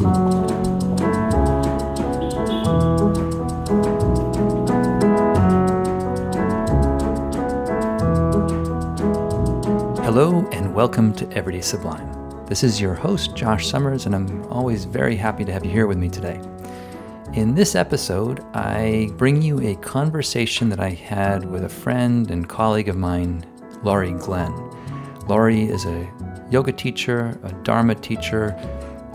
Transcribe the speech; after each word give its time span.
Hello, 0.00 0.08
and 10.52 10.74
welcome 10.74 11.12
to 11.12 11.30
Everyday 11.32 11.60
Sublime. 11.60 12.46
This 12.46 12.64
is 12.64 12.80
your 12.80 12.94
host, 12.94 13.36
Josh 13.36 13.68
Summers, 13.68 14.06
and 14.06 14.14
I'm 14.14 14.42
always 14.46 14.86
very 14.86 15.16
happy 15.16 15.44
to 15.44 15.52
have 15.52 15.66
you 15.66 15.70
here 15.70 15.86
with 15.86 15.98
me 15.98 16.08
today. 16.08 16.40
In 17.34 17.54
this 17.54 17.74
episode, 17.74 18.42
I 18.54 19.10
bring 19.18 19.42
you 19.42 19.60
a 19.60 19.74
conversation 19.76 20.70
that 20.70 20.80
I 20.80 20.92
had 20.92 21.44
with 21.44 21.64
a 21.64 21.68
friend 21.68 22.30
and 22.30 22.48
colleague 22.48 22.88
of 22.88 22.96
mine, 22.96 23.44
Laurie 23.82 24.12
Glenn. 24.12 24.54
Laurie 25.28 25.64
is 25.64 25.84
a 25.84 26.10
yoga 26.50 26.72
teacher, 26.72 27.38
a 27.42 27.52
Dharma 27.64 27.94
teacher, 27.94 28.56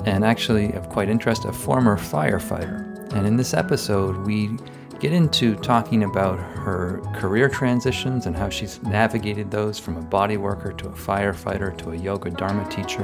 and 0.05 0.23
actually, 0.23 0.71
of 0.73 0.87
quite 0.89 1.09
interest, 1.09 1.45
a 1.45 1.51
former 1.51 1.97
firefighter. 1.97 3.11
And 3.13 3.25
in 3.25 3.37
this 3.37 3.54
episode, 3.54 4.18
we 4.25 4.51
get 5.00 5.11
into 5.11 5.55
talking 5.55 6.04
about 6.04 6.39
her 6.39 7.01
career 7.15 7.50
transitions 7.50 8.27
and 8.27 8.36
how 8.36 8.49
she's 8.49 8.82
navigated 8.83 9.49
those 9.49 9.79
from 9.79 9.97
a 9.97 10.01
body 10.01 10.37
worker 10.37 10.71
to 10.73 10.87
a 10.87 10.91
firefighter 10.93 11.75
to 11.79 11.91
a 11.91 11.96
yoga 11.96 12.29
Dharma 12.29 12.69
teacher. 12.69 13.04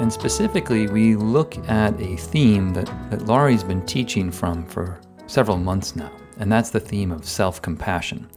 And 0.00 0.12
specifically, 0.12 0.88
we 0.88 1.14
look 1.14 1.56
at 1.68 2.00
a 2.00 2.16
theme 2.16 2.72
that, 2.74 2.86
that 3.10 3.26
Laurie's 3.26 3.64
been 3.64 3.84
teaching 3.86 4.30
from 4.30 4.66
for 4.66 5.00
several 5.26 5.58
months 5.58 5.96
now, 5.96 6.10
and 6.38 6.50
that's 6.50 6.70
the 6.70 6.80
theme 6.80 7.12
of 7.12 7.24
self 7.24 7.62
compassion. 7.62 8.28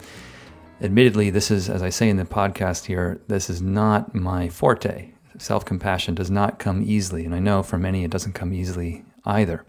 Admittedly, 0.82 1.30
this 1.30 1.52
is, 1.52 1.70
as 1.70 1.84
I 1.84 1.90
say 1.90 2.10
in 2.10 2.18
the 2.18 2.26
podcast 2.26 2.86
here, 2.86 3.22
this 3.28 3.50
is 3.50 3.62
not 3.62 4.16
my 4.16 4.50
forte. 4.50 5.12
Self 5.42 5.66
compassion 5.66 6.14
does 6.14 6.30
not 6.30 6.60
come 6.60 6.84
easily, 6.86 7.26
and 7.26 7.34
I 7.34 7.40
know 7.40 7.64
for 7.64 7.80
many 7.80 8.04
it 8.04 8.12
doesn't 8.12 8.34
come 8.34 8.54
easily 8.54 9.04
either. 9.26 9.66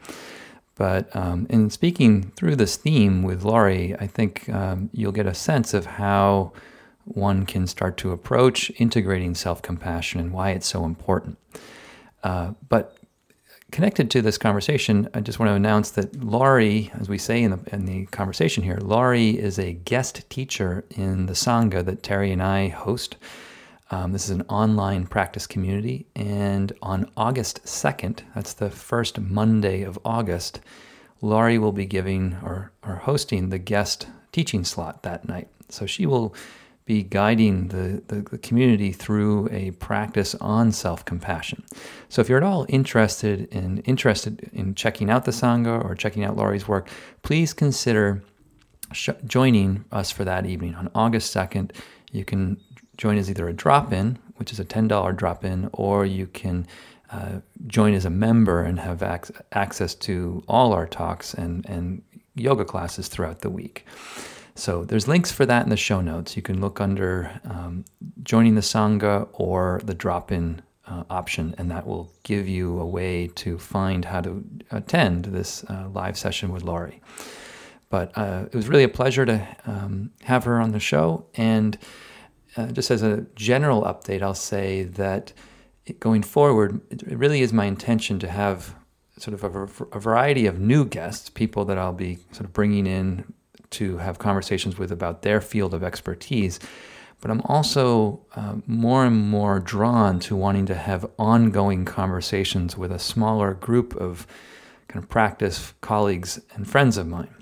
But 0.74 1.14
um, 1.16 1.46
in 1.48 1.70
speaking 1.70 2.30
through 2.36 2.56
this 2.56 2.77
theme 2.77 3.22
with 3.22 3.42
Laurie, 3.42 3.97
I 3.98 4.06
think 4.06 4.50
um, 4.50 4.91
you'll 4.92 5.12
get 5.12 5.27
a 5.27 5.34
sense 5.34 5.72
of 5.72 5.86
how 5.86 6.52
one 7.05 7.47
can 7.47 7.66
start 7.66 7.97
to 7.98 8.12
approach 8.12 8.70
integrating 8.77 9.34
self 9.34 9.62
compassion 9.62 10.20
and 10.20 10.30
why 10.30 10.50
it's 10.50 10.66
so 10.66 10.84
important. 10.84 11.38
Uh, 12.22 12.52
but 12.69 12.98
connected 13.70 14.10
to 14.10 14.20
this 14.20 14.36
conversation, 14.36 15.08
I 15.14 15.20
just 15.20 15.38
want 15.38 15.48
to 15.48 15.54
announce 15.54 15.91
that 15.92 16.22
Laurie, 16.22 16.91
as 17.00 17.08
we 17.08 17.16
say 17.16 17.42
in 17.42 17.50
the, 17.50 17.60
in 17.72 17.86
the 17.86 18.04
conversation 18.06 18.62
here, 18.62 18.78
Laurie 18.82 19.38
is 19.38 19.58
a 19.58 19.72
guest 19.72 20.28
teacher 20.28 20.84
in 20.91 21.25
the 21.27 21.32
Sangha 21.32 21.82
that 21.82 22.02
Terry 22.02 22.30
and 22.30 22.42
I 22.42 22.69
host. 22.69 23.16
Um, 23.92 24.12
this 24.12 24.24
is 24.24 24.30
an 24.30 24.42
online 24.48 25.06
practice 25.06 25.46
community. 25.46 26.06
And 26.16 26.72
on 26.80 27.10
August 27.14 27.62
2nd, 27.64 28.20
that's 28.34 28.54
the 28.54 28.70
first 28.70 29.20
Monday 29.20 29.82
of 29.82 29.98
August, 30.02 30.60
Laurie 31.20 31.58
will 31.58 31.72
be 31.72 31.84
giving 31.84 32.38
or, 32.42 32.72
or 32.82 32.96
hosting 32.96 33.50
the 33.50 33.58
guest 33.58 34.08
teaching 34.32 34.64
slot 34.64 35.02
that 35.02 35.28
night. 35.28 35.48
So 35.68 35.84
she 35.84 36.06
will 36.06 36.34
be 36.86 37.02
guiding 37.02 37.68
the, 37.68 38.02
the, 38.08 38.22
the, 38.22 38.38
community 38.38 38.92
through 38.92 39.48
a 39.52 39.70
practice 39.72 40.34
on 40.36 40.72
self-compassion. 40.72 41.62
So 42.08 42.22
if 42.22 42.28
you're 42.28 42.38
at 42.38 42.44
all 42.44 42.66
interested 42.68 43.46
in 43.54 43.78
interested 43.78 44.50
in 44.52 44.74
checking 44.74 45.08
out 45.08 45.24
the 45.24 45.30
Sangha 45.30 45.84
or 45.84 45.94
checking 45.94 46.24
out 46.24 46.36
Laurie's 46.36 46.66
work, 46.66 46.88
please 47.22 47.52
consider 47.52 48.24
sh- 48.92 49.10
joining 49.26 49.84
us 49.92 50.10
for 50.10 50.24
that 50.24 50.44
evening 50.44 50.74
on 50.74 50.90
August 50.92 51.32
2nd. 51.32 51.70
You 52.10 52.24
can 52.24 52.58
join 52.96 53.18
as 53.18 53.30
either 53.30 53.48
a 53.48 53.52
drop-in, 53.52 54.18
which 54.36 54.52
is 54.52 54.60
a 54.60 54.64
$10 54.64 55.16
drop-in, 55.16 55.70
or 55.72 56.04
you 56.04 56.26
can 56.26 56.66
uh, 57.10 57.40
join 57.66 57.94
as 57.94 58.04
a 58.04 58.10
member 58.10 58.62
and 58.62 58.80
have 58.80 59.02
ac- 59.02 59.34
access 59.52 59.94
to 59.94 60.42
all 60.48 60.72
our 60.72 60.86
talks 60.86 61.34
and, 61.34 61.68
and 61.68 62.02
yoga 62.34 62.64
classes 62.64 63.08
throughout 63.08 63.40
the 63.40 63.50
week. 63.50 63.86
So 64.54 64.84
there's 64.84 65.08
links 65.08 65.32
for 65.32 65.46
that 65.46 65.64
in 65.64 65.70
the 65.70 65.76
show 65.76 66.00
notes. 66.00 66.36
You 66.36 66.42
can 66.42 66.60
look 66.60 66.81
under 66.81 67.41
um, 67.44 67.84
joining 68.22 68.54
the 68.54 68.60
Sangha 68.60 69.28
or 69.32 69.81
the 69.84 69.94
drop 69.94 70.31
in 70.31 70.62
uh, 70.86 71.04
option, 71.08 71.54
and 71.58 71.70
that 71.70 71.86
will 71.86 72.12
give 72.22 72.48
you 72.48 72.78
a 72.78 72.86
way 72.86 73.28
to 73.28 73.58
find 73.58 74.04
how 74.04 74.20
to 74.20 74.44
attend 74.70 75.26
this 75.26 75.64
uh, 75.64 75.88
live 75.92 76.19
session 76.19 76.52
with 76.52 76.62
Laurie. 76.64 77.00
But 77.88 78.16
uh, 78.16 78.47
it 78.50 78.54
was 78.54 78.69
really 78.69 78.84
a 78.84 78.88
pleasure 78.88 79.26
to 79.26 79.47
um, 79.66 80.10
have 80.22 80.44
her 80.44 80.60
on 80.60 80.72
the 80.72 80.81
show. 80.81 81.26
And 81.34 81.78
uh, 82.56 82.66
just 82.66 82.90
as 82.90 83.02
a 83.02 83.26
general 83.34 83.82
update, 83.82 84.22
I'll 84.22 84.34
say 84.34 84.84
that 84.84 85.32
going 85.98 86.22
forward, 86.22 86.80
it 86.90 87.16
really 87.16 87.40
is 87.40 87.52
my 87.52 87.64
intention 87.64 88.18
to 88.20 88.28
have 88.28 88.74
sort 89.18 89.34
of 89.34 89.44
a, 89.44 89.96
a 89.96 90.00
variety 90.00 90.46
of 90.46 90.58
new 90.58 90.84
guests, 90.84 91.30
people 91.30 91.64
that 91.66 91.78
I'll 91.78 91.92
be 91.92 92.18
sort 92.32 92.44
of 92.44 92.52
bringing 92.52 92.86
in 92.86 93.32
to 93.70 93.98
have 93.98 94.18
conversations 94.18 94.78
with 94.78 94.92
about 94.92 95.22
their 95.22 95.40
field 95.40 95.74
of 95.74 95.82
expertise. 95.82 96.60
But 97.20 97.30
I'm 97.30 97.40
also 97.42 98.26
uh, 98.34 98.56
more 98.66 99.06
and 99.06 99.16
more 99.16 99.60
drawn 99.60 100.19
to 100.20 100.36
wanting 100.36 100.66
to 100.66 100.74
have 100.74 101.08
ongoing 101.19 101.84
conversations 101.84 102.76
with 102.76 102.90
a 102.90 102.98
smaller 102.98 103.54
group 103.54 103.94
of 103.96 104.26
kind 104.88 105.02
of 105.02 105.08
practice 105.08 105.72
colleagues 105.80 106.40
and 106.54 106.69
friends 106.69 106.96
of 106.98 107.06
mine. 107.06 107.34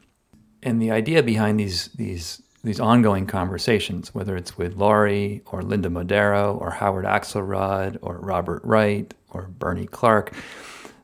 And 0.63 0.81
the 0.81 0.91
idea 0.91 1.23
behind 1.23 1.59
these 1.59 1.89
these 1.95 2.43
these 2.63 2.81
ongoing 2.81 3.27
conversations, 3.27 4.15
whether 4.15 4.37
it's 4.37 4.59
with 4.59 4.77
Laurie 4.77 5.43
or 5.47 5.63
Linda 5.63 5.89
Modaro 5.89 6.61
or 6.61 6.71
Howard 6.71 7.05
Axelrod 7.05 7.99
or 8.03 8.19
Robert 8.19 8.63
Wright 8.65 9.13
or 9.31 9.49
Bernie 9.59 9.87
Clark, 9.87 10.35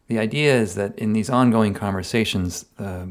the 0.08 0.18
idea 0.18 0.54
is 0.54 0.74
that 0.74 0.98
in 0.98 1.12
these 1.12 1.30
ongoing 1.30 1.74
conversations, 1.74 2.66
uh, 2.78 3.06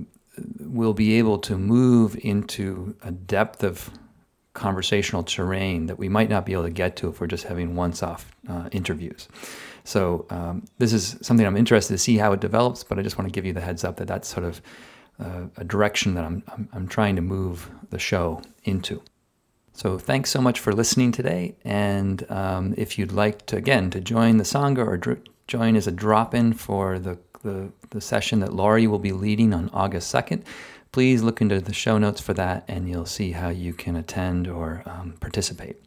we'll 0.59 0.94
be 0.94 1.17
able 1.17 1.39
to 1.39 1.57
move 1.57 2.17
into 2.22 2.95
a 3.03 3.11
depth 3.11 3.63
of 3.63 3.89
conversational 4.53 5.23
terrain 5.23 5.88
that 5.88 6.00
we 6.00 6.07
might 6.07 6.29
not 6.29 6.45
be 6.45 6.53
able 6.53 6.63
to 6.63 6.69
get 6.69 6.95
to 6.95 7.09
if 7.09 7.19
we're 7.19 7.27
just 7.27 7.44
having 7.45 7.75
once 7.75 8.01
off 8.01 8.33
uh, 8.47 8.69
interviews. 8.72 9.27
So, 9.83 10.25
um, 10.29 10.63
this 10.79 10.94
is 10.94 11.17
something 11.22 11.45
I'm 11.45 11.57
interested 11.57 11.94
to 11.94 11.97
see 11.97 12.17
how 12.17 12.31
it 12.31 12.39
develops, 12.39 12.83
but 12.83 12.97
I 12.97 13.01
just 13.01 13.17
want 13.17 13.27
to 13.27 13.31
give 13.31 13.45
you 13.45 13.53
the 13.53 13.62
heads 13.62 13.83
up 13.83 13.97
that 13.97 14.07
that's 14.07 14.27
sort 14.27 14.45
of 14.45 14.62
uh, 15.20 15.48
a 15.58 15.64
direction 15.64 16.14
that 16.16 16.24
I'm, 16.24 16.44
I'm, 16.48 16.70
I'm 16.74 16.88
trying 16.88 17.16
to 17.16 17.22
move 17.22 17.70
the 17.90 18.00
show 18.00 18.42
into. 18.64 19.02
So 19.74 19.98
thanks 19.98 20.30
so 20.30 20.42
much 20.42 20.59
for 20.59 20.74
listening 20.74 21.12
today. 21.12 21.56
And 21.64 22.30
um, 22.31 22.74
if 22.78 22.98
you'd 22.98 23.12
like 23.12 23.46
to, 23.48 23.58
again, 23.58 23.90
to 23.92 24.00
join 24.00 24.38
the 24.38 24.44
Sangha 24.44 24.86
or 24.86 24.98
dr- 24.98 25.22
join 25.48 25.75
as 25.75 25.86
a 25.86 25.92
drop-in 25.92 26.54
for 26.54 26.98
the 26.98 27.18
the, 27.46 27.72
the 27.92 28.02
session 28.02 28.40
that 28.40 28.54
Laurie 28.54 28.88
will 28.88 29.00
be 29.00 29.14
leading 29.14 29.54
on 29.54 29.70
August 29.72 30.14
2nd. 30.14 30.44
Please 30.92 31.22
look 31.22 31.40
into 31.42 31.62
the 31.62 31.74
show 31.74 31.98
notes 31.98 32.20
for 32.20 32.34
that 32.34 32.66
and 32.68 32.90
you'll 32.90 33.06
see 33.06 33.31
how 33.31 33.50
you 33.50 33.74
can 33.74 33.96
attend 33.96 34.48
or 34.48 34.84
um, 34.86 35.14
participate. 35.20 35.78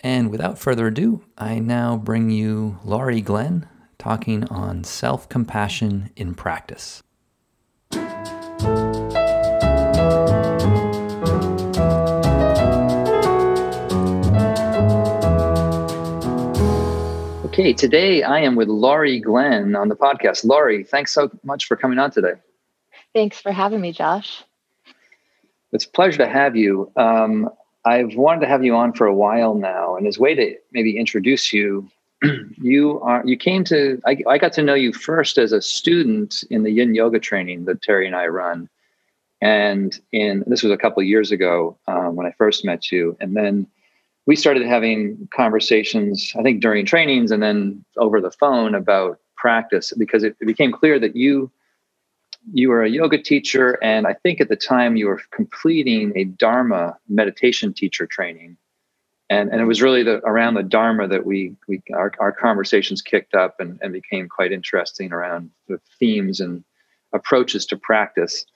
And 0.00 0.30
without 0.30 0.58
further 0.58 0.86
ado, 0.86 1.22
I 1.36 1.58
now 1.58 1.96
bring 1.96 2.30
you 2.30 2.78
Laurie 2.84 3.20
Glenn 3.20 3.68
talking 3.98 4.44
on 4.44 4.82
self 4.82 5.28
compassion 5.28 6.10
in 6.16 6.34
practice. 6.34 7.02
Okay, 17.60 17.74
today 17.74 18.22
I 18.22 18.38
am 18.40 18.56
with 18.56 18.68
Laurie 18.68 19.20
Glenn 19.20 19.76
on 19.76 19.88
the 19.88 19.94
podcast. 19.94 20.46
Laurie, 20.46 20.82
thanks 20.82 21.12
so 21.12 21.30
much 21.44 21.66
for 21.66 21.76
coming 21.76 21.98
on 21.98 22.10
today. 22.10 22.32
Thanks 23.12 23.38
for 23.38 23.52
having 23.52 23.82
me, 23.82 23.92
Josh. 23.92 24.42
It's 25.72 25.84
a 25.84 25.90
pleasure 25.90 26.18
to 26.18 26.26
have 26.26 26.56
you. 26.56 26.90
Um, 26.96 27.50
I've 27.84 28.14
wanted 28.14 28.40
to 28.40 28.46
have 28.46 28.64
you 28.64 28.74
on 28.74 28.94
for 28.94 29.06
a 29.06 29.14
while 29.14 29.54
now, 29.54 29.96
and 29.96 30.06
as 30.06 30.16
a 30.16 30.20
way 30.20 30.34
to 30.34 30.56
maybe 30.72 30.96
introduce 30.96 31.52
you, 31.52 31.90
you 32.56 32.98
are 33.00 33.22
you 33.26 33.36
came 33.36 33.64
to 33.64 34.00
I, 34.06 34.22
I 34.26 34.38
got 34.38 34.54
to 34.54 34.62
know 34.62 34.74
you 34.74 34.92
first 34.92 35.36
as 35.36 35.52
a 35.52 35.60
student 35.60 36.42
in 36.50 36.62
the 36.62 36.70
Yin 36.70 36.94
Yoga 36.94 37.18
training 37.18 37.66
that 37.66 37.82
Terry 37.82 38.06
and 38.06 38.16
I 38.16 38.26
run, 38.28 38.68
and 39.40 39.98
in 40.12 40.44
this 40.46 40.62
was 40.62 40.72
a 40.72 40.76
couple 40.76 41.02
years 41.02 41.30
ago 41.32 41.78
um, 41.88 42.16
when 42.16 42.26
I 42.26 42.32
first 42.32 42.64
met 42.64 42.92
you, 42.92 43.16
and 43.20 43.36
then 43.36 43.66
we 44.26 44.36
started 44.36 44.66
having 44.66 45.28
conversations, 45.34 46.32
I 46.38 46.42
think 46.42 46.60
during 46.60 46.86
trainings 46.86 47.30
and 47.30 47.42
then 47.42 47.84
over 47.96 48.20
the 48.20 48.30
phone 48.30 48.74
about 48.74 49.18
practice 49.36 49.92
because 49.96 50.22
it, 50.22 50.36
it 50.40 50.46
became 50.46 50.70
clear 50.72 50.98
that 50.98 51.16
you 51.16 51.50
you 52.52 52.68
were 52.70 52.82
a 52.82 52.88
yoga 52.88 53.20
teacher 53.20 53.78
and 53.82 54.06
I 54.06 54.14
think 54.14 54.40
at 54.40 54.48
the 54.48 54.56
time 54.56 54.96
you 54.96 55.06
were 55.08 55.20
completing 55.30 56.12
a 56.16 56.24
Dharma 56.24 56.96
meditation 57.08 57.74
teacher 57.74 58.06
training. 58.06 58.56
And, 59.28 59.50
and 59.50 59.60
it 59.60 59.64
was 59.64 59.82
really 59.82 60.02
the, 60.02 60.20
around 60.24 60.54
the 60.54 60.62
Dharma 60.62 61.06
that 61.08 61.26
we, 61.26 61.54
we 61.68 61.82
our, 61.94 62.12
our 62.18 62.32
conversations 62.32 63.02
kicked 63.02 63.34
up 63.34 63.60
and, 63.60 63.78
and 63.82 63.92
became 63.92 64.28
quite 64.28 64.52
interesting 64.52 65.12
around 65.12 65.50
the 65.68 65.78
themes 65.98 66.40
and 66.40 66.64
approaches 67.12 67.66
to 67.66 67.76
practice. 67.76 68.46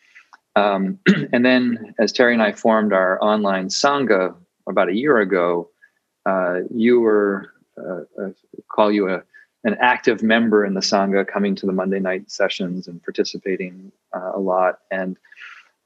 Um, 0.57 0.99
and 1.33 1.45
then 1.45 1.95
as 1.99 2.13
Terry 2.13 2.33
and 2.33 2.43
I 2.43 2.53
formed 2.53 2.93
our 2.93 3.23
online 3.23 3.69
Sangha 3.69 4.35
about 4.69 4.89
a 4.89 4.95
year 4.95 5.19
ago, 5.19 5.71
uh, 6.27 6.61
you 6.71 7.01
were 7.01 7.53
uh, 7.79 8.03
uh, 8.21 8.31
call 8.71 8.91
you 8.93 9.09
a, 9.09 9.23
an 9.65 9.77
active 9.81 10.23
member 10.23 10.65
in 10.65 10.75
the 10.75 10.81
sangha, 10.81 11.27
coming 11.27 11.55
to 11.57 11.67
the 11.67 11.73
Monday 11.73 11.99
night 11.99 12.31
sessions 12.31 12.87
and 12.87 13.03
participating 13.03 13.91
uh, 14.15 14.33
a 14.35 14.39
lot. 14.39 14.81
And 14.91 15.17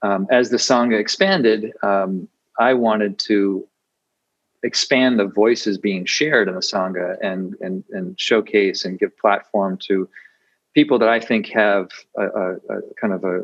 um, 0.02 0.26
as 0.30 0.50
the 0.50 0.56
sangha 0.56 0.98
expanded, 0.98 1.72
um, 1.82 2.28
I 2.58 2.74
wanted 2.74 3.18
to 3.20 3.66
expand 4.64 5.18
the 5.18 5.26
voices 5.26 5.78
being 5.78 6.04
shared 6.04 6.48
in 6.48 6.54
the 6.54 6.60
sangha 6.60 7.16
and 7.22 7.54
and 7.60 7.84
and 7.90 8.18
showcase 8.18 8.84
and 8.84 8.98
give 8.98 9.16
platform 9.16 9.78
to 9.86 10.08
people 10.78 11.00
that 11.00 11.08
I 11.08 11.18
think 11.18 11.48
have 11.48 11.90
a, 12.16 12.26
a, 12.26 12.52
a 12.52 12.80
kind 13.00 13.12
of 13.12 13.24
a, 13.24 13.42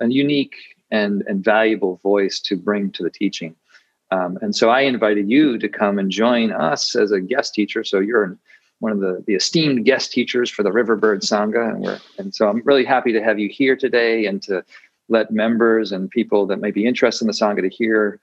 a, 0.00 0.08
unique 0.08 0.54
and 0.90 1.24
and 1.26 1.42
valuable 1.42 1.96
voice 2.02 2.40
to 2.40 2.56
bring 2.56 2.92
to 2.92 3.02
the 3.02 3.08
teaching. 3.08 3.56
Um, 4.10 4.38
and 4.42 4.54
so 4.54 4.68
I 4.68 4.82
invited 4.82 5.30
you 5.30 5.56
to 5.56 5.66
come 5.66 5.98
and 5.98 6.10
join 6.10 6.52
us 6.52 6.94
as 6.94 7.10
a 7.10 7.22
guest 7.22 7.54
teacher. 7.54 7.82
So 7.84 8.00
you're 8.00 8.36
one 8.80 8.92
of 8.92 9.00
the, 9.00 9.24
the 9.26 9.34
esteemed 9.34 9.86
guest 9.86 10.12
teachers 10.12 10.50
for 10.50 10.62
the 10.62 10.72
Riverbird 10.72 11.22
Sangha. 11.22 11.70
And, 11.70 11.80
we're, 11.80 12.00
and 12.18 12.34
so 12.34 12.50
I'm 12.50 12.60
really 12.66 12.84
happy 12.84 13.14
to 13.14 13.24
have 13.24 13.38
you 13.38 13.48
here 13.48 13.74
today 13.74 14.26
and 14.26 14.42
to 14.42 14.62
let 15.08 15.30
members 15.30 15.90
and 15.90 16.10
people 16.10 16.46
that 16.48 16.60
may 16.60 16.70
be 16.70 16.84
interested 16.84 17.24
in 17.24 17.28
the 17.28 17.32
Sangha 17.32 17.62
to 17.62 17.70
hear 17.70 18.20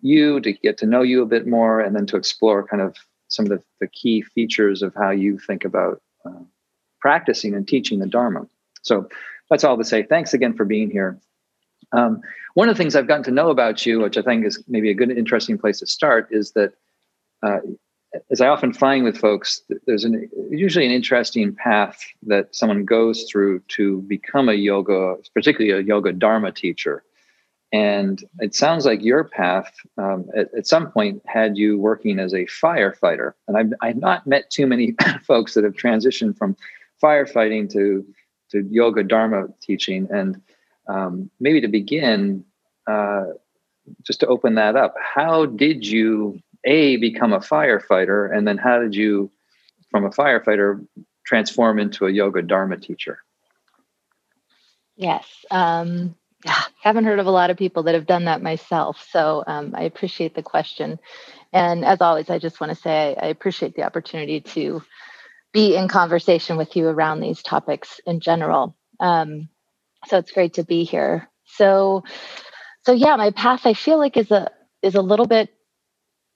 you, 0.00 0.40
to 0.40 0.54
get 0.54 0.78
to 0.78 0.86
know 0.86 1.02
you 1.02 1.20
a 1.22 1.26
bit 1.26 1.46
more, 1.46 1.80
and 1.80 1.94
then 1.94 2.06
to 2.06 2.16
explore 2.16 2.66
kind 2.66 2.80
of 2.80 2.96
some 3.28 3.44
of 3.44 3.50
the, 3.50 3.62
the 3.80 3.88
key 3.88 4.22
features 4.22 4.80
of 4.80 4.94
how 4.94 5.10
you 5.10 5.38
think 5.38 5.66
about 5.66 6.00
uh, 6.24 6.44
practicing 7.00 7.54
and 7.54 7.66
teaching 7.66 7.98
the 7.98 8.06
Dharma. 8.06 8.46
So 8.82 9.08
that's 9.48 9.64
all 9.64 9.76
to 9.76 9.84
say. 9.84 10.02
Thanks 10.02 10.34
again 10.34 10.54
for 10.54 10.64
being 10.64 10.90
here. 10.90 11.18
Um, 11.92 12.22
one 12.54 12.68
of 12.68 12.76
the 12.76 12.82
things 12.82 12.96
I've 12.96 13.08
gotten 13.08 13.24
to 13.24 13.30
know 13.30 13.50
about 13.50 13.84
you, 13.84 14.00
which 14.00 14.16
I 14.16 14.22
think 14.22 14.44
is 14.44 14.62
maybe 14.68 14.90
a 14.90 14.94
good, 14.94 15.10
interesting 15.10 15.58
place 15.58 15.80
to 15.80 15.86
start, 15.86 16.28
is 16.30 16.52
that 16.52 16.74
uh, 17.42 17.60
as 18.30 18.40
I 18.40 18.48
often 18.48 18.72
find 18.72 19.04
with 19.04 19.16
folks, 19.16 19.62
there's 19.86 20.04
an, 20.04 20.28
usually 20.50 20.84
an 20.84 20.92
interesting 20.92 21.54
path 21.54 22.00
that 22.26 22.54
someone 22.54 22.84
goes 22.84 23.24
through 23.30 23.60
to 23.68 24.02
become 24.02 24.48
a 24.48 24.54
yoga, 24.54 25.16
particularly 25.34 25.80
a 25.80 25.86
yoga 25.86 26.12
dharma 26.12 26.52
teacher. 26.52 27.04
And 27.72 28.22
it 28.40 28.54
sounds 28.56 28.84
like 28.84 29.00
your 29.02 29.22
path 29.22 29.72
um, 29.96 30.28
at, 30.36 30.52
at, 30.54 30.66
some 30.66 30.90
point 30.90 31.22
had 31.24 31.56
you 31.56 31.78
working 31.78 32.18
as 32.18 32.34
a 32.34 32.46
firefighter. 32.46 33.34
And 33.46 33.56
I've, 33.56 33.72
I've 33.80 33.96
not 33.96 34.26
met 34.26 34.50
too 34.50 34.66
many 34.66 34.96
folks 35.22 35.54
that 35.54 35.62
have 35.62 35.74
transitioned 35.74 36.36
from 36.36 36.56
firefighting 37.02 37.70
to, 37.72 38.06
to 38.50 38.66
yoga 38.70 39.02
dharma 39.02 39.48
teaching. 39.62 40.08
And 40.10 40.40
um, 40.88 41.30
maybe 41.40 41.60
to 41.60 41.68
begin, 41.68 42.44
uh, 42.86 43.24
just 44.02 44.20
to 44.20 44.26
open 44.26 44.54
that 44.56 44.76
up, 44.76 44.94
how 44.98 45.46
did 45.46 45.86
you 45.86 46.40
a 46.64 46.96
become 46.96 47.32
a 47.32 47.40
firefighter, 47.40 48.34
and 48.34 48.46
then 48.46 48.58
how 48.58 48.78
did 48.78 48.94
you, 48.94 49.30
from 49.90 50.04
a 50.04 50.10
firefighter, 50.10 50.86
transform 51.24 51.78
into 51.78 52.06
a 52.06 52.10
yoga 52.10 52.42
dharma 52.42 52.76
teacher? 52.76 53.18
Yes, 54.96 55.26
um, 55.50 56.14
haven't 56.82 57.04
heard 57.04 57.18
of 57.18 57.26
a 57.26 57.30
lot 57.30 57.50
of 57.50 57.56
people 57.56 57.84
that 57.84 57.94
have 57.94 58.06
done 58.06 58.26
that 58.26 58.42
myself, 58.42 59.06
so 59.10 59.42
um, 59.46 59.74
I 59.74 59.84
appreciate 59.84 60.34
the 60.34 60.42
question. 60.42 60.98
And 61.52 61.84
as 61.84 62.00
always, 62.00 62.30
I 62.30 62.38
just 62.38 62.60
want 62.60 62.70
to 62.70 62.76
say 62.80 63.16
I, 63.18 63.26
I 63.26 63.28
appreciate 63.28 63.74
the 63.74 63.82
opportunity 63.82 64.40
to 64.40 64.82
be 65.52 65.76
in 65.76 65.88
conversation 65.88 66.56
with 66.56 66.76
you 66.76 66.86
around 66.88 67.20
these 67.20 67.42
topics 67.42 68.00
in 68.06 68.20
general. 68.20 68.76
Um, 69.00 69.48
so 70.06 70.18
it's 70.18 70.32
great 70.32 70.54
to 70.54 70.64
be 70.64 70.84
here. 70.84 71.28
So, 71.44 72.04
so 72.84 72.92
yeah, 72.92 73.16
my 73.16 73.30
path 73.30 73.62
I 73.66 73.74
feel 73.74 73.98
like 73.98 74.16
is 74.16 74.30
a 74.30 74.50
is 74.82 74.94
a 74.94 75.02
little 75.02 75.26
bit 75.26 75.50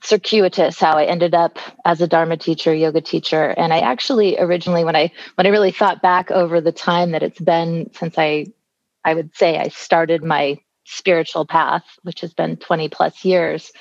circuitous 0.03 0.79
how 0.79 0.99
I 0.99 1.05
ended 1.05 1.35
up 1.35 1.59
as 1.85 2.01
a 2.01 2.07
Dharma 2.07 2.37
teacher, 2.37 2.75
yoga 2.75 3.01
teacher. 3.01 3.47
And 3.57 3.73
I 3.73 3.79
actually 3.81 4.39
originally, 4.39 4.85
when 4.85 4.97
I 4.97 5.13
when 5.37 5.47
I 5.47 5.51
really 5.51 5.73
thought 5.73 6.03
back 6.03 6.31
over 6.31 6.61
the 6.61 6.73
time 6.73 7.13
that 7.13 7.23
it's 7.23 7.41
been 7.41 7.91
since 7.95 8.17
I, 8.19 8.47
I 9.05 9.15
would 9.15 9.35
say 9.35 9.59
I 9.59 9.69
started 9.69 10.23
my 10.23 10.59
spiritual 10.85 11.47
path, 11.47 11.85
which 12.03 12.21
has 12.21 12.35
been 12.35 12.57
20 12.57 12.89
plus 12.91 13.25
years. 13.25 13.73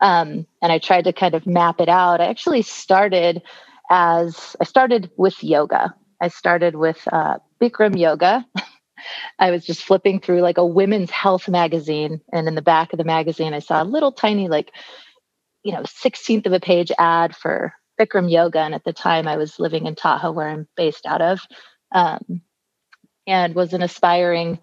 Um, 0.00 0.46
and 0.62 0.72
I 0.72 0.78
tried 0.78 1.04
to 1.04 1.12
kind 1.12 1.34
of 1.34 1.46
map 1.46 1.80
it 1.80 1.88
out. 1.88 2.20
I 2.20 2.26
actually 2.26 2.62
started 2.62 3.42
as 3.90 4.56
I 4.60 4.64
started 4.64 5.10
with 5.16 5.42
yoga. 5.42 5.94
I 6.20 6.28
started 6.28 6.76
with 6.76 7.06
uh, 7.12 7.38
Bikram 7.60 7.98
yoga. 7.98 8.46
I 9.38 9.50
was 9.50 9.66
just 9.66 9.82
flipping 9.82 10.20
through 10.20 10.40
like 10.42 10.58
a 10.58 10.66
women's 10.66 11.10
health 11.10 11.48
magazine, 11.48 12.20
and 12.32 12.46
in 12.46 12.54
the 12.54 12.62
back 12.62 12.92
of 12.92 12.98
the 12.98 13.04
magazine, 13.04 13.52
I 13.52 13.58
saw 13.58 13.82
a 13.82 13.84
little 13.84 14.12
tiny 14.12 14.48
like 14.48 14.72
you 15.64 15.72
know 15.72 15.82
16th 15.82 16.46
of 16.46 16.52
a 16.52 16.60
page 16.60 16.92
ad 16.98 17.34
for 17.34 17.74
Bikram 18.00 18.30
yoga, 18.30 18.60
and 18.60 18.74
at 18.74 18.84
the 18.84 18.92
time 18.92 19.26
I 19.26 19.36
was 19.36 19.58
living 19.58 19.86
in 19.86 19.94
Tahoe, 19.94 20.32
where 20.32 20.48
I'm 20.48 20.68
based 20.76 21.06
out 21.06 21.22
of, 21.22 21.40
um, 21.92 22.42
and 23.26 23.54
was 23.54 23.72
an 23.72 23.82
aspiring 23.82 24.60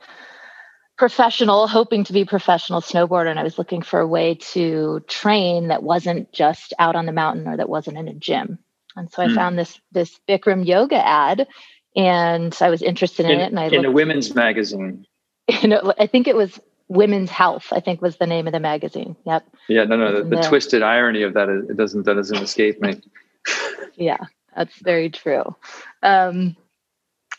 professional, 0.98 1.68
hoping 1.68 2.04
to 2.06 2.14
be 2.14 2.26
professional 2.26 2.82
snowboarder, 2.82 3.30
and 3.30 3.40
I 3.40 3.44
was 3.44 3.58
looking 3.58 3.82
for 3.82 4.00
a 4.00 4.08
way 4.08 4.36
to 4.54 5.02
train 5.08 5.68
that 5.68 5.84
wasn't 5.84 6.32
just 6.32 6.74
out 6.80 6.96
on 6.96 7.06
the 7.06 7.12
mountain 7.12 7.48
or 7.48 7.58
that 7.58 7.70
wasn't 7.70 7.98
in 7.98 8.08
a 8.08 8.14
gym. 8.14 8.60
And 8.98 9.12
so 9.12 9.24
I 9.24 9.28
mm. 9.28 9.36
found 9.36 9.58
this 9.58 9.80
this 9.92 10.20
Bikram 10.28 10.66
yoga 10.66 11.06
ad, 11.06 11.48
and 11.96 12.58
I 12.60 12.70
was 12.70 12.82
interested 12.82 13.26
in, 13.26 13.34
in 13.34 13.40
it. 13.40 13.48
And 13.48 13.60
I 13.60 13.66
in 13.66 13.72
looked, 13.72 13.86
a 13.86 13.92
women's 13.92 14.34
magazine. 14.36 15.06
You 15.62 15.70
know, 15.70 15.94
I 15.98 16.08
think 16.08 16.28
it 16.28 16.36
was 16.36 16.60
Women's 16.90 17.30
Health, 17.30 17.68
I 17.72 17.80
think 17.80 18.02
was 18.02 18.18
the 18.18 18.28
name 18.28 18.48
of 18.48 18.54
the 18.54 18.60
magazine. 18.60 19.16
Yep. 19.26 19.46
Yeah, 19.70 19.86
no, 19.86 19.96
no. 19.96 20.24
The, 20.24 20.36
the, 20.36 20.42
twisted 20.44 20.82
irony 20.82 21.24
of 21.24 21.36
that 21.36 21.48
is 21.48 21.70
it 21.70 21.78
doesn't 21.78 22.06
that 22.06 22.16
doesn't 22.16 22.38
escape 22.38 22.82
me. 22.82 23.02
yeah, 23.96 24.18
that's 24.56 24.78
very 24.82 25.10
true. 25.10 25.56
Um, 26.04 26.58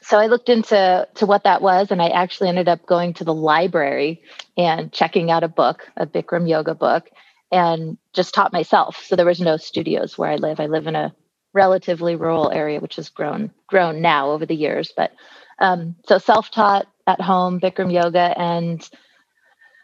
so 0.02 0.18
I 0.18 0.26
looked 0.26 0.48
into 0.48 1.08
to 1.14 1.26
what 1.26 1.44
that 1.44 1.62
was, 1.62 1.90
and 1.90 2.00
I 2.00 2.08
actually 2.08 2.50
ended 2.50 2.68
up 2.68 2.86
going 2.86 3.14
to 3.14 3.24
the 3.24 3.34
library 3.34 4.22
and 4.56 4.92
checking 4.92 5.30
out 5.30 5.44
a 5.44 5.48
book, 5.48 5.86
a 5.96 6.06
Bikram 6.06 6.48
yoga 6.48 6.74
book, 6.74 7.08
and 7.50 7.96
just 8.12 8.34
taught 8.34 8.52
myself. 8.52 9.04
So 9.06 9.16
there 9.16 9.26
was 9.26 9.40
no 9.40 9.56
studios 9.56 10.16
where 10.18 10.30
I 10.30 10.36
live. 10.36 10.60
I 10.60 10.66
live 10.66 10.86
in 10.86 10.96
a 10.96 11.14
relatively 11.58 12.16
rural 12.16 12.52
area, 12.52 12.80
which 12.80 12.96
has 12.96 13.10
grown 13.10 13.52
grown 13.68 14.02
now 14.02 14.30
over 14.32 14.46
the 14.46 14.56
years. 14.56 14.92
But 14.96 15.12
um, 15.60 15.96
so 16.08 16.18
self 16.18 16.52
taught 16.52 16.88
at 17.08 17.20
home, 17.20 17.60
Bikram 17.60 17.92
yoga, 17.92 18.34
and 18.38 18.88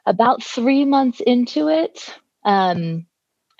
about 0.06 0.42
three 0.42 0.84
months 0.84 1.20
into 1.20 1.68
it, 1.68 2.14
um, 2.44 3.06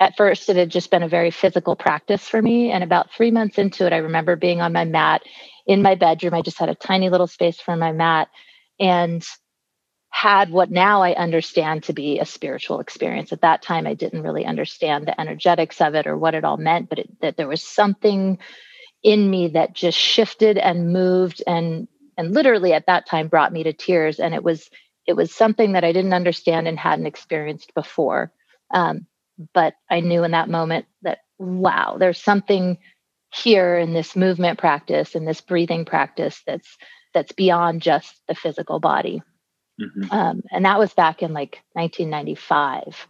at 0.01 0.17
first 0.17 0.49
it 0.51 0.57
had 0.57 0.71
just 0.71 0.91
been 0.91 1.03
a 1.05 1.09
very 1.09 1.31
physical 1.33 1.77
practice 1.77 2.29
for 2.29 2.43
me. 2.43 2.71
And 2.73 2.85
about 2.85 3.13
three 3.13 3.33
months 3.33 3.59
into 3.59 3.87
it, 3.87 3.93
I 3.95 3.99
remember 3.99 4.37
being 4.37 4.61
on 4.63 4.73
my 4.73 4.85
mat 4.85 5.23
in 5.67 5.83
my 5.83 5.97
bedroom. 5.97 6.35
I 6.35 6.43
just 6.43 6.59
had 6.59 6.71
a 6.71 6.77
tiny 6.77 7.11
little 7.11 7.29
space 7.29 7.61
for 7.61 7.77
my 7.77 7.93
mat 7.93 8.29
and 8.81 9.25
had 10.15 10.51
what 10.51 10.71
now 10.71 11.03
I 11.03 11.13
understand 11.13 11.83
to 11.85 11.93
be 11.93 12.21
a 12.21 12.25
spiritual 12.25 12.79
experience. 12.79 13.33
At 13.33 13.41
that 13.41 13.63
time, 13.63 13.85
I 13.85 13.95
didn't 13.95 14.23
really 14.23 14.47
understand 14.47 15.09
the 15.09 15.21
energetics 15.21 15.81
of 15.81 15.97
it 15.97 16.07
or 16.07 16.17
what 16.17 16.37
it 16.37 16.45
all 16.45 16.57
meant, 16.57 16.89
but 16.89 17.01
it, 17.01 17.21
that 17.21 17.37
there 17.37 17.49
was 17.49 17.65
something 17.65 18.39
in 19.03 19.29
me 19.29 19.49
that 19.49 19.75
just 19.75 19.99
shifted 19.99 20.57
and 20.57 20.93
moved 20.93 21.43
and 21.49 21.89
and 22.17 22.33
literally 22.33 22.73
at 22.73 22.87
that 22.87 23.07
time 23.07 23.27
brought 23.27 23.53
me 23.53 23.65
to 23.65 23.73
tears 23.73 24.21
and 24.21 24.37
it 24.37 24.45
was 24.45 24.71
it 25.05 25.15
was 25.15 25.35
something 25.35 25.73
that 25.73 25.83
I 25.83 25.91
didn't 25.91 26.15
understand 26.15 26.69
and 26.69 26.79
hadn't 26.79 27.07
experienced 27.07 27.75
before. 27.75 28.33
Um, 28.73 29.09
but 29.53 29.75
I 29.91 29.99
knew 29.99 30.23
in 30.23 30.31
that 30.31 30.49
moment 30.49 30.87
that, 31.03 31.19
wow, 31.39 31.97
there's 31.99 32.23
something 32.23 32.79
here 33.35 33.77
in 33.77 33.93
this 33.95 34.15
movement 34.15 34.61
practice 34.61 35.17
and 35.17 35.27
this 35.27 35.41
breathing 35.41 35.85
practice 35.85 36.41
that's 36.47 36.79
that's 37.15 37.33
beyond 37.33 37.83
just 37.83 38.15
the 38.29 38.37
physical 38.37 38.79
body. 38.79 39.23
Mm-hmm. 39.81 40.13
Um, 40.13 40.43
and 40.51 40.65
that 40.65 40.79
was 40.79 40.93
back 40.95 41.23
in 41.23 41.33
like 41.33 41.63
1995. 41.73 43.07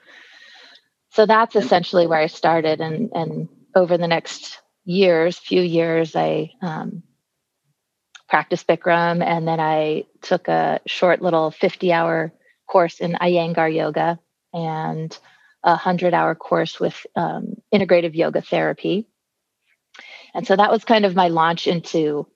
So 1.10 1.26
that's 1.26 1.56
essentially 1.56 2.06
where 2.06 2.18
I 2.18 2.26
started. 2.26 2.80
And 2.80 3.10
and 3.14 3.48
over 3.74 3.96
the 3.98 4.08
next 4.08 4.60
years, 4.84 5.38
few 5.38 5.62
years, 5.62 6.16
I 6.16 6.52
um, 6.60 7.02
practiced 8.28 8.66
Bikram, 8.66 9.22
and 9.22 9.46
then 9.46 9.60
I 9.60 10.04
took 10.22 10.48
a 10.48 10.80
short 10.86 11.22
little 11.22 11.50
50 11.50 11.92
hour 11.92 12.32
course 12.66 13.00
in 13.00 13.12
Iyengar 13.12 13.72
yoga 13.74 14.18
and 14.52 15.16
a 15.62 15.70
100 15.70 16.14
hour 16.14 16.34
course 16.34 16.80
with 16.80 17.06
um, 17.16 17.54
integrative 17.72 18.14
yoga 18.14 18.40
therapy. 18.40 19.06
And 20.34 20.46
so 20.46 20.56
that 20.56 20.70
was 20.70 20.84
kind 20.84 21.04
of 21.04 21.14
my 21.14 21.28
launch 21.28 21.66
into 21.66 22.26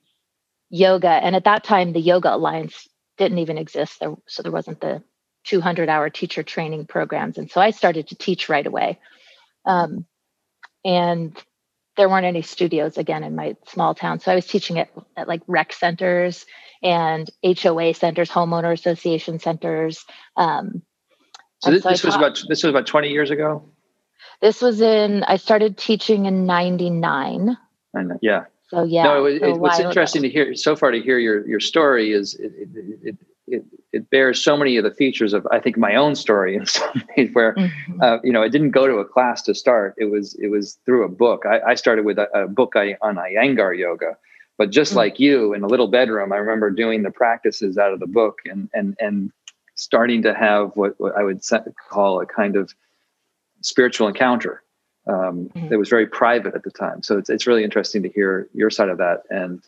yoga. 0.70 1.08
And 1.08 1.34
at 1.34 1.44
that 1.44 1.64
time, 1.64 1.92
the 1.92 2.00
Yoga 2.00 2.34
Alliance 2.34 2.87
didn't 3.18 3.38
even 3.38 3.58
exist. 3.58 4.00
There, 4.00 4.14
so 4.26 4.42
there 4.42 4.52
wasn't 4.52 4.80
the 4.80 5.02
200 5.44 5.88
hour 5.88 6.10
teacher 6.10 6.42
training 6.42 6.86
programs. 6.86 7.38
And 7.38 7.50
so 7.50 7.60
I 7.60 7.70
started 7.70 8.08
to 8.08 8.14
teach 8.14 8.48
right 8.48 8.66
away. 8.66 8.98
Um, 9.64 10.06
and 10.84 11.36
there 11.96 12.08
weren't 12.08 12.26
any 12.26 12.42
studios 12.42 12.96
again 12.96 13.24
in 13.24 13.34
my 13.34 13.56
small 13.66 13.94
town. 13.94 14.20
So 14.20 14.30
I 14.30 14.36
was 14.36 14.46
teaching 14.46 14.78
at, 14.78 14.88
at 15.16 15.28
like 15.28 15.42
rec 15.46 15.72
centers 15.72 16.46
and 16.82 17.28
HOA 17.42 17.94
centers, 17.94 18.30
homeowner 18.30 18.72
association 18.72 19.40
centers. 19.40 20.04
Um, 20.36 20.82
so 21.60 21.72
this, 21.72 21.82
so 21.82 21.90
this 21.90 22.04
was 22.04 22.14
about 22.14 22.40
this 22.48 22.62
was 22.62 22.70
about 22.70 22.86
20 22.86 23.10
years 23.10 23.30
ago. 23.30 23.64
This 24.40 24.62
was 24.62 24.80
in 24.80 25.24
I 25.24 25.36
started 25.36 25.76
teaching 25.76 26.26
in 26.26 26.46
99. 26.46 27.56
yeah. 28.22 28.44
So 28.68 28.84
yeah. 28.84 29.04
No, 29.04 29.24
it, 29.24 29.42
it, 29.42 29.58
what's 29.58 29.80
interesting 29.80 30.24
ago. 30.24 30.28
to 30.28 30.32
hear 30.32 30.54
so 30.54 30.76
far 30.76 30.90
to 30.90 31.00
hear 31.00 31.18
your 31.18 31.46
your 31.46 31.60
story 31.60 32.12
is 32.12 32.34
it, 32.34 32.52
it, 33.02 33.16
it, 33.46 33.64
it 33.92 34.10
bears 34.10 34.42
so 34.42 34.56
many 34.56 34.76
of 34.76 34.84
the 34.84 34.90
features 34.90 35.32
of 35.32 35.46
I 35.50 35.58
think 35.58 35.78
my 35.78 35.94
own 35.94 36.14
story 36.14 36.54
in 36.54 36.66
some 36.66 37.02
ways 37.16 37.30
where 37.32 37.54
mm-hmm. 37.54 38.02
uh, 38.02 38.18
you 38.22 38.32
know 38.32 38.42
I 38.42 38.48
didn't 38.48 38.70
go 38.70 38.86
to 38.86 38.96
a 38.96 39.04
class 39.04 39.42
to 39.42 39.54
start. 39.54 39.94
It 39.98 40.06
was 40.06 40.34
it 40.34 40.48
was 40.48 40.78
through 40.84 41.04
a 41.04 41.08
book. 41.08 41.44
I, 41.46 41.60
I 41.70 41.74
started 41.74 42.04
with 42.04 42.18
a, 42.18 42.28
a 42.34 42.46
book 42.46 42.74
I, 42.76 42.96
on 43.00 43.16
Iyengar 43.16 43.76
yoga, 43.76 44.16
but 44.58 44.70
just 44.70 44.90
mm-hmm. 44.90 44.98
like 44.98 45.18
you 45.18 45.54
in 45.54 45.62
a 45.62 45.66
little 45.66 45.88
bedroom, 45.88 46.32
I 46.32 46.36
remember 46.36 46.70
doing 46.70 47.02
the 47.02 47.10
practices 47.10 47.78
out 47.78 47.92
of 47.92 48.00
the 48.00 48.06
book 48.06 48.40
and 48.44 48.68
and 48.74 48.96
and 49.00 49.32
starting 49.76 50.22
to 50.22 50.34
have 50.34 50.72
what, 50.74 50.94
what 50.98 51.16
I 51.16 51.22
would 51.22 51.40
call 51.88 52.20
a 52.20 52.26
kind 52.26 52.56
of 52.56 52.74
spiritual 53.62 54.08
encounter. 54.08 54.62
Um, 55.08 55.50
mm-hmm. 55.54 55.72
It 55.72 55.76
was 55.76 55.88
very 55.88 56.06
private 56.06 56.54
at 56.54 56.62
the 56.64 56.70
time, 56.70 57.02
so 57.02 57.18
it's 57.18 57.30
it's 57.30 57.46
really 57.46 57.64
interesting 57.64 58.02
to 58.02 58.08
hear 58.08 58.48
your 58.54 58.70
side 58.70 58.88
of 58.88 58.98
that 58.98 59.22
and 59.30 59.62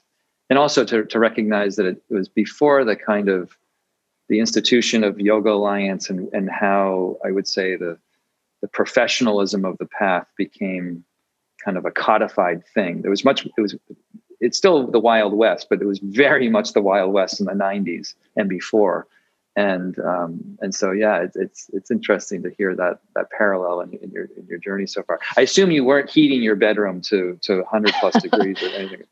and 0.51 0.59
also 0.59 0.85
to 0.85 1.05
to 1.05 1.19
recognize 1.19 1.77
that 1.77 1.87
it 1.87 2.03
was 2.11 2.29
before 2.29 2.85
the 2.85 2.97
kind 2.97 3.29
of 3.29 3.57
the 4.29 4.39
institution 4.39 5.03
of 5.03 5.19
Yoga 5.19 5.51
Alliance 5.51 6.11
and, 6.11 6.33
and 6.33 6.49
how 6.51 7.19
I 7.25 7.31
would 7.31 7.49
say 7.49 7.77
the 7.77 7.99
the 8.61 8.69
professionalism 8.69 9.65
of 9.65 9.79
the 9.79 9.87
path 9.87 10.27
became 10.37 11.05
kind 11.65 11.77
of 11.77 11.85
a 11.85 11.91
codified 11.91 12.63
thing. 12.75 13.03
There 13.03 13.11
was 13.11 13.25
much 13.25 13.47
it 13.47 13.61
was 13.61 13.77
it's 14.41 14.57
still 14.57 14.87
the 14.87 15.01
Wild 15.01 15.35
West, 15.35 15.69
but 15.69 15.81
it 15.81 15.87
was 15.87 15.99
very 15.99 16.49
much 16.49 16.73
the 16.73 16.83
Wild 16.83 17.13
West 17.13 17.41
in 17.41 17.47
the 17.47 17.53
90s 17.53 18.15
and 18.37 18.49
before. 18.49 19.07
And 19.57 19.99
um, 19.99 20.59
and 20.61 20.75
so 20.75 20.93
yeah, 20.93 21.23
it's, 21.23 21.37
it's 21.37 21.71
it's 21.73 21.91
interesting 21.91 22.43
to 22.45 22.51
hear 22.51 22.75
that 22.77 23.01
that 23.17 23.31
parallel 23.31 23.81
in, 23.81 23.95
in 23.95 24.11
your 24.11 24.27
in 24.37 24.47
your 24.47 24.59
journey 24.59 24.87
so 24.87 25.03
far. 25.03 25.19
I 25.37 25.43
assume 25.43 25.71
you 25.73 25.85
weren't 25.85 26.09
heating 26.09 26.43
your 26.43 26.57
bedroom 26.57 27.01
to 27.03 27.39
to 27.43 27.57
100 27.57 27.95
plus 28.01 28.15
degrees 28.23 28.63
or 28.63 28.69
anything. 28.69 29.03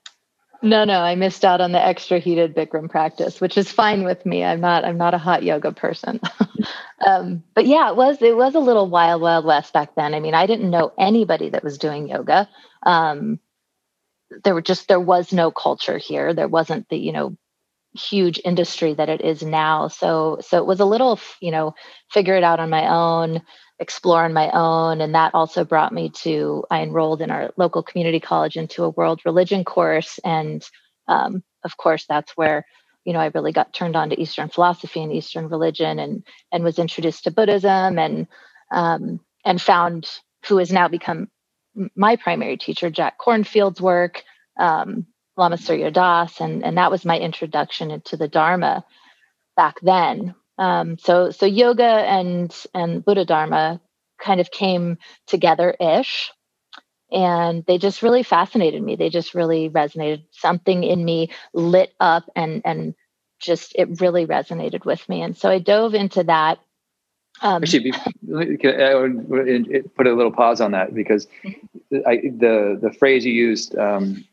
No, 0.61 0.85
no, 0.85 1.01
I 1.01 1.15
missed 1.15 1.45
out 1.45 1.61
on 1.61 1.73
the 1.73 1.85
extra 1.85 2.19
heated 2.19 2.55
Bikram 2.55 2.91
practice, 2.91 3.41
which 3.41 3.57
is 3.57 3.71
fine 3.71 4.05
with 4.05 4.25
me. 4.27 4.45
I'm 4.45 4.61
not 4.61 4.85
I'm 4.85 4.97
not 4.97 5.15
a 5.15 5.19
hot 5.19 5.43
yoga 5.43 5.73
person. 5.73 6.21
um, 7.07 7.43
but 7.55 7.67
yeah, 7.67 7.91
it 7.91 7.97
was 7.97 8.21
it 8.23 8.37
was 8.37 8.55
a 8.55 8.61
little 8.61 8.89
wild 8.89 9.23
wild 9.23 9.45
west 9.45 9.73
back 9.73 9.95
then. 9.95 10.15
I 10.15 10.21
mean, 10.21 10.35
I 10.35 10.47
didn't 10.47 10.71
know 10.71 10.93
anybody 10.99 11.51
that 11.51 11.65
was 11.65 11.79
doing 11.79 12.09
yoga. 12.09 12.49
Um, 12.85 13.39
there 14.45 14.55
were 14.55 14.63
just 14.63 14.89
there 14.89 15.01
was 15.01 15.33
no 15.33 15.51
culture 15.51 15.99
here. 15.99 16.35
There 16.35 16.49
wasn't 16.49 16.89
the, 16.89 16.97
you 16.97 17.13
know, 17.13 17.37
huge 17.99 18.41
industry 18.45 18.95
that 18.95 19.09
it 19.09 19.21
is 19.21 19.43
now. 19.43 19.89
So 19.89 20.39
so 20.41 20.59
it 20.59 20.67
was 20.67 20.81
a 20.81 20.85
little, 20.85 21.19
you 21.41 21.51
know, 21.51 21.75
figure 22.11 22.37
it 22.37 22.45
out 22.45 22.61
on 22.61 22.71
my 22.71 22.89
own 22.89 23.43
explore 23.79 24.25
on 24.25 24.33
my 24.33 24.51
own. 24.51 25.01
And 25.01 25.15
that 25.15 25.35
also 25.35 25.65
brought 25.65 25.93
me 25.93 26.11
to, 26.23 26.65
I 26.71 26.83
enrolled 26.83 27.23
in 27.23 27.31
our 27.31 27.53
local 27.57 27.83
community 27.83 28.21
college 28.21 28.57
into 28.57 28.85
a 28.85 28.91
world 28.91 29.21
religion 29.25 29.65
course. 29.65 30.19
And 30.25 30.67
um, 31.07 31.43
of 31.65 31.77
course, 31.77 32.05
that's 32.09 32.33
where, 32.37 32.67
you 33.05 33.13
know, 33.13 33.21
I 33.21 33.31
really 33.35 33.53
got 33.53 33.73
turned 33.73 33.97
on 33.97 34.11
to 34.11 34.21
Eastern 34.21 34.49
philosophy 34.49 35.03
and 35.03 35.13
Eastern 35.13 35.49
religion 35.49 35.99
and, 35.99 36.25
and 36.53 36.65
was 36.65 36.79
introduced 36.79 37.25
to 37.25 37.31
Buddhism 37.31 37.99
and, 37.99 38.27
um, 38.73 39.21
and 39.45 39.63
found 39.63 40.11
who 40.47 40.59
has 40.59 40.73
now 40.73 40.89
become 40.89 41.29
my 41.95 42.17
primary 42.17 42.57
teacher, 42.57 42.91
Jack 42.91 43.19
Kornfield's 43.25 43.81
work, 43.81 44.25
um, 44.59 45.07
Lama 45.39 45.57
Surya 45.57 45.91
Das, 45.91 46.41
and, 46.41 46.65
and 46.65 46.77
that 46.77 46.91
was 46.91 47.05
my 47.05 47.19
introduction 47.19 47.91
into 47.91 48.17
the 48.17 48.29
Dharma 48.29 48.85
back 49.57 49.77
then. 49.81 50.35
Um, 50.59 50.99
so 50.99 51.31
so 51.31 51.47
yoga 51.47 51.85
and 51.85 52.55
and 52.75 53.05
Buddha 53.05 53.25
Dharma 53.25 53.81
kind 54.21 54.41
of 54.41 54.51
came 54.51 54.99
together 55.27 55.75
ish, 55.81 56.33
and 57.13 57.65
they 57.67 57.79
just 57.79 58.03
really 58.03 58.25
fascinated 58.25 58.83
me. 58.83 58.97
They 58.97 59.09
just 59.09 59.35
really 59.35 59.71
resonated. 59.71 60.25
Something 60.33 60.83
in 60.83 61.05
me 61.05 61.31
lit 61.55 61.95
up 62.01 62.25
and 62.35 62.61
and 62.65 62.95
just 63.39 63.73
it 63.77 64.01
really 64.01 64.27
resonated 64.27 64.85
with 64.85 65.09
me. 65.09 65.23
And 65.23 65.37
so 65.37 65.49
I 65.49 65.61
dove 65.61 65.95
into 65.95 66.25
that. 66.25 66.59
Um, 67.41 67.63
Actually, 67.63 67.93
I 67.93 68.95
would 68.97 69.95
put 69.95 70.09
a 70.09 70.13
little 70.13 70.33
pause 70.33 70.61
on 70.61 70.73
that 70.73 70.93
because 70.93 71.29
I, 72.05 72.17
the 72.17 72.77
the 72.83 72.93
phrase 72.99 73.25
you 73.25 73.33
used, 73.33 73.79
um, 73.79 74.25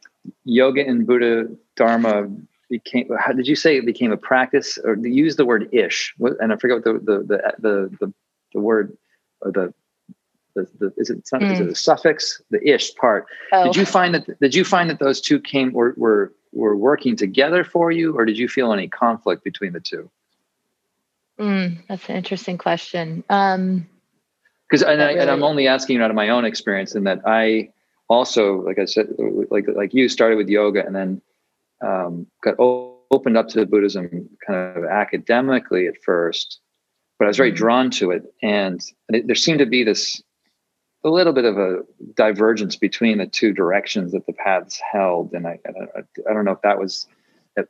yoga 0.43 0.85
and 0.85 1.05
Buddha 1.05 1.47
Dharma 1.75 2.29
became 2.69 3.09
how 3.17 3.31
did 3.31 3.47
you 3.47 3.55
say 3.55 3.77
it 3.77 3.85
became 3.85 4.11
a 4.11 4.17
practice 4.17 4.77
or 4.83 4.95
use 4.97 5.35
the 5.35 5.45
word 5.45 5.69
ish 5.71 6.13
and 6.39 6.51
i 6.51 6.55
forget 6.55 6.77
what 6.77 6.83
the 6.83 6.93
the 6.93 7.17
the 7.19 7.53
the, 7.59 7.97
the, 7.99 8.13
the 8.53 8.59
word 8.59 8.97
or 9.41 9.51
the 9.51 9.73
the, 10.55 10.67
the 10.79 10.93
is 10.97 11.09
it 11.09 11.23
mm. 11.25 11.51
is 11.51 11.59
it 11.59 11.63
hmm. 11.63 11.69
the 11.69 11.75
suffix 11.75 12.41
the 12.49 12.67
ish 12.67 12.95
part 12.95 13.27
oh. 13.51 13.65
did 13.65 13.75
you 13.75 13.85
find 13.85 14.15
that 14.15 14.39
did 14.39 14.55
you 14.55 14.63
find 14.63 14.89
that 14.89 14.99
those 14.99 15.21
two 15.21 15.39
came 15.39 15.71
were, 15.73 15.93
were 15.97 16.33
were 16.53 16.75
working 16.75 17.15
together 17.15 17.63
for 17.63 17.91
you 17.91 18.17
or 18.17 18.25
did 18.25 18.37
you 18.37 18.47
feel 18.47 18.71
any 18.71 18.87
conflict 18.87 19.43
between 19.43 19.73
the 19.73 19.79
two 19.79 20.09
mm, 21.39 21.77
that's 21.87 22.09
an 22.09 22.15
interesting 22.15 22.57
question 22.57 23.23
um 23.29 23.85
because 24.67 24.81
and, 24.81 24.99
really... 24.99 25.19
and 25.19 25.29
i'm 25.29 25.43
only 25.43 25.67
asking 25.67 26.01
out 26.01 26.09
of 26.09 26.15
my 26.15 26.29
own 26.29 26.45
experience 26.45 26.95
in 26.95 27.03
that 27.03 27.21
i 27.25 27.69
also 28.09 28.61
like 28.61 28.79
i 28.79 28.85
said 28.85 29.07
like 29.49 29.65
like 29.75 29.93
you 29.93 30.07
started 30.07 30.35
with 30.35 30.47
yoga 30.47 30.85
and 30.85 30.95
then 30.95 31.21
um, 31.81 32.27
got 32.43 32.55
opened 32.59 33.37
up 33.37 33.47
to 33.49 33.65
Buddhism 33.65 34.29
kind 34.45 34.77
of 34.77 34.85
academically 34.85 35.87
at 35.87 36.01
first, 36.03 36.59
but 37.19 37.25
I 37.25 37.27
was 37.27 37.37
very 37.37 37.51
mm-hmm. 37.51 37.57
drawn 37.57 37.89
to 37.91 38.11
it. 38.11 38.23
And 38.41 38.81
it, 39.09 39.27
there 39.27 39.35
seemed 39.35 39.59
to 39.59 39.65
be 39.65 39.83
this 39.83 40.21
a 41.03 41.09
little 41.09 41.33
bit 41.33 41.45
of 41.45 41.57
a 41.57 41.81
divergence 42.15 42.75
between 42.75 43.19
the 43.19 43.27
two 43.27 43.53
directions 43.53 44.11
that 44.11 44.25
the 44.25 44.33
paths 44.33 44.81
held. 44.91 45.33
And 45.33 45.47
I, 45.47 45.59
I, 45.67 45.99
I 46.29 46.33
don't 46.33 46.45
know 46.45 46.51
if 46.51 46.61
that 46.61 46.79
was 46.79 47.07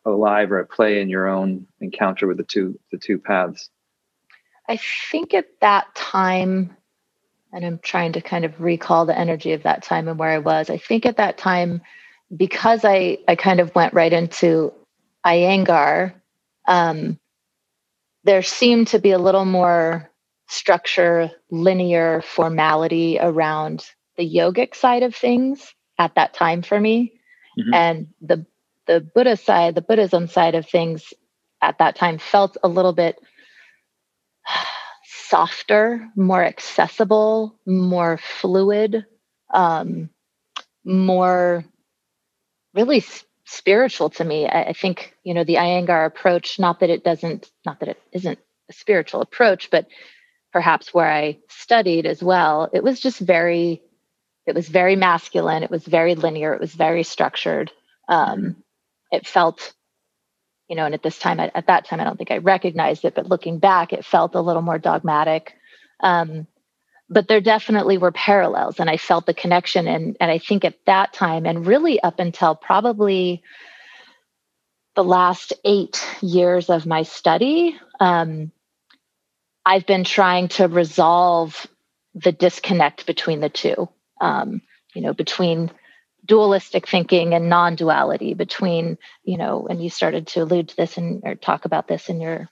alive 0.06 0.51
or 0.51 0.60
at 0.60 0.70
play 0.70 1.01
in 1.01 1.10
your 1.10 1.27
own 1.27 1.68
encounter 1.82 2.27
with 2.27 2.38
the 2.38 2.44
two 2.44 2.80
the 2.92 2.98
two 2.98 3.20
paths. 3.20 3.70
I 4.68 4.80
think 5.12 5.34
at 5.36 5.60
that 5.62 5.94
time, 5.94 6.75
and 7.55 7.65
I'm 7.65 7.79
trying 7.79 8.12
to 8.13 8.21
kind 8.21 8.43
of 8.43 8.59
recall 8.59 9.05
the 9.05 9.17
energy 9.17 9.53
of 9.53 9.63
that 9.63 9.81
time 9.81 10.09
and 10.09 10.19
where 10.19 10.29
I 10.29 10.39
was. 10.39 10.69
I 10.69 10.77
think 10.77 11.05
at 11.05 11.17
that 11.17 11.38
time 11.38 11.81
because 12.35 12.83
I, 12.83 13.19
I 13.29 13.35
kind 13.35 13.62
of 13.62 13.74
went 13.74 13.93
right 13.93 14.12
into 14.12 14.74
Iyengar, 15.25 16.13
um, 16.67 17.17
there 18.25 18.43
seemed 18.43 18.89
to 18.89 19.00
be 19.00 19.12
a 19.12 19.17
little 19.17 19.45
more 19.45 20.12
structure, 20.47 21.31
linear 21.50 22.21
formality 22.24 23.19
around 23.21 23.89
the 24.17 24.29
yogic 24.29 24.75
side 24.75 25.03
of 25.03 25.15
things 25.15 25.74
at 25.97 26.13
that 26.15 26.33
time 26.33 26.62
for 26.62 26.77
me. 26.77 27.13
Mm-hmm. 27.57 27.74
And 27.74 28.07
the 28.21 28.45
the 28.85 29.00
Buddha 29.00 29.38
side, 29.38 29.75
the 29.75 29.81
Buddhism 29.81 30.27
side 30.27 30.55
of 30.55 30.67
things 30.67 31.13
at 31.62 31.77
that 31.77 31.95
time 31.95 32.17
felt 32.17 32.57
a 32.63 32.67
little 32.67 32.93
bit 32.93 33.17
softer, 35.29 36.08
more 36.15 36.44
accessible, 36.44 37.60
more 37.65 38.17
fluid, 38.17 39.05
um, 39.53 40.10
more 40.84 41.65
really 42.74 43.03
spiritual 43.46 44.10
to 44.12 44.24
me. 44.24 44.48
I, 44.48 44.63
I, 44.63 44.74
think, 44.74 45.15
you 45.24 45.34
know, 45.34 45.44
the 45.44 45.55
Iyengar 45.55 46.05
approach, 46.05 46.60
not 46.60 46.79
that 46.82 46.89
it 46.89 47.03
doesn't, 47.03 47.50
not 47.65 47.79
that 47.79 47.89
it 47.89 48.01
isn't 48.12 48.39
a 48.70 48.74
spiritual 48.74 49.22
approach, 49.22 49.70
but 49.70 49.88
perhaps 50.51 50.94
where 50.94 51.10
I 51.10 51.39
studied 51.50 52.05
as 52.05 52.22
well, 52.24 52.70
it 52.74 52.84
was 52.84 53.00
just 53.00 53.20
very, 53.20 53.82
it 54.46 54.55
was 54.55 54.67
very 54.67 54.96
masculine. 54.96 55.63
It 55.63 55.72
was 55.72 55.84
very 55.84 56.15
linear. 56.15 56.53
It 56.53 56.62
was 56.62 56.74
very 56.74 57.03
structured. 57.03 57.72
Um, 58.08 58.58
it 59.12 59.27
felt, 59.27 59.74
you 60.67 60.75
know, 60.75 60.86
and 60.86 60.93
at 60.93 61.03
this 61.03 61.19
time, 61.19 61.39
at, 61.39 61.51
at 61.55 61.67
that 61.67 61.86
time, 61.86 62.00
I 62.00 62.03
don't 62.03 62.17
think 62.17 62.31
I 62.31 62.38
recognized 62.38 63.05
it, 63.05 63.15
but 63.15 63.27
looking 63.27 63.60
back, 63.60 63.93
it 63.93 64.05
felt 64.05 64.36
a 64.36 64.41
little 64.41 64.62
more 64.62 64.79
dogmatic. 64.79 65.53
Um, 66.00 66.48
but 67.10 67.27
there 67.27 67.41
definitely 67.41 67.98
were 67.98 68.12
parallels 68.12 68.79
and 68.79 68.89
i 68.89 68.98
felt 68.98 69.25
the 69.25 69.34
connection 69.34 69.88
and 69.88 70.17
and 70.19 70.31
i 70.31 70.38
think 70.38 70.65
at 70.65 70.77
that 70.86 71.13
time 71.13 71.45
and 71.45 71.67
really 71.67 72.01
up 72.01 72.19
until 72.19 72.55
probably 72.55 73.43
the 74.95 75.03
last 75.03 75.53
eight 75.63 76.05
years 76.22 76.69
of 76.69 76.86
my 76.86 77.03
study 77.03 77.77
um, 78.00 78.51
i've 79.65 79.86
been 79.86 80.03
trying 80.03 80.48
to 80.48 80.67
resolve 80.67 81.67
the 82.15 82.31
disconnect 82.31 83.05
between 83.05 83.39
the 83.39 83.50
two 83.50 83.88
um, 84.22 84.62
you 84.93 85.01
know 85.01 85.13
between 85.13 85.69
dualistic 86.25 86.88
thinking 86.88 87.34
and 87.34 87.50
non-duality 87.50 88.34
between 88.34 88.98
you 89.24 89.38
know 89.38 89.67
and 89.70 89.84
you 89.84 89.89
started 89.89 90.27
to 90.27 90.41
allude 90.41 90.70
to 90.70 90.75
this 90.75 90.98
and 90.98 91.22
or 91.25 91.36
talk 91.36 91.65
about 91.65 91.88
this 91.88 92.10
in 92.10 92.22
your 92.22 92.50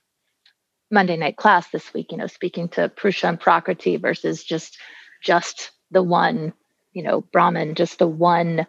Monday 0.93 1.17
night 1.17 1.37
class 1.37 1.67
this 1.69 1.91
week, 1.93 2.11
you 2.11 2.17
know, 2.17 2.27
speaking 2.27 2.69
to 2.69 2.87
Purusha 2.87 3.27
and 3.27 3.39
Prakriti 3.39 3.97
versus 3.97 4.43
just 4.43 4.77
just 5.23 5.71
the 5.91 6.03
one, 6.03 6.53
you 6.93 7.03
know, 7.03 7.21
Brahman, 7.21 7.75
just 7.75 7.97
the 7.97 8.07
one 8.07 8.67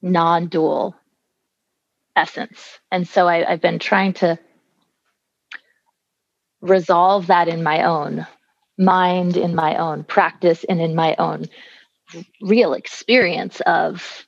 non-dual 0.00 0.96
essence. 2.16 2.78
And 2.90 3.06
so 3.06 3.28
I, 3.28 3.50
I've 3.50 3.60
been 3.60 3.78
trying 3.78 4.14
to 4.14 4.38
resolve 6.60 7.26
that 7.26 7.48
in 7.48 7.62
my 7.62 7.84
own 7.84 8.26
mind, 8.78 9.36
in 9.36 9.54
my 9.54 9.76
own 9.76 10.04
practice, 10.04 10.64
and 10.64 10.80
in 10.80 10.94
my 10.94 11.14
own 11.18 11.46
real 12.40 12.74
experience 12.74 13.60
of 13.62 14.26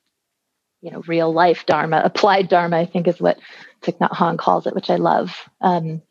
you 0.81 0.91
know 0.91 1.03
real 1.07 1.33
life 1.33 1.67
dharma 1.67 2.01
applied 2.05 2.49
dharma 2.49 2.79
i 2.79 2.87
think 2.87 3.09
is 3.09 3.21
what 3.21 3.39
Thich 3.83 3.99
Nhat 3.99 4.11
Hanh 4.11 4.39
calls 4.39 4.67
it 4.67 4.75
which 4.75 4.91
i 4.91 4.97
love. 4.97 5.49
Um, 5.61 6.03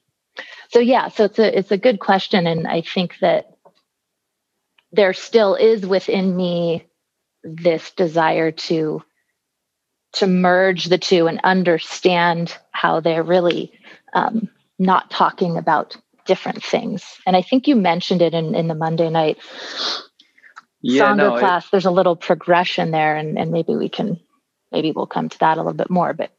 so 0.70 0.80
yeah 0.80 1.10
so 1.10 1.26
it's 1.26 1.40
a 1.40 1.58
it's 1.58 1.72
a 1.72 1.78
good 1.78 2.00
question 2.00 2.48
and 2.48 2.68
i 2.68 2.82
think 2.82 3.16
that 3.22 3.52
there 4.92 5.14
still 5.14 5.56
is 5.56 5.86
within 5.86 6.36
me 6.36 6.86
this 7.44 7.92
desire 7.92 8.52
to 8.52 9.04
to 10.14 10.28
merge 10.28 10.86
the 10.86 11.00
two 11.00 11.28
and 11.28 11.40
understand 11.44 12.56
how 12.72 13.00
they're 13.00 13.24
really 13.24 13.72
um, 14.14 14.48
not 14.78 15.10
talking 15.10 15.58
about 15.58 15.98
different 16.26 16.64
things. 16.64 17.04
And 17.26 17.36
i 17.36 17.42
think 17.42 17.68
you 17.68 17.76
mentioned 17.76 18.22
it 18.22 18.34
in, 18.34 18.56
in 18.56 18.68
the 18.68 18.76
monday 18.76 19.10
night 19.10 19.38
yeah, 20.84 21.14
no, 21.14 21.40
class, 21.40 21.70
there's 21.70 21.86
a 21.86 21.92
little 21.92 22.16
progression 22.16 22.92
there, 22.92 23.16
and, 23.16 23.40
and 23.40 23.52
maybe 23.52 23.76
we 23.76 23.90
can, 23.90 24.20
maybe 24.72 24.92
we'll 24.92 25.08
come 25.08 25.30
to 25.30 25.40
that 25.40 25.58
a 25.58 25.62
little 25.62 25.74
bit 25.74 25.90
more. 25.90 26.14
But 26.14 26.32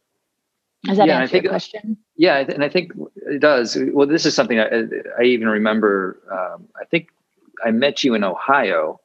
does 0.84 0.98
that 0.98 1.08
yeah, 1.08 1.20
answer 1.20 1.32
think, 1.32 1.44
your 1.44 1.52
question? 1.52 1.96
Yeah, 2.16 2.38
and 2.38 2.62
I 2.62 2.68
think 2.68 2.92
it 3.16 3.40
does. 3.40 3.76
Well, 3.92 4.06
this 4.06 4.26
is 4.26 4.34
something 4.34 4.60
I, 4.60 4.68
I 5.18 5.22
even 5.22 5.48
remember. 5.48 6.20
Um, 6.30 6.68
I 6.80 6.84
think 6.84 7.08
I 7.64 7.70
met 7.70 8.04
you 8.04 8.14
in 8.14 8.22
Ohio, 8.22 9.00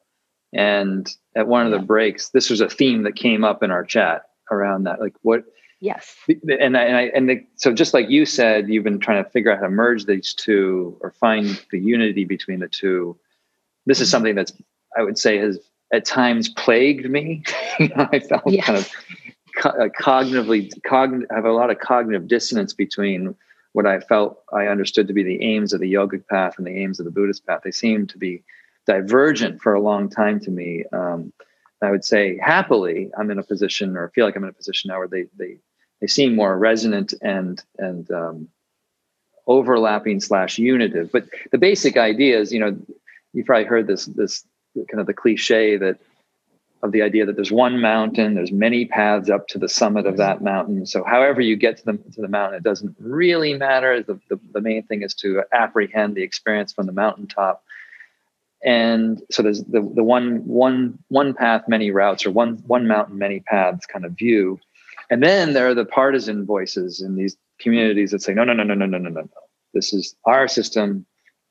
and 0.52 1.08
at 1.34 1.48
one 1.48 1.64
of 1.64 1.72
the 1.72 1.78
breaks, 1.78 2.28
this 2.28 2.50
was 2.50 2.60
a 2.60 2.68
theme 2.68 3.02
that 3.04 3.16
came 3.16 3.42
up 3.42 3.62
in 3.62 3.70
our 3.70 3.84
chat 3.84 4.26
around 4.50 4.84
that. 4.84 5.00
Like, 5.00 5.14
what? 5.22 5.44
Yes. 5.80 6.14
And 6.28 6.76
I, 6.76 6.82
and 6.82 6.96
I, 6.96 7.02
and 7.14 7.30
the, 7.30 7.46
so 7.56 7.72
just 7.72 7.94
like 7.94 8.10
you 8.10 8.26
said, 8.26 8.68
you've 8.68 8.84
been 8.84 8.98
trying 8.98 9.24
to 9.24 9.30
figure 9.30 9.50
out 9.50 9.60
how 9.60 9.64
to 9.64 9.70
merge 9.70 10.04
these 10.04 10.34
two 10.34 10.98
or 11.00 11.12
find 11.12 11.58
the 11.70 11.80
unity 11.80 12.26
between 12.26 12.60
the 12.60 12.68
two. 12.68 13.18
This 13.86 13.98
is 13.98 14.08
mm-hmm. 14.08 14.10
something 14.10 14.34
that's 14.34 14.52
I 14.96 15.02
would 15.02 15.18
say 15.18 15.38
has 15.38 15.58
at 15.92 16.04
times 16.04 16.48
plagued 16.48 17.08
me. 17.10 17.42
I 17.78 18.20
felt 18.20 18.44
kind 18.62 18.78
of 18.78 18.90
co- 19.56 19.70
uh, 19.70 19.88
cognitively, 19.88 20.72
cogn- 20.82 21.26
I 21.30 21.34
have 21.34 21.44
a 21.44 21.52
lot 21.52 21.70
of 21.70 21.78
cognitive 21.78 22.28
dissonance 22.28 22.72
between 22.72 23.34
what 23.72 23.86
I 23.86 24.00
felt 24.00 24.42
I 24.52 24.66
understood 24.66 25.08
to 25.08 25.14
be 25.14 25.22
the 25.22 25.42
aims 25.42 25.72
of 25.72 25.80
the 25.80 25.92
yogic 25.92 26.26
path 26.26 26.58
and 26.58 26.66
the 26.66 26.76
aims 26.76 26.98
of 26.98 27.04
the 27.04 27.12
Buddhist 27.12 27.46
path. 27.46 27.60
They 27.64 27.70
seemed 27.70 28.10
to 28.10 28.18
be 28.18 28.42
divergent 28.86 29.60
for 29.60 29.74
a 29.74 29.80
long 29.80 30.08
time 30.08 30.40
to 30.40 30.50
me. 30.50 30.84
Um, 30.92 31.32
I 31.82 31.90
would 31.90 32.04
say 32.04 32.38
happily, 32.38 33.10
I'm 33.16 33.30
in 33.30 33.38
a 33.38 33.42
position, 33.42 33.96
or 33.96 34.08
feel 34.10 34.26
like 34.26 34.36
I'm 34.36 34.44
in 34.44 34.50
a 34.50 34.54
position 34.54 34.88
now 34.88 34.98
where 34.98 35.08
they 35.08 35.26
they 35.38 35.56
they 36.00 36.06
seem 36.06 36.34
more 36.34 36.58
resonant 36.58 37.14
and 37.22 37.62
and 37.78 38.10
um, 38.10 38.48
overlapping 39.46 40.20
slash 40.20 40.58
unitive. 40.58 41.10
But 41.12 41.26
the 41.52 41.58
basic 41.58 41.96
idea 41.96 42.38
is, 42.38 42.52
you 42.52 42.60
know, 42.60 42.76
you've 43.32 43.46
probably 43.46 43.64
heard 43.64 43.86
this 43.86 44.06
this 44.06 44.44
kind 44.88 45.00
of 45.00 45.06
the 45.06 45.14
cliche 45.14 45.76
that 45.76 45.98
of 46.82 46.92
the 46.92 47.02
idea 47.02 47.26
that 47.26 47.36
there's 47.36 47.52
one 47.52 47.78
mountain, 47.80 48.34
there's 48.34 48.52
many 48.52 48.86
paths 48.86 49.28
up 49.28 49.46
to 49.48 49.58
the 49.58 49.68
summit 49.68 50.06
of 50.06 50.16
that 50.16 50.42
mountain. 50.42 50.86
So 50.86 51.04
however 51.04 51.42
you 51.42 51.56
get 51.56 51.76
to 51.78 51.84
the 51.84 51.92
to 51.92 52.22
the 52.22 52.28
mountain, 52.28 52.56
it 52.56 52.62
doesn't 52.62 52.96
really 52.98 53.54
matter. 53.54 54.02
The, 54.02 54.18
the, 54.30 54.40
the 54.52 54.60
main 54.62 54.84
thing 54.84 55.02
is 55.02 55.14
to 55.16 55.42
apprehend 55.52 56.14
the 56.14 56.22
experience 56.22 56.72
from 56.72 56.86
the 56.86 56.92
mountaintop. 56.92 57.62
And 58.64 59.22
so 59.30 59.42
there's 59.42 59.62
the, 59.64 59.80
the 59.94 60.02
one 60.02 60.46
one 60.46 60.98
one 61.08 61.34
path, 61.34 61.64
many 61.68 61.90
routes, 61.90 62.24
or 62.24 62.30
one 62.30 62.62
one 62.66 62.86
mountain, 62.86 63.18
many 63.18 63.40
paths 63.40 63.86
kind 63.86 64.04
of 64.04 64.12
view. 64.12 64.58
And 65.10 65.22
then 65.22 65.52
there 65.52 65.68
are 65.68 65.74
the 65.74 65.84
partisan 65.84 66.46
voices 66.46 67.00
in 67.00 67.16
these 67.16 67.36
communities 67.58 68.12
that 68.12 68.22
say, 68.22 68.32
no, 68.32 68.44
no, 68.44 68.52
no, 68.52 68.62
no, 68.62 68.74
no, 68.74 68.86
no, 68.86 68.98
no, 68.98 69.10
no. 69.10 69.20
No. 69.20 69.28
This 69.74 69.92
is 69.92 70.14
our 70.24 70.48
system 70.48 71.04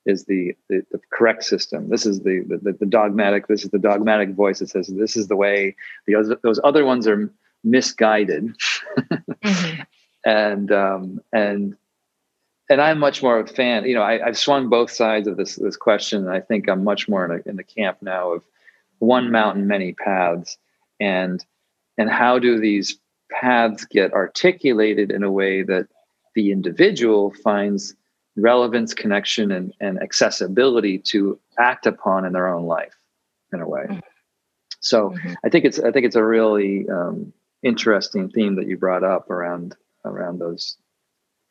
is 0.09 0.25
the, 0.25 0.55
the, 0.67 0.83
the 0.91 0.99
correct 1.11 1.43
system. 1.43 1.89
This 1.89 2.05
is 2.05 2.21
the, 2.21 2.43
the, 2.61 2.73
the 2.73 2.85
dogmatic. 2.85 3.47
This 3.47 3.63
is 3.63 3.69
the 3.69 3.79
dogmatic 3.79 4.31
voice 4.31 4.59
that 4.59 4.69
says 4.69 4.87
this 4.87 5.15
is 5.15 5.27
the 5.27 5.35
way. 5.35 5.75
The 6.07 6.15
other, 6.15 6.39
those 6.43 6.59
other 6.63 6.83
ones 6.83 7.07
are 7.07 7.31
misguided, 7.63 8.53
mm-hmm. 8.97 9.81
and 10.25 10.71
um, 10.71 11.21
and 11.31 11.75
and 12.69 12.81
I'm 12.81 12.99
much 12.99 13.23
more 13.23 13.39
of 13.39 13.49
a 13.49 13.53
fan. 13.53 13.85
You 13.85 13.95
know, 13.95 14.03
I, 14.03 14.19
have 14.19 14.37
swung 14.37 14.69
both 14.69 14.91
sides 14.91 15.27
of 15.27 15.37
this 15.37 15.55
this 15.55 15.77
question, 15.77 16.27
and 16.27 16.35
I 16.35 16.41
think 16.41 16.69
I'm 16.69 16.83
much 16.83 17.07
more 17.07 17.25
in, 17.25 17.31
a, 17.31 17.49
in 17.49 17.55
the 17.55 17.63
camp 17.63 17.99
now 18.01 18.33
of 18.33 18.43
one 18.99 19.31
mountain, 19.31 19.67
many 19.67 19.93
paths, 19.93 20.57
and 20.99 21.43
and 21.97 22.09
how 22.09 22.39
do 22.39 22.59
these 22.59 22.99
paths 23.31 23.85
get 23.85 24.13
articulated 24.13 25.11
in 25.11 25.23
a 25.23 25.31
way 25.31 25.63
that 25.63 25.87
the 26.35 26.51
individual 26.51 27.33
finds 27.43 27.95
relevance, 28.41 28.93
connection, 28.93 29.51
and, 29.51 29.73
and 29.79 30.01
accessibility 30.01 30.97
to 30.97 31.39
act 31.57 31.85
upon 31.85 32.25
in 32.25 32.33
their 32.33 32.47
own 32.47 32.65
life, 32.65 32.95
in 33.53 33.61
a 33.61 33.67
way. 33.67 33.83
Mm-hmm. 33.83 33.99
So 34.81 35.09
mm-hmm. 35.09 35.33
I 35.43 35.49
think 35.49 35.65
it's 35.65 35.79
I 35.79 35.91
think 35.91 36.05
it's 36.05 36.15
a 36.15 36.23
really 36.23 36.87
um, 36.89 37.33
interesting 37.63 38.29
theme 38.29 38.55
that 38.55 38.67
you 38.67 38.77
brought 38.77 39.03
up 39.03 39.29
around 39.29 39.75
around 40.05 40.39
those 40.39 40.77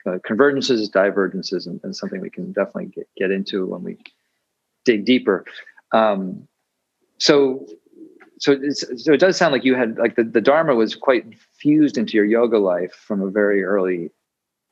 uh, 0.07 0.19
convergences, 0.27 0.91
divergences, 0.91 1.67
and, 1.67 1.81
and, 1.83 1.95
something 1.95 2.21
we 2.21 2.31
can 2.31 2.53
definitely 2.53 2.87
get, 2.87 3.09
get 3.17 3.31
into 3.31 3.67
when 3.67 3.83
we 3.83 3.99
dig 4.85 5.05
deeper. 5.05 5.45
Um, 5.93 6.49
so 7.19 7.67
so 8.39 8.57
so 8.71 9.13
it 9.13 9.21
does 9.21 9.37
sound 9.37 9.53
like 9.53 9.65
you 9.65 9.75
had 9.75 9.99
like 9.99 10.17
the, 10.17 10.25
the 10.25 10.41
dharma 10.41 10.75
was 10.75 10.95
quite 10.95 11.39
fused 11.59 11.99
into 11.99 12.17
your 12.17 12.25
yoga 12.25 12.59
life 12.59 12.93
from 12.95 13.21
a 13.21 13.31
very 13.31 13.65
early 13.65 14.11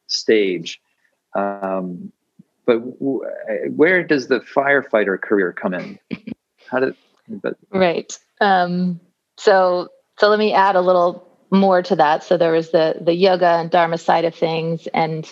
stage 0.06 0.80
um, 1.36 2.12
but 2.66 2.78
w- 2.98 3.22
where 3.70 4.02
does 4.02 4.26
the 4.26 4.40
firefighter 4.40 5.20
career 5.20 5.52
come 5.52 5.74
in? 5.74 5.98
How 6.70 6.80
did? 6.80 6.96
But 7.28 7.56
right. 7.70 8.18
Um, 8.40 9.00
so 9.36 9.88
so 10.18 10.28
let 10.28 10.38
me 10.38 10.52
add 10.52 10.76
a 10.76 10.80
little 10.80 11.26
more 11.50 11.82
to 11.82 11.96
that. 11.96 12.24
So 12.24 12.36
there 12.36 12.52
was 12.52 12.70
the 12.70 12.96
the 13.00 13.14
yoga 13.14 13.46
and 13.46 13.70
dharma 13.70 13.98
side 13.98 14.24
of 14.24 14.34
things, 14.34 14.88
and 14.88 15.30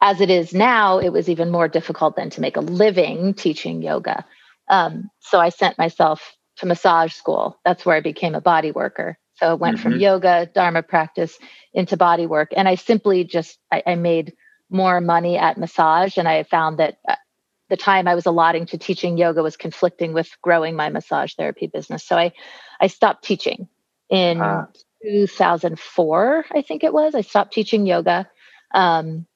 as 0.00 0.20
it 0.20 0.30
is 0.30 0.54
now, 0.54 0.98
it 0.98 1.10
was 1.10 1.28
even 1.28 1.50
more 1.50 1.68
difficult 1.68 2.16
than 2.16 2.30
to 2.30 2.40
make 2.40 2.56
a 2.56 2.60
living 2.60 3.34
teaching 3.34 3.82
yoga. 3.82 4.24
Um, 4.68 5.10
so 5.20 5.40
I 5.40 5.48
sent 5.48 5.78
myself 5.78 6.36
to 6.58 6.66
massage 6.66 7.12
school. 7.14 7.58
That's 7.64 7.86
where 7.86 7.96
I 7.96 8.00
became 8.00 8.34
a 8.34 8.40
body 8.40 8.70
worker. 8.70 9.18
So 9.34 9.50
I 9.50 9.54
went 9.54 9.78
mm-hmm. 9.78 9.90
from 9.90 10.00
yoga, 10.00 10.46
dharma 10.52 10.82
practice 10.82 11.38
into 11.72 11.96
body 11.96 12.26
work, 12.26 12.50
and 12.56 12.68
I 12.68 12.74
simply 12.74 13.24
just 13.24 13.58
I, 13.72 13.82
I 13.86 13.94
made 13.94 14.34
more 14.70 15.00
money 15.00 15.36
at 15.36 15.58
massage. 15.58 16.18
And 16.18 16.28
I 16.28 16.42
found 16.42 16.78
that 16.78 16.98
uh, 17.08 17.14
the 17.68 17.76
time 17.76 18.08
I 18.08 18.14
was 18.14 18.26
allotting 18.26 18.66
to 18.66 18.78
teaching 18.78 19.18
yoga 19.18 19.42
was 19.42 19.56
conflicting 19.56 20.12
with 20.12 20.30
growing 20.42 20.76
my 20.76 20.88
massage 20.88 21.34
therapy 21.34 21.66
business. 21.66 22.04
So 22.04 22.16
I, 22.16 22.32
I 22.80 22.86
stopped 22.86 23.24
teaching 23.24 23.68
in 24.08 24.40
uh. 24.40 24.66
2004, 25.02 26.46
I 26.54 26.62
think 26.62 26.84
it 26.84 26.92
was. 26.92 27.14
I 27.14 27.20
stopped 27.20 27.52
teaching 27.52 27.86
yoga. 27.86 28.28
Um, 28.74 29.26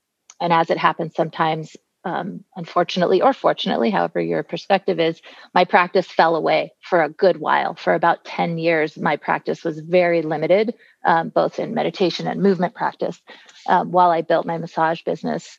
and 0.41 0.53
as 0.53 0.71
it 0.71 0.79
happens 0.79 1.15
sometimes, 1.15 1.77
um, 2.05 2.45
unfortunately 2.57 3.23
or 3.23 3.33
fortunately, 3.33 3.91
however 3.91 4.21
your 4.21 4.43
perspective 4.43 4.99
is, 4.99 5.21
my 5.55 5.65
practice 5.65 6.07
fell 6.07 6.35
away 6.35 6.73
for 6.83 7.03
a 7.03 7.09
good 7.09 7.37
while. 7.37 7.75
For 7.75 7.95
about 7.95 8.25
10 8.25 8.59
years, 8.59 8.99
my 8.99 9.17
practice 9.17 9.63
was 9.63 9.79
very 9.79 10.23
limited, 10.23 10.75
um, 11.05 11.31
both 11.31 11.59
in 11.59 11.75
meditation 11.75 12.27
and 12.27 12.43
movement 12.43 12.75
practice, 12.75 13.21
um, 13.69 13.91
while 13.93 14.11
I 14.11 14.23
built 14.23 14.47
my 14.47 14.59
massage 14.59 15.03
business. 15.03 15.59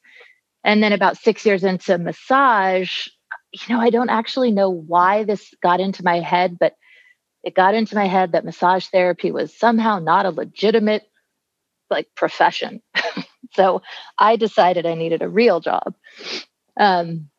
And 0.64 0.82
then 0.82 0.94
about 0.94 1.18
six 1.18 1.46
years 1.46 1.64
into 1.64 1.98
massage, 1.98 3.08
you 3.52 3.76
know, 3.76 3.82
I 3.82 3.90
don't 3.90 4.10
actually 4.10 4.52
know 4.52 4.70
why 4.70 5.24
this 5.24 5.54
got 5.62 5.80
into 5.80 6.04
my 6.04 6.20
head, 6.20 6.58
but 6.60 6.76
it 7.44 7.54
got 7.56 7.76
into 7.76 7.96
my 7.96 8.08
head 8.08 8.32
that 8.32 8.46
massage 8.46 8.88
therapy 8.88 9.32
was 9.32 9.58
somehow 9.58 10.00
not 10.00 10.26
a 10.26 10.30
legitimate 10.32 11.04
like 11.90 12.08
profession. 12.16 12.82
so 13.54 13.82
I 14.18 14.38
decided 14.38 14.86
I 14.86 14.96
needed 14.96 15.22
a 15.22 15.30
real 15.30 15.60
job. 15.60 15.94
Um, 16.80 17.30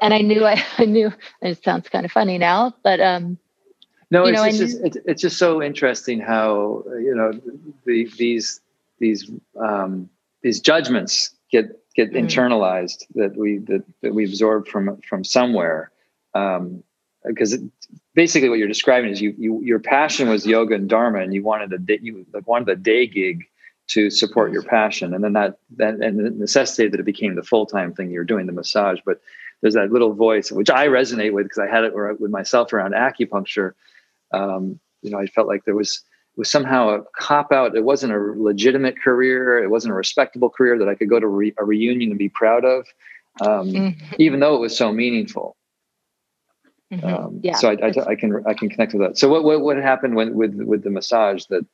and 0.00 0.14
I 0.14 0.20
knew 0.20 0.44
I, 0.44 0.62
I 0.78 0.84
knew 0.84 1.12
it 1.42 1.64
sounds 1.64 1.88
kind 1.88 2.04
of 2.04 2.12
funny 2.12 2.38
now, 2.38 2.74
but 2.84 3.00
um, 3.00 3.38
no, 4.10 4.24
it's, 4.24 4.36
know, 4.36 4.50
just, 4.50 4.80
it's, 4.82 4.96
it's, 5.04 5.22
just 5.22 5.38
so 5.38 5.62
interesting 5.62 6.20
how 6.20 6.84
you 6.88 7.14
know 7.14 7.32
the, 7.84 8.10
these 8.16 8.60
these 8.98 9.30
um, 9.60 10.08
these 10.42 10.60
judgments 10.60 11.30
get 11.50 11.78
get 11.94 12.12
mm. 12.12 12.24
internalized 12.24 13.04
that 13.14 13.36
we 13.36 13.58
that, 13.58 13.84
that 14.02 14.14
we 14.14 14.24
absorb 14.24 14.66
from 14.66 15.00
from 15.08 15.24
somewhere. 15.24 15.90
Um, 16.34 16.82
because 17.24 17.52
it, 17.52 17.62
basically 18.14 18.48
what 18.48 18.58
you're 18.58 18.68
describing 18.68 19.10
is 19.10 19.20
you, 19.20 19.34
you 19.38 19.60
your 19.62 19.78
passion 19.78 20.28
was 20.28 20.46
yoga 20.46 20.74
and 20.74 20.88
dharma 20.88 21.20
and 21.20 21.34
you 21.34 21.42
wanted 21.42 21.72
a 21.72 22.02
you 22.02 22.26
like 22.32 22.46
wanted 22.46 22.68
a 22.68 22.76
day 22.76 23.06
gig 23.06 23.44
to 23.86 24.10
support 24.10 24.52
your 24.52 24.62
passion 24.62 25.14
and 25.14 25.22
then 25.22 25.32
that 25.32 25.58
that 25.76 25.94
and 25.94 26.20
it 26.20 26.36
necessitated 26.36 26.92
that 26.92 27.00
it 27.00 27.04
became 27.04 27.34
the 27.34 27.42
full-time 27.42 27.92
thing 27.94 28.10
you're 28.10 28.24
doing 28.24 28.46
the 28.46 28.52
massage 28.52 28.98
but 29.04 29.20
there's 29.60 29.74
that 29.74 29.92
little 29.92 30.12
voice 30.12 30.50
which 30.50 30.70
i 30.70 30.86
resonate 30.86 31.32
with 31.32 31.44
because 31.44 31.58
i 31.58 31.66
had 31.66 31.84
it 31.84 31.94
with 31.94 32.30
myself 32.30 32.72
around 32.72 32.92
acupuncture 32.92 33.74
um, 34.32 34.78
you 35.02 35.10
know 35.10 35.18
i 35.18 35.26
felt 35.26 35.46
like 35.46 35.64
there 35.64 35.74
was 35.74 36.02
was 36.36 36.50
somehow 36.50 36.88
a 36.88 37.02
cop 37.16 37.52
out 37.52 37.76
it 37.76 37.84
wasn't 37.84 38.12
a 38.12 38.18
legitimate 38.18 39.00
career 39.00 39.62
it 39.62 39.70
wasn't 39.70 39.90
a 39.92 39.94
respectable 39.94 40.50
career 40.50 40.78
that 40.78 40.88
i 40.88 40.94
could 40.94 41.08
go 41.08 41.18
to 41.18 41.26
re- 41.26 41.54
a 41.58 41.64
reunion 41.64 42.10
and 42.10 42.18
be 42.18 42.28
proud 42.28 42.64
of 42.64 42.86
um, 43.40 43.68
mm-hmm. 43.70 44.14
even 44.18 44.40
though 44.40 44.54
it 44.54 44.60
was 44.60 44.76
so 44.76 44.92
meaningful 44.92 45.56
mm-hmm. 46.92 47.06
um, 47.06 47.40
yeah, 47.42 47.56
so 47.56 47.70
I, 47.70 47.86
I, 47.86 48.10
I, 48.10 48.14
can 48.14 48.42
I 48.46 48.54
can 48.54 48.68
connect 48.68 48.92
with 48.92 49.02
that. 49.02 49.18
So 49.18 49.28
what 49.28 49.44
what 49.44 49.60
what 49.60 49.76
happened 49.76 50.16
when 50.16 50.34
with 50.34 50.54
with 50.54 50.82
the 50.82 50.90
massage 50.90 51.44
that 51.46 51.64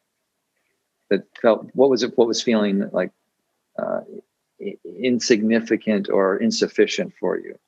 that 1.11 1.27
felt 1.40 1.69
what 1.75 1.90
was 1.90 2.03
it 2.03 2.17
what 2.17 2.29
was 2.29 2.43
feeling 2.43 2.88
like 2.93 3.11
uh, 3.79 4.01
insignificant 4.85 6.09
or 6.09 6.37
insufficient 6.37 7.12
for 7.19 7.38
you 7.38 7.59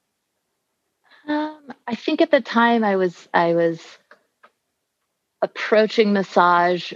um, 1.29 1.73
i 1.87 1.95
think 1.95 2.21
at 2.21 2.31
the 2.31 2.41
time 2.41 2.85
i 2.85 2.97
was 2.97 3.29
i 3.35 3.55
was 3.55 3.99
approaching 5.43 6.13
massage 6.13 6.93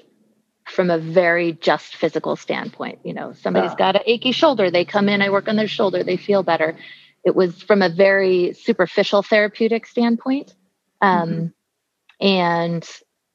from 0.67 0.91
a 0.91 0.99
very 0.99 1.53
just 1.53 1.97
physical 1.97 2.37
standpoint. 2.37 3.01
You 3.05 3.15
know 3.15 3.33
somebody's 3.33 3.75
got 3.75 3.97
an 3.97 4.03
achy 4.07 4.33
shoulder 4.33 4.71
they 4.71 4.85
come 4.85 5.09
in 5.09 5.23
i 5.23 5.31
work 5.31 5.49
on 5.49 5.57
their 5.57 5.69
shoulder 5.69 6.03
they 6.03 6.17
feel 6.17 6.43
better. 6.43 6.77
It 7.23 7.37
was 7.37 7.63
from 7.63 7.83
a 7.83 7.91
very 7.91 8.55
superficial 8.55 9.23
therapeutic 9.23 9.87
standpoint 9.87 10.55
um, 11.03 11.31
mm-hmm. 11.31 12.27
and 12.27 12.89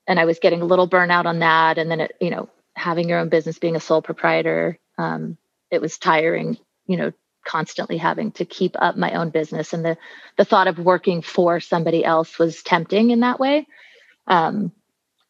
and 0.07 0.19
i 0.19 0.25
was 0.25 0.39
getting 0.39 0.61
a 0.61 0.65
little 0.65 0.89
burnout 0.89 1.25
on 1.25 1.39
that 1.39 1.77
and 1.77 1.91
then 1.91 2.01
it 2.01 2.15
you 2.19 2.31
know 2.31 2.49
having 2.75 3.07
your 3.07 3.19
own 3.19 3.29
business 3.29 3.59
being 3.59 3.75
a 3.75 3.79
sole 3.79 4.01
proprietor 4.01 4.79
um, 4.97 5.37
it 5.69 5.81
was 5.81 5.99
tiring 5.99 6.57
you 6.87 6.97
know 6.97 7.11
constantly 7.45 7.97
having 7.97 8.31
to 8.31 8.43
keep 8.43 8.75
up 8.79 8.97
my 8.97 9.13
own 9.13 9.29
business 9.29 9.71
and 9.71 9.85
the 9.85 9.97
the 10.37 10.43
thought 10.43 10.67
of 10.67 10.79
working 10.79 11.21
for 11.21 11.59
somebody 11.59 12.03
else 12.03 12.37
was 12.37 12.61
tempting 12.63 13.11
in 13.11 13.21
that 13.21 13.39
way. 13.39 13.67
Um, 14.27 14.71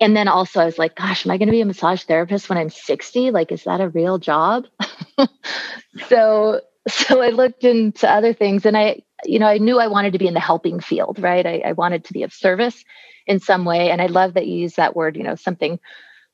and 0.05 0.15
then 0.15 0.27
also 0.27 0.61
i 0.61 0.65
was 0.65 0.77
like 0.77 0.95
gosh 0.95 1.25
am 1.25 1.31
i 1.31 1.37
going 1.37 1.47
to 1.47 1.51
be 1.51 1.61
a 1.61 1.65
massage 1.65 2.03
therapist 2.03 2.47
when 2.47 2.59
i'm 2.59 2.69
60 2.69 3.31
like 3.31 3.51
is 3.51 3.63
that 3.63 3.81
a 3.81 3.89
real 3.89 4.19
job? 4.19 4.65
So 6.09 6.61
so 6.87 7.21
i 7.21 7.29
looked 7.29 7.63
into 7.63 8.09
other 8.09 8.33
things 8.33 8.65
and 8.65 8.77
i 8.77 9.01
you 9.23 9.39
know 9.39 9.47
i 9.47 9.57
knew 9.57 9.79
i 9.79 9.87
wanted 9.87 10.13
to 10.13 10.19
be 10.19 10.27
in 10.27 10.33
the 10.33 10.39
helping 10.39 10.79
field 10.79 11.19
right? 11.19 11.45
I, 11.45 11.63
I 11.65 11.71
wanted 11.71 12.05
to 12.05 12.13
be 12.13 12.23
of 12.23 12.33
service 12.33 12.83
in 13.25 13.39
some 13.39 13.65
way. 13.65 13.89
And 13.89 14.01
i 14.01 14.05
love 14.05 14.35
that 14.35 14.45
you 14.45 14.57
use 14.59 14.75
that 14.75 14.95
word 14.95 15.17
you 15.17 15.23
know 15.23 15.35
something 15.35 15.79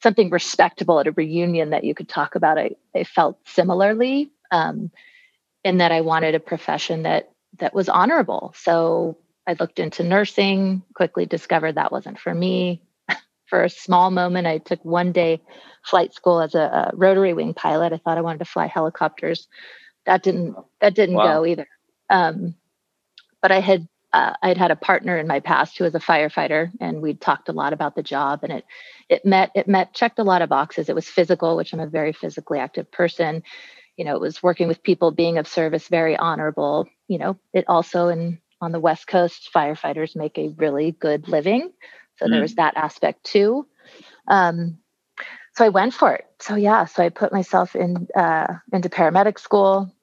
something 0.03 0.29
respectable 0.31 0.99
at 0.99 1.07
a 1.07 1.11
reunion 1.11 1.69
that 1.69 1.83
you 1.83 1.93
could 1.93 2.09
talk 2.09 2.33
about. 2.33 2.57
I, 2.57 2.71
I 2.95 3.03
felt 3.03 3.37
similarly 3.45 4.31
um, 4.49 4.91
in 5.63 5.77
that 5.77 5.91
i 5.91 6.01
wanted 6.01 6.35
a 6.35 6.39
profession 6.39 7.03
that 7.03 7.29
that 7.59 7.73
was 7.73 7.87
honorable. 7.87 8.53
So 8.57 9.17
i 9.47 9.55
looked 9.59 9.79
into 9.79 10.03
nursing 10.03 10.81
quickly 10.95 11.25
discovered 11.25 11.75
that 11.75 11.91
wasn't 11.91 12.19
for 12.19 12.33
me 12.33 12.81
for 13.51 13.63
a 13.63 13.69
small 13.69 14.09
moment 14.09 14.47
i 14.47 14.57
took 14.57 14.83
one 14.83 15.11
day 15.11 15.39
flight 15.83 16.11
school 16.15 16.41
as 16.41 16.55
a, 16.55 16.59
a 16.59 16.91
rotary 16.95 17.33
wing 17.33 17.53
pilot 17.53 17.93
i 17.93 17.97
thought 17.97 18.17
i 18.17 18.21
wanted 18.21 18.39
to 18.39 18.45
fly 18.45 18.65
helicopters 18.65 19.47
that 20.05 20.23
didn't 20.23 20.55
that 20.79 20.95
didn't 20.95 21.15
wow. 21.15 21.39
go 21.39 21.45
either. 21.45 21.67
Um, 22.09 22.55
but 23.41 23.51
I 23.51 23.59
had 23.59 23.87
uh, 24.13 24.33
I'd 24.41 24.57
had 24.57 24.71
a 24.71 24.75
partner 24.75 25.17
in 25.17 25.27
my 25.27 25.39
past 25.39 25.77
who 25.77 25.83
was 25.83 25.95
a 25.95 25.99
firefighter, 25.99 26.71
and 26.79 27.01
we'd 27.01 27.21
talked 27.21 27.49
a 27.49 27.53
lot 27.53 27.73
about 27.73 27.95
the 27.95 28.03
job, 28.03 28.41
and 28.43 28.51
it 28.51 28.65
it 29.09 29.25
met 29.25 29.51
it 29.55 29.67
met 29.67 29.93
checked 29.93 30.19
a 30.19 30.23
lot 30.23 30.41
of 30.41 30.49
boxes. 30.49 30.89
It 30.89 30.95
was 30.95 31.07
physical, 31.07 31.55
which 31.55 31.73
I'm 31.73 31.79
a 31.79 31.87
very 31.87 32.13
physically 32.13 32.59
active 32.59 32.91
person. 32.91 33.43
You 33.97 34.05
know, 34.05 34.15
it 34.15 34.21
was 34.21 34.41
working 34.41 34.67
with 34.67 34.83
people, 34.83 35.11
being 35.11 35.37
of 35.37 35.47
service, 35.47 35.87
very 35.87 36.17
honorable. 36.17 36.87
You 37.07 37.19
know, 37.19 37.39
it 37.53 37.65
also 37.67 38.07
in 38.07 38.39
on 38.59 38.71
the 38.71 38.79
West 38.79 39.07
Coast, 39.07 39.49
firefighters 39.55 40.15
make 40.15 40.37
a 40.37 40.49
really 40.49 40.91
good 40.91 41.27
living, 41.27 41.71
so 42.21 42.27
mm. 42.27 42.31
there 42.31 42.41
was 42.41 42.55
that 42.55 42.77
aspect 42.77 43.23
too. 43.23 43.65
Um, 44.27 44.77
so 45.55 45.65
I 45.65 45.69
went 45.69 45.93
for 45.93 46.13
it. 46.13 46.25
So 46.39 46.55
yeah, 46.55 46.85
so 46.85 47.03
I 47.03 47.09
put 47.09 47.33
myself 47.33 47.75
in 47.75 48.07
uh, 48.15 48.55
into 48.71 48.89
paramedic 48.89 49.39
school. 49.39 49.93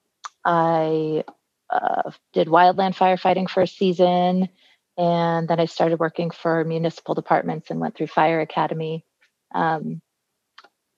I 0.45 1.25
uh, 1.71 2.11
did 2.33 2.49
wildland 2.49 2.97
firefighting 2.97 3.49
for 3.49 3.63
a 3.63 3.67
season, 3.67 4.49
and 4.97 5.49
then 5.49 5.61
I 5.61 5.67
started 5.67 6.01
working 6.01 6.31
for 6.31 6.65
municipal 6.65 7.15
departments 7.15 7.71
and 7.71 7.81
went 7.81 7.97
through 7.97 8.09
fire 8.09 8.41
academy, 8.41 9.05
um, 9.55 10.03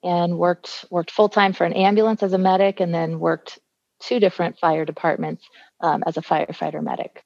and 0.03 0.37
worked 0.37 0.85
worked 0.89 1.11
full 1.11 1.29
time 1.29 1.53
for 1.53 1.65
an 1.65 1.73
ambulance 1.73 2.23
as 2.23 2.33
a 2.33 2.37
medic, 2.37 2.79
and 2.79 2.93
then 2.93 3.19
worked 3.19 3.59
two 3.99 4.19
different 4.19 4.57
fire 4.57 4.85
departments 4.85 5.47
um, 5.81 6.03
as 6.07 6.17
a 6.17 6.21
firefighter 6.21 6.83
medic. 6.83 7.23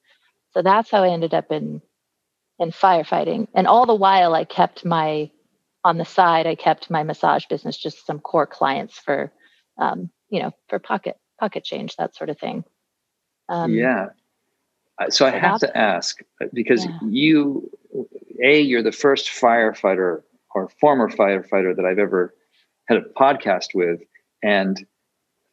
So 0.52 0.62
that's 0.62 0.90
how 0.90 1.02
I 1.02 1.08
ended 1.08 1.34
up 1.34 1.50
in 1.50 1.80
in 2.58 2.70
firefighting, 2.70 3.48
and 3.54 3.66
all 3.66 3.86
the 3.86 3.94
while 3.94 4.34
I 4.34 4.44
kept 4.44 4.84
my 4.84 5.30
on 5.84 5.98
the 5.98 6.04
side, 6.04 6.46
I 6.46 6.56
kept 6.56 6.90
my 6.90 7.04
massage 7.04 7.44
business, 7.46 7.76
just 7.76 8.06
some 8.06 8.18
core 8.18 8.46
clients 8.46 8.98
for, 8.98 9.32
um, 9.78 10.10
you 10.30 10.42
know, 10.42 10.50
for 10.68 10.78
pocket 10.78 11.16
pocket 11.38 11.64
change, 11.64 11.96
that 11.96 12.16
sort 12.16 12.30
of 12.30 12.38
thing. 12.38 12.64
Um, 13.48 13.72
yeah. 13.72 14.06
So 15.10 15.26
I 15.26 15.30
have 15.30 15.60
to 15.60 15.76
ask 15.76 16.20
uh, 16.42 16.46
because 16.52 16.84
yeah. 16.86 16.98
you, 17.08 17.70
a, 18.42 18.60
you're 18.60 18.82
the 18.82 18.90
first 18.90 19.28
firefighter 19.28 20.22
or 20.54 20.68
former 20.80 21.10
firefighter 21.10 21.76
that 21.76 21.84
I've 21.84 21.98
ever 21.98 22.34
had 22.88 22.98
a 22.98 23.02
podcast 23.02 23.74
with, 23.74 24.00
and 24.42 24.84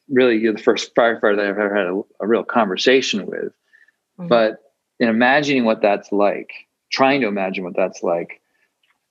really 0.10 0.38
you're 0.38 0.54
the 0.54 0.64
first 0.64 0.96
firefighter 0.96 1.36
that 1.36 1.46
I've 1.46 1.60
ever 1.60 1.76
had 1.76 1.88
a, 1.88 2.02
a 2.22 2.28
real 2.28 2.44
conversation 2.44 3.26
with. 3.26 3.52
Mm-hmm. 4.18 4.30
But 4.30 4.60
in 5.00 5.10
imagining 5.10 5.66
what 5.66 5.82
that's 5.82 6.12
like, 6.12 6.52
trying 6.94 7.20
to 7.22 7.28
imagine 7.28 7.64
what 7.66 7.76
that's 7.76 8.04
like, 8.04 8.40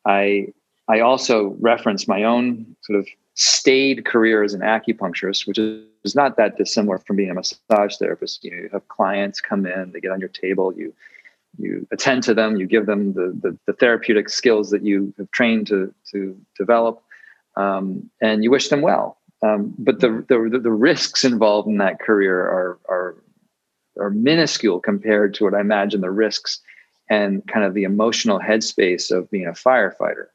I 0.07 0.49
I 0.89 1.01
also 1.01 1.57
reference 1.61 2.09
my 2.09 2.25
own 2.25 2.77
sort 2.83 2.99
of 2.99 3.07
staid 3.35 4.05
career 4.05 4.43
as 4.43 4.55
an 4.55 4.61
acupuncturist, 4.61 5.47
which 5.47 5.59
is 5.59 6.15
not 6.15 6.37
that 6.37 6.57
dissimilar 6.57 6.99
from 6.99 7.17
being 7.17 7.31
a 7.31 7.35
massage 7.35 7.97
therapist. 7.97 8.45
You 8.45 8.69
have 8.73 8.89
clients 8.89 9.41
come 9.41 9.67
in, 9.67 9.93
they 9.93 10.01
get 10.01 10.13
on 10.13 10.21
your 10.21 10.29
table, 10.29 10.73
you 10.75 10.95
you 11.59 11.87
attend 11.93 12.23
to 12.23 12.35
them, 12.35 12.57
you 12.57 12.67
give 12.67 12.87
them 12.87 13.13
the 13.13 13.37
the, 13.43 13.59
the 13.67 13.73
therapeutic 13.75 14.29
skills 14.29 14.71
that 14.71 14.83
you 14.83 15.13
have 15.19 15.31
trained 15.33 15.67
to 15.69 15.93
to 16.13 16.37
develop, 16.57 17.03
um, 17.57 18.11
and 18.21 18.43
you 18.43 18.51
wish 18.51 18.69
them 18.69 18.81
well. 18.81 19.19
Um, 19.43 19.75
but 19.77 20.01
the, 20.01 20.25
the 20.29 20.61
the 20.63 20.71
risks 20.71 21.25
involved 21.25 21.69
in 21.69 21.79
that 21.79 22.01
career 22.01 22.39
are 22.41 22.79
are 22.89 23.17
are 23.99 24.11
minuscule 24.11 24.81
compared 24.81 25.35
to 25.35 25.45
what 25.45 25.55
I 25.55 25.61
imagine 25.61 26.01
the 26.01 26.11
risks 26.11 26.61
and 27.13 27.47
kind 27.47 27.63
of 27.67 27.75
the 27.75 27.83
emotional 27.83 28.41
headspace 28.41 29.11
of 29.11 29.31
being 29.31 29.47
a 29.47 29.51
firefighter. 29.51 30.29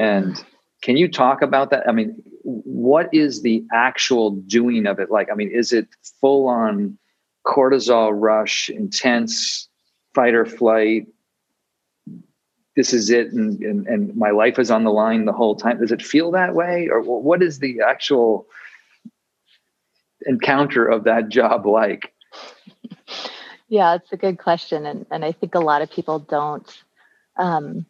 And 0.00 0.44
can 0.82 0.96
you 0.96 1.08
talk 1.08 1.42
about 1.42 1.70
that? 1.70 1.88
I 1.88 1.92
mean, 1.92 2.20
what 2.42 3.08
is 3.12 3.42
the 3.42 3.64
actual 3.72 4.32
doing 4.32 4.86
of 4.86 4.98
it 4.98 5.12
like? 5.12 5.28
I 5.30 5.36
mean, 5.36 5.52
is 5.52 5.72
it 5.72 5.86
full 6.20 6.48
on 6.48 6.98
cortisol 7.46 8.10
rush, 8.12 8.68
intense 8.68 9.68
fight 10.12 10.34
or 10.34 10.44
flight? 10.44 11.06
This 12.74 12.92
is 12.92 13.08
it, 13.08 13.32
and, 13.32 13.62
and, 13.62 13.86
and 13.86 14.16
my 14.16 14.30
life 14.30 14.58
is 14.58 14.72
on 14.72 14.82
the 14.82 14.90
line 14.90 15.24
the 15.24 15.32
whole 15.32 15.54
time. 15.54 15.78
Does 15.78 15.92
it 15.92 16.02
feel 16.02 16.32
that 16.32 16.56
way, 16.56 16.88
or 16.90 17.00
what 17.00 17.44
is 17.44 17.60
the 17.60 17.80
actual 17.86 18.48
encounter 20.26 20.84
of 20.84 21.04
that 21.04 21.28
job 21.28 21.64
like? 21.64 22.11
Yeah, 23.72 23.94
it's 23.96 24.12
a 24.12 24.18
good 24.18 24.38
question, 24.38 24.84
and 24.86 25.06
and 25.10 25.24
I 25.24 25.32
think 25.32 25.56
a 25.56 25.60
lot 25.60 25.80
of 25.80 25.90
people 25.90 26.18
don't 26.18 26.84
um, 27.38 27.86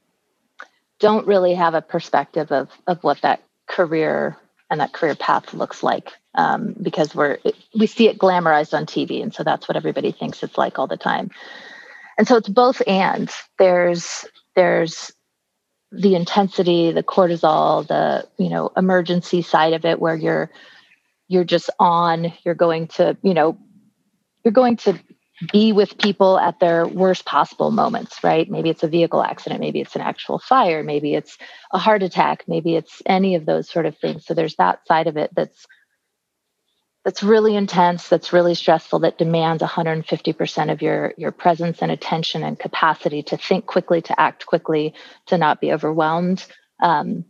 don't 1.01 1.27
really 1.27 1.55
have 1.55 1.75
a 1.75 1.83
perspective 1.83 2.53
of 2.53 2.71
of 2.87 3.03
what 3.03 3.21
that 3.23 3.43
career 3.69 4.37
and 4.71 4.81
that 4.81 4.93
career 4.93 5.17
path 5.17 5.55
looks 5.55 5.83
like 5.83 6.13
um, 6.37 6.77
because 6.81 7.17
we're 7.17 7.39
we 7.77 7.89
see 7.89 8.09
it 8.09 8.19
glamorized 8.19 8.75
on 8.75 8.87
TV, 8.87 9.25
and 9.25 9.35
so 9.35 9.43
that's 9.45 9.69
what 9.69 9.77
everybody 9.77 10.13
thinks 10.13 10.45
it's 10.45 10.57
like 10.57 10.79
all 10.79 10.87
the 10.87 10.97
time. 10.97 11.33
And 12.19 12.29
so 12.29 12.37
it's 12.37 12.49
both 12.49 12.81
and. 12.87 13.29
There's 13.59 14.25
there's 14.55 15.13
the 15.93 16.15
intensity, 16.17 16.93
the 16.93 17.03
cortisol, 17.03 17.87
the 17.89 18.29
you 18.39 18.51
know 18.51 18.71
emergency 18.77 19.43
side 19.43 19.75
of 19.75 19.85
it, 19.85 20.01
where 20.01 20.17
you're 20.17 20.51
you're 21.29 21.45
just 21.45 21.71
on. 21.81 22.33
You're 22.45 22.55
going 22.55 22.89
to 22.99 23.17
you 23.23 23.35
know 23.35 23.59
you're 24.45 24.53
going 24.53 24.77
to 24.79 24.99
be 25.51 25.73
with 25.73 25.99
people 25.99 26.39
at 26.39 26.61
their 26.61 26.87
worst 26.87 27.25
possible 27.25 27.71
moments, 27.71 28.23
right? 28.23 28.49
Maybe 28.51 28.71
it's 28.71 28.83
a 28.83 28.89
vehicle 28.89 29.23
accident, 29.23 29.61
maybe 29.61 29.81
it's 29.81 29.97
an 29.97 30.03
actual 30.03 30.39
fire, 30.39 30.83
maybe 30.83 31.15
it's 31.15 31.39
a 31.73 31.79
heart 31.79 32.03
attack, 32.03 32.45
maybe 32.47 32.77
it's 32.77 33.03
any 33.07 33.35
of 33.35 33.47
those 33.47 33.69
sort 33.69 33.87
of 33.87 33.97
things. 33.97 34.27
So 34.27 34.35
there's 34.35 34.57
that 34.57 34.87
side 34.87 35.07
of 35.07 35.17
it 35.17 35.31
that's 35.35 35.67
that's 37.05 37.25
really 37.25 37.57
intense, 37.57 38.09
that's 38.09 38.33
really 38.33 38.55
stressful, 38.55 39.01
that 39.01 39.19
demands 39.19 39.63
150% 39.63 40.71
of 40.71 40.83
your 40.83 41.15
your 41.17 41.33
presence 41.33 41.83
and 41.83 41.91
attention 41.91 42.45
and 42.45 42.59
capacity 42.59 43.23
to 43.25 43.37
think 43.37 43.67
quickly, 43.67 44.03
to 44.03 44.21
act 44.21 44.47
quickly, 44.47 44.95
to 45.27 45.39
not 45.39 45.61
be 45.61 45.73
overwhelmed. 45.73 46.47
Um, 46.81 47.25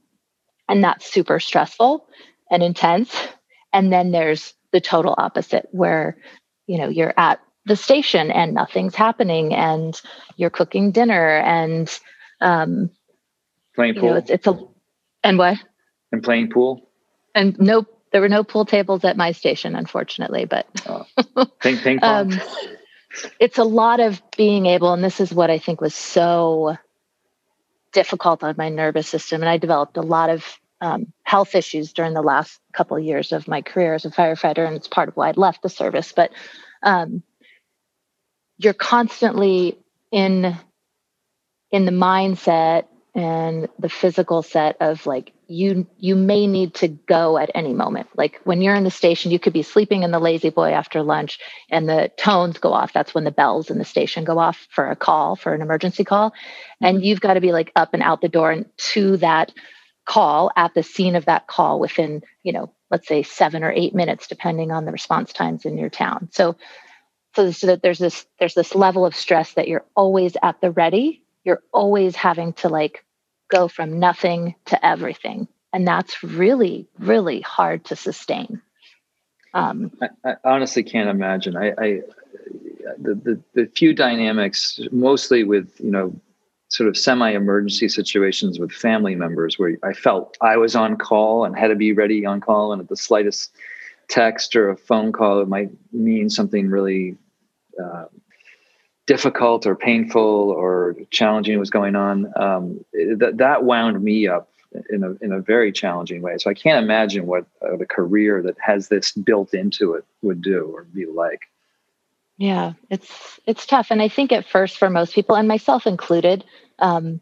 and 0.68 0.85
that's 0.85 1.11
super 1.11 1.40
stressful 1.40 2.07
and 2.51 2.62
intense. 2.62 3.14
And 3.72 3.92
then 3.92 4.11
there's 4.11 4.55
the 4.72 4.81
total 4.81 5.14
opposite 5.16 5.68
where 5.70 6.18
you 6.66 6.79
know 6.79 6.88
you're 6.88 7.14
at 7.16 7.40
the 7.64 7.77
station 7.77 8.31
and 8.31 8.55
nothing's 8.55 8.94
happening 8.94 9.55
and 9.55 10.01
you're 10.37 10.51
cooking 10.51 10.90
dinner 10.90 11.38
and 11.38 11.98
um 12.40 12.90
playing 13.75 13.94
pool 13.94 14.11
know, 14.11 14.16
it's, 14.16 14.31
it's 14.31 14.46
a 14.46 14.59
and 15.22 15.38
what 15.38 15.59
and 16.11 16.22
playing 16.22 16.51
pool 16.51 16.90
and 17.35 17.59
no 17.59 17.87
there 18.11 18.20
were 18.20 18.29
no 18.29 18.44
pool 18.44 18.64
tables 18.64 19.05
at 19.05 19.16
my 19.16 19.33
station 19.33 19.75
unfortunately 19.75 20.44
but 20.44 20.66
oh. 20.87 21.07
ping, 21.61 21.79
ping 21.79 21.98
pong. 22.01 22.33
Um, 22.33 22.40
it's 23.38 23.59
a 23.59 23.64
lot 23.64 24.01
of 24.01 24.20
being 24.37 24.66
able 24.66 24.92
and 24.92 25.05
this 25.05 25.20
is 25.20 25.33
what 25.33 25.51
i 25.51 25.59
think 25.59 25.81
was 25.81 25.94
so 25.94 26.77
difficult 27.92 28.42
on 28.42 28.55
my 28.57 28.68
nervous 28.68 29.09
system 29.09 29.42
and 29.42 29.48
i 29.48 29.57
developed 29.57 29.96
a 29.96 30.03
lot 30.03 30.31
of 30.31 30.59
um, 30.83 31.12
health 31.22 31.55
issues 31.55 31.92
during 31.92 32.12
the 32.12 32.22
last 32.22 32.61
couple 32.75 32.96
of 32.96 33.05
years 33.05 33.31
of 33.31 33.46
my 33.46 33.62
career 33.62 33.94
as 33.94 34.05
a 34.05 34.11
firefighter, 34.11 34.66
and 34.66 34.75
it's 34.75 34.88
part 34.88 35.09
of 35.09 35.16
why 35.16 35.29
I 35.29 35.33
left 35.37 35.62
the 35.62 35.68
service. 35.68 36.12
But 36.12 36.33
um, 36.83 37.22
you're 38.59 38.75
constantly 38.75 39.79
in 40.11 40.57
in 41.71 41.87
the 41.87 41.93
mindset 41.93 42.85
and 43.15 43.69
the 43.79 43.88
physical 43.88 44.43
set 44.43 44.77
of 44.81 45.05
like 45.07 45.33
you 45.47 45.87
you 45.99 46.15
may 46.17 46.47
need 46.47 46.75
to 46.75 46.88
go 46.88 47.37
at 47.37 47.51
any 47.55 47.75
moment. 47.75 48.09
Like 48.17 48.41
when 48.45 48.62
you're 48.62 48.75
in 48.75 48.85
the 48.85 48.91
station 48.91 49.31
you 49.31 49.38
could 49.38 49.53
be 49.53 49.62
sleeping 49.62 50.03
in 50.03 50.11
the 50.11 50.19
lazy 50.19 50.51
boy 50.51 50.71
after 50.73 51.03
lunch 51.03 51.38
and 51.71 51.88
the 51.88 52.11
tones 52.17 52.59
go 52.59 52.73
off. 52.73 52.93
That's 52.93 53.15
when 53.15 53.25
the 53.25 53.31
bells 53.31 53.71
in 53.71 53.79
the 53.79 53.85
station 53.85 54.25
go 54.25 54.38
off 54.38 54.67
for 54.71 54.91
a 54.91 54.97
call 54.97 55.37
for 55.37 55.53
an 55.53 55.61
emergency 55.61 56.05
call. 56.05 56.33
And 56.81 56.99
mm-hmm. 56.99 57.05
you've 57.05 57.21
got 57.21 57.35
to 57.35 57.41
be 57.41 57.53
like 57.53 57.71
up 57.77 57.93
and 57.93 58.03
out 58.03 58.23
the 58.23 58.29
door 58.29 58.51
and 58.51 58.67
to 58.93 59.19
that 59.19 59.53
call 60.07 60.51
at 60.57 60.75
the 60.75 60.83
scene 60.83 61.15
of 61.15 61.27
that 61.27 61.47
call 61.47 61.79
within 61.79 62.23
you 62.43 62.53
know 62.53 62.73
let's 62.91 63.07
say 63.07 63.23
7 63.23 63.62
or 63.62 63.73
8 63.73 63.95
minutes 63.95 64.27
depending 64.27 64.71
on 64.71 64.85
the 64.85 64.93
response 64.93 65.33
times 65.33 65.65
in 65.65 65.79
your 65.79 65.91
town. 65.91 66.29
So 66.33 66.57
so, 67.35 67.51
so 67.51 67.66
that 67.68 67.83
there's 67.83 67.99
this 67.99 68.27
there's 68.38 68.55
this 68.55 68.75
level 68.75 69.07
of 69.07 69.14
stress 69.14 69.55
that 69.55 69.68
you're 69.68 69.85
always 69.95 70.37
at 70.42 70.61
the 70.61 70.71
ready 70.71 71.23
you're 71.45 71.62
always 71.73 72.16
having 72.16 72.53
to 72.55 72.68
like 72.68 73.05
go 73.49 73.68
from 73.68 73.99
nothing 73.99 74.55
to 74.66 74.87
everything. 74.87 75.49
And 75.73 75.87
that's 75.87 76.23
really, 76.23 76.87
really 76.99 77.40
hard 77.40 77.85
to 77.87 77.97
sustain. 77.97 78.61
Um, 79.55 79.90
I, 80.01 80.31
I, 80.31 80.35
honestly 80.45 80.83
can't 80.83 81.09
imagine. 81.09 81.57
I, 81.57 81.73
I 81.79 82.01
the, 82.99 83.14
the, 83.14 83.42
the 83.55 83.66
few 83.66 83.95
dynamics, 83.95 84.81
mostly 84.90 85.45
with 85.45 85.79
you 85.79 85.90
know, 85.90 86.14
sort 86.68 86.88
of 86.88 86.97
semi-emergency 86.97 87.88
situations 87.88 88.59
with 88.59 88.73
family 88.73 89.14
members, 89.14 89.59
where 89.59 89.77
I 89.83 89.92
felt 89.92 90.38
I 90.40 90.57
was 90.57 90.75
on 90.75 90.97
call 90.97 91.45
and 91.45 91.57
had 91.57 91.68
to 91.68 91.75
be 91.75 91.92
ready 91.92 92.25
on 92.25 92.40
call, 92.40 92.73
and 92.73 92.81
at 92.81 92.88
the 92.88 92.97
slightest 92.97 93.55
text 94.12 94.55
or 94.55 94.68
a 94.68 94.77
phone 94.77 95.11
call, 95.11 95.40
it 95.40 95.48
might 95.48 95.70
mean 95.90 96.29
something 96.29 96.68
really 96.68 97.16
uh, 97.83 98.05
difficult 99.07 99.66
or 99.66 99.75
painful 99.75 100.51
or 100.51 100.94
challenging 101.11 101.59
was 101.59 101.70
going 101.70 101.96
on, 101.96 102.31
um, 102.37 102.85
that 102.92 103.38
that 103.38 103.64
wound 103.64 104.03
me 104.03 104.29
up 104.29 104.51
in 104.90 105.03
a 105.03 105.12
in 105.25 105.33
a 105.33 105.40
very 105.40 105.72
challenging 105.72 106.20
way. 106.20 106.37
So 106.38 106.51
I 106.51 106.55
can't 106.55 106.85
imagine 106.85 107.27
what 107.27 107.46
uh, 107.62 107.77
the 107.77 107.87
career 107.87 108.42
that 108.42 108.57
has 108.61 108.88
this 108.88 109.12
built 109.12 109.55
into 109.55 109.94
it 109.94 110.05
would 110.20 110.42
do 110.42 110.70
or 110.75 110.85
be 110.85 111.07
like. 111.07 111.40
Yeah, 112.37 112.72
it's 112.90 113.40
it's 113.46 113.66
tough, 113.66 113.90
and 113.90 114.03
I 114.03 114.09
think 114.09 114.31
at 114.31 114.46
first 114.46 114.77
for 114.77 114.90
most 114.90 115.14
people, 115.14 115.37
and 115.37 115.48
myself 115.48 115.87
included, 115.87 116.44
um, 116.79 117.20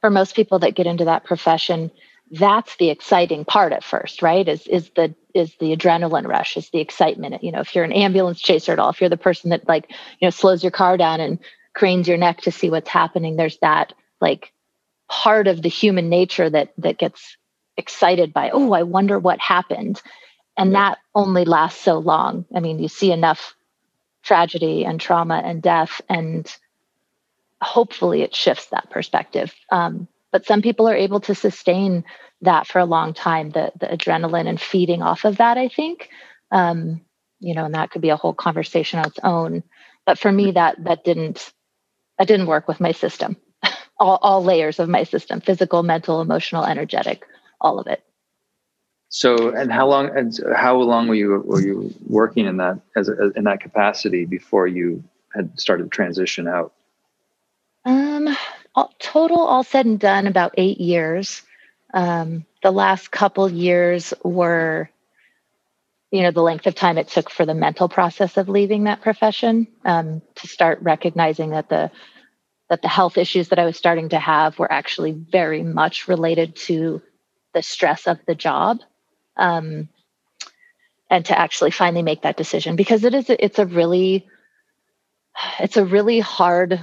for 0.00 0.10
most 0.10 0.34
people 0.34 0.58
that 0.60 0.74
get 0.74 0.86
into 0.86 1.04
that 1.04 1.24
profession, 1.24 1.90
that's 2.32 2.76
the 2.76 2.88
exciting 2.88 3.44
part 3.44 3.72
at 3.72 3.84
first, 3.84 4.22
right? 4.22 4.48
Is 4.48 4.66
is 4.66 4.90
the 4.96 5.14
is 5.34 5.54
the 5.60 5.76
adrenaline 5.76 6.26
rush, 6.26 6.56
is 6.56 6.70
the 6.70 6.80
excitement. 6.80 7.42
You 7.44 7.52
know, 7.52 7.60
if 7.60 7.74
you're 7.74 7.84
an 7.84 7.92
ambulance 7.92 8.40
chaser 8.40 8.72
at 8.72 8.78
all, 8.78 8.88
if 8.90 9.00
you're 9.00 9.10
the 9.10 9.18
person 9.18 9.50
that 9.50 9.68
like, 9.68 9.90
you 10.18 10.26
know, 10.26 10.30
slows 10.30 10.64
your 10.64 10.70
car 10.70 10.96
down 10.96 11.20
and 11.20 11.38
cranes 11.74 12.08
your 12.08 12.16
neck 12.16 12.40
to 12.42 12.50
see 12.52 12.70
what's 12.70 12.88
happening, 12.88 13.36
there's 13.36 13.58
that 13.58 13.92
like 14.20 14.52
part 15.08 15.46
of 15.46 15.60
the 15.60 15.68
human 15.68 16.08
nature 16.08 16.48
that 16.48 16.72
that 16.78 16.96
gets 16.98 17.36
excited 17.76 18.32
by, 18.32 18.50
oh, 18.50 18.72
I 18.72 18.82
wonder 18.82 19.18
what 19.18 19.38
happened. 19.38 20.00
And 20.56 20.74
that 20.74 20.98
only 21.14 21.44
lasts 21.44 21.82
so 21.82 21.98
long. 21.98 22.46
I 22.54 22.60
mean, 22.60 22.78
you 22.78 22.88
see 22.88 23.12
enough 23.12 23.54
tragedy 24.22 24.84
and 24.84 24.98
trauma 24.98 25.42
and 25.44 25.62
death, 25.62 26.00
and 26.08 26.50
hopefully 27.60 28.22
it 28.22 28.34
shifts 28.34 28.66
that 28.66 28.88
perspective. 28.90 29.54
Um, 29.70 30.08
but 30.32 30.46
some 30.46 30.62
people 30.62 30.88
are 30.88 30.96
able 30.96 31.20
to 31.20 31.34
sustain 31.34 32.04
that 32.42 32.66
for 32.66 32.78
a 32.78 32.84
long 32.84 33.14
time 33.14 33.50
the 33.50 33.72
the 33.78 33.86
adrenaline 33.86 34.48
and 34.48 34.60
feeding 34.60 35.02
off 35.02 35.24
of 35.24 35.38
that 35.38 35.58
i 35.58 35.68
think. 35.68 36.08
Um, 36.50 37.00
you 37.40 37.54
know 37.54 37.64
and 37.64 37.74
that 37.74 37.90
could 37.90 38.02
be 38.02 38.10
a 38.10 38.16
whole 38.16 38.34
conversation 38.34 38.98
on 39.00 39.06
its 39.06 39.18
own. 39.22 39.62
But 40.06 40.18
for 40.18 40.30
me 40.30 40.52
that 40.52 40.82
that 40.84 41.04
didn't 41.04 41.52
that 42.18 42.28
didn't 42.28 42.46
work 42.46 42.68
with 42.68 42.80
my 42.80 42.92
system. 42.92 43.36
All, 43.98 44.18
all 44.20 44.42
layers 44.42 44.80
of 44.80 44.88
my 44.88 45.04
system 45.04 45.40
physical 45.40 45.84
mental 45.84 46.20
emotional 46.20 46.64
energetic 46.64 47.24
all 47.60 47.78
of 47.78 47.86
it. 47.86 48.02
So 49.10 49.50
and 49.50 49.70
how 49.70 49.86
long 49.86 50.16
and 50.16 50.36
how 50.56 50.76
long 50.78 51.06
were 51.06 51.14
you 51.14 51.42
were 51.44 51.60
you 51.60 51.94
working 52.08 52.46
in 52.46 52.56
that 52.56 52.80
as 52.96 53.08
a, 53.08 53.30
in 53.36 53.44
that 53.44 53.60
capacity 53.60 54.24
before 54.24 54.66
you 54.66 55.04
had 55.34 55.58
started 55.60 55.84
to 55.84 55.90
transition 55.90 56.48
out? 56.48 56.72
Um 57.84 58.36
all, 58.74 58.92
total 58.98 59.40
all 59.40 59.62
said 59.62 59.86
and 59.86 60.00
done 60.00 60.26
about 60.26 60.54
eight 60.56 60.80
years 60.80 61.42
um, 61.92 62.44
the 62.62 62.70
last 62.70 63.10
couple 63.10 63.48
years 63.50 64.14
were, 64.22 64.88
you 66.10 66.22
know, 66.22 66.30
the 66.30 66.42
length 66.42 66.66
of 66.66 66.74
time 66.74 66.98
it 66.98 67.08
took 67.08 67.30
for 67.30 67.44
the 67.44 67.54
mental 67.54 67.88
process 67.88 68.36
of 68.36 68.48
leaving 68.48 68.84
that 68.84 69.02
profession 69.02 69.66
um, 69.84 70.22
to 70.36 70.48
start 70.48 70.78
recognizing 70.82 71.50
that 71.50 71.68
the 71.68 71.90
that 72.70 72.80
the 72.80 72.88
health 72.88 73.18
issues 73.18 73.48
that 73.48 73.58
I 73.58 73.66
was 73.66 73.76
starting 73.76 74.08
to 74.10 74.18
have 74.18 74.58
were 74.58 74.72
actually 74.72 75.12
very 75.12 75.62
much 75.62 76.08
related 76.08 76.56
to 76.56 77.02
the 77.52 77.62
stress 77.62 78.06
of 78.06 78.18
the 78.26 78.34
job. 78.34 78.78
Um, 79.36 79.90
and 81.12 81.26
to 81.26 81.38
actually 81.38 81.70
finally 81.70 82.02
make 82.02 82.22
that 82.22 82.38
decision 82.38 82.74
because 82.74 83.04
it 83.04 83.14
is 83.14 83.28
it's 83.28 83.58
a 83.58 83.66
really 83.66 84.26
it's 85.60 85.76
a 85.76 85.84
really 85.84 86.20
hard 86.20 86.80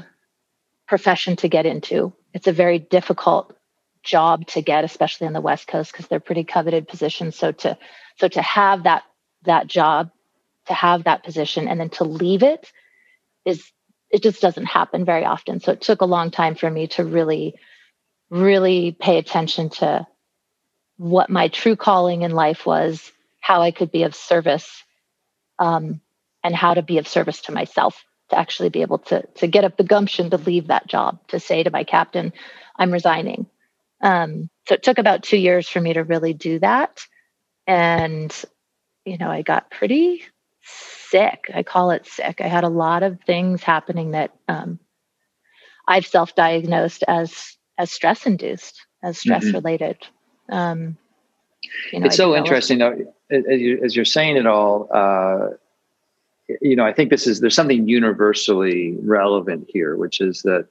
profession 0.88 1.36
to 1.36 1.50
get 1.50 1.66
into 1.66 2.14
it's 2.34 2.46
a 2.46 2.52
very 2.52 2.78
difficult 2.78 3.56
job 4.04 4.48
to 4.48 4.62
get, 4.62 4.84
especially 4.84 5.28
on 5.28 5.34
the 5.34 5.42
West 5.42 5.68
Coast, 5.68 5.92
because 5.92 6.08
they're 6.08 6.20
pretty 6.20 6.44
coveted 6.44 6.88
positions. 6.88 7.36
So 7.36 7.52
to 7.52 7.78
so 8.18 8.28
to 8.28 8.42
have 8.42 8.84
that 8.84 9.04
that 9.44 9.68
job, 9.68 10.12
to 10.68 10.74
have 10.74 11.06
that 11.06 11.24
position, 11.24 11.68
and 11.68 11.80
then 11.80 11.90
to 11.92 12.04
leave 12.04 12.44
it 12.44 12.72
is 13.46 13.72
it 14.10 14.24
just 14.24 14.42
doesn't 14.42 14.66
happen 14.66 15.06
very 15.06 15.26
often. 15.26 15.60
So 15.60 15.72
it 15.72 15.82
took 15.82 16.02
a 16.02 16.06
long 16.06 16.32
time 16.32 16.56
for 16.56 16.70
me 16.70 16.88
to 16.88 17.04
really, 17.04 17.56
really 18.30 18.96
pay 19.00 19.18
attention 19.18 19.70
to 19.70 20.08
what 20.98 21.30
my 21.30 21.48
true 21.48 21.76
calling 21.76 22.24
in 22.24 22.32
life 22.32 22.66
was, 22.66 23.12
how 23.40 23.62
I 23.62 23.72
could 23.72 23.92
be 23.92 24.04
of 24.04 24.16
service, 24.16 24.84
um, 25.60 26.02
and 26.44 26.56
how 26.56 26.74
to 26.74 26.82
be 26.82 26.98
of 26.98 27.08
service 27.08 27.42
to 27.42 27.52
myself 27.52 28.04
to 28.30 28.38
actually 28.38 28.70
be 28.70 28.82
able 28.82 29.00
to 29.00 29.24
to 29.36 29.48
get 29.48 29.64
up 29.64 29.78
the 29.78 29.84
gumption 29.84 30.30
to 30.30 30.38
leave 30.38 30.68
that 30.68 30.88
job, 30.88 31.20
to 31.28 31.40
say 31.40 31.64
to 31.64 31.72
my 31.72 31.84
captain, 31.84 32.34
I'm 32.76 32.92
resigning. 32.92 33.48
Um, 34.02 34.50
so 34.68 34.76
it 34.76 34.84
took 34.84 34.98
about 34.98 35.24
two 35.24 35.38
years 35.38 35.68
for 35.68 35.82
me 35.82 35.94
to 35.94 36.04
really 36.04 36.34
do 36.34 36.60
that. 36.60 37.02
And, 37.68 38.34
you 39.06 39.18
know, 39.18 39.30
I 39.30 39.42
got 39.42 39.72
pretty 39.72 40.24
sick. 41.10 41.52
I 41.54 41.64
call 41.64 41.92
it 41.92 42.08
sick. 42.08 42.42
I 42.42 42.48
had 42.48 42.64
a 42.64 42.70
lot 42.70 43.04
of 43.04 43.20
things 43.26 43.64
happening 43.64 44.12
that 44.12 44.32
um, 44.48 44.80
I've 45.88 46.06
self 46.06 46.36
diagnosed 46.36 47.04
as 47.08 47.58
as 47.78 47.92
stress 47.92 48.26
induced, 48.26 48.86
as 49.04 49.18
stress 49.18 49.46
mm-hmm. 49.46 49.56
related. 49.56 49.98
Um, 50.50 50.98
you 51.92 52.00
know, 52.00 52.08
it's 52.08 52.18
so 52.18 52.36
interesting 52.36 52.80
though, 52.80 53.14
as, 53.32 53.44
you, 53.48 53.82
as 53.84 53.96
you're 53.96 54.06
saying 54.06 54.38
it 54.38 54.46
all. 54.46 54.88
Uh, 54.94 55.50
you 56.62 56.76
know, 56.76 56.86
I 56.86 56.94
think 56.94 57.10
this 57.10 57.28
is 57.28 57.40
there's 57.40 57.56
something 57.56 57.88
universally 57.88 58.98
relevant 59.02 59.70
here, 59.70 59.96
which 59.96 60.20
is 60.20 60.42
that 60.44 60.68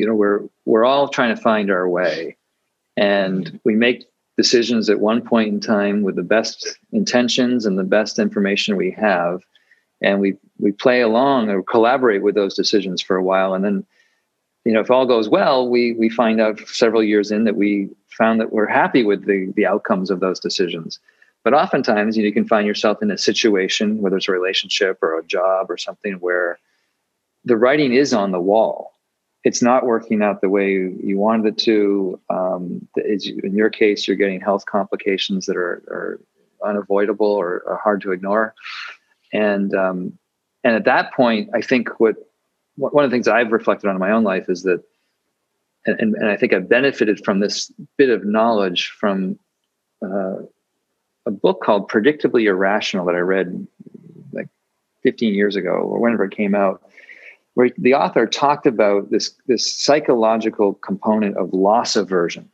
you 0.00 0.06
know 0.06 0.14
we're 0.14 0.40
we're 0.64 0.86
all 0.86 1.08
trying 1.08 1.36
to 1.36 1.40
find 1.40 1.70
our 1.70 1.86
way. 1.86 2.38
And 2.96 3.60
we 3.64 3.74
make 3.74 4.06
decisions 4.38 4.88
at 4.88 4.98
one 4.98 5.20
point 5.20 5.50
in 5.50 5.60
time 5.60 6.00
with 6.00 6.16
the 6.16 6.22
best 6.22 6.78
intentions 6.90 7.66
and 7.66 7.78
the 7.78 7.84
best 7.84 8.18
information 8.18 8.76
we 8.76 8.90
have. 8.92 9.42
And 10.00 10.18
we 10.18 10.38
we 10.58 10.72
play 10.72 11.02
along 11.02 11.50
or 11.50 11.62
collaborate 11.62 12.22
with 12.22 12.34
those 12.34 12.54
decisions 12.54 13.02
for 13.02 13.16
a 13.16 13.22
while. 13.22 13.52
And 13.52 13.62
then 13.62 13.84
you 14.64 14.72
know 14.72 14.80
if 14.80 14.90
all 14.90 15.04
goes 15.04 15.28
well 15.28 15.68
we 15.68 15.92
we 15.92 16.08
find 16.08 16.40
out 16.40 16.60
several 16.66 17.04
years 17.04 17.30
in 17.30 17.44
that 17.44 17.56
we 17.56 17.90
found 18.08 18.40
that 18.40 18.52
we're 18.52 18.66
happy 18.66 19.04
with 19.04 19.26
the 19.26 19.52
the 19.54 19.66
outcomes 19.66 20.10
of 20.10 20.20
those 20.20 20.40
decisions. 20.40 20.98
But 21.44 21.52
oftentimes 21.52 22.16
you, 22.16 22.22
know, 22.22 22.28
you 22.28 22.32
can 22.32 22.48
find 22.48 22.66
yourself 22.66 23.02
in 23.02 23.10
a 23.10 23.18
situation 23.18 24.00
whether 24.00 24.16
it's 24.16 24.28
a 24.28 24.32
relationship 24.32 24.96
or 25.02 25.18
a 25.18 25.26
job 25.26 25.70
or 25.70 25.76
something 25.76 26.14
where 26.14 26.58
the 27.44 27.58
writing 27.58 27.92
is 27.92 28.14
on 28.14 28.32
the 28.32 28.40
wall 28.40 28.94
it's 29.44 29.62
not 29.62 29.86
working 29.86 30.22
out 30.22 30.40
the 30.40 30.48
way 30.48 30.70
you 30.70 31.18
wanted 31.18 31.46
it 31.46 31.58
to. 31.58 32.20
Um, 32.28 32.86
in 32.96 33.54
your 33.54 33.70
case, 33.70 34.06
you're 34.06 34.16
getting 34.16 34.40
health 34.40 34.66
complications 34.66 35.46
that 35.46 35.56
are, 35.56 35.82
are 35.88 36.20
unavoidable 36.64 37.26
or, 37.26 37.62
or, 37.66 37.80
hard 37.82 38.02
to 38.02 38.12
ignore. 38.12 38.54
And 39.32 39.74
um, 39.74 40.18
and 40.62 40.74
at 40.74 40.84
that 40.84 41.14
point, 41.14 41.50
I 41.54 41.62
think 41.62 42.00
what 42.00 42.16
one 42.76 43.04
of 43.04 43.10
the 43.10 43.14
things 43.14 43.28
I've 43.28 43.52
reflected 43.52 43.88
on 43.88 43.96
in 43.96 44.00
my 44.00 44.10
own 44.10 44.24
life 44.24 44.48
is 44.48 44.62
that, 44.64 44.82
and, 45.86 46.14
and 46.14 46.28
I 46.28 46.36
think 46.36 46.52
I've 46.52 46.68
benefited 46.68 47.24
from 47.24 47.40
this 47.40 47.72
bit 47.96 48.10
of 48.10 48.24
knowledge 48.24 48.88
from 48.88 49.38
uh, 50.02 50.36
a 51.26 51.30
book 51.30 51.62
called 51.62 51.90
Predictably 51.90 52.44
Irrational 52.44 53.06
that 53.06 53.14
I 53.14 53.20
read 53.20 53.66
like 54.32 54.48
15 55.02 55.34
years 55.34 55.56
ago 55.56 55.70
or 55.70 56.00
whenever 56.00 56.24
it 56.24 56.36
came 56.36 56.54
out 56.54 56.82
where 57.60 57.68
the 57.76 57.92
author 57.92 58.26
talked 58.26 58.66
about 58.66 59.10
this, 59.10 59.34
this 59.46 59.70
psychological 59.70 60.72
component 60.72 61.36
of 61.36 61.52
loss 61.52 61.94
aversion, 61.94 62.48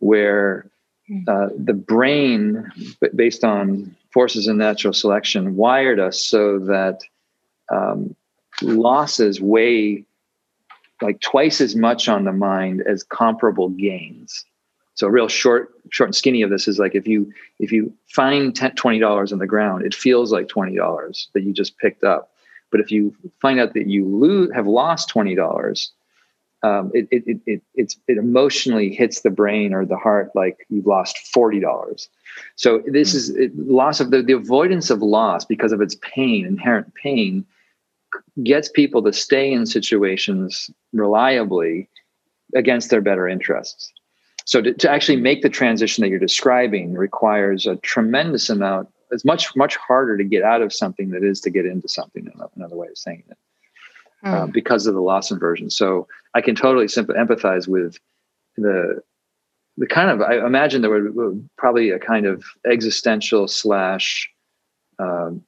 where 0.00 0.70
hmm. 1.08 1.20
uh, 1.26 1.48
the 1.56 1.72
brain, 1.72 2.70
based 3.14 3.44
on 3.44 3.96
forces 4.12 4.46
in 4.46 4.58
natural 4.58 4.92
selection, 4.92 5.56
wired 5.56 5.98
us 5.98 6.22
so 6.22 6.58
that 6.58 7.00
um, 7.72 8.14
losses 8.60 9.40
weigh 9.40 10.04
like 11.00 11.18
twice 11.22 11.62
as 11.62 11.74
much 11.74 12.06
on 12.06 12.24
the 12.24 12.32
mind 12.32 12.82
as 12.86 13.04
comparable 13.04 13.70
gains. 13.70 14.44
So 14.96 15.06
real 15.06 15.28
short, 15.28 15.72
short 15.90 16.08
and 16.08 16.14
skinny 16.14 16.42
of 16.42 16.50
this 16.50 16.68
is 16.68 16.78
like 16.78 16.94
if 16.94 17.08
you 17.08 17.32
if 17.58 17.72
you 17.72 17.90
find 18.08 18.52
$20 18.52 19.32
on 19.32 19.38
the 19.38 19.46
ground, 19.46 19.86
it 19.86 19.94
feels 19.94 20.30
like 20.30 20.48
$20 20.48 21.26
that 21.32 21.42
you 21.42 21.54
just 21.54 21.78
picked 21.78 22.04
up. 22.04 22.32
But 22.70 22.80
if 22.80 22.90
you 22.90 23.14
find 23.40 23.60
out 23.60 23.74
that 23.74 23.86
you 23.86 24.04
lose 24.06 24.50
have 24.54 24.66
lost 24.66 25.12
$20, 25.12 25.88
um, 26.62 26.90
it, 26.94 27.06
it, 27.10 27.40
it, 27.46 27.62
it, 27.74 27.94
it 28.08 28.18
emotionally 28.18 28.94
hits 28.94 29.20
the 29.20 29.30
brain 29.30 29.72
or 29.72 29.84
the 29.84 29.96
heart 29.96 30.30
like 30.34 30.66
you've 30.68 30.86
lost 30.86 31.18
$40. 31.34 32.08
So 32.56 32.82
this 32.86 33.10
mm-hmm. 33.10 33.16
is 33.16 33.30
it, 33.30 33.56
loss 33.56 34.00
of 34.00 34.10
the, 34.10 34.22
the 34.22 34.32
avoidance 34.32 34.90
of 34.90 35.02
loss 35.02 35.44
because 35.44 35.72
of 35.72 35.80
its 35.80 35.96
pain, 35.96 36.44
inherent 36.46 36.92
pain, 36.94 37.44
gets 38.42 38.68
people 38.68 39.02
to 39.02 39.12
stay 39.12 39.52
in 39.52 39.66
situations 39.66 40.70
reliably 40.92 41.88
against 42.54 42.90
their 42.90 43.00
better 43.00 43.28
interests. 43.28 43.92
So 44.44 44.62
to, 44.62 44.72
to 44.72 44.90
actually 44.90 45.16
make 45.16 45.42
the 45.42 45.48
transition 45.48 46.02
that 46.02 46.08
you're 46.08 46.18
describing 46.18 46.94
requires 46.94 47.66
a 47.66 47.76
tremendous 47.76 48.48
amount. 48.48 48.88
It's 49.10 49.24
much 49.24 49.54
much 49.56 49.76
harder 49.76 50.16
to 50.16 50.24
get 50.24 50.42
out 50.42 50.62
of 50.62 50.72
something 50.72 51.10
that 51.10 51.22
is 51.22 51.40
to 51.42 51.50
get 51.50 51.66
into 51.66 51.88
something. 51.88 52.30
Another 52.56 52.76
way 52.76 52.88
of 52.88 52.98
saying 52.98 53.24
it, 53.28 53.38
mm. 54.24 54.32
uh, 54.32 54.46
because 54.46 54.86
of 54.86 54.94
the 54.94 55.00
loss 55.00 55.30
aversion. 55.30 55.70
So 55.70 56.08
I 56.34 56.40
can 56.40 56.54
totally 56.54 56.86
empathize 56.86 57.68
with 57.68 57.98
the 58.56 59.02
the 59.76 59.86
kind 59.86 60.10
of 60.10 60.22
I 60.22 60.44
imagine 60.44 60.82
there 60.82 60.90
would 60.90 61.48
probably 61.56 61.90
a 61.90 61.98
kind 61.98 62.26
of 62.26 62.44
existential 62.66 63.48
slash 63.48 64.30
um, 64.98 65.42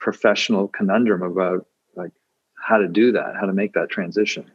professional 0.00 0.68
conundrum 0.68 1.22
about 1.22 1.66
like 1.94 2.12
how 2.56 2.78
to 2.78 2.88
do 2.88 3.12
that, 3.12 3.34
how 3.38 3.46
to 3.46 3.52
make 3.52 3.74
that 3.74 3.90
transition. 3.90 4.50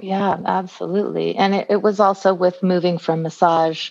Yeah, 0.00 0.36
absolutely. 0.44 1.36
And 1.36 1.54
it, 1.54 1.66
it 1.70 1.82
was 1.82 2.00
also 2.00 2.34
with 2.34 2.62
moving 2.62 2.98
from 2.98 3.22
massage 3.22 3.90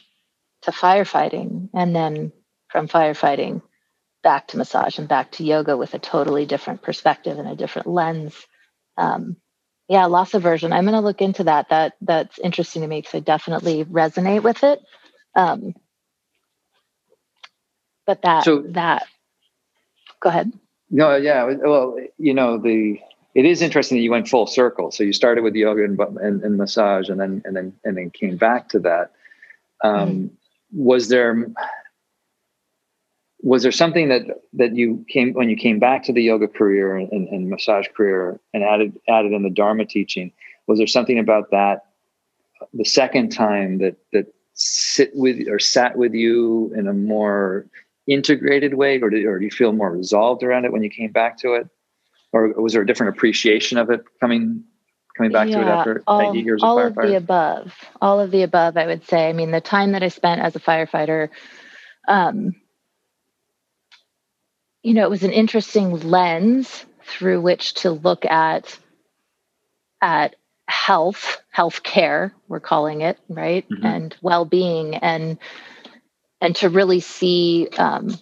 to 0.64 0.72
firefighting 0.72 1.70
and 1.74 1.96
then 1.96 2.32
from 2.76 2.90
firefighting 2.90 3.62
back 4.22 4.50
to 4.50 4.58
massage 4.58 5.00
and 5.00 5.08
back 5.08 5.32
to 5.32 5.46
yoga 5.46 5.78
with 5.78 5.94
a 5.94 6.00
totally 6.00 6.46
different 6.46 6.82
perspective 6.82 7.40
and 7.40 7.48
a 7.48 7.56
different 7.56 7.88
lens. 7.88 8.36
Um, 8.98 9.38
yeah, 9.88 10.08
loss 10.08 10.34
aversion. 10.34 10.74
I'm 10.74 10.84
going 10.84 10.94
to 10.94 11.00
look 11.00 11.22
into 11.22 11.46
that. 11.46 11.70
That 11.70 11.94
that's 12.02 12.38
interesting 12.38 12.82
to 12.82 12.88
me 12.90 13.00
because 13.00 13.16
I 13.16 13.20
definitely 13.22 13.86
resonate 13.86 14.44
with 14.44 14.62
it. 14.66 14.82
Um, 15.38 15.74
but 18.06 18.24
that 18.24 18.44
so, 18.44 18.64
that 18.72 19.08
go 20.20 20.28
ahead. 20.28 20.52
No, 20.90 21.16
yeah. 21.16 21.46
Well, 21.46 21.98
you 22.18 22.34
know 22.34 22.58
the 22.58 23.00
it 23.36 23.46
is 23.46 23.62
interesting 23.62 24.00
that 24.00 24.04
you 24.04 24.12
went 24.12 24.28
full 24.28 24.48
circle. 24.48 24.92
So 24.92 25.06
you 25.06 25.14
started 25.14 25.46
with 25.46 25.56
yoga 25.56 25.86
and, 25.86 25.98
and, 25.98 26.44
and 26.44 26.58
massage, 26.58 27.08
and 27.08 27.22
then 27.22 27.42
and 27.46 27.56
then 27.56 27.74
and 27.86 27.96
then 27.96 28.10
came 28.10 28.36
back 28.36 28.68
to 28.70 28.80
that. 28.80 29.12
Um, 29.82 30.10
mm. 30.10 30.30
Was 30.74 31.08
there 31.08 31.48
was 33.46 33.62
there 33.62 33.72
something 33.72 34.10
that 34.10 34.24
that 34.54 34.76
you 34.76 35.06
came 35.08 35.34
when 35.34 35.50
you 35.50 35.56
came 35.56 35.78
back 35.78 36.04
to 36.04 36.12
the 36.12 36.24
yoga 36.24 36.48
career 36.48 36.98
and, 36.98 37.12
and 37.12 37.50
massage 37.50 37.86
career 37.96 38.40
and 38.54 38.64
added 38.64 39.00
added 39.08 39.32
in 39.32 39.44
the 39.44 39.52
Dharma 39.52 39.86
teaching? 39.86 40.32
Was 40.66 40.80
there 40.80 40.88
something 40.88 41.20
about 41.20 41.52
that 41.52 41.86
the 42.74 42.84
second 42.84 43.30
time 43.30 43.78
that 43.78 43.98
that 44.14 44.34
sit 44.56 45.12
with 45.14 45.48
or 45.48 45.60
sat 45.60 45.96
with 45.96 46.14
you 46.16 46.74
in 46.76 46.88
a 46.88 46.94
more 46.94 47.68
integrated 48.08 48.74
way, 48.74 49.00
or 49.00 49.12
did, 49.12 49.26
or 49.26 49.38
do 49.38 49.46
you 49.46 49.52
feel 49.52 49.74
more 49.74 49.92
resolved 49.92 50.42
around 50.42 50.66
it 50.66 50.72
when 50.72 50.82
you 50.82 50.90
came 50.90 51.12
back 51.12 51.38
to 51.40 51.54
it? 51.54 51.70
or 52.36 52.50
was 52.62 52.74
there 52.74 52.82
a 52.82 52.86
different 52.86 53.16
appreciation 53.16 53.78
of 53.78 53.90
it 53.90 54.04
coming 54.20 54.64
coming 55.16 55.32
back 55.32 55.48
yeah, 55.48 55.56
to 55.56 55.62
it 55.62 55.68
after 55.68 56.04
all, 56.08 56.36
years 56.36 56.62
of 56.62 56.68
all 56.68 56.80
of 56.80 56.94
the 56.96 57.16
above 57.16 57.74
all 58.02 58.20
of 58.20 58.32
the 58.32 58.42
above 58.42 58.76
i 58.76 58.86
would 58.86 59.06
say 59.08 59.30
i 59.30 59.34
mean 59.34 59.52
the 59.52 59.62
time 59.62 59.94
that 59.94 60.04
i 60.04 60.10
spent 60.10 60.42
as 60.42 60.56
a 60.56 60.60
firefighter 60.60 61.30
um, 62.08 62.54
you 64.86 64.94
know 64.94 65.04
it 65.04 65.10
was 65.10 65.24
an 65.24 65.32
interesting 65.32 66.00
lens 66.00 66.86
through 67.04 67.42
which 67.42 67.74
to 67.74 67.92
look 67.92 68.26
at 68.26 68.78
at 70.02 70.36
health 70.68 71.42
health 71.52 71.84
care 71.84 72.34
we're 72.48 72.60
calling 72.60 73.02
it 73.02 73.20
right? 73.30 73.68
Mm-hmm. 73.70 73.86
and 73.86 74.16
well-being 74.22 74.96
and 74.96 75.38
and 76.42 76.56
to 76.58 76.70
really 76.70 77.00
see 77.00 77.68
um, 77.78 78.16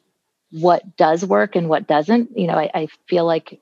what 0.51 0.95
does 0.95 1.25
work 1.25 1.55
and 1.55 1.67
what 1.67 1.87
doesn't. 1.87 2.37
You 2.37 2.47
know 2.47 2.55
I, 2.55 2.69
I 2.73 2.87
feel 3.07 3.25
like 3.25 3.59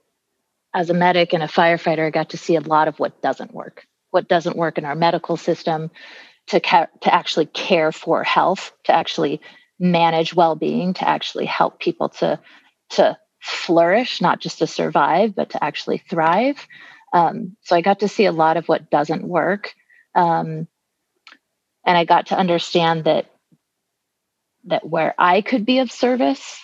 as 0.73 0.89
a 0.89 0.93
medic 0.93 1.33
and 1.33 1.43
a 1.43 1.47
firefighter, 1.47 2.05
I 2.05 2.11
got 2.11 2.29
to 2.29 2.37
see 2.37 2.55
a 2.55 2.61
lot 2.61 2.87
of 2.87 2.99
what 2.99 3.21
doesn't 3.21 3.53
work, 3.53 3.87
what 4.11 4.27
doesn't 4.27 4.55
work 4.57 4.77
in 4.77 4.85
our 4.85 4.95
medical 4.95 5.37
system 5.37 5.91
to, 6.47 6.59
ca- 6.59 6.87
to 7.01 7.13
actually 7.13 7.47
care 7.47 7.91
for 7.91 8.23
health, 8.23 8.71
to 8.85 8.93
actually 8.93 9.41
manage 9.79 10.33
well-being, 10.33 10.93
to 10.93 11.07
actually 11.07 11.45
help 11.45 11.79
people 11.79 12.09
to, 12.09 12.39
to 12.91 13.17
flourish, 13.39 14.21
not 14.21 14.39
just 14.39 14.60
to 14.60 14.67
survive, 14.67 15.36
but 15.36 15.51
to 15.51 15.63
actually 15.63 15.97
thrive. 15.97 16.67
Um, 17.13 17.58
so 17.62 17.75
I 17.75 17.82
got 17.82 17.99
to 17.99 18.08
see 18.08 18.25
a 18.25 18.32
lot 18.32 18.58
of 18.58 18.67
what 18.67 18.89
doesn't 18.89 19.23
work. 19.23 19.73
Um, 20.15 20.67
and 21.86 21.97
I 21.97 22.06
got 22.06 22.27
to 22.27 22.38
understand 22.38 23.06
that 23.06 23.25
that 24.65 24.88
where 24.88 25.15
I 25.17 25.41
could 25.41 25.65
be 25.65 25.80
of 25.80 25.91
service 25.91 26.62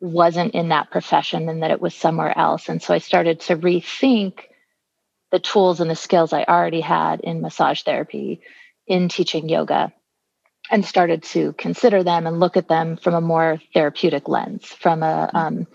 wasn't 0.00 0.54
in 0.54 0.70
that 0.70 0.90
profession 0.90 1.48
and 1.48 1.62
that 1.62 1.70
it 1.70 1.80
was 1.80 1.94
somewhere 1.94 2.36
else. 2.36 2.68
And 2.68 2.82
so 2.82 2.92
I 2.92 2.98
started 2.98 3.40
to 3.42 3.56
rethink 3.56 4.40
the 5.30 5.38
tools 5.38 5.80
and 5.80 5.90
the 5.90 5.96
skills 5.96 6.32
I 6.32 6.44
already 6.44 6.80
had 6.80 7.20
in 7.20 7.40
massage 7.40 7.82
therapy, 7.82 8.40
in 8.86 9.08
teaching 9.08 9.48
yoga, 9.48 9.92
and 10.70 10.84
started 10.84 11.22
to 11.22 11.52
consider 11.54 12.02
them 12.02 12.26
and 12.26 12.40
look 12.40 12.56
at 12.56 12.68
them 12.68 12.96
from 12.96 13.14
a 13.14 13.20
more 13.20 13.60
therapeutic 13.74 14.28
lens, 14.28 14.66
from 14.66 15.02
a 15.02 15.30
mm-hmm. 15.32 15.36
um, 15.36 15.66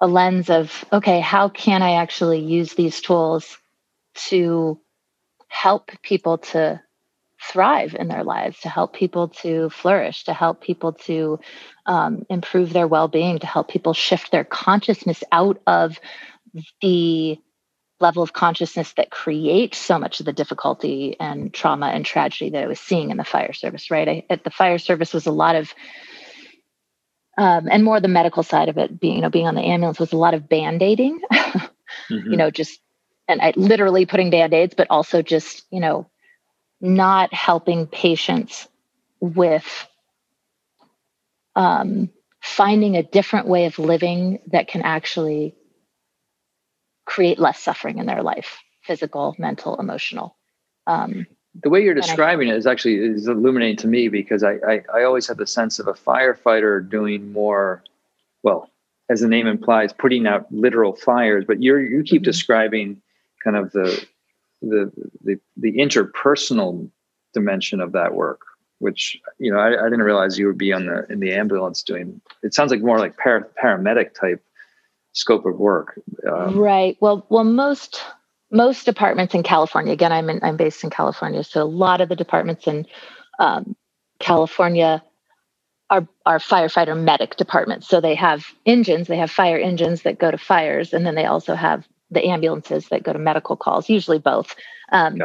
a 0.00 0.06
lens 0.06 0.48
of 0.48 0.84
okay, 0.92 1.20
how 1.20 1.48
can 1.48 1.82
I 1.82 1.94
actually 1.94 2.40
use 2.40 2.74
these 2.74 3.00
tools 3.00 3.58
to 4.28 4.80
help 5.48 5.90
people 6.02 6.38
to 6.38 6.80
thrive 7.40 7.94
in 7.94 8.08
their 8.08 8.24
lives, 8.24 8.58
to 8.60 8.68
help 8.68 8.94
people 8.94 9.28
to 9.28 9.70
flourish, 9.70 10.24
to 10.24 10.32
help 10.32 10.60
people 10.60 10.92
to 10.92 11.38
um, 11.86 12.26
improve 12.28 12.72
their 12.72 12.88
well 12.88 13.08
being, 13.08 13.38
to 13.38 13.46
help 13.46 13.68
people 13.68 13.94
shift 13.94 14.30
their 14.30 14.44
consciousness 14.44 15.22
out 15.32 15.60
of 15.66 15.98
the 16.82 17.38
level 18.00 18.22
of 18.22 18.32
consciousness 18.32 18.92
that 18.92 19.10
creates 19.10 19.78
so 19.78 19.98
much 19.98 20.20
of 20.20 20.26
the 20.26 20.32
difficulty 20.32 21.16
and 21.18 21.52
trauma 21.52 21.86
and 21.86 22.04
tragedy 22.04 22.50
that 22.50 22.64
I 22.64 22.66
was 22.66 22.80
seeing 22.80 23.10
in 23.10 23.16
the 23.16 23.24
fire 23.24 23.52
service, 23.52 23.90
right? 23.90 24.08
I, 24.08 24.24
at 24.30 24.44
the 24.44 24.50
fire 24.50 24.78
service 24.78 25.12
was 25.12 25.26
a 25.26 25.32
lot 25.32 25.56
of 25.56 25.74
um, 27.36 27.68
and 27.70 27.84
more 27.84 28.00
the 28.00 28.08
medical 28.08 28.42
side 28.42 28.68
of 28.68 28.78
it 28.78 28.98
being, 28.98 29.16
you 29.16 29.22
know, 29.22 29.30
being 29.30 29.46
on 29.46 29.54
the 29.54 29.62
ambulance 29.62 30.00
was 30.00 30.12
a 30.12 30.16
lot 30.16 30.34
of 30.34 30.48
band-aiding, 30.48 31.20
mm-hmm. 31.32 32.30
you 32.30 32.36
know, 32.36 32.50
just 32.50 32.80
and 33.28 33.40
I 33.40 33.52
literally 33.54 34.06
putting 34.06 34.30
band-aids, 34.30 34.74
but 34.76 34.88
also 34.90 35.22
just, 35.22 35.64
you 35.70 35.78
know, 35.78 36.10
not 36.80 37.32
helping 37.32 37.86
patients 37.86 38.66
with 39.20 39.86
um, 41.54 42.10
finding 42.40 42.96
a 42.96 43.02
different 43.02 43.46
way 43.46 43.66
of 43.66 43.78
living 43.78 44.40
that 44.48 44.66
can 44.66 44.82
actually 44.82 45.54
create 47.08 47.38
less 47.38 47.58
suffering 47.58 47.98
in 47.98 48.04
their 48.06 48.22
life 48.22 48.58
physical 48.82 49.34
mental 49.38 49.76
emotional 49.80 50.36
um, 50.86 51.26
the 51.62 51.70
way 51.70 51.82
you're 51.82 51.94
describing 51.94 52.48
it 52.48 52.56
is 52.56 52.66
actually 52.66 52.96
is 52.96 53.26
illuminating 53.26 53.76
to 53.78 53.88
me 53.88 54.08
because 54.08 54.42
I, 54.42 54.56
I, 54.66 54.82
I 54.94 55.02
always 55.04 55.26
have 55.28 55.38
the 55.38 55.46
sense 55.46 55.78
of 55.78 55.88
a 55.88 55.94
firefighter 55.94 56.88
doing 56.88 57.32
more 57.32 57.82
well 58.42 58.70
as 59.08 59.20
the 59.20 59.28
name 59.28 59.46
implies 59.46 59.92
putting 59.92 60.26
out 60.26 60.46
literal 60.52 60.94
fires 60.94 61.44
but 61.46 61.62
you're 61.62 61.80
you 61.80 62.02
keep 62.02 62.20
mm-hmm. 62.20 62.30
describing 62.30 63.00
kind 63.42 63.56
of 63.56 63.72
the 63.72 64.06
the 64.60 64.92
the 65.24 65.40
the 65.56 65.72
interpersonal 65.72 66.90
dimension 67.32 67.80
of 67.80 67.92
that 67.92 68.14
work 68.14 68.42
which 68.80 69.18
you 69.38 69.50
know 69.50 69.58
I, 69.58 69.68
I, 69.68 69.84
didn't 69.84 70.02
realize 70.02 70.38
you 70.38 70.46
would 70.46 70.58
be 70.58 70.74
on 70.74 70.86
the 70.86 71.06
in 71.10 71.20
the 71.20 71.32
ambulance 71.32 71.82
doing 71.82 72.20
it 72.42 72.54
sounds 72.54 72.70
like 72.70 72.82
more 72.82 72.98
like 72.98 73.16
para, 73.16 73.46
paramedic 73.62 74.14
type 74.14 74.42
scope 75.12 75.46
of 75.46 75.58
work 75.58 76.00
um, 76.30 76.56
right 76.56 76.96
well 77.00 77.26
well 77.28 77.44
most 77.44 78.02
most 78.50 78.84
departments 78.84 79.34
in 79.34 79.42
california 79.42 79.92
again 79.92 80.12
i'm 80.12 80.30
in, 80.30 80.40
i'm 80.42 80.56
based 80.56 80.84
in 80.84 80.90
california 80.90 81.42
so 81.42 81.62
a 81.62 81.64
lot 81.64 82.00
of 82.00 82.08
the 82.08 82.16
departments 82.16 82.66
in 82.66 82.86
um, 83.38 83.76
california 84.20 85.02
are, 85.90 86.06
are 86.26 86.38
firefighter 86.38 86.98
medic 86.98 87.36
departments 87.36 87.88
so 87.88 88.00
they 88.00 88.14
have 88.14 88.44
engines 88.66 89.08
they 89.08 89.16
have 89.16 89.30
fire 89.30 89.58
engines 89.58 90.02
that 90.02 90.18
go 90.18 90.30
to 90.30 90.38
fires 90.38 90.92
and 90.92 91.06
then 91.06 91.14
they 91.14 91.24
also 91.24 91.54
have 91.54 91.86
the 92.10 92.26
ambulances 92.26 92.88
that 92.88 93.02
go 93.02 93.12
to 93.12 93.18
medical 93.18 93.56
calls, 93.56 93.88
usually 93.88 94.18
both. 94.18 94.54
Um, 94.90 95.20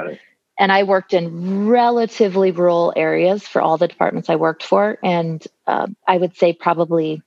and 0.60 0.72
I 0.72 0.84
worked 0.84 1.14
in 1.14 1.68
relatively 1.68 2.52
rural 2.52 2.94
areas 2.96 3.48
for 3.48 3.62
all 3.62 3.78
the 3.78 3.88
departments 3.88 4.30
I 4.30 4.36
worked 4.36 4.64
for. 4.64 5.00
And 5.04 5.46
uh, 5.66 5.88
I 6.08 6.18
would 6.18 6.36
say 6.38 6.54
probably 6.54 7.22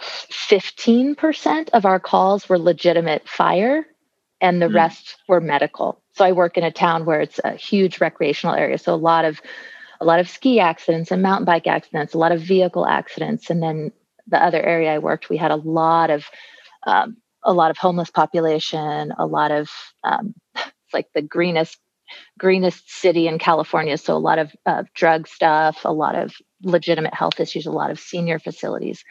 15% 0.00 1.70
of 1.70 1.86
our 1.86 2.00
calls 2.00 2.48
were 2.48 2.58
legitimate 2.58 3.28
fire, 3.28 3.86
and 4.40 4.60
the 4.60 4.66
mm. 4.66 4.74
rest 4.74 5.16
were 5.28 5.40
medical. 5.40 6.02
So 6.12 6.24
I 6.24 6.32
work 6.32 6.56
in 6.56 6.64
a 6.64 6.70
town 6.70 7.04
where 7.04 7.20
it's 7.20 7.40
a 7.44 7.52
huge 7.52 8.00
recreational 8.00 8.54
area. 8.54 8.78
So 8.78 8.94
a 8.94 8.96
lot 8.96 9.24
of 9.24 9.40
a 10.00 10.04
lot 10.04 10.20
of 10.20 10.28
ski 10.28 10.60
accidents 10.60 11.10
and 11.10 11.22
mountain 11.22 11.46
bike 11.46 11.66
accidents, 11.66 12.12
a 12.12 12.18
lot 12.18 12.32
of 12.32 12.42
vehicle 12.42 12.86
accidents, 12.86 13.48
and 13.48 13.62
then 13.62 13.92
the 14.26 14.42
other 14.42 14.60
area 14.60 14.94
I 14.94 14.98
worked, 14.98 15.30
we 15.30 15.38
had 15.38 15.50
a 15.50 15.56
lot 15.56 16.10
of 16.10 16.26
um, 16.86 17.16
a 17.42 17.52
lot 17.52 17.70
of 17.70 17.78
homeless 17.78 18.10
population, 18.10 19.12
a 19.16 19.26
lot 19.26 19.50
of 19.50 19.70
um, 20.04 20.34
like 20.92 21.06
the 21.14 21.22
greenest 21.22 21.78
greenest 22.38 22.90
city 22.90 23.26
in 23.26 23.38
California. 23.38 23.96
So 23.96 24.16
a 24.16 24.18
lot 24.18 24.38
of 24.38 24.52
uh, 24.64 24.84
drug 24.94 25.26
stuff, 25.26 25.80
a 25.84 25.92
lot 25.92 26.14
of 26.14 26.34
legitimate 26.62 27.14
health 27.14 27.40
issues, 27.40 27.66
a 27.66 27.72
lot 27.72 27.90
of 27.90 27.98
senior 27.98 28.38
facilities. 28.38 29.02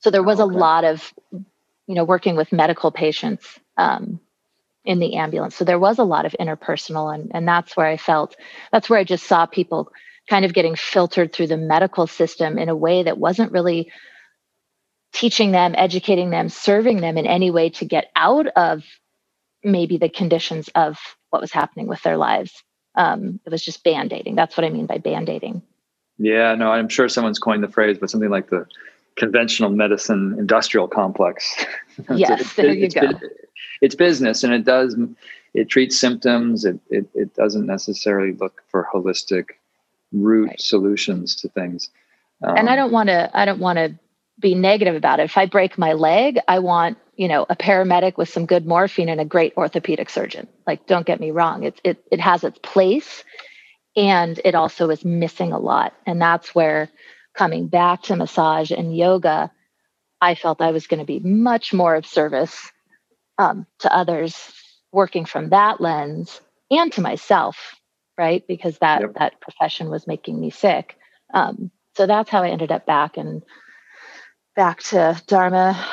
So 0.00 0.10
there 0.10 0.22
was 0.22 0.40
okay. 0.40 0.54
a 0.54 0.58
lot 0.58 0.84
of, 0.84 1.12
you 1.32 1.94
know, 1.94 2.04
working 2.04 2.36
with 2.36 2.52
medical 2.52 2.90
patients 2.90 3.58
um, 3.76 4.20
in 4.84 4.98
the 4.98 5.14
ambulance. 5.16 5.56
So 5.56 5.64
there 5.64 5.78
was 5.78 5.98
a 5.98 6.04
lot 6.04 6.26
of 6.26 6.34
interpersonal, 6.40 7.14
and 7.14 7.30
and 7.34 7.46
that's 7.46 7.76
where 7.76 7.86
I 7.86 7.96
felt 7.96 8.36
that's 8.72 8.88
where 8.88 8.98
I 8.98 9.04
just 9.04 9.26
saw 9.26 9.46
people 9.46 9.92
kind 10.28 10.44
of 10.44 10.54
getting 10.54 10.76
filtered 10.76 11.32
through 11.32 11.48
the 11.48 11.56
medical 11.56 12.06
system 12.06 12.58
in 12.58 12.68
a 12.68 12.76
way 12.76 13.02
that 13.02 13.18
wasn't 13.18 13.52
really 13.52 13.90
teaching 15.12 15.50
them, 15.50 15.74
educating 15.76 16.30
them, 16.30 16.48
serving 16.48 17.00
them 17.00 17.18
in 17.18 17.26
any 17.26 17.50
way 17.50 17.70
to 17.70 17.84
get 17.84 18.10
out 18.14 18.46
of 18.48 18.84
maybe 19.62 19.98
the 19.98 20.08
conditions 20.08 20.70
of 20.74 20.98
what 21.30 21.42
was 21.42 21.52
happening 21.52 21.86
with 21.86 22.00
their 22.02 22.16
lives. 22.16 22.62
Um, 22.94 23.40
it 23.44 23.50
was 23.50 23.64
just 23.64 23.84
band 23.84 24.12
aiding. 24.12 24.34
That's 24.36 24.56
what 24.56 24.64
I 24.64 24.70
mean 24.70 24.86
by 24.86 24.98
band 24.98 25.28
aiding. 25.28 25.62
Yeah, 26.18 26.54
no, 26.54 26.70
I'm 26.70 26.88
sure 26.88 27.08
someone's 27.08 27.38
coined 27.38 27.62
the 27.62 27.68
phrase, 27.68 27.98
but 27.98 28.10
something 28.10 28.30
like 28.30 28.50
the 28.50 28.66
conventional 29.16 29.70
medicine 29.70 30.36
industrial 30.38 30.88
complex. 30.88 31.64
yes, 32.14 32.40
it's, 32.40 32.54
there 32.54 32.72
you 32.72 32.86
it's, 32.86 32.94
go. 32.94 33.12
It's 33.80 33.94
business, 33.94 34.42
and 34.42 34.52
it 34.52 34.64
does 34.64 34.96
it 35.54 35.68
treats 35.68 35.98
symptoms. 35.98 36.64
It 36.64 36.80
it, 36.90 37.06
it 37.14 37.34
doesn't 37.34 37.66
necessarily 37.66 38.32
look 38.32 38.62
for 38.68 38.88
holistic 38.92 39.50
root 40.12 40.48
right. 40.48 40.60
solutions 40.60 41.36
to 41.36 41.48
things. 41.48 41.90
Um, 42.42 42.56
and 42.56 42.68
I 42.68 42.72
um, 42.72 42.78
don't 42.78 42.92
want 42.92 43.08
to. 43.08 43.30
I 43.34 43.44
don't 43.44 43.60
want 43.60 43.78
to 43.78 43.98
be 44.40 44.54
negative 44.54 44.94
about 44.94 45.20
it. 45.20 45.24
If 45.24 45.36
I 45.36 45.46
break 45.46 45.78
my 45.78 45.92
leg, 45.92 46.38
I 46.48 46.58
want, 46.58 46.98
you 47.16 47.28
know, 47.28 47.46
a 47.50 47.56
paramedic 47.56 48.16
with 48.16 48.28
some 48.28 48.46
good 48.46 48.66
morphine 48.66 49.08
and 49.08 49.20
a 49.20 49.24
great 49.24 49.52
orthopedic 49.56 50.08
surgeon. 50.08 50.48
Like, 50.66 50.86
don't 50.86 51.06
get 51.06 51.20
me 51.20 51.30
wrong. 51.30 51.62
It, 51.62 51.80
it, 51.84 52.02
it 52.10 52.20
has 52.20 52.42
its 52.42 52.58
place 52.62 53.22
and 53.96 54.40
it 54.44 54.54
also 54.54 54.88
is 54.90 55.04
missing 55.04 55.52
a 55.52 55.58
lot. 55.58 55.94
And 56.06 56.20
that's 56.20 56.54
where 56.54 56.88
coming 57.34 57.68
back 57.68 58.02
to 58.02 58.16
massage 58.16 58.70
and 58.70 58.96
yoga, 58.96 59.50
I 60.20 60.34
felt 60.34 60.60
I 60.60 60.72
was 60.72 60.86
going 60.86 61.00
to 61.00 61.06
be 61.06 61.20
much 61.20 61.72
more 61.72 61.94
of 61.94 62.06
service 62.06 62.70
um, 63.38 63.66
to 63.80 63.94
others 63.94 64.52
working 64.92 65.24
from 65.24 65.50
that 65.50 65.80
lens 65.80 66.40
and 66.70 66.92
to 66.92 67.00
myself, 67.00 67.76
right? 68.18 68.46
Because 68.46 68.78
that, 68.78 69.00
yep. 69.00 69.14
that 69.14 69.40
profession 69.40 69.88
was 69.88 70.06
making 70.06 70.40
me 70.40 70.50
sick. 70.50 70.96
Um, 71.32 71.70
so 71.96 72.06
that's 72.06 72.30
how 72.30 72.42
I 72.42 72.50
ended 72.50 72.72
up 72.72 72.86
back 72.86 73.16
and 73.16 73.42
back 74.56 74.80
to 74.84 75.20
Dharma, 75.26 75.86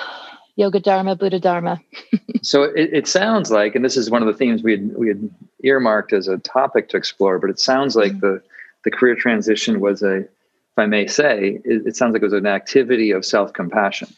Yoga 0.56 0.80
Dharma, 0.80 1.16
Buddha 1.16 1.40
Dharma. 1.40 1.80
so 2.42 2.64
it, 2.64 2.90
it, 2.94 3.08
sounds 3.08 3.52
like, 3.52 3.76
and 3.76 3.86
this 3.86 3.98
is 3.98 4.10
one 4.10 4.22
of 4.22 4.28
the 4.28 4.34
themes 4.34 4.64
we 4.64 4.72
had, 4.72 4.96
we 4.96 5.08
had 5.08 5.30
earmarked 5.64 6.14
as 6.14 6.28
a 6.28 6.38
topic 6.40 6.90
to 6.90 6.98
explore, 6.98 7.40
but 7.40 7.50
it 7.50 7.60
sounds 7.60 7.96
like 7.96 8.12
mm-hmm. 8.14 8.20
the, 8.20 8.42
the 8.84 8.92
career 8.92 9.16
transition 9.16 9.80
was 9.80 10.02
a, 10.02 10.26
if 10.78 10.84
I 10.84 10.86
may 10.86 11.08
say, 11.08 11.60
it, 11.66 11.88
it 11.88 11.96
sounds 11.96 12.14
like 12.14 12.22
it 12.22 12.26
was 12.26 12.34
an 12.34 12.46
activity 12.46 13.10
of 13.10 13.26
self 13.26 13.52
compassion. 13.52 14.10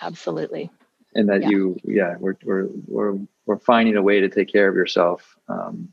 Absolutely. 0.00 0.70
And 1.16 1.28
that 1.28 1.42
yeah. 1.42 1.48
you, 1.48 1.76
yeah, 1.82 2.14
we're, 2.18 2.36
we're, 2.44 2.68
we're, 2.86 3.18
we're 3.46 3.58
finding 3.58 3.96
a 3.96 4.02
way 4.02 4.20
to 4.20 4.28
take 4.28 4.50
care 4.52 4.68
of 4.68 4.76
yourself 4.76 5.36
um, 5.48 5.92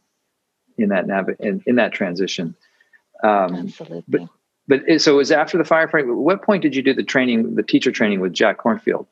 in 0.78 0.90
that 0.90 1.08
nav- 1.08 1.40
in, 1.40 1.64
in 1.66 1.76
that 1.76 1.92
transition. 1.92 2.56
Um, 3.24 3.56
Absolutely. 3.56 4.30
But, 4.68 4.84
but 4.86 5.02
so 5.02 5.14
it 5.14 5.18
was 5.18 5.32
after 5.32 5.58
the 5.58 5.64
firefighting. 5.64 6.16
What 6.16 6.44
point 6.44 6.62
did 6.62 6.76
you 6.76 6.84
do 6.84 6.94
the 6.94 7.04
training, 7.04 7.56
the 7.56 7.64
teacher 7.64 7.92
training 7.92 8.20
with 8.20 8.34
Jack 8.34 8.60
Kornfield? 8.60 9.08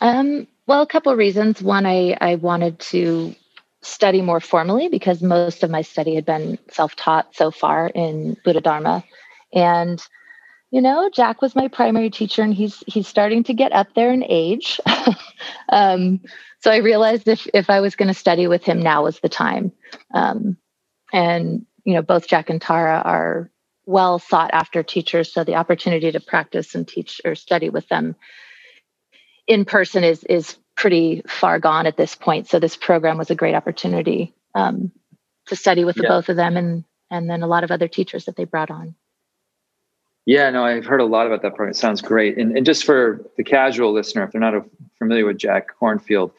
Um, 0.00 0.48
well, 0.66 0.82
a 0.82 0.86
couple 0.86 1.12
of 1.12 1.18
reasons. 1.18 1.62
One, 1.62 1.86
I, 1.86 2.16
I 2.20 2.34
wanted 2.36 2.80
to 2.80 3.36
study 3.84 4.22
more 4.22 4.40
formally 4.40 4.88
because 4.88 5.22
most 5.22 5.62
of 5.62 5.70
my 5.70 5.82
study 5.82 6.14
had 6.14 6.24
been 6.24 6.58
self-taught 6.70 7.34
so 7.34 7.50
far 7.50 7.88
in 7.88 8.36
Buddha 8.44 8.60
Dharma. 8.60 9.04
And, 9.52 10.04
you 10.70 10.80
know, 10.80 11.10
Jack 11.12 11.42
was 11.42 11.54
my 11.54 11.68
primary 11.68 12.10
teacher 12.10 12.42
and 12.42 12.54
he's 12.54 12.82
he's 12.86 13.06
starting 13.06 13.44
to 13.44 13.54
get 13.54 13.72
up 13.72 13.94
there 13.94 14.12
in 14.12 14.24
age. 14.24 14.80
um, 15.68 16.20
so 16.60 16.70
I 16.70 16.76
realized 16.76 17.28
if 17.28 17.46
if 17.52 17.70
I 17.70 17.80
was 17.80 17.96
going 17.96 18.08
to 18.08 18.14
study 18.14 18.46
with 18.46 18.64
him, 18.64 18.80
now 18.80 19.04
was 19.04 19.20
the 19.20 19.28
time. 19.28 19.72
Um, 20.12 20.56
and 21.12 21.66
you 21.84 21.94
know, 21.94 22.02
both 22.02 22.26
Jack 22.26 22.50
and 22.50 22.60
Tara 22.60 23.02
are 23.04 23.50
well 23.86 24.18
sought 24.18 24.50
after 24.52 24.82
teachers. 24.82 25.32
So 25.32 25.44
the 25.44 25.56
opportunity 25.56 26.10
to 26.10 26.20
practice 26.20 26.74
and 26.74 26.88
teach 26.88 27.20
or 27.24 27.34
study 27.34 27.68
with 27.68 27.88
them 27.88 28.16
in 29.46 29.64
person 29.64 30.04
is 30.04 30.24
is 30.24 30.56
pretty 30.76 31.22
far 31.26 31.58
gone 31.58 31.86
at 31.86 31.96
this 31.96 32.14
point. 32.14 32.48
So 32.48 32.58
this 32.58 32.76
program 32.76 33.18
was 33.18 33.30
a 33.30 33.34
great 33.34 33.54
opportunity 33.54 34.34
um, 34.54 34.92
to 35.46 35.56
study 35.56 35.84
with 35.84 35.96
the 35.96 36.02
yeah. 36.02 36.08
both 36.08 36.28
of 36.28 36.36
them 36.36 36.56
and 36.56 36.84
and 37.10 37.28
then 37.28 37.42
a 37.42 37.46
lot 37.46 37.64
of 37.64 37.70
other 37.70 37.86
teachers 37.86 38.24
that 38.24 38.36
they 38.36 38.44
brought 38.44 38.70
on. 38.70 38.94
Yeah, 40.26 40.48
no, 40.50 40.64
I've 40.64 40.86
heard 40.86 41.00
a 41.00 41.04
lot 41.04 41.26
about 41.26 41.42
that 41.42 41.50
program. 41.50 41.70
It 41.70 41.76
sounds 41.76 42.00
great. 42.00 42.38
And, 42.38 42.56
and 42.56 42.64
just 42.64 42.84
for 42.84 43.20
the 43.36 43.44
casual 43.44 43.92
listener, 43.92 44.24
if 44.24 44.32
they're 44.32 44.40
not 44.40 44.64
familiar 44.98 45.26
with 45.26 45.36
Jack 45.36 45.68
Kornfield, 45.78 46.32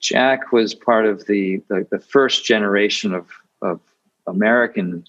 Jack 0.00 0.52
was 0.52 0.74
part 0.74 1.06
of 1.06 1.26
the, 1.26 1.62
the, 1.68 1.86
the 1.90 1.98
first 1.98 2.44
generation 2.44 3.14
of, 3.14 3.28
of 3.62 3.80
American 4.26 5.04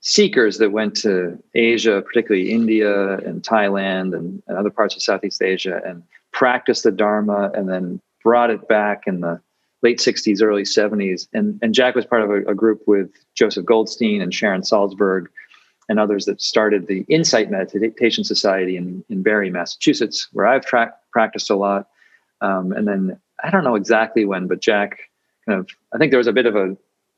seekers 0.00 0.58
that 0.58 0.72
went 0.72 0.96
to 0.96 1.40
Asia, 1.54 2.02
particularly 2.02 2.50
India 2.50 3.18
and 3.18 3.42
Thailand 3.42 4.16
and, 4.16 4.42
and, 4.48 4.58
other 4.58 4.70
parts 4.70 4.96
of 4.96 5.02
Southeast 5.02 5.40
Asia, 5.40 5.80
and 5.86 6.02
practiced 6.32 6.84
the 6.84 6.90
Dharma 6.90 7.50
and 7.54 7.68
then 7.68 8.00
brought 8.22 8.50
it 8.50 8.68
back 8.68 9.04
in 9.06 9.20
the 9.20 9.40
late 9.82 9.98
60s, 9.98 10.42
early 10.42 10.62
70s. 10.62 11.28
And, 11.32 11.58
and 11.62 11.74
Jack 11.74 11.94
was 11.94 12.06
part 12.06 12.22
of 12.22 12.30
a, 12.30 12.50
a 12.50 12.54
group 12.54 12.82
with 12.86 13.10
Joseph 13.34 13.64
Goldstein 13.64 14.22
and 14.22 14.32
Sharon 14.32 14.62
Salzberg 14.62 15.26
and 15.88 15.98
others 15.98 16.24
that 16.26 16.40
started 16.40 16.86
the 16.86 17.04
Insight 17.08 17.50
Meditation 17.50 18.24
Society 18.24 18.76
in, 18.76 19.04
in 19.08 19.22
Barre, 19.22 19.50
Massachusetts, 19.50 20.28
where 20.32 20.46
I've 20.46 20.64
tra- 20.64 20.94
practiced 21.10 21.50
a 21.50 21.56
lot. 21.56 21.88
Um, 22.40 22.72
and 22.72 22.86
then 22.86 23.20
I 23.42 23.50
don't 23.50 23.64
know 23.64 23.74
exactly 23.74 24.24
when, 24.24 24.46
but 24.46 24.60
Jack 24.60 24.98
kind 25.46 25.58
of, 25.58 25.68
I 25.92 25.98
think 25.98 26.10
there 26.10 26.18
was 26.18 26.28
a 26.28 26.32
bit 26.32 26.46
of 26.46 26.54
a, 26.54 26.76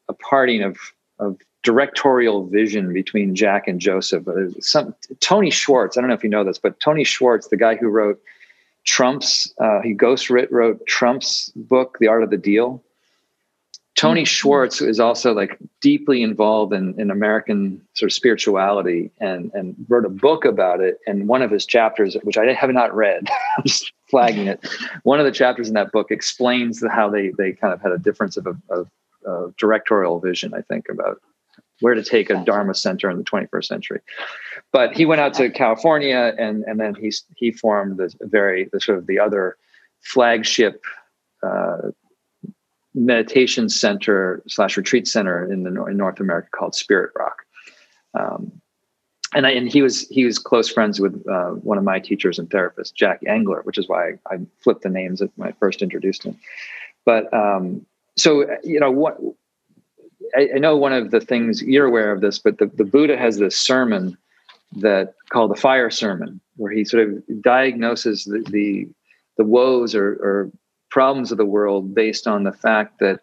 a 0.09 0.15
parting 0.15 0.63
of, 0.63 0.79
of 1.19 1.39
directorial 1.63 2.47
vision 2.47 2.93
between 2.93 3.35
Jack 3.35 3.69
and 3.69 3.81
Joseph. 3.81 4.27
Some 4.61 4.95
Tony 5.21 5.51
Schwartz. 5.51 5.97
I 5.97 6.01
don't 6.01 6.09
know 6.09 6.15
if 6.15 6.25
you 6.25 6.31
know 6.31 6.45
this, 6.45 6.59
but 6.59 6.81
Tony 6.81 7.05
Schwartz, 7.05 7.49
the 7.49 7.57
guy 7.57 7.77
who 7.77 7.89
wrote 7.89 8.21
Trump's, 8.85 9.53
uh, 9.59 9.81
he 9.81 9.93
ghost 9.93 10.31
writ, 10.31 10.51
wrote 10.53 10.87
Trump's 10.87 11.51
book, 11.57 11.99
The 12.01 12.09
Art 12.09 12.23
of 12.23 12.31
the 12.31 12.37
Deal. 12.37 12.83
Tony 13.97 14.23
mm-hmm. 14.23 14.27
Schwartz 14.27 14.81
is 14.81 15.01
also 15.01 15.33
like 15.33 15.59
deeply 15.81 16.23
involved 16.23 16.73
in, 16.73 16.99
in 17.01 17.11
American 17.11 17.81
sort 17.95 18.11
of 18.11 18.15
spirituality 18.15 19.11
and, 19.21 19.51
and 19.55 19.75
wrote 19.89 20.05
a 20.05 20.11
book 20.11 20.45
about 20.45 20.81
it. 20.81 20.99
And 21.07 21.29
one 21.29 21.43
of 21.43 21.51
his 21.51 21.65
chapters, 21.65 22.17
which 22.23 22.37
I 22.37 22.53
have 22.53 22.71
not 22.71 22.95
read, 22.95 23.29
I'm 23.59 23.65
just 23.65 23.93
flagging 24.11 24.49
it. 24.49 24.67
One 25.05 25.21
of 25.21 25.27
the 25.27 25.33
chapters 25.33 25.69
in 25.69 25.75
that 25.75 25.93
book 25.93 26.11
explains 26.11 26.83
how 26.91 27.09
they, 27.09 27.31
they 27.39 27.53
kind 27.53 27.73
of 27.73 27.81
had 27.81 27.93
a 27.93 27.99
difference 27.99 28.37
of, 28.37 28.47
of, 28.47 28.91
of 29.25 29.57
directorial 29.57 30.21
vision, 30.21 30.53
I 30.55 30.61
think, 30.61 30.87
about 30.91 31.21
where 31.81 31.95
to 31.95 32.03
take 32.03 32.31
a 32.31 32.43
Dharma 32.45 32.75
center 32.75 33.11
in 33.11 33.19
the 33.19 33.25
21st 33.25 33.65
century. 33.65 34.01
But 34.73 34.97
he 34.97 35.07
went 35.07 35.21
out 35.21 35.35
to 35.35 35.51
California, 35.51 36.35
and 36.39 36.65
and 36.65 36.81
then 36.81 36.95
he 36.95 37.13
he 37.37 37.51
formed 37.51 37.99
the 37.99 38.15
very 38.23 38.69
the 38.73 38.81
sort 38.81 38.99
of 38.99 39.07
the 39.07 39.19
other 39.19 39.57
flagship 40.01 40.83
uh, 41.43 41.91
meditation 42.95 43.69
center 43.69 44.43
slash 44.47 44.77
retreat 44.77 45.09
center 45.09 45.51
in 45.51 45.63
the 45.63 45.85
in 45.85 45.97
North 45.97 46.21
America 46.21 46.49
called 46.53 46.75
Spirit 46.75 47.11
Rock. 47.19 47.45
Um, 48.15 48.61
and 49.35 49.47
I, 49.47 49.51
and 49.51 49.71
he 49.71 49.83
was 49.83 50.09
he 50.09 50.25
was 50.25 50.39
close 50.39 50.71
friends 50.71 51.01
with 51.01 51.15
uh, 51.29 51.51
one 51.51 51.77
of 51.77 51.85
my 51.85 51.99
teachers 51.99 52.39
and 52.39 52.49
therapists, 52.49 52.95
Jack 52.95 53.21
Engler, 53.27 53.63
which 53.65 53.79
is 53.79 53.89
why 53.89 54.11
I, 54.11 54.35
I 54.35 54.39
flipped 54.61 54.83
the 54.83 54.89
names 54.89 55.21
when 55.35 55.49
I 55.49 55.53
first 55.59 55.83
introduced 55.83 56.23
him. 56.23 56.39
But 57.05 57.33
um, 57.35 57.85
so 58.17 58.47
you 58.63 58.79
know 58.79 58.93
what 58.93 59.19
I, 60.37 60.49
I, 60.57 60.59
know 60.59 60.77
one 60.77 60.93
of 60.93 61.11
the 61.11 61.21
things 61.21 61.63
you're 61.63 61.87
aware 61.87 62.13
of 62.13 62.21
this, 62.21 62.39
but 62.39 62.59
the, 62.59 62.67
the 62.67 62.85
Buddha 62.85 63.17
has 63.17 63.39
this 63.39 63.57
sermon 63.57 64.17
that 64.77 65.15
called 65.31 65.51
the 65.51 65.61
fire 65.61 65.91
sermon, 65.91 66.41
where 66.57 66.73
he 66.73 66.85
sort 66.85 67.09
of 67.09 67.43
diagnoses 67.43 68.25
the 68.25 68.45
the, 68.51 68.89
the 69.37 69.45
woes 69.45 69.95
or, 69.95 70.15
or 70.15 70.51
problems 70.91 71.33
of 71.33 71.39
the 71.39 71.45
world 71.45 71.95
based 71.95 72.27
on 72.27 72.45
the 72.45 72.53
fact 72.53 73.01
that 73.01 73.21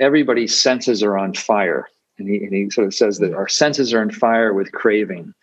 everybody's 0.00 0.60
senses 0.60 1.02
are 1.02 1.18
on 1.18 1.34
fire. 1.34 1.88
And 2.18 2.28
he, 2.28 2.38
and 2.38 2.54
he 2.54 2.70
sort 2.70 2.86
of 2.86 2.94
says 2.94 3.18
that 3.18 3.34
our 3.34 3.48
senses 3.48 3.92
are 3.92 4.00
on 4.00 4.10
fire 4.10 4.52
with 4.52 4.72
craving. 4.72 5.34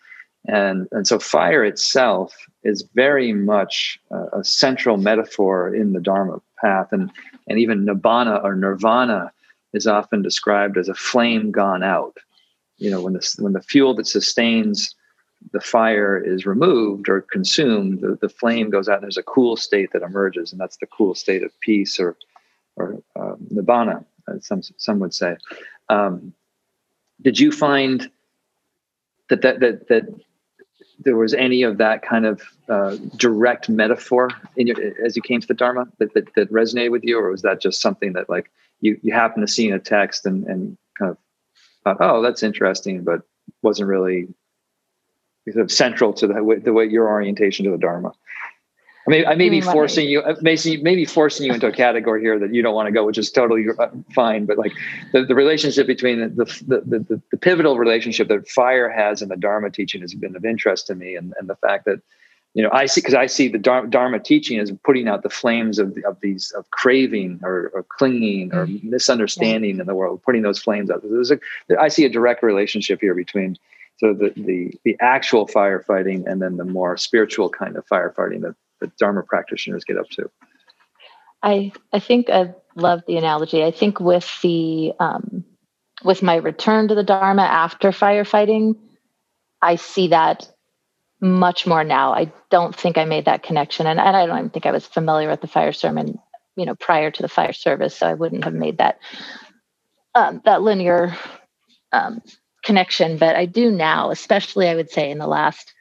And, 0.46 0.88
and 0.90 1.06
so 1.06 1.18
fire 1.18 1.64
itself 1.64 2.34
is 2.64 2.82
very 2.94 3.32
much 3.32 4.00
a, 4.10 4.40
a 4.40 4.44
central 4.44 4.96
metaphor 4.96 5.72
in 5.74 5.92
the 5.92 6.00
Dharma 6.00 6.40
path. 6.60 6.88
And, 6.90 7.10
and 7.46 7.58
even 7.58 7.86
nibbana 7.86 8.42
or 8.42 8.56
nirvana 8.56 9.30
is 9.72 9.86
often 9.86 10.22
described 10.22 10.76
as 10.76 10.88
a 10.88 10.94
flame 10.94 11.50
gone 11.50 11.82
out. 11.82 12.16
You 12.78 12.90
know, 12.90 13.00
when 13.00 13.12
the, 13.12 13.36
when 13.38 13.52
the 13.52 13.62
fuel 13.62 13.94
that 13.94 14.06
sustains 14.06 14.94
the 15.52 15.60
fire 15.60 16.18
is 16.18 16.46
removed 16.46 17.08
or 17.08 17.22
consumed, 17.22 18.00
the, 18.00 18.16
the 18.20 18.28
flame 18.28 18.70
goes 18.70 18.88
out 18.88 18.96
and 18.96 19.04
there's 19.04 19.16
a 19.16 19.22
cool 19.22 19.56
state 19.56 19.90
that 19.92 20.02
emerges, 20.02 20.52
and 20.52 20.60
that's 20.60 20.76
the 20.76 20.86
cool 20.86 21.14
state 21.14 21.42
of 21.42 21.50
peace 21.60 21.98
or, 21.98 22.16
or 22.76 23.02
uh, 23.16 23.34
nibbana, 23.52 24.04
some, 24.40 24.62
some 24.62 25.00
would 25.00 25.14
say. 25.14 25.36
Um, 25.88 26.32
did 27.20 27.40
you 27.40 27.50
find 27.50 28.10
that, 29.28 29.42
that, 29.42 29.60
that, 29.60 29.88
that 29.88 30.04
there 31.04 31.16
was 31.16 31.34
any 31.34 31.62
of 31.62 31.78
that 31.78 32.02
kind 32.02 32.26
of 32.26 32.42
uh, 32.68 32.96
direct 33.16 33.68
metaphor 33.68 34.30
in 34.56 34.66
your, 34.66 34.76
as 35.04 35.16
you 35.16 35.22
came 35.22 35.40
to 35.40 35.46
the 35.46 35.54
Dharma 35.54 35.86
that, 35.98 36.14
that, 36.14 36.32
that, 36.34 36.52
resonated 36.52 36.90
with 36.90 37.04
you, 37.04 37.18
or 37.18 37.30
was 37.30 37.42
that 37.42 37.60
just 37.60 37.80
something 37.80 38.12
that 38.12 38.28
like 38.28 38.50
you 38.82 38.98
you 39.02 39.14
happened 39.14 39.46
to 39.46 39.52
see 39.52 39.68
in 39.68 39.74
a 39.74 39.78
text 39.78 40.26
and 40.26 40.44
and 40.44 40.76
kind 40.98 41.12
of 41.12 41.16
thought, 41.84 41.96
oh, 42.00 42.20
that's 42.20 42.42
interesting, 42.42 43.02
but 43.02 43.22
wasn't 43.62 43.88
really 43.88 44.28
sort 45.50 45.64
of 45.64 45.72
central 45.72 46.12
to 46.12 46.26
the, 46.26 46.60
the 46.62 46.72
way 46.72 46.84
your 46.84 47.08
orientation 47.08 47.64
to 47.64 47.70
the 47.70 47.78
Dharma? 47.78 48.12
I 49.06 49.10
mean, 49.10 49.26
I 49.26 49.34
may 49.34 49.48
be 49.48 49.60
mm, 49.60 49.72
forcing 49.72 50.08
you, 50.08 50.20
uh, 50.20 50.36
maybe, 50.42 50.80
maybe 50.80 51.04
forcing 51.04 51.46
you 51.46 51.52
into 51.52 51.66
a 51.66 51.72
category 51.72 52.20
here 52.20 52.38
that 52.38 52.54
you 52.54 52.62
don't 52.62 52.74
want 52.74 52.86
to 52.86 52.92
go, 52.92 53.04
which 53.04 53.18
is 53.18 53.32
totally 53.32 53.66
uh, 53.76 53.88
fine. 54.14 54.46
But 54.46 54.58
like 54.58 54.72
the, 55.12 55.24
the 55.24 55.34
relationship 55.34 55.88
between 55.88 56.20
the 56.20 56.44
the, 56.44 56.80
the, 56.86 56.98
the, 57.00 57.22
the 57.32 57.36
pivotal 57.36 57.78
relationship 57.78 58.28
that 58.28 58.48
fire 58.48 58.88
has 58.88 59.20
in 59.20 59.28
the 59.28 59.36
Dharma 59.36 59.70
teaching 59.70 60.02
has 60.02 60.14
been 60.14 60.36
of 60.36 60.44
interest 60.44 60.86
to 60.86 60.94
me, 60.94 61.16
and, 61.16 61.34
and 61.40 61.48
the 61.48 61.56
fact 61.56 61.84
that 61.86 62.00
you 62.54 62.62
know 62.62 62.70
I 62.72 62.86
see 62.86 63.00
because 63.00 63.14
I 63.14 63.26
see 63.26 63.48
the 63.48 63.58
Dharma 63.58 64.18
teaching 64.18 64.58
as 64.58 64.72
putting 64.84 65.08
out 65.08 65.22
the 65.22 65.30
flames 65.30 65.78
of 65.78 65.96
of 66.06 66.20
these 66.20 66.50
of 66.52 66.70
craving 66.70 67.40
or, 67.42 67.70
or 67.74 67.84
clinging 67.84 68.52
or 68.54 68.66
mm-hmm. 68.66 68.90
misunderstanding 68.90 69.76
yeah. 69.76 69.82
in 69.82 69.86
the 69.86 69.94
world, 69.94 70.22
putting 70.22 70.42
those 70.42 70.58
flames 70.58 70.90
out. 70.90 71.02
There's 71.02 71.30
a, 71.30 71.38
I 71.78 71.88
see 71.88 72.04
a 72.04 72.10
direct 72.10 72.42
relationship 72.42 73.00
here 73.00 73.14
between 73.14 73.56
so 73.98 74.12
the, 74.14 74.32
the 74.36 74.74
the 74.84 74.96
actual 75.00 75.46
firefighting 75.46 76.26
and 76.26 76.42
then 76.42 76.56
the 76.56 76.64
more 76.64 76.96
spiritual 76.96 77.48
kind 77.48 77.76
of 77.76 77.86
firefighting 77.86 78.42
that 78.42 78.54
that 78.82 78.96
Dharma 78.98 79.22
practitioners 79.22 79.84
get 79.84 79.96
up 79.96 80.10
to? 80.10 80.30
I 81.42 81.72
I 81.92 81.98
think 81.98 82.28
I 82.28 82.54
love 82.74 83.02
the 83.06 83.16
analogy. 83.16 83.64
I 83.64 83.70
think 83.70 83.98
with 83.98 84.28
the 84.42 84.92
um, 85.00 85.44
with 86.04 86.22
my 86.22 86.36
return 86.36 86.88
to 86.88 86.94
the 86.94 87.02
Dharma 87.02 87.42
after 87.42 87.90
firefighting, 87.90 88.76
I 89.62 89.76
see 89.76 90.08
that 90.08 90.52
much 91.22 91.66
more 91.66 91.84
now. 91.84 92.12
I 92.12 92.32
don't 92.50 92.74
think 92.74 92.98
I 92.98 93.04
made 93.04 93.26
that 93.26 93.44
connection, 93.44 93.86
and, 93.86 94.00
and 94.00 94.16
I 94.16 94.26
don't 94.26 94.38
even 94.38 94.50
think 94.50 94.66
I 94.66 94.72
was 94.72 94.84
familiar 94.84 95.30
with 95.30 95.40
the 95.40 95.46
fire 95.46 95.72
sermon, 95.72 96.18
you 96.56 96.66
know, 96.66 96.74
prior 96.74 97.10
to 97.10 97.22
the 97.22 97.28
fire 97.28 97.52
service, 97.52 97.96
so 97.96 98.06
I 98.06 98.14
wouldn't 98.14 98.44
have 98.44 98.52
made 98.52 98.78
that 98.78 98.98
um, 100.14 100.42
that 100.44 100.62
linear 100.62 101.16
um, 101.92 102.20
connection. 102.64 103.18
But 103.18 103.36
I 103.36 103.46
do 103.46 103.70
now, 103.70 104.10
especially 104.10 104.68
I 104.68 104.74
would 104.74 104.90
say 104.90 105.10
in 105.10 105.18
the 105.18 105.28
last 105.28 105.72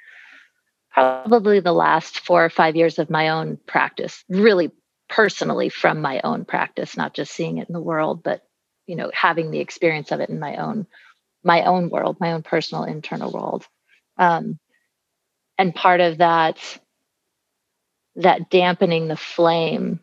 probably 0.91 1.59
the 1.59 1.73
last 1.73 2.19
four 2.19 2.45
or 2.45 2.49
five 2.49 2.75
years 2.75 2.99
of 2.99 3.09
my 3.09 3.29
own 3.29 3.57
practice, 3.65 4.23
really 4.29 4.71
personally 5.09 5.69
from 5.69 6.01
my 6.01 6.21
own 6.23 6.45
practice, 6.45 6.95
not 6.95 7.13
just 7.13 7.33
seeing 7.33 7.57
it 7.57 7.67
in 7.67 7.73
the 7.73 7.81
world, 7.81 8.23
but 8.23 8.43
you 8.85 8.95
know, 8.95 9.09
having 9.13 9.51
the 9.51 9.59
experience 9.59 10.11
of 10.11 10.19
it 10.19 10.29
in 10.29 10.39
my 10.39 10.57
own 10.57 10.85
my 11.43 11.63
own 11.63 11.89
world, 11.89 12.17
my 12.19 12.33
own 12.33 12.43
personal 12.43 12.83
internal 12.83 13.31
world. 13.31 13.65
Um, 14.17 14.59
and 15.61 15.75
part 15.75 16.01
of 16.01 16.17
that 16.17 16.57
that 18.15 18.49
dampening 18.49 19.07
the 19.07 19.15
flame 19.15 19.99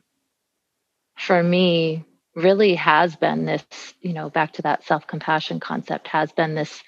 for 1.16 1.42
me 1.42 2.04
really 2.36 2.76
has 2.76 3.16
been 3.16 3.44
this, 3.44 3.64
you 4.00 4.12
know, 4.12 4.30
back 4.30 4.52
to 4.52 4.62
that 4.62 4.84
self-compassion 4.84 5.59
concept, 5.59 6.06
has 6.06 6.30
been 6.30 6.54
this 6.54 6.80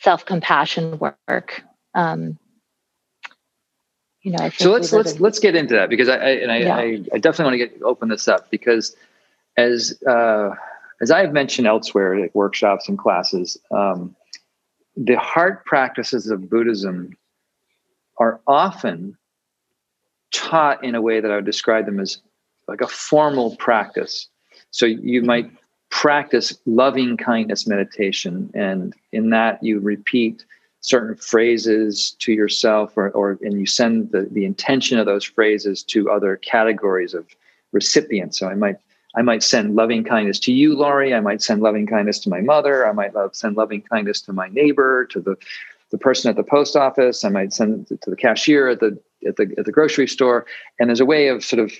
self-compassion 0.00 0.98
work. 0.98 1.62
Um, 1.94 2.40
you 4.22 4.32
know, 4.32 4.50
so 4.50 4.72
let's 4.72 4.92
let's 4.92 5.20
let's 5.20 5.38
get 5.38 5.54
into 5.54 5.74
that 5.74 5.88
because 5.88 6.08
I, 6.08 6.16
I 6.16 6.28
and 6.30 6.50
I, 6.50 6.56
yeah. 6.58 6.76
I, 6.76 7.04
I, 7.14 7.18
definitely 7.18 7.44
want 7.44 7.54
to 7.54 7.58
get 7.68 7.82
open 7.84 8.08
this 8.08 8.26
up 8.26 8.50
because 8.50 8.96
as 9.56 9.96
uh, 10.02 10.50
as 11.00 11.12
I 11.12 11.20
have 11.20 11.32
mentioned 11.32 11.68
elsewhere 11.68 12.24
at 12.24 12.34
workshops 12.34 12.88
and 12.88 12.98
classes, 12.98 13.56
um, 13.70 14.16
the 14.96 15.16
heart 15.16 15.64
practices 15.64 16.30
of 16.30 16.50
Buddhism 16.50 17.16
are 18.20 18.40
often 18.46 19.16
taught 20.32 20.84
in 20.84 20.94
a 20.94 21.02
way 21.02 21.20
that 21.20 21.30
I 21.30 21.36
would 21.36 21.44
describe 21.44 21.86
them 21.86 21.98
as 21.98 22.18
like 22.68 22.80
a 22.80 22.86
formal 22.86 23.56
practice. 23.56 24.28
So 24.70 24.86
you 24.86 25.20
mm-hmm. 25.20 25.26
might 25.26 25.50
practice 25.90 26.56
loving 26.66 27.16
kindness 27.16 27.66
meditation, 27.66 28.50
and 28.54 28.94
in 29.10 29.30
that 29.30 29.60
you 29.62 29.80
repeat 29.80 30.44
certain 30.80 31.16
phrases 31.16 32.12
to 32.20 32.32
yourself 32.32 32.96
or, 32.96 33.10
or 33.10 33.38
and 33.42 33.58
you 33.58 33.66
send 33.66 34.12
the, 34.12 34.28
the 34.30 34.44
intention 34.44 34.98
of 34.98 35.06
those 35.06 35.24
phrases 35.24 35.82
to 35.82 36.10
other 36.10 36.36
categories 36.36 37.12
of 37.12 37.26
recipients. 37.72 38.38
So 38.38 38.48
i 38.48 38.54
might 38.54 38.76
i 39.14 39.20
might 39.20 39.42
send 39.42 39.76
loving 39.76 40.04
kindness 40.04 40.38
to 40.40 40.52
you 40.52 40.74
laurie 40.74 41.12
i 41.12 41.20
might 41.20 41.42
send 41.42 41.60
loving 41.60 41.86
kindness 41.86 42.18
to 42.20 42.30
my 42.30 42.40
mother. 42.40 42.86
I 42.88 42.92
might 42.92 43.14
love, 43.14 43.36
send 43.36 43.56
loving 43.56 43.82
kindness 43.82 44.22
to 44.22 44.32
my 44.32 44.48
neighbor 44.48 45.04
to 45.06 45.20
the 45.20 45.36
the 45.90 45.98
person 45.98 46.30
at 46.30 46.36
the 46.36 46.42
post 46.42 46.76
office 46.76 47.24
i 47.24 47.28
might 47.28 47.52
send 47.52 47.90
it 47.90 48.00
to 48.02 48.10
the 48.10 48.16
cashier 48.16 48.68
at 48.68 48.80
the 48.80 48.98
at 49.26 49.36
the, 49.36 49.52
at 49.58 49.64
the 49.64 49.72
grocery 49.72 50.06
store 50.06 50.46
and 50.78 50.88
there's 50.88 51.00
a 51.00 51.04
way 51.04 51.28
of 51.28 51.44
sort 51.44 51.60
of 51.60 51.72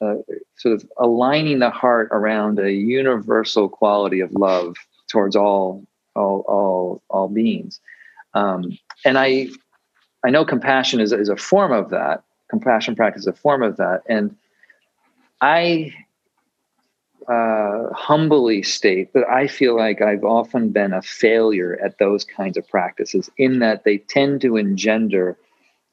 uh, 0.00 0.16
sort 0.56 0.74
of 0.74 0.84
aligning 0.98 1.60
the 1.60 1.70
heart 1.70 2.08
around 2.10 2.58
a 2.58 2.72
universal 2.72 3.68
quality 3.68 4.20
of 4.20 4.30
love 4.32 4.76
towards 5.08 5.36
all 5.36 5.84
all 6.14 6.44
all 6.48 7.02
all 7.08 7.28
beings 7.28 7.80
um, 8.34 8.76
and 9.04 9.16
I, 9.16 9.48
I 10.24 10.30
know 10.30 10.44
compassion 10.44 11.00
is, 11.00 11.12
is 11.12 11.28
a 11.28 11.36
form 11.36 11.72
of 11.72 11.90
that. 11.90 12.24
Compassion 12.50 12.94
practice 12.94 13.22
is 13.22 13.26
a 13.26 13.32
form 13.32 13.62
of 13.62 13.76
that. 13.76 14.02
And 14.08 14.36
I 15.40 15.92
uh, 17.28 17.92
humbly 17.92 18.62
state 18.62 19.12
that 19.12 19.28
I 19.28 19.46
feel 19.46 19.76
like 19.76 20.00
I've 20.00 20.24
often 20.24 20.70
been 20.70 20.92
a 20.92 21.02
failure 21.02 21.78
at 21.84 21.98
those 21.98 22.24
kinds 22.24 22.56
of 22.56 22.68
practices 22.68 23.30
in 23.38 23.58
that 23.60 23.84
they 23.84 23.98
tend 23.98 24.40
to 24.42 24.56
engender 24.56 25.36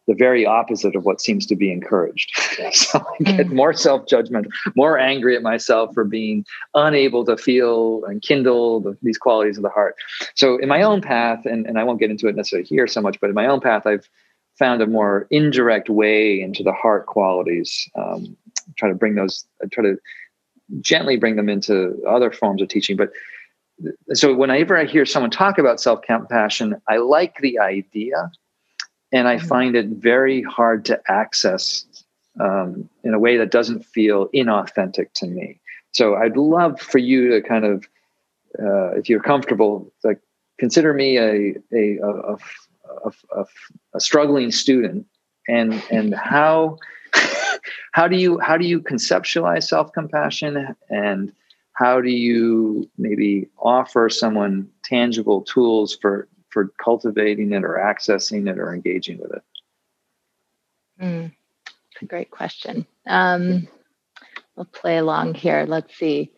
the 0.07 0.15
very 0.15 0.45
opposite 0.45 0.95
of 0.95 1.05
what 1.05 1.21
seems 1.21 1.45
to 1.45 1.55
be 1.55 1.71
encouraged. 1.71 2.31
so 2.73 2.99
I 2.99 3.23
get 3.23 3.47
mm. 3.47 3.53
more 3.53 3.73
self 3.73 4.07
judgment, 4.07 4.47
more 4.75 4.97
angry 4.97 5.35
at 5.35 5.43
myself 5.43 5.93
for 5.93 6.03
being 6.03 6.45
unable 6.73 7.23
to 7.25 7.37
feel 7.37 8.03
and 8.05 8.21
kindle 8.21 8.81
the, 8.81 8.97
these 9.01 9.17
qualities 9.17 9.57
of 9.57 9.63
the 9.63 9.69
heart. 9.69 9.95
So, 10.35 10.57
in 10.57 10.67
my 10.67 10.81
own 10.81 11.01
path, 11.01 11.45
and, 11.45 11.65
and 11.65 11.79
I 11.79 11.83
won't 11.83 11.99
get 11.99 12.11
into 12.11 12.27
it 12.27 12.35
necessarily 12.35 12.67
here 12.67 12.87
so 12.87 13.01
much, 13.01 13.19
but 13.19 13.29
in 13.29 13.35
my 13.35 13.45
own 13.45 13.61
path, 13.61 13.85
I've 13.85 14.09
found 14.57 14.81
a 14.81 14.87
more 14.87 15.27
indirect 15.31 15.89
way 15.89 16.41
into 16.41 16.63
the 16.63 16.73
heart 16.73 17.05
qualities. 17.05 17.87
Um, 17.95 18.35
try 18.77 18.89
to 18.89 18.95
bring 18.95 19.15
those, 19.15 19.45
I 19.63 19.67
try 19.67 19.83
to 19.83 19.97
gently 20.79 21.17
bring 21.17 21.35
them 21.35 21.49
into 21.49 22.01
other 22.07 22.31
forms 22.31 22.61
of 22.61 22.69
teaching. 22.69 22.95
But 22.95 23.11
so, 24.13 24.33
whenever 24.33 24.77
I 24.77 24.85
hear 24.85 25.05
someone 25.05 25.31
talk 25.31 25.57
about 25.57 25.81
self 25.81 26.01
compassion, 26.01 26.81
I 26.87 26.97
like 26.97 27.37
the 27.37 27.59
idea 27.59 28.31
and 29.11 29.27
I 29.27 29.37
mm-hmm. 29.37 29.47
find 29.47 29.75
it 29.75 29.87
very 29.87 30.41
hard 30.41 30.85
to 30.85 31.01
access 31.07 31.85
um, 32.39 32.89
in 33.03 33.13
a 33.13 33.19
way 33.19 33.37
that 33.37 33.51
doesn't 33.51 33.85
feel 33.85 34.29
inauthentic 34.29 35.11
to 35.15 35.27
me. 35.27 35.59
So 35.91 36.15
I'd 36.15 36.37
love 36.37 36.79
for 36.79 36.97
you 36.97 37.29
to 37.31 37.41
kind 37.41 37.65
of, 37.65 37.85
uh, 38.59 38.91
if 38.91 39.09
you're 39.09 39.21
comfortable, 39.21 39.91
like 40.03 40.19
consider 40.57 40.93
me 40.93 41.17
a 41.17 41.55
a, 41.73 41.97
a, 41.97 42.37
a, 43.05 43.11
a, 43.35 43.45
a 43.95 43.99
struggling 43.99 44.51
student, 44.51 45.05
and 45.47 45.81
and 45.91 46.13
how 46.13 46.77
how 47.91 48.07
do 48.07 48.17
you 48.17 48.39
how 48.39 48.57
do 48.57 48.65
you 48.65 48.81
conceptualize 48.81 49.63
self 49.63 49.93
compassion 49.93 50.75
and 50.89 51.31
how 51.73 52.01
do 52.01 52.09
you 52.09 52.89
maybe 52.97 53.47
offer 53.57 54.09
someone 54.09 54.69
tangible 54.83 55.41
tools 55.41 55.97
for 56.01 56.27
for 56.49 56.71
cultivating 56.83 57.53
it 57.53 57.63
or 57.63 57.75
accessing 57.77 58.49
it 58.49 58.59
or 58.59 58.73
engaging 58.73 59.19
with 59.19 59.31
it? 59.33 59.43
Mm, 61.01 61.31
great 62.07 62.29
question. 62.29 62.85
Um, 63.07 63.67
we'll 64.55 64.65
play 64.65 64.97
along 64.97 65.35
here. 65.35 65.65
Let's 65.67 65.95
see. 65.95 66.31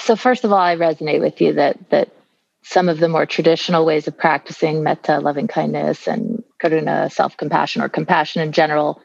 So 0.00 0.16
first 0.16 0.44
of 0.44 0.52
all, 0.52 0.58
I 0.58 0.76
resonate 0.76 1.20
with 1.20 1.40
you 1.40 1.54
that 1.54 1.90
that 1.90 2.10
some 2.62 2.88
of 2.88 2.98
the 2.98 3.08
more 3.08 3.26
traditional 3.26 3.84
ways 3.84 4.08
of 4.08 4.16
practicing 4.16 4.82
metta, 4.82 5.20
loving 5.20 5.48
kindness, 5.48 6.06
and 6.08 6.42
karuna, 6.62 7.12
self 7.12 7.36
compassion, 7.36 7.82
or 7.82 7.88
compassion 7.88 8.42
in 8.42 8.52
general, 8.52 9.00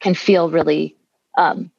can 0.00 0.14
feel 0.14 0.50
really 0.50 0.96
um, 1.36 1.70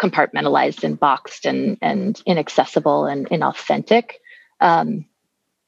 compartmentalized 0.00 0.84
and 0.84 0.98
boxed 0.98 1.46
and 1.46 1.78
and 1.82 2.20
inaccessible 2.26 3.06
and 3.06 3.28
inauthentic. 3.28 4.12
Um, 4.60 5.06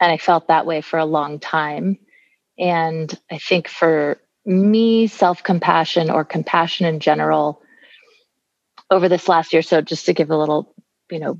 and 0.01 0.11
I 0.11 0.17
felt 0.17 0.49
that 0.49 0.67
way 0.67 0.81
for 0.81 0.99
a 0.99 1.05
long 1.05 1.39
time. 1.39 1.99
And 2.59 3.13
I 3.31 3.39
think 3.39 3.69
for 3.69 4.21
me, 4.45 5.07
self 5.07 5.43
compassion 5.43 6.11
or 6.11 6.25
compassion 6.25 6.87
in 6.87 7.01
general, 7.01 7.63
over 8.91 9.09
this 9.09 9.29
last 9.29 9.53
year, 9.53 9.63
so 9.63 9.81
just 9.81 10.07
to 10.07 10.13
give 10.13 10.31
a 10.31 10.37
little, 10.37 10.75
you 11.11 11.19
know, 11.19 11.39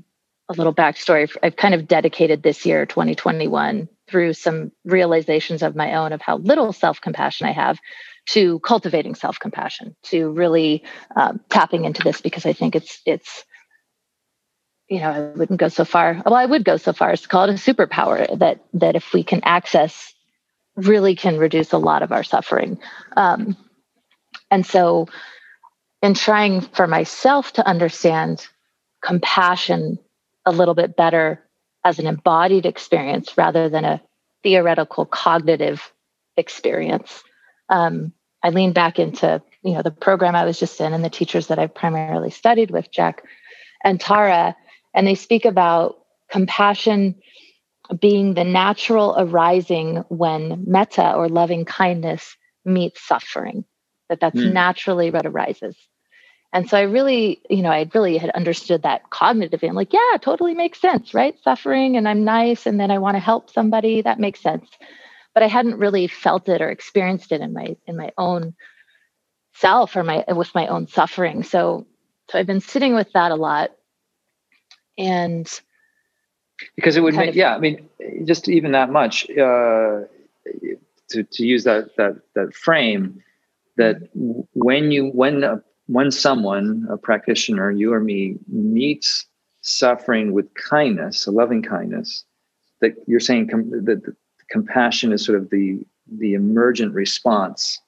a 0.49 0.53
little 0.53 0.73
backstory, 0.73 1.29
I've 1.41 1.55
kind 1.55 1.73
of 1.73 1.87
dedicated 1.87 2.41
this 2.41 2.65
year, 2.65 2.85
2021, 2.85 3.87
through 4.07 4.33
some 4.33 4.71
realizations 4.83 5.61
of 5.61 5.75
my 5.75 5.95
own 5.95 6.13
of 6.13 6.21
how 6.21 6.37
little 6.37 6.73
self 6.73 6.99
compassion 7.01 7.47
I 7.47 7.51
have 7.51 7.79
to 8.25 8.59
cultivating 8.59 9.15
self 9.15 9.39
compassion, 9.39 9.95
to 10.03 10.29
really 10.31 10.83
um, 11.15 11.41
tapping 11.49 11.85
into 11.85 12.03
this 12.03 12.21
because 12.21 12.45
I 12.45 12.53
think 12.53 12.75
it's 12.75 13.01
it's 13.05 13.43
you 14.87 14.99
know 14.99 15.09
I 15.09 15.19
wouldn't 15.37 15.59
go 15.59 15.67
so 15.67 15.85
far. 15.85 16.21
Well, 16.25 16.35
I 16.35 16.45
would 16.45 16.63
go 16.63 16.77
so 16.77 16.93
far 16.93 17.11
as 17.11 17.21
to 17.21 17.27
call 17.27 17.49
it 17.49 17.49
a 17.49 17.53
superpower 17.53 18.39
that 18.39 18.63
that 18.73 18.95
if 18.95 19.13
we 19.13 19.23
can 19.23 19.41
access, 19.43 20.13
really 20.75 21.15
can 21.15 21.37
reduce 21.37 21.73
a 21.73 21.77
lot 21.77 22.01
of 22.01 22.11
our 22.11 22.23
suffering. 22.23 22.79
Um, 23.17 23.57
and 24.49 24.65
so, 24.65 25.07
in 26.01 26.13
trying 26.13 26.61
for 26.61 26.87
myself 26.87 27.53
to 27.53 27.67
understand 27.67 28.47
compassion 29.03 29.99
a 30.45 30.51
little 30.51 30.75
bit 30.75 30.95
better 30.95 31.43
as 31.83 31.99
an 31.99 32.07
embodied 32.07 32.65
experience 32.65 33.37
rather 33.37 33.67
than 33.69 33.83
a 33.83 34.01
theoretical 34.43 35.05
cognitive 35.05 35.91
experience 36.37 37.23
um, 37.69 38.13
I 38.43 38.49
leaned 38.49 38.73
back 38.73 38.99
into 38.99 39.41
you 39.63 39.73
know 39.73 39.81
the 39.81 39.91
program 39.91 40.35
I 40.35 40.45
was 40.45 40.59
just 40.59 40.79
in 40.81 40.93
and 40.93 41.03
the 41.03 41.09
teachers 41.09 41.47
that 41.47 41.59
I've 41.59 41.73
primarily 41.73 42.29
studied 42.29 42.71
with, 42.71 42.91
Jack 42.91 43.23
and 43.83 43.99
Tara, 43.99 44.55
and 44.93 45.07
they 45.07 45.15
speak 45.15 45.45
about 45.45 45.97
compassion 46.29 47.15
being 47.99 48.33
the 48.33 48.43
natural 48.43 49.15
arising 49.17 49.97
when 50.09 50.63
metta 50.65 51.13
or 51.13 51.29
loving 51.29 51.65
kindness 51.65 52.35
meets 52.65 53.05
suffering. 53.05 53.65
That 54.09 54.19
that's 54.19 54.39
mm. 54.39 54.53
naturally 54.53 55.11
what 55.11 55.25
arises. 55.25 55.75
And 56.51 56.69
so 56.69 56.77
I 56.77 56.81
really, 56.81 57.41
you 57.49 57.63
know, 57.63 57.71
I 57.71 57.89
really 57.95 58.17
had 58.17 58.29
understood 58.31 58.83
that 58.83 59.09
cognitively. 59.09 59.67
I'm 59.67 59.75
like, 59.75 59.91
yeah, 59.91 60.17
totally 60.21 60.53
makes 60.53 60.79
sense, 60.79 61.13
right? 61.13 61.35
Suffering 61.43 61.97
and 61.97 62.07
I'm 62.07 62.23
nice 62.23 62.67
and 62.67 62.79
then 62.79 62.91
I 62.91 62.99
want 62.99 63.15
to 63.15 63.19
help 63.19 63.49
somebody. 63.49 64.01
That 64.01 64.19
makes 64.19 64.39
sense 64.39 64.69
but 65.33 65.43
I 65.43 65.47
hadn't 65.47 65.79
really 65.79 66.07
felt 66.07 66.49
it 66.49 66.61
or 66.61 66.69
experienced 66.69 67.31
it 67.31 67.41
in 67.41 67.53
my 67.53 67.75
in 67.87 67.97
my 67.97 68.11
own 68.17 68.53
self 69.53 69.95
or 69.95 70.03
my 70.03 70.23
with 70.29 70.53
my 70.55 70.67
own 70.67 70.87
suffering. 70.87 71.43
So 71.43 71.87
so 72.29 72.39
I've 72.39 72.47
been 72.47 72.61
sitting 72.61 72.95
with 72.95 73.11
that 73.13 73.31
a 73.31 73.35
lot. 73.35 73.71
And 74.97 75.49
because 76.75 76.95
it 76.95 77.01
would 77.01 77.15
make, 77.15 77.29
of, 77.29 77.35
yeah, 77.35 77.55
I 77.55 77.59
mean, 77.59 77.89
just 78.25 78.47
even 78.47 78.71
that 78.73 78.91
much, 78.91 79.29
uh, 79.31 80.01
to, 81.09 81.23
to 81.23 81.45
use 81.45 81.63
that, 81.63 81.95
that, 81.97 82.21
that 82.35 82.53
frame 82.53 83.21
that 83.77 83.97
when 84.13 84.91
you, 84.91 85.07
when, 85.07 85.43
a, 85.43 85.61
when 85.87 86.11
someone, 86.11 86.87
a 86.89 86.97
practitioner, 86.97 87.71
you 87.71 87.93
or 87.93 87.99
me 87.99 88.37
meets 88.47 89.25
suffering 89.61 90.31
with 90.31 90.53
kindness, 90.53 91.25
a 91.25 91.31
loving 91.31 91.61
kindness, 91.61 92.23
that 92.81 92.93
you're 93.07 93.19
saying 93.19 93.47
com- 93.47 93.69
that 93.69 94.15
compassion 94.49 95.11
is 95.11 95.25
sort 95.25 95.37
of 95.37 95.49
the 95.49 95.85
the 96.07 96.33
emergent 96.33 96.93
response 96.93 97.79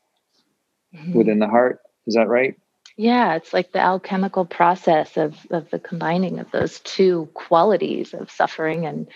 mm-hmm. 0.93 1.14
within 1.14 1.39
the 1.39 1.47
heart. 1.47 1.80
Is 2.08 2.16
that 2.16 2.28
right? 2.28 2.56
Yeah, 2.97 3.36
it's 3.36 3.53
like 3.53 3.72
the 3.72 3.80
alchemical 3.80 4.45
process 4.45 5.18
of 5.18 5.36
of 5.51 5.70
the 5.70 5.80
combining 5.80 6.39
of 6.39 6.49
those 6.51 6.80
two 6.80 7.30
qualities 7.34 8.14
of 8.14 8.32
suffering 8.32 8.86
and 8.86 9.08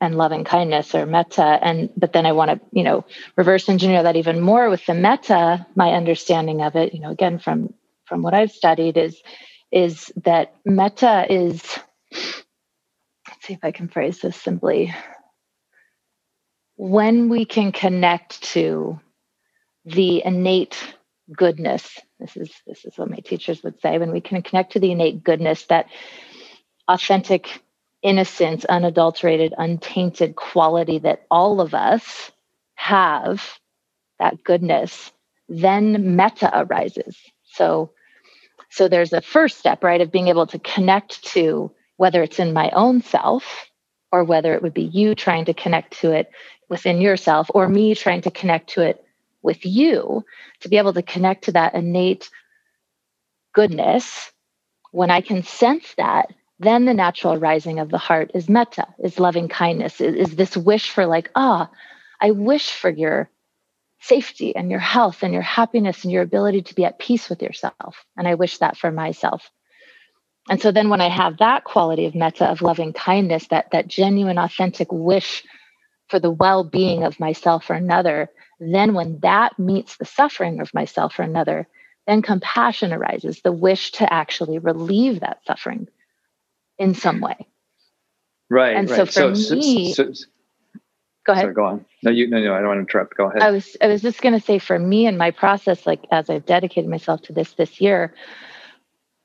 and 0.00 0.16
loving 0.16 0.44
kindness 0.44 0.94
or 0.94 1.06
metta 1.06 1.58
and 1.62 1.88
but 1.96 2.12
then 2.12 2.26
i 2.26 2.32
want 2.32 2.50
to 2.50 2.60
you 2.72 2.82
know 2.82 3.04
reverse 3.36 3.68
engineer 3.68 4.02
that 4.02 4.16
even 4.16 4.40
more 4.40 4.68
with 4.68 4.84
the 4.86 4.92
metta 4.92 5.64
my 5.76 5.92
understanding 5.92 6.60
of 6.62 6.76
it 6.76 6.92
you 6.92 7.00
know 7.00 7.10
again 7.10 7.38
from 7.38 7.72
from 8.04 8.20
what 8.20 8.34
i've 8.34 8.50
studied 8.50 8.96
is 8.96 9.22
is 9.72 10.12
that 10.24 10.54
metta 10.64 11.24
is 11.30 11.62
let's 12.12 13.46
see 13.46 13.54
if 13.54 13.60
i 13.62 13.70
can 13.70 13.88
phrase 13.88 14.18
this 14.18 14.36
simply 14.36 14.92
when 16.76 17.28
we 17.28 17.44
can 17.44 17.72
connect 17.72 18.42
to 18.42 19.00
the 19.84 20.24
innate 20.24 20.94
goodness 21.32 21.98
this 22.20 22.36
is 22.36 22.50
this 22.66 22.84
is 22.84 22.96
what 22.96 23.10
my 23.10 23.16
teachers 23.18 23.62
would 23.62 23.80
say 23.80 23.98
when 23.98 24.12
we 24.12 24.20
can 24.20 24.42
connect 24.42 24.72
to 24.72 24.80
the 24.80 24.92
innate 24.92 25.24
goodness 25.24 25.64
that 25.66 25.86
authentic 26.88 27.62
innocence 28.02 28.64
unadulterated 28.66 29.54
untainted 29.56 30.36
quality 30.36 30.98
that 30.98 31.24
all 31.30 31.60
of 31.60 31.74
us 31.74 32.30
have 32.74 33.58
that 34.18 34.42
goodness 34.44 35.12
then 35.48 36.16
metta 36.16 36.50
arises. 36.52 37.16
So 37.44 37.90
so 38.70 38.88
there's 38.88 39.12
a 39.12 39.20
first 39.20 39.58
step 39.58 39.84
right 39.84 40.00
of 40.00 40.10
being 40.10 40.28
able 40.28 40.46
to 40.48 40.58
connect 40.58 41.24
to 41.26 41.70
whether 41.96 42.22
it's 42.22 42.40
in 42.40 42.52
my 42.52 42.70
own 42.70 43.02
self 43.02 43.70
or 44.10 44.24
whether 44.24 44.54
it 44.54 44.62
would 44.62 44.74
be 44.74 44.82
you 44.82 45.14
trying 45.14 45.44
to 45.44 45.54
connect 45.54 46.00
to 46.00 46.12
it 46.12 46.30
within 46.68 47.00
yourself 47.00 47.50
or 47.54 47.68
me 47.68 47.94
trying 47.94 48.22
to 48.22 48.30
connect 48.30 48.70
to 48.70 48.82
it 48.82 49.04
with 49.42 49.64
you 49.64 50.24
to 50.60 50.68
be 50.68 50.78
able 50.78 50.92
to 50.92 51.02
connect 51.02 51.44
to 51.44 51.52
that 51.52 51.74
innate 51.74 52.30
goodness 53.52 54.32
when 54.90 55.10
i 55.10 55.20
can 55.20 55.42
sense 55.42 55.94
that 55.96 56.32
then 56.60 56.84
the 56.84 56.94
natural 56.94 57.36
rising 57.36 57.78
of 57.78 57.90
the 57.90 57.98
heart 57.98 58.30
is 58.34 58.48
metta 58.48 58.86
is 59.02 59.18
loving 59.18 59.48
kindness 59.48 60.00
is, 60.00 60.30
is 60.30 60.36
this 60.36 60.56
wish 60.56 60.90
for 60.90 61.06
like 61.06 61.30
ah 61.34 61.68
oh, 61.70 61.76
i 62.20 62.30
wish 62.30 62.70
for 62.70 62.90
your 62.90 63.28
safety 64.00 64.54
and 64.54 64.70
your 64.70 64.80
health 64.80 65.22
and 65.22 65.32
your 65.32 65.42
happiness 65.42 66.04
and 66.04 66.12
your 66.12 66.22
ability 66.22 66.60
to 66.62 66.74
be 66.74 66.84
at 66.84 66.98
peace 66.98 67.28
with 67.28 67.42
yourself 67.42 68.04
and 68.16 68.28
i 68.28 68.34
wish 68.34 68.58
that 68.58 68.76
for 68.76 68.90
myself. 68.90 69.50
And 70.50 70.60
so 70.60 70.72
then 70.72 70.90
when 70.90 71.00
i 71.00 71.08
have 71.08 71.38
that 71.38 71.64
quality 71.64 72.04
of 72.04 72.14
metta 72.14 72.44
of 72.46 72.60
loving 72.60 72.92
kindness 72.92 73.46
that 73.48 73.70
that 73.72 73.88
genuine 73.88 74.38
authentic 74.38 74.88
wish 74.92 75.42
for 76.08 76.18
the 76.18 76.30
well 76.30 76.64
being 76.64 77.02
of 77.02 77.20
myself 77.20 77.70
or 77.70 77.74
another, 77.74 78.30
then 78.60 78.94
when 78.94 79.18
that 79.20 79.58
meets 79.58 79.96
the 79.96 80.04
suffering 80.04 80.60
of 80.60 80.72
myself 80.74 81.18
or 81.18 81.22
another, 81.22 81.66
then 82.06 82.22
compassion 82.22 82.92
arises, 82.92 83.40
the 83.42 83.52
wish 83.52 83.92
to 83.92 84.12
actually 84.12 84.58
relieve 84.58 85.20
that 85.20 85.38
suffering 85.46 85.88
in 86.78 86.94
some 86.94 87.20
way. 87.20 87.46
Right. 88.50 88.76
And 88.76 88.88
right. 88.88 88.96
so 88.96 89.06
for 89.06 89.34
so, 89.34 89.54
me, 89.54 89.94
so, 89.94 90.12
so, 90.12 90.24
go 91.24 91.32
ahead. 91.32 91.44
Sorry, 91.44 91.54
go 91.54 91.64
on. 91.64 91.84
No, 92.02 92.10
you 92.10 92.28
no, 92.28 92.38
no, 92.40 92.54
I 92.54 92.58
don't 92.58 92.68
want 92.68 92.76
to 92.76 92.80
interrupt. 92.80 93.16
Go 93.16 93.30
ahead. 93.30 93.42
I 93.42 93.50
was 93.50 93.76
I 93.80 93.86
was 93.86 94.02
just 94.02 94.20
gonna 94.20 94.40
say 94.40 94.58
for 94.58 94.78
me 94.78 95.06
and 95.06 95.16
my 95.16 95.30
process, 95.30 95.86
like 95.86 96.04
as 96.10 96.28
I've 96.28 96.46
dedicated 96.46 96.88
myself 96.88 97.22
to 97.22 97.32
this 97.32 97.54
this 97.54 97.80
year, 97.80 98.14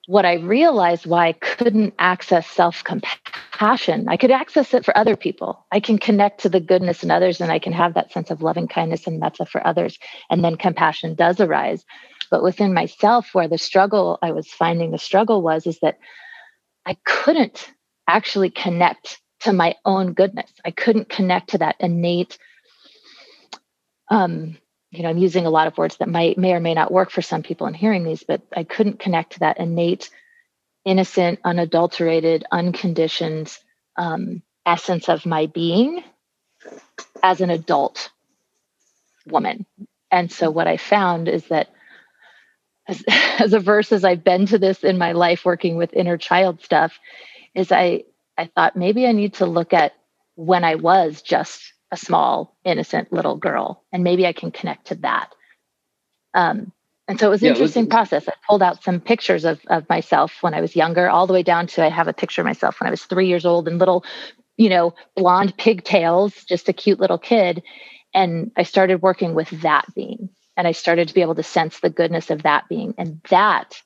what 0.09 0.25
I 0.25 0.37
realized 0.37 1.05
why 1.05 1.27
I 1.27 1.33
couldn't 1.33 1.93
access 1.99 2.47
self 2.47 2.83
compassion, 2.83 4.09
I 4.09 4.17
could 4.17 4.31
access 4.31 4.73
it 4.73 4.83
for 4.83 4.97
other 4.97 5.15
people. 5.15 5.67
I 5.71 5.79
can 5.79 5.99
connect 5.99 6.41
to 6.41 6.49
the 6.49 6.59
goodness 6.59 7.03
in 7.03 7.11
others 7.11 7.39
and 7.39 7.51
I 7.51 7.59
can 7.59 7.73
have 7.73 7.93
that 7.93 8.11
sense 8.11 8.31
of 8.31 8.41
loving 8.41 8.67
kindness 8.67 9.05
and 9.05 9.19
metta 9.19 9.45
for 9.45 9.65
others. 9.65 9.99
And 10.31 10.43
then 10.43 10.55
compassion 10.55 11.13
does 11.13 11.39
arise. 11.39 11.85
But 12.31 12.41
within 12.41 12.73
myself, 12.73 13.35
where 13.35 13.47
the 13.47 13.59
struggle 13.59 14.17
I 14.23 14.31
was 14.31 14.47
finding 14.47 14.89
the 14.89 14.97
struggle 14.97 15.43
was, 15.43 15.67
is 15.67 15.77
that 15.81 15.99
I 16.87 16.97
couldn't 17.05 17.71
actually 18.07 18.49
connect 18.49 19.21
to 19.41 19.53
my 19.53 19.75
own 19.85 20.13
goodness. 20.13 20.51
I 20.65 20.71
couldn't 20.71 21.09
connect 21.09 21.51
to 21.51 21.59
that 21.59 21.75
innate 21.79 22.39
um, 24.09 24.57
you 24.91 25.03
know, 25.03 25.09
I'm 25.09 25.17
using 25.17 25.45
a 25.45 25.51
lot 25.51 25.67
of 25.67 25.77
words 25.77 25.97
that 25.97 26.09
might 26.09 26.37
may 26.37 26.53
or 26.53 26.59
may 26.59 26.73
not 26.73 26.91
work 26.91 27.11
for 27.11 27.21
some 27.21 27.43
people 27.43 27.67
in 27.67 27.73
hearing 27.73 28.03
these, 28.03 28.23
but 28.23 28.41
I 28.55 28.63
couldn't 28.63 28.99
connect 28.99 29.33
to 29.33 29.39
that 29.39 29.59
innate, 29.59 30.09
innocent, 30.85 31.39
unadulterated, 31.43 32.45
unconditioned 32.51 33.55
um, 33.97 34.41
essence 34.65 35.09
of 35.09 35.25
my 35.25 35.45
being 35.47 36.03
as 37.21 37.41
an 37.41 37.49
adult 37.49 38.09
woman. 39.27 39.65
And 40.11 40.31
so 40.31 40.49
what 40.49 40.67
I 40.67 40.77
found 40.77 41.27
is 41.27 41.45
that 41.47 41.69
as, 42.87 43.03
as 43.39 43.53
averse 43.53 43.91
as 43.91 44.03
I've 44.03 44.23
been 44.23 44.47
to 44.47 44.57
this 44.57 44.83
in 44.83 44.97
my 44.97 45.11
life 45.11 45.45
working 45.45 45.77
with 45.77 45.93
inner 45.93 46.17
child 46.17 46.63
stuff, 46.63 46.97
is 47.53 47.71
I 47.71 48.05
I 48.37 48.45
thought 48.47 48.75
maybe 48.77 49.05
I 49.05 49.11
need 49.11 49.35
to 49.35 49.45
look 49.45 49.73
at 49.73 49.93
when 50.35 50.63
I 50.63 50.75
was 50.75 51.21
just 51.21 51.73
a 51.91 51.97
small, 51.97 52.55
innocent 52.63 53.11
little 53.11 53.35
girl. 53.35 53.83
And 53.91 54.03
maybe 54.03 54.25
I 54.25 54.33
can 54.33 54.51
connect 54.51 54.87
to 54.87 54.95
that. 54.95 55.33
Um, 56.33 56.71
and 57.07 57.19
so 57.19 57.27
it 57.27 57.29
was 57.31 57.41
an 57.41 57.47
yeah, 57.47 57.53
interesting 57.53 57.87
process. 57.87 58.27
I 58.27 58.33
pulled 58.47 58.61
out 58.61 58.83
some 58.83 58.99
pictures 58.99 59.43
of, 59.43 59.59
of 59.67 59.89
myself 59.89 60.37
when 60.41 60.53
I 60.53 60.61
was 60.61 60.75
younger, 60.75 61.09
all 61.09 61.25
the 61.25 61.33
way 61.33 61.41
down 61.41 61.65
to 61.67 61.83
I 61.83 61.89
have 61.89 62.07
a 62.07 62.13
picture 62.13 62.41
of 62.41 62.45
myself 62.45 62.79
when 62.79 62.87
I 62.87 62.91
was 62.91 63.03
three 63.03 63.27
years 63.27 63.45
old 63.45 63.67
and 63.67 63.79
little, 63.79 64.05
you 64.57 64.69
know, 64.69 64.93
blonde 65.15 65.57
pigtails, 65.57 66.43
just 66.43 66.69
a 66.69 66.73
cute 66.73 66.99
little 66.99 67.17
kid. 67.17 67.63
And 68.13 68.51
I 68.55 68.63
started 68.63 69.01
working 69.01 69.33
with 69.33 69.49
that 69.61 69.85
being. 69.95 70.29
And 70.55 70.67
I 70.67 70.71
started 70.73 71.07
to 71.07 71.13
be 71.13 71.21
able 71.21 71.35
to 71.35 71.43
sense 71.43 71.79
the 71.79 71.89
goodness 71.89 72.29
of 72.29 72.43
that 72.43 72.69
being. 72.69 72.93
And 72.97 73.21
that 73.29 73.81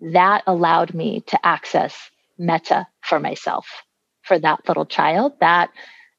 that 0.00 0.42
allowed 0.46 0.94
me 0.94 1.20
to 1.28 1.46
access 1.46 2.10
metta 2.38 2.86
for 3.02 3.20
myself 3.20 3.66
for 4.22 4.38
that 4.38 4.66
little 4.66 4.86
child 4.86 5.32
that 5.40 5.70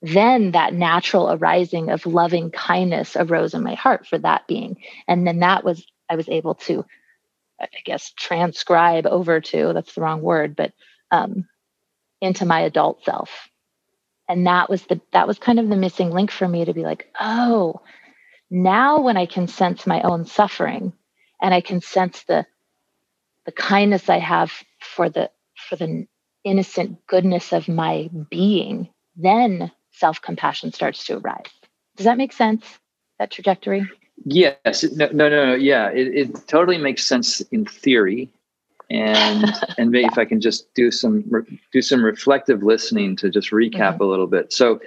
then 0.04 0.52
that 0.52 0.74
natural 0.76 1.32
arising 1.32 1.90
of 1.90 2.06
loving 2.06 2.52
kindness 2.52 3.16
arose 3.16 3.56
in 3.56 3.64
my 3.64 3.76
heart 3.76 4.06
for 4.06 4.20
that 4.20 4.48
being. 4.48 4.78
And 5.08 5.28
then 5.28 5.40
that 5.40 5.66
was 5.66 5.86
i 6.10 6.18
was 6.18 6.30
able 6.30 6.56
to 6.56 6.86
i 7.62 7.68
guess 7.86 8.12
transcribe 8.18 9.08
over 9.08 9.42
to 9.42 9.74
that's 9.74 9.96
the 9.96 10.02
wrong 10.02 10.22
word 10.22 10.56
but 10.56 10.74
um, 11.12 11.48
into 12.22 12.46
my 12.46 12.62
adult 12.62 13.04
self. 13.06 13.50
And 14.30 14.48
that 14.48 14.70
was 14.70 14.84
the 14.84 15.02
that 15.14 15.28
was 15.28 15.40
kind 15.40 15.60
of 15.60 15.70
the 15.70 15.78
missing 15.78 16.12
link 16.12 16.32
for 16.32 16.48
me 16.48 16.66
to 16.66 16.74
be 16.74 16.84
like 16.84 17.08
oh 17.20 17.82
now 18.52 19.02
when 19.02 19.18
i 19.18 19.26
can 19.26 19.48
sense 19.48 19.88
my 19.88 20.02
own 20.04 20.26
suffering 20.26 20.94
and 21.42 21.54
i 21.54 21.62
can 21.62 21.82
sense 21.82 22.24
the 22.24 22.46
the 23.46 23.52
kindness 23.52 24.10
i 24.10 24.20
have 24.20 24.52
for 24.80 25.10
the 25.10 25.30
for 25.70 25.76
the 25.76 26.08
innocent 26.44 27.06
goodness 27.08 27.54
of 27.54 27.68
my 27.68 28.10
being 28.30 28.90
then 29.18 29.72
self 29.94 30.22
compassion 30.22 30.72
starts 30.72 31.06
to 31.06 31.18
arise. 31.18 31.46
Does 31.96 32.06
that 32.06 32.18
make 32.18 32.34
sense? 32.34 32.66
That 33.20 33.32
trajectory? 33.32 33.90
Yes. 34.26 34.84
No, 34.84 35.08
no, 35.08 35.30
no. 35.30 35.46
no. 35.48 35.56
Yeah, 35.56 35.90
it, 35.90 36.08
it 36.08 36.48
totally 36.48 36.78
makes 36.78 37.06
sense 37.06 37.42
in 37.52 37.66
theory. 37.66 38.30
And 38.90 39.46
and 39.78 39.92
maybe 39.92 40.02
yeah. 40.02 40.10
if 40.12 40.18
I 40.18 40.26
can 40.26 40.42
just 40.42 40.74
do 40.74 40.92
some 40.92 41.24
do 41.72 41.82
some 41.82 42.04
reflective 42.04 42.64
listening 42.64 43.16
to 43.18 43.30
just 43.30 43.52
recap 43.52 43.94
mm-hmm. 43.94 44.04
a 44.04 44.06
little 44.06 44.28
bit. 44.28 44.52
So, 44.52 44.82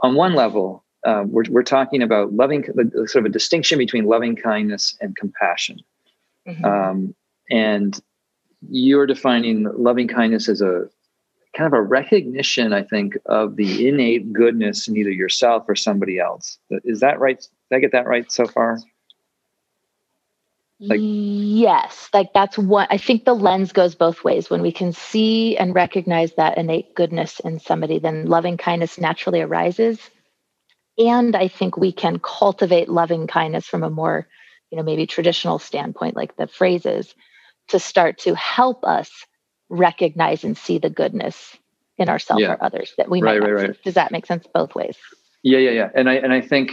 on 0.00 0.14
one 0.14 0.34
level, 0.34 0.84
uh, 1.04 1.24
we're 1.26 1.44
we're 1.50 1.62
talking 1.62 2.02
about 2.02 2.32
loving 2.32 2.64
sort 3.06 3.16
of 3.16 3.24
a 3.26 3.28
distinction 3.28 3.78
between 3.78 4.04
loving 4.06 4.36
kindness 4.36 4.96
and 5.00 5.16
compassion. 5.16 5.80
Mm-hmm. 6.46 6.64
Um, 6.64 7.14
and 7.50 8.00
you're 8.70 9.06
defining 9.06 9.68
loving 9.76 10.08
kindness 10.08 10.48
as 10.48 10.60
a 10.60 10.88
kind 11.54 11.66
of 11.66 11.72
a 11.72 11.82
recognition, 11.82 12.72
I 12.72 12.82
think, 12.82 13.16
of 13.26 13.56
the 13.56 13.88
innate 13.88 14.32
goodness 14.32 14.88
in 14.88 14.96
either 14.96 15.10
yourself 15.10 15.64
or 15.68 15.74
somebody 15.74 16.18
else. 16.18 16.58
Is 16.84 17.00
that 17.00 17.20
right? 17.20 17.38
Did 17.38 17.76
I 17.76 17.78
get 17.80 17.92
that 17.92 18.06
right 18.06 18.30
so 18.30 18.46
far? 18.46 18.78
Like, 20.80 21.00
yes, 21.02 22.10
like 22.12 22.32
that's 22.34 22.58
what 22.58 22.88
I 22.90 22.98
think 22.98 23.24
the 23.24 23.34
lens 23.34 23.72
goes 23.72 23.94
both 23.94 24.24
ways. 24.24 24.50
When 24.50 24.60
we 24.60 24.72
can 24.72 24.92
see 24.92 25.56
and 25.56 25.74
recognize 25.74 26.34
that 26.34 26.58
innate 26.58 26.94
goodness 26.94 27.40
in 27.40 27.60
somebody, 27.60 28.00
then 28.00 28.26
loving 28.26 28.56
kindness 28.56 28.98
naturally 28.98 29.40
arises. 29.40 29.98
And 30.98 31.36
I 31.36 31.48
think 31.48 31.76
we 31.76 31.92
can 31.92 32.18
cultivate 32.18 32.88
loving 32.88 33.26
kindness 33.26 33.66
from 33.66 33.82
a 33.82 33.90
more, 33.90 34.26
you 34.70 34.76
know, 34.76 34.84
maybe 34.84 35.06
traditional 35.06 35.58
standpoint, 35.58 36.16
like 36.16 36.36
the 36.36 36.48
phrases, 36.48 37.14
to 37.68 37.78
start 37.78 38.18
to 38.18 38.34
help 38.34 38.84
us 38.84 39.10
recognize 39.74 40.44
and 40.44 40.56
see 40.56 40.78
the 40.78 40.90
goodness 40.90 41.56
in 41.98 42.08
ourselves 42.08 42.42
yeah. 42.42 42.52
or 42.52 42.64
others 42.64 42.92
that 42.96 43.08
we 43.08 43.22
right, 43.22 43.40
might 43.40 43.46
right, 43.46 43.68
right. 43.68 43.82
Does 43.82 43.94
that 43.94 44.12
make 44.12 44.26
sense 44.26 44.46
both 44.52 44.74
ways? 44.74 44.96
Yeah, 45.42 45.58
yeah, 45.58 45.70
yeah. 45.70 45.90
And 45.94 46.08
I 46.08 46.14
and 46.14 46.32
I 46.32 46.40
think 46.40 46.72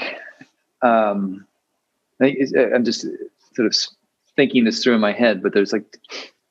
um, 0.82 1.46
I 2.22 2.36
am 2.56 2.86
just 2.86 3.02
sort 3.54 3.68
of 3.68 3.76
thinking 4.36 4.64
this 4.64 4.84
through 4.84 4.96
in 4.96 5.02
my 5.02 5.12
head, 5.12 5.44
but 5.44 5.54
there's 5.54 5.74
like 5.74 5.98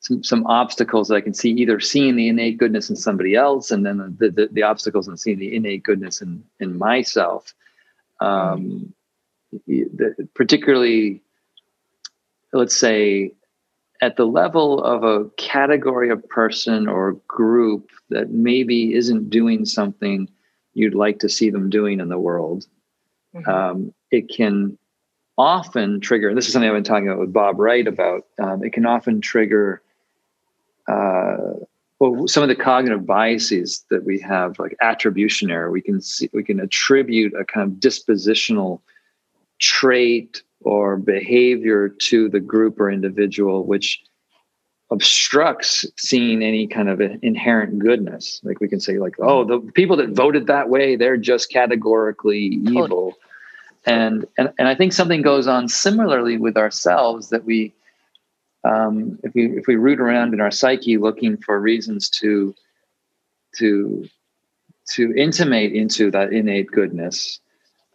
some, 0.01 0.23
some 0.23 0.47
obstacles 0.47 1.09
that 1.09 1.15
I 1.15 1.21
can 1.21 1.35
see 1.35 1.51
either 1.51 1.81
seeing 1.81 2.17
the 2.17 2.29
innate 2.29 2.59
goodness 2.59 2.91
in 2.91 2.97
somebody 2.97 3.35
else, 3.35 3.71
and 3.71 3.87
then 3.87 4.17
the 4.19 4.31
the, 4.31 4.49
the 4.53 4.63
obstacles 4.63 5.09
in 5.09 5.17
seeing 5.17 5.39
the 5.39 5.55
innate 5.55 5.83
goodness 5.83 6.21
in 6.21 6.45
in 6.59 6.79
myself. 6.79 7.55
Um, 8.21 8.93
mm-hmm. 9.55 9.97
the, 9.97 10.29
particularly, 10.35 11.23
let's 12.53 12.77
say 12.77 13.33
at 14.01 14.17
the 14.17 14.27
level 14.27 14.83
of 14.83 15.05
a 15.05 15.29
category 15.37 16.11
of 16.11 16.27
person 16.29 16.89
or 16.89 17.13
group 17.29 17.91
that 18.09 18.31
maybe 18.31 18.95
isn't 18.95 19.31
doing 19.31 19.65
something 19.65 20.29
you'd 20.75 20.95
like 20.95 21.19
to 21.19 21.29
see 21.29 21.51
them 21.51 21.69
doing 21.69 22.01
in 22.01 22.09
the 22.09 22.19
world, 22.19 22.67
mm-hmm. 23.35 23.49
um, 23.49 23.95
it 24.11 24.29
can 24.29 24.79
often 25.37 26.01
trigger, 26.01 26.29
and 26.29 26.37
this 26.37 26.47
is 26.47 26.53
something 26.53 26.69
I've 26.69 26.77
been 26.77 26.85
talking 26.85 27.09
about 27.09 27.21
with 27.21 27.33
Bob 27.33 27.59
Wright 27.59 27.87
about, 27.87 28.27
um, 28.43 28.65
it 28.65 28.73
can 28.73 28.87
often 28.87 29.21
trigger 29.21 29.83
uh, 30.89 31.55
well, 32.01 32.27
some 32.27 32.43
of 32.43 32.49
the 32.49 32.57
cognitive 32.57 33.07
biases 33.07 33.85
that 33.91 34.05
we 34.05 34.19
have, 34.21 34.59
like 34.59 34.75
attribution 34.81 35.51
error, 35.51 35.71
we 35.71 35.83
can 35.83 36.01
see, 36.01 36.31
we 36.33 36.43
can 36.43 36.59
attribute 36.59 37.35
a 37.35 37.45
kind 37.45 37.71
of 37.71 37.79
dispositional 37.79 38.81
trait 39.59 40.43
or 40.63 40.97
behavior 40.97 41.89
to 41.89 42.29
the 42.29 42.41
group 42.41 42.79
or 42.81 42.91
individual, 42.91 43.65
which 43.65 44.03
obstructs 44.91 45.87
seeing 45.97 46.43
any 46.43 46.67
kind 46.67 46.89
of 46.89 47.01
inherent 47.01 47.79
goodness. 47.79 48.41
Like 48.43 48.61
we 48.61 48.69
can 48.69 48.81
say, 48.81 48.99
like, 48.99 49.15
oh, 49.21 49.45
the 49.45 49.61
people 49.73 49.97
that 49.97 50.11
voted 50.11 50.49
that 50.49 50.69
way, 50.69 50.97
they're 50.97 51.17
just 51.17 51.51
categorically 51.51 52.61
evil. 52.67 53.15
And, 53.87 54.27
and 54.37 54.53
and 54.59 54.69
I 54.69 54.75
think 54.75 54.93
something 54.93 55.23
goes 55.23 55.47
on 55.47 55.69
similarly 55.69 56.37
with 56.37 56.57
ourselves 56.57 57.31
that 57.31 57.45
we 57.45 57.73
um, 58.65 59.19
if 59.23 59.35
we 59.35 59.57
if 59.57 59.67
we 59.67 59.77
root 59.77 60.01
around 60.01 60.35
in 60.35 60.41
our 60.41 60.51
psyche 60.51 60.99
looking 60.99 61.37
for 61.39 61.59
reasons 61.59 62.11
to 62.21 62.55
to 63.57 64.07
to 64.91 65.15
intimate 65.17 65.73
into 65.73 66.11
that 66.11 66.33
innate 66.33 66.71
goodness, 66.71 67.41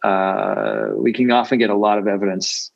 uh, 0.06 0.90
we 0.94 1.12
can 1.12 1.30
often 1.32 1.58
get 1.58 1.70
a 1.70 1.74
lot 1.74 1.98
of 1.98 2.06
evidence 2.06 2.70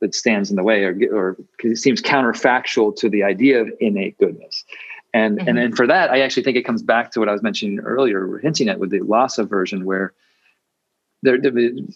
that 0.00 0.14
stands 0.14 0.50
in 0.50 0.56
the 0.56 0.62
way 0.62 0.84
or 0.84 0.94
or 1.12 1.36
seems 1.74 2.00
counterfactual 2.00 2.96
to 2.96 3.10
the 3.10 3.22
idea 3.22 3.60
of 3.60 3.70
innate 3.80 4.16
goodness. 4.18 4.64
And, 5.12 5.38
mm-hmm. 5.38 5.48
and 5.48 5.58
and 5.58 5.76
for 5.76 5.86
that, 5.86 6.10
I 6.10 6.20
actually 6.20 6.44
think 6.44 6.56
it 6.56 6.64
comes 6.64 6.82
back 6.82 7.10
to 7.12 7.20
what 7.20 7.28
I 7.28 7.32
was 7.32 7.42
mentioning 7.42 7.80
earlier, 7.80 8.38
hinting 8.38 8.68
at 8.68 8.78
with 8.78 8.90
the 8.90 9.00
loss 9.00 9.38
aversion, 9.38 9.84
where 9.84 10.14
there, 11.22 11.38
the 11.38 11.50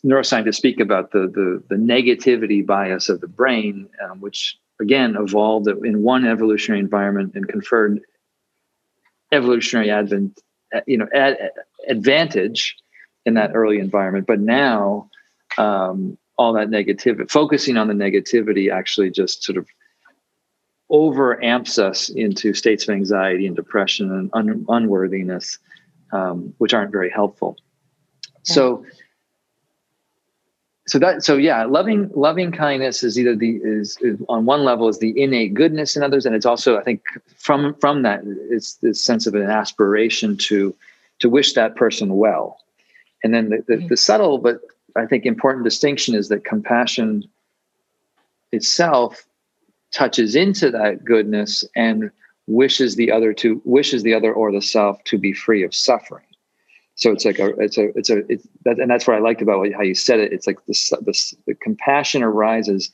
neuroscientists 0.05 0.57
speak 0.57 0.81
about 0.81 1.13
the, 1.13 1.21
the, 1.21 1.63
the 1.69 1.77
negativity 1.77 2.65
bias 2.65 3.09
of 3.09 3.21
the 3.21 3.29
brain, 3.29 3.89
um, 4.05 4.21
which 4.21 4.59
again 4.81 5.17
evolved 5.19 5.69
in 5.69 6.03
one 6.03 6.27
evolutionary 6.27 6.81
environment 6.81 7.33
and 7.35 7.49
conferred 7.49 8.01
evolutionary 9.33 9.91
advent, 9.91 10.41
you 10.87 10.99
know, 10.99 11.09
ad, 11.15 11.51
advantage 11.89 12.77
in 13.27 13.35
that 13.35 13.53
early 13.55 13.79
environment. 13.79 14.27
But 14.27 14.41
now, 14.41 15.09
um, 15.59 16.17
all 16.39 16.53
that 16.55 16.69
negativity, 16.69 17.31
focusing 17.31 17.77
on 17.77 17.89
the 17.89 17.95
negativity 17.95 18.73
actually 18.73 19.11
just 19.11 19.43
sort 19.43 19.59
of 19.59 19.67
over 20.89 21.43
amps 21.45 21.79
us 21.79 22.09
into 22.09 22.55
states 22.55 22.89
of 22.89 22.95
anxiety 22.95 23.47
and 23.47 23.55
depression 23.55 24.11
and 24.11 24.31
un- 24.33 24.65
unworthiness, 24.69 25.59
um, 26.13 26.53
which 26.59 26.75
aren't 26.75 26.91
very 26.91 27.11
helpful. 27.11 27.57
Yeah. 28.25 28.55
So, 28.55 28.87
so 30.89 30.99
that 30.99 31.23
so 31.23 31.37
yeah, 31.37 31.65
loving 31.65 32.11
loving 32.17 32.51
kindness 32.51 33.05
is 33.05 33.19
either 33.19 33.37
the 33.37 33.61
is, 33.63 33.97
is, 34.01 34.19
on 34.29 34.45
one 34.47 34.65
level 34.65 34.89
is 34.89 34.99
the 34.99 35.13
innate 35.21 35.55
goodness 35.55 35.95
in 35.95 36.03
others, 36.03 36.27
and 36.27 36.35
it's 36.35 36.47
also 36.47 36.79
I 36.79 36.83
think 36.83 37.03
from 37.37 37.75
from 37.75 38.03
that 38.03 38.23
it's 38.51 38.75
this 38.77 39.05
sense 39.05 39.29
of 39.29 39.35
an 39.35 39.49
aspiration 39.49 40.37
to 40.49 40.75
to 41.21 41.29
wish 41.29 41.53
that 41.53 41.77
person 41.77 42.17
well 42.17 42.59
and 43.23 43.35
then 43.35 43.51
the, 43.51 43.65
the, 43.67 43.75
mm-hmm. 43.75 43.89
the 43.89 43.97
subtle 43.97 44.39
but 44.39 44.61
I 44.97 45.07
think 45.07 45.25
important 45.25 45.65
distinction 45.65 46.15
is 46.15 46.29
that 46.29 46.45
compassion 46.45 47.25
itself 48.53 49.27
touches 49.93 50.35
into 50.35 50.71
that 50.71 51.05
goodness 51.05 51.65
and 51.77 52.11
wishes 52.47 52.97
the 52.97 53.13
other 53.13 53.33
to 53.35 53.63
wishes 53.65 54.03
the 54.03 54.15
other 54.15 54.33
or 54.33 54.53
the 54.53 54.63
self 54.63 55.03
to 55.05 55.19
be 55.19 55.33
free 55.33 55.63
of 55.63 55.75
suffering. 55.75 56.25
So 56.97 57.13
it's 57.13 57.25
like 57.25 57.39
a 57.39 57.49
it's 57.59 57.79
a 57.79 57.97
it's 57.97 58.11
a 58.11 58.19
it's 58.31 58.47
that, 58.65 58.79
and 58.79 58.91
that's 58.91 59.07
what 59.07 59.17
I 59.17 59.21
liked 59.21 59.41
about 59.41 59.67
how 59.73 59.83
you 59.83 59.95
said 59.95 60.21
it. 60.21 60.33
It's 60.33 60.47
like 60.47 60.59
the 60.67 60.75
the, 61.01 61.35
the 61.47 61.55
compassion 61.55 62.23
arises 62.23 62.91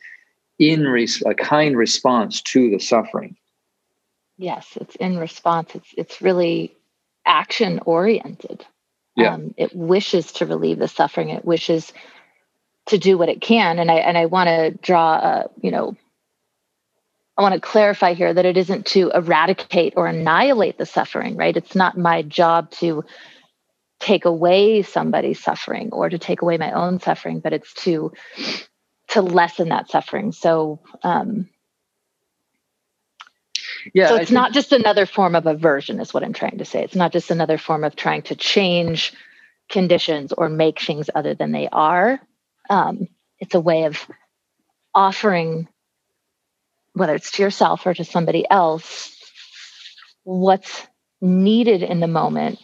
in 0.59 0.85
res, 0.85 1.22
a 1.27 1.35
kind 1.35 1.77
response 1.77 2.41
to 2.43 2.70
the 2.70 2.79
suffering. 2.79 3.37
Yes, 4.39 4.79
it's 4.81 4.95
in 4.97 5.18
response. 5.18 5.74
It's 5.74 5.95
it's 5.97 6.22
really 6.22 6.77
action 7.24 7.81
oriented. 7.85 8.64
Yeah. 9.17 9.35
Um, 9.35 9.55
it 9.57 9.75
wishes 9.75 10.33
to 10.33 10.47
relieve 10.47 10.79
the 10.79 10.89
suffering. 10.89 11.31
It 11.31 11.45
wishes 11.45 11.93
to 12.87 12.99
do 12.99 13.19
what 13.19 13.29
it 13.29 13.41
can. 13.41 13.79
And 13.79 13.91
I 13.91 13.97
and 13.97 14.17
I 14.17 14.27
want 14.27 14.49
to 14.49 14.71
draw 14.73 15.14
a, 15.14 15.51
you 15.61 15.71
know, 15.71 15.97
I 17.37 17.43
want 17.43 17.55
to 17.55 17.61
clarify 17.61 18.14
here 18.14 18.33
that 18.33 18.47
it 18.47 18.57
isn't 18.57 18.87
to 18.87 19.11
eradicate 19.14 19.95
or 19.97 20.07
annihilate 20.07 20.79
the 20.79 20.87
suffering, 20.87 21.37
right? 21.37 21.57
It's 21.57 21.75
not 21.75 21.99
my 21.99 22.23
job 22.23 22.71
to 22.73 23.05
take 24.01 24.25
away 24.25 24.83
somebody's 24.83 25.43
suffering 25.43 25.91
or 25.93 26.09
to 26.09 26.19
take 26.19 26.43
away 26.43 26.59
my 26.59 26.73
own 26.73 27.01
suffering, 27.01 27.41
but 27.41 27.53
it's 27.53 27.73
to 27.85 28.12
to 29.09 29.23
lessen 29.23 29.69
that 29.71 29.91
suffering. 29.91 30.33
So 30.33 30.81
um, 31.03 31.49
yeah, 33.95 34.09
so 34.09 34.16
it's 34.16 34.30
not 34.30 34.53
just 34.53 34.72
another 34.72 35.07
form 35.07 35.34
of 35.34 35.47
aversion, 35.47 36.01
is 36.01 36.12
what 36.12 36.22
I'm 36.22 36.32
trying 36.32 36.59
to 36.59 36.64
say. 36.64 36.82
It's 36.82 36.95
not 36.95 37.12
just 37.12 37.30
another 37.30 37.59
form 37.59 37.84
of 37.84 37.97
trying 37.97 38.22
to 38.22 38.37
change 38.37 39.12
conditions 39.68 40.32
or 40.32 40.49
make 40.49 40.80
things 40.80 41.11
other 41.14 41.34
than 41.34 41.53
they 41.53 41.68
are. 41.70 42.20
Um, 42.70 43.09
it's 43.39 43.55
a 43.55 43.61
way 43.61 43.84
of 43.84 44.07
offering 44.95 45.68
whether 46.95 47.14
it's 47.14 47.32
to 47.32 47.43
yourself 47.43 47.87
or 47.87 47.93
to 47.93 48.05
somebody 48.05 48.47
else, 48.49 49.14
what's 50.24 50.87
needed 51.20 51.82
in 51.82 52.01
the 52.01 52.07
moment 52.07 52.59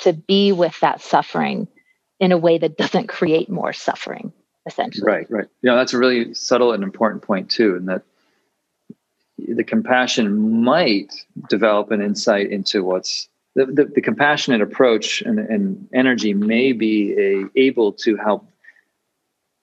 to 0.00 0.12
be 0.12 0.50
with 0.50 0.78
that 0.80 1.00
suffering 1.00 1.68
in 2.18 2.32
a 2.32 2.38
way 2.38 2.58
that 2.58 2.76
doesn't 2.76 3.06
create 3.06 3.48
more 3.48 3.72
suffering 3.72 4.32
essentially 4.66 5.04
right 5.06 5.30
right 5.30 5.46
know 5.62 5.76
that's 5.76 5.94
a 5.94 5.98
really 5.98 6.34
subtle 6.34 6.72
and 6.72 6.82
important 6.82 7.22
point 7.22 7.50
too 7.50 7.74
and 7.76 7.88
that 7.88 8.02
the 9.38 9.64
compassion 9.64 10.62
might 10.62 11.12
develop 11.48 11.90
an 11.90 12.02
insight 12.02 12.50
into 12.50 12.82
what's 12.82 13.28
the, 13.54 13.66
the, 13.66 13.84
the 13.86 14.00
compassionate 14.00 14.60
approach 14.60 15.22
and, 15.22 15.38
and, 15.38 15.88
energy 15.92 16.34
may 16.34 16.72
be 16.72 17.12
a, 17.18 17.44
able 17.56 17.92
to 17.92 18.16
help 18.16 18.48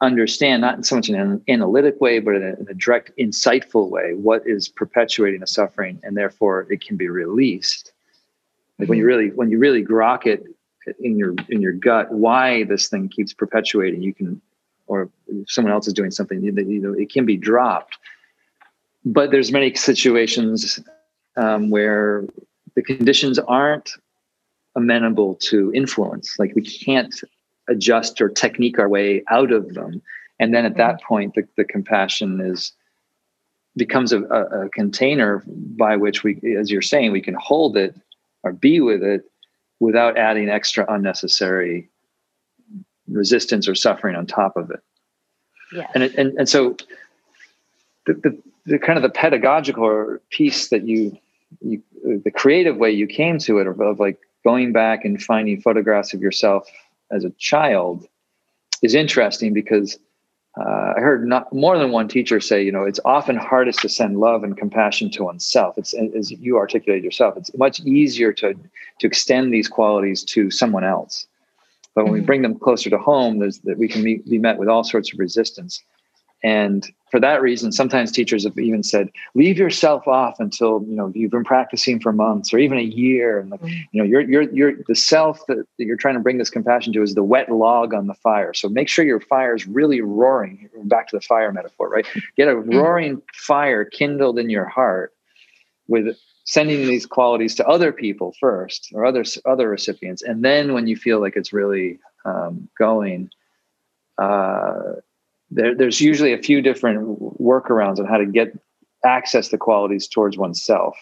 understand 0.01 0.61
not 0.61 0.75
in 0.75 0.83
so 0.83 0.95
much 0.95 1.07
in 1.07 1.15
an 1.15 1.41
analytic 1.47 2.01
way 2.01 2.19
but 2.19 2.35
in 2.35 2.43
a, 2.43 2.59
in 2.59 2.67
a 2.69 2.73
direct 2.73 3.11
insightful 3.17 3.89
way 3.89 4.13
what 4.13 4.45
is 4.45 4.67
perpetuating 4.67 5.39
the 5.39 5.47
suffering 5.47 5.99
and 6.03 6.17
therefore 6.17 6.67
it 6.69 6.85
can 6.85 6.97
be 6.97 7.07
released 7.07 7.93
like 8.77 8.89
when 8.89 8.97
you 8.97 9.03
mm-hmm. 9.03 9.07
really 9.07 9.29
when 9.31 9.49
you 9.49 9.57
really 9.57 9.83
grok 9.83 10.25
it 10.25 10.43
in 10.99 11.17
your 11.17 11.33
in 11.47 11.61
your 11.61 11.71
gut 11.71 12.11
why 12.11 12.65
this 12.65 12.89
thing 12.89 13.07
keeps 13.07 13.33
perpetuating 13.33 14.01
you 14.01 14.13
can 14.13 14.41
or 14.87 15.09
someone 15.47 15.73
else 15.73 15.87
is 15.87 15.93
doing 15.93 16.11
something 16.11 16.53
that 16.53 16.67
you 16.67 16.81
know 16.81 16.93
it 16.93 17.09
can 17.09 17.25
be 17.25 17.37
dropped 17.37 17.97
but 19.05 19.31
there's 19.31 19.51
many 19.51 19.73
situations 19.75 20.79
um, 21.37 21.69
where 21.69 22.25
the 22.75 22.81
conditions 22.81 23.39
aren't 23.39 23.91
amenable 24.75 25.35
to 25.35 25.71
influence 25.73 26.35
like 26.37 26.53
we 26.55 26.61
can't 26.61 27.15
adjust 27.69 28.19
or 28.19 28.29
technique 28.29 28.77
our 28.77 28.89
way 28.89 29.23
out 29.29 29.51
of 29.51 29.73
them 29.73 30.01
and 30.39 30.53
then 30.53 30.65
at 30.65 30.75
that 30.75 30.95
mm-hmm. 30.95 31.07
point 31.07 31.35
the, 31.35 31.47
the 31.55 31.63
compassion 31.63 32.41
is 32.41 32.73
becomes 33.77 34.13
a, 34.13 34.21
a, 34.23 34.69
container 34.69 35.43
by 35.47 35.95
which 35.97 36.23
we 36.23 36.39
as 36.57 36.71
you're 36.71 36.81
saying 36.81 37.11
we 37.11 37.21
can 37.21 37.35
hold 37.35 37.77
it 37.77 37.95
or 38.43 38.51
be 38.53 38.79
with 38.79 39.03
it 39.03 39.23
without 39.79 40.17
adding 40.17 40.49
extra 40.49 40.85
unnecessary 40.93 41.89
resistance 43.07 43.67
or 43.67 43.75
suffering 43.75 44.15
on 44.15 44.25
top 44.25 44.55
of 44.57 44.71
it. 44.71 44.79
Yeah. 45.73 45.87
And, 45.93 46.03
it, 46.03 46.15
and, 46.15 46.37
and 46.37 46.49
so 46.49 46.77
the, 48.05 48.13
the, 48.13 48.41
the, 48.65 48.79
kind 48.79 48.97
of 48.97 49.03
the 49.03 49.09
pedagogical 49.09 50.17
piece 50.29 50.69
that 50.69 50.87
you, 50.87 51.17
you, 51.61 51.81
the 52.03 52.31
creative 52.31 52.77
way 52.77 52.91
you 52.91 53.07
came 53.07 53.39
to 53.39 53.59
it 53.59 53.67
of, 53.67 53.79
of 53.79 53.99
like 53.99 54.19
going 54.43 54.71
back 54.71 55.05
and 55.05 55.21
finding 55.21 55.59
photographs 55.61 56.13
of 56.13 56.21
yourself 56.21 56.67
as 57.11 57.23
a 57.23 57.29
child 57.31 58.07
is 58.81 58.95
interesting 58.95 59.53
because 59.53 59.97
uh, 60.57 60.93
I 60.95 60.99
heard 61.01 61.27
not 61.27 61.51
more 61.51 61.77
than 61.77 61.91
one 61.91 62.07
teacher 62.07 62.39
say, 62.39 62.63
you 62.63 62.71
know, 62.71 62.83
it's 62.83 62.99
often 63.03 63.35
hardest 63.35 63.79
to 63.79 63.89
send 63.89 64.19
love 64.19 64.43
and 64.43 64.55
compassion 64.55 65.11
to 65.11 65.23
oneself. 65.23 65.77
It's 65.77 65.93
as 65.93 66.31
you 66.31 66.57
articulate 66.57 67.03
yourself. 67.03 67.35
It's 67.35 67.55
much 67.57 67.81
easier 67.81 68.31
to 68.33 68.53
to 68.99 69.07
extend 69.07 69.53
these 69.53 69.67
qualities 69.67 70.23
to 70.25 70.49
someone 70.49 70.85
else. 70.85 71.27
But 71.93 72.05
when 72.05 72.13
mm-hmm. 72.13 72.21
we 72.21 72.25
bring 72.25 72.41
them 72.41 72.57
closer 72.57 72.89
to 72.89 72.97
home, 72.97 73.39
there's 73.39 73.59
that 73.59 73.77
we 73.77 73.89
can 73.89 74.01
meet, 74.01 74.29
be 74.29 74.37
met 74.37 74.57
with 74.57 74.69
all 74.69 74.85
sorts 74.85 75.11
of 75.11 75.19
resistance. 75.19 75.83
And 76.45 76.87
for 77.09 77.19
that 77.21 77.41
reason, 77.41 77.71
sometimes 77.71 78.11
teachers 78.11 78.43
have 78.43 78.55
even 78.59 78.83
said, 78.83 79.09
leave 79.33 79.57
yourself 79.57 80.07
off 80.07 80.35
until 80.39 80.83
you 80.87 80.95
know 80.95 81.11
you've 81.15 81.31
been 81.31 81.43
practicing 81.43 81.99
for 81.99 82.13
months 82.13 82.53
or 82.53 82.59
even 82.59 82.77
a 82.77 82.83
year. 82.83 83.39
And 83.39 83.49
like, 83.49 83.61
mm-hmm. 83.61 83.81
you 83.91 84.03
know, 84.03 84.07
you're 84.07 84.21
you're 84.21 84.43
you're 84.53 84.73
the 84.87 84.93
self 84.93 85.43
that, 85.47 85.57
that 85.57 85.85
you're 85.85 85.97
trying 85.97 86.13
to 86.13 86.19
bring 86.19 86.37
this 86.37 86.51
compassion 86.51 86.93
to 86.93 87.01
is 87.01 87.15
the 87.15 87.23
wet 87.23 87.51
log 87.51 87.95
on 87.95 88.05
the 88.05 88.13
fire. 88.13 88.53
So 88.53 88.69
make 88.69 88.87
sure 88.87 89.03
your 89.03 89.19
fire 89.19 89.55
is 89.55 89.65
really 89.65 90.01
roaring. 90.01 90.69
Back 90.83 91.07
to 91.07 91.17
the 91.17 91.21
fire 91.21 91.51
metaphor, 91.51 91.89
right? 91.89 92.05
Get 92.37 92.47
a 92.47 92.51
mm-hmm. 92.51 92.77
roaring 92.77 93.23
fire 93.33 93.83
kindled 93.83 94.37
in 94.37 94.51
your 94.51 94.65
heart 94.65 95.13
with 95.87 96.15
sending 96.43 96.85
these 96.85 97.07
qualities 97.07 97.55
to 97.55 97.67
other 97.67 97.91
people 97.91 98.35
first 98.39 98.91
or 98.93 99.03
other 99.03 99.23
other 99.45 99.67
recipients, 99.67 100.21
and 100.21 100.45
then 100.45 100.73
when 100.73 100.85
you 100.85 100.95
feel 100.95 101.19
like 101.19 101.35
it's 101.35 101.51
really 101.51 101.97
um, 102.23 102.69
going. 102.77 103.31
Uh, 104.19 105.01
there, 105.55 105.73
there's 105.73 106.01
usually 106.01 106.33
a 106.33 106.37
few 106.37 106.61
different 106.61 107.19
workarounds 107.39 107.99
on 107.99 108.05
how 108.05 108.17
to 108.17 108.25
get 108.25 108.57
access 109.05 109.49
the 109.49 109.57
qualities 109.57 110.07
towards 110.07 110.37
oneself. 110.37 110.97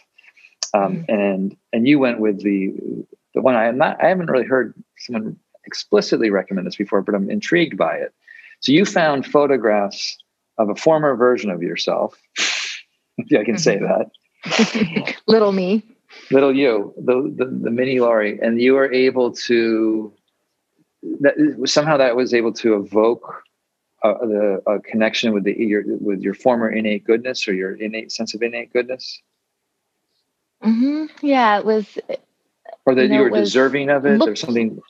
Um, 0.73 0.97
mm-hmm. 0.97 1.11
And 1.11 1.57
and 1.71 1.87
you 1.87 1.99
went 1.99 2.19
with 2.19 2.41
the 2.41 2.73
the 3.33 3.41
one 3.41 3.55
I 3.55 3.65
am 3.65 3.77
not 3.77 4.01
I 4.03 4.07
haven't 4.07 4.29
really 4.29 4.45
heard 4.45 4.73
someone 4.97 5.37
explicitly 5.65 6.29
recommend 6.29 6.67
this 6.67 6.75
before, 6.75 7.01
but 7.01 7.15
I'm 7.15 7.29
intrigued 7.29 7.77
by 7.77 7.95
it. 7.95 8.13
So 8.59 8.71
you 8.71 8.85
found 8.85 9.25
photographs 9.25 10.17
of 10.57 10.69
a 10.69 10.75
former 10.75 11.15
version 11.15 11.49
of 11.49 11.61
yourself. 11.61 12.19
if 13.17 13.39
I 13.39 13.43
can 13.43 13.57
say 13.57 13.77
mm-hmm. 13.77 13.85
that. 13.85 15.15
little 15.27 15.51
me. 15.51 15.83
Little 16.29 16.55
you, 16.55 16.93
the, 16.97 17.33
the 17.35 17.45
the 17.45 17.71
mini 17.71 17.99
Laurie, 17.99 18.39
and 18.39 18.61
you 18.61 18.73
were 18.73 18.91
able 18.91 19.31
to 19.31 20.13
that 21.21 21.33
somehow 21.65 21.97
that 21.97 22.15
was 22.15 22.33
able 22.33 22.53
to 22.53 22.75
evoke 22.75 23.43
uh, 24.03 24.13
the 24.21 24.61
a 24.67 24.79
connection 24.79 25.33
with 25.33 25.43
the 25.43 25.53
your 25.57 25.83
with 25.85 26.21
your 26.21 26.33
former 26.33 26.69
innate 26.69 27.05
goodness 27.05 27.47
or 27.47 27.53
your 27.53 27.75
innate 27.75 28.11
sense 28.11 28.33
of 28.33 28.41
innate 28.41 28.71
goodness? 28.73 29.21
Mm-hmm. 30.63 31.25
Yeah, 31.25 31.59
it 31.59 31.65
was. 31.65 31.97
Or 32.85 32.95
that 32.95 33.03
you, 33.03 33.09
know, 33.09 33.15
you 33.15 33.31
were 33.31 33.37
deserving 33.37 33.89
of 33.89 34.05
it, 34.05 34.17
looked, 34.17 34.31
or 34.31 34.35
something. 34.35 34.81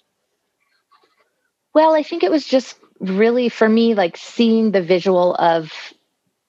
Well, 1.74 1.94
I 1.94 2.04
think 2.04 2.24
it 2.24 2.32
was 2.32 2.46
just 2.46 2.78
really 3.00 3.50
for 3.50 3.68
me, 3.68 3.96
like 3.96 4.18
seeing 4.18 4.72
the 4.72 4.82
visual 4.82 5.36
of 5.36 5.72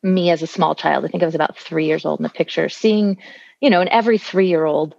me 0.02 0.30
as 0.30 0.42
a 0.42 0.46
small 0.46 0.74
child. 0.74 1.04
I 1.04 1.08
think 1.08 1.22
I 1.22 1.26
was 1.26 1.34
about 1.34 1.58
three 1.58 1.86
years 1.86 2.04
old 2.04 2.20
in 2.20 2.24
the 2.24 2.28
picture, 2.28 2.68
seeing, 2.68 3.18
you 3.60 3.70
know, 3.70 3.80
and 3.80 3.88
every 3.90 4.18
three 4.18 4.48
year 4.48 4.64
old, 4.64 4.94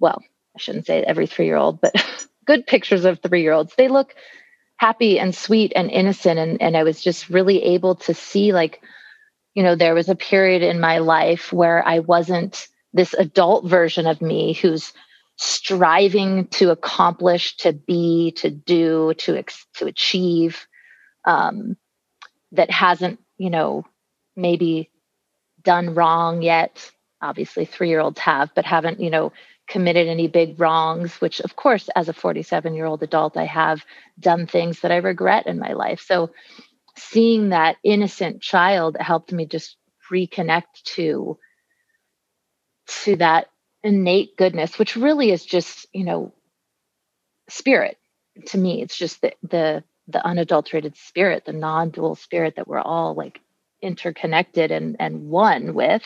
well, 0.00 0.22
I 0.56 0.58
shouldn't 0.58 0.86
say 0.86 1.02
every 1.02 1.26
three 1.26 1.46
year 1.46 1.56
old, 1.56 1.80
but 1.80 1.94
good 2.44 2.66
pictures 2.66 3.04
of 3.04 3.20
three 3.20 3.42
year 3.42 3.52
olds. 3.52 3.74
They 3.76 3.88
look 3.88 4.14
happy 4.76 5.18
and 5.18 5.34
sweet 5.34 5.72
and 5.76 5.90
innocent. 5.90 6.38
And 6.38 6.60
and 6.60 6.76
I 6.76 6.82
was 6.82 7.02
just 7.02 7.30
really 7.30 7.62
able 7.62 7.96
to 7.96 8.14
see 8.14 8.52
like 8.52 8.82
you 9.54 9.62
know 9.62 9.74
there 9.74 9.94
was 9.94 10.08
a 10.08 10.14
period 10.14 10.62
in 10.62 10.80
my 10.80 10.98
life 10.98 11.52
where 11.52 11.86
I 11.86 12.00
wasn't 12.00 12.68
this 12.92 13.14
adult 13.14 13.66
version 13.66 14.06
of 14.06 14.20
me 14.20 14.52
who's 14.54 14.92
striving 15.36 16.46
to 16.48 16.70
accomplish 16.70 17.56
to 17.58 17.72
be 17.72 18.32
to 18.36 18.50
do 18.50 19.14
to 19.18 19.36
ex- 19.36 19.66
to 19.74 19.86
achieve 19.86 20.66
um, 21.24 21.76
that 22.52 22.70
hasn't 22.70 23.18
you 23.38 23.50
know 23.50 23.84
maybe 24.36 24.90
done 25.62 25.94
wrong 25.94 26.42
yet. 26.42 26.90
Obviously 27.20 27.64
3 27.64 27.88
year 27.88 28.00
olds 28.00 28.18
have 28.18 28.50
but 28.54 28.64
haven't 28.64 29.00
you 29.00 29.10
know 29.10 29.32
committed 29.68 30.08
any 30.08 30.28
big 30.28 30.60
wrongs, 30.60 31.14
which, 31.20 31.40
of 31.40 31.56
course, 31.56 31.88
as 31.96 32.08
a 32.08 32.12
47 32.12 32.74
year 32.74 32.86
old 32.86 33.02
adult, 33.02 33.36
I 33.36 33.46
have 33.46 33.84
done 34.20 34.46
things 34.46 34.80
that 34.80 34.92
I 34.92 34.96
regret 34.96 35.46
in 35.46 35.58
my 35.58 35.72
life. 35.72 36.04
So, 36.06 36.30
seeing 36.96 37.50
that 37.50 37.76
innocent 37.84 38.42
child 38.42 38.96
helped 39.00 39.32
me 39.32 39.46
just 39.46 39.76
reconnect 40.10 40.82
to 40.84 41.38
to 42.86 43.16
that 43.16 43.48
innate 43.82 44.36
goodness 44.36 44.78
which 44.78 44.96
really 44.96 45.30
is 45.30 45.44
just 45.44 45.86
you 45.92 46.04
know 46.04 46.32
spirit 47.48 47.96
to 48.46 48.58
me 48.58 48.82
it's 48.82 48.96
just 48.96 49.20
the 49.22 49.32
the 49.42 49.84
the 50.08 50.24
unadulterated 50.26 50.96
spirit 50.96 51.44
the 51.44 51.52
non-dual 51.52 52.14
spirit 52.14 52.56
that 52.56 52.68
we're 52.68 52.80
all 52.80 53.14
like 53.14 53.40
interconnected 53.80 54.70
and 54.70 54.96
and 55.00 55.28
one 55.28 55.74
with 55.74 56.04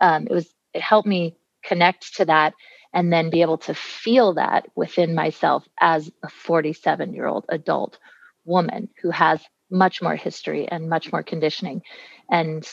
um, 0.00 0.26
it 0.26 0.32
was 0.32 0.48
it 0.74 0.82
helped 0.82 1.08
me 1.08 1.36
connect 1.64 2.16
to 2.16 2.24
that 2.24 2.54
and 2.92 3.12
then 3.12 3.30
be 3.30 3.42
able 3.42 3.58
to 3.58 3.74
feel 3.74 4.34
that 4.34 4.68
within 4.74 5.14
myself 5.14 5.66
as 5.80 6.10
a 6.22 6.28
47 6.28 7.12
year 7.12 7.26
old 7.26 7.44
adult 7.48 7.98
woman 8.44 8.88
who 9.02 9.10
has 9.10 9.40
much 9.70 10.00
more 10.00 10.16
history 10.16 10.66
and 10.66 10.88
much 10.88 11.12
more 11.12 11.22
conditioning 11.22 11.82
and 12.30 12.66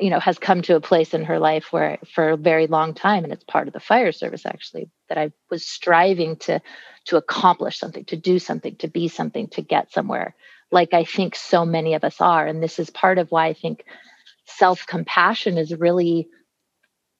you 0.00 0.10
know 0.10 0.18
has 0.18 0.38
come 0.38 0.62
to 0.62 0.74
a 0.74 0.80
place 0.80 1.12
in 1.14 1.24
her 1.24 1.38
life 1.38 1.72
where 1.72 1.98
for 2.14 2.30
a 2.30 2.36
very 2.36 2.66
long 2.66 2.94
time 2.94 3.24
and 3.24 3.32
it's 3.32 3.44
part 3.44 3.66
of 3.68 3.74
the 3.74 3.80
fire 3.80 4.10
service 4.10 4.46
actually 4.46 4.90
that 5.08 5.18
i 5.18 5.30
was 5.50 5.66
striving 5.66 6.36
to 6.36 6.60
to 7.04 7.16
accomplish 7.16 7.78
something 7.78 8.04
to 8.06 8.16
do 8.16 8.38
something 8.38 8.74
to 8.76 8.88
be 8.88 9.08
something 9.08 9.46
to 9.48 9.60
get 9.60 9.92
somewhere 9.92 10.34
like 10.70 10.92
i 10.92 11.04
think 11.04 11.36
so 11.36 11.64
many 11.64 11.94
of 11.94 12.04
us 12.04 12.20
are. 12.20 12.46
And 12.46 12.62
this 12.62 12.78
is 12.78 12.90
part 12.90 13.18
of 13.18 13.30
why 13.30 13.46
i 13.46 13.54
think 13.54 13.84
self 14.46 14.86
compassion 14.86 15.56
is 15.56 15.74
really 15.74 16.28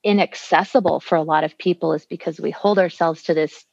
inaccessible 0.05 1.01
for 1.01 1.17
a 1.17 1.23
lot 1.23 1.45
of 1.45 1.57
people 1.59 1.93
is 1.95 2.05
because 2.05 2.39
we 2.39 2.51
hold 2.51 2.79
ourselves 2.79 3.23
to 3.23 3.35
this 3.35 3.65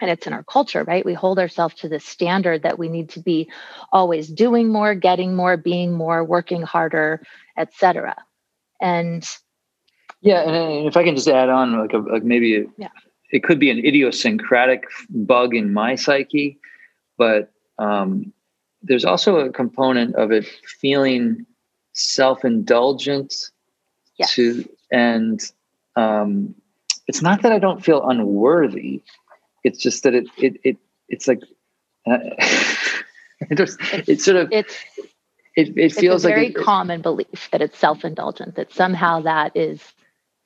and 0.00 0.10
it's 0.10 0.26
in 0.26 0.32
our 0.32 0.42
culture 0.42 0.82
right 0.82 1.06
we 1.06 1.14
hold 1.14 1.38
ourselves 1.38 1.74
to 1.76 1.88
this 1.88 2.04
standard 2.04 2.64
that 2.64 2.78
we 2.78 2.88
need 2.88 3.08
to 3.08 3.20
be 3.20 3.48
always 3.92 4.28
doing 4.28 4.68
more 4.68 4.94
getting 4.94 5.34
more 5.34 5.56
being 5.56 5.92
more 5.92 6.24
working 6.24 6.62
harder 6.62 7.22
etc 7.56 8.16
and 8.80 9.28
yeah 10.20 10.40
and 10.40 10.86
if 10.88 10.96
i 10.96 11.04
can 11.04 11.14
just 11.14 11.28
add 11.28 11.48
on 11.48 11.78
like, 11.78 11.92
a, 11.92 11.98
like 11.98 12.24
maybe 12.24 12.56
a, 12.56 12.64
yeah. 12.76 12.88
it 13.30 13.44
could 13.44 13.60
be 13.60 13.70
an 13.70 13.78
idiosyncratic 13.78 14.84
bug 15.10 15.54
in 15.54 15.72
my 15.72 15.94
psyche 15.94 16.58
but 17.18 17.52
um, 17.78 18.32
there's 18.82 19.04
also 19.04 19.36
a 19.36 19.50
component 19.50 20.16
of 20.16 20.32
it 20.32 20.44
feeling 20.80 21.46
self-indulgent 21.92 23.32
yes. 24.18 24.34
to 24.34 24.68
and 24.92 25.40
um, 25.96 26.54
it's 27.08 27.22
not 27.22 27.42
that 27.42 27.50
I 27.50 27.58
don't 27.58 27.84
feel 27.84 28.08
unworthy. 28.08 29.02
It's 29.64 29.80
just 29.80 30.04
that 30.04 30.14
it 30.14 30.26
it 30.36 30.60
it 30.62 30.76
it's 31.08 31.26
like 31.26 31.40
uh, 32.06 32.18
it 32.38 33.56
just 33.56 33.78
it's, 33.92 34.08
it's 34.08 34.24
sort 34.24 34.36
of 34.36 34.48
it's 34.52 34.76
it, 35.56 35.76
it 35.76 35.92
feels 35.92 36.24
it's 36.24 36.24
a 36.24 36.28
very 36.28 36.46
like 36.46 36.58
it, 36.58 36.64
common 36.64 37.02
belief 37.02 37.48
that 37.50 37.62
it's 37.62 37.78
self-indulgent 37.78 38.54
that 38.56 38.72
somehow 38.72 39.20
that 39.20 39.56
is 39.56 39.80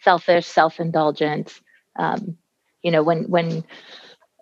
selfish 0.01 0.47
self-indulgent 0.47 1.61
um, 1.99 2.37
you 2.83 2.91
know 2.91 3.03
when 3.03 3.25
when 3.25 3.65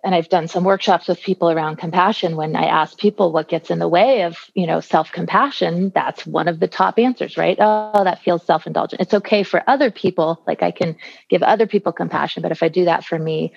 and 0.05 0.13
I've 0.13 0.29
done 0.29 0.47
some 0.47 0.63
workshops 0.63 1.07
with 1.07 1.19
people 1.19 1.49
around 1.49 1.77
compassion 1.77 2.35
when 2.35 2.55
I 2.55 2.65
ask 2.65 2.97
people 2.97 3.31
what 3.31 3.49
gets 3.49 3.71
in 3.71 3.79
the 3.79 3.87
way 3.87 4.21
of, 4.21 4.37
you 4.53 4.67
know, 4.67 4.79
self-compassion, 4.79 5.91
that's 5.95 6.27
one 6.27 6.47
of 6.47 6.59
the 6.59 6.67
top 6.67 6.99
answers, 6.99 7.37
right? 7.37 7.57
Oh, 7.59 8.03
that 8.03 8.21
feels 8.21 8.45
self-indulgent. 8.45 9.01
It's 9.01 9.15
okay 9.15 9.41
for 9.41 9.63
other 9.67 9.89
people, 9.89 10.43
like 10.45 10.61
I 10.61 10.69
can 10.69 10.95
give 11.27 11.41
other 11.41 11.65
people 11.65 11.91
compassion, 11.91 12.43
but 12.43 12.51
if 12.51 12.61
I 12.61 12.69
do 12.69 12.85
that 12.85 13.03
for 13.03 13.17
me, 13.17 13.53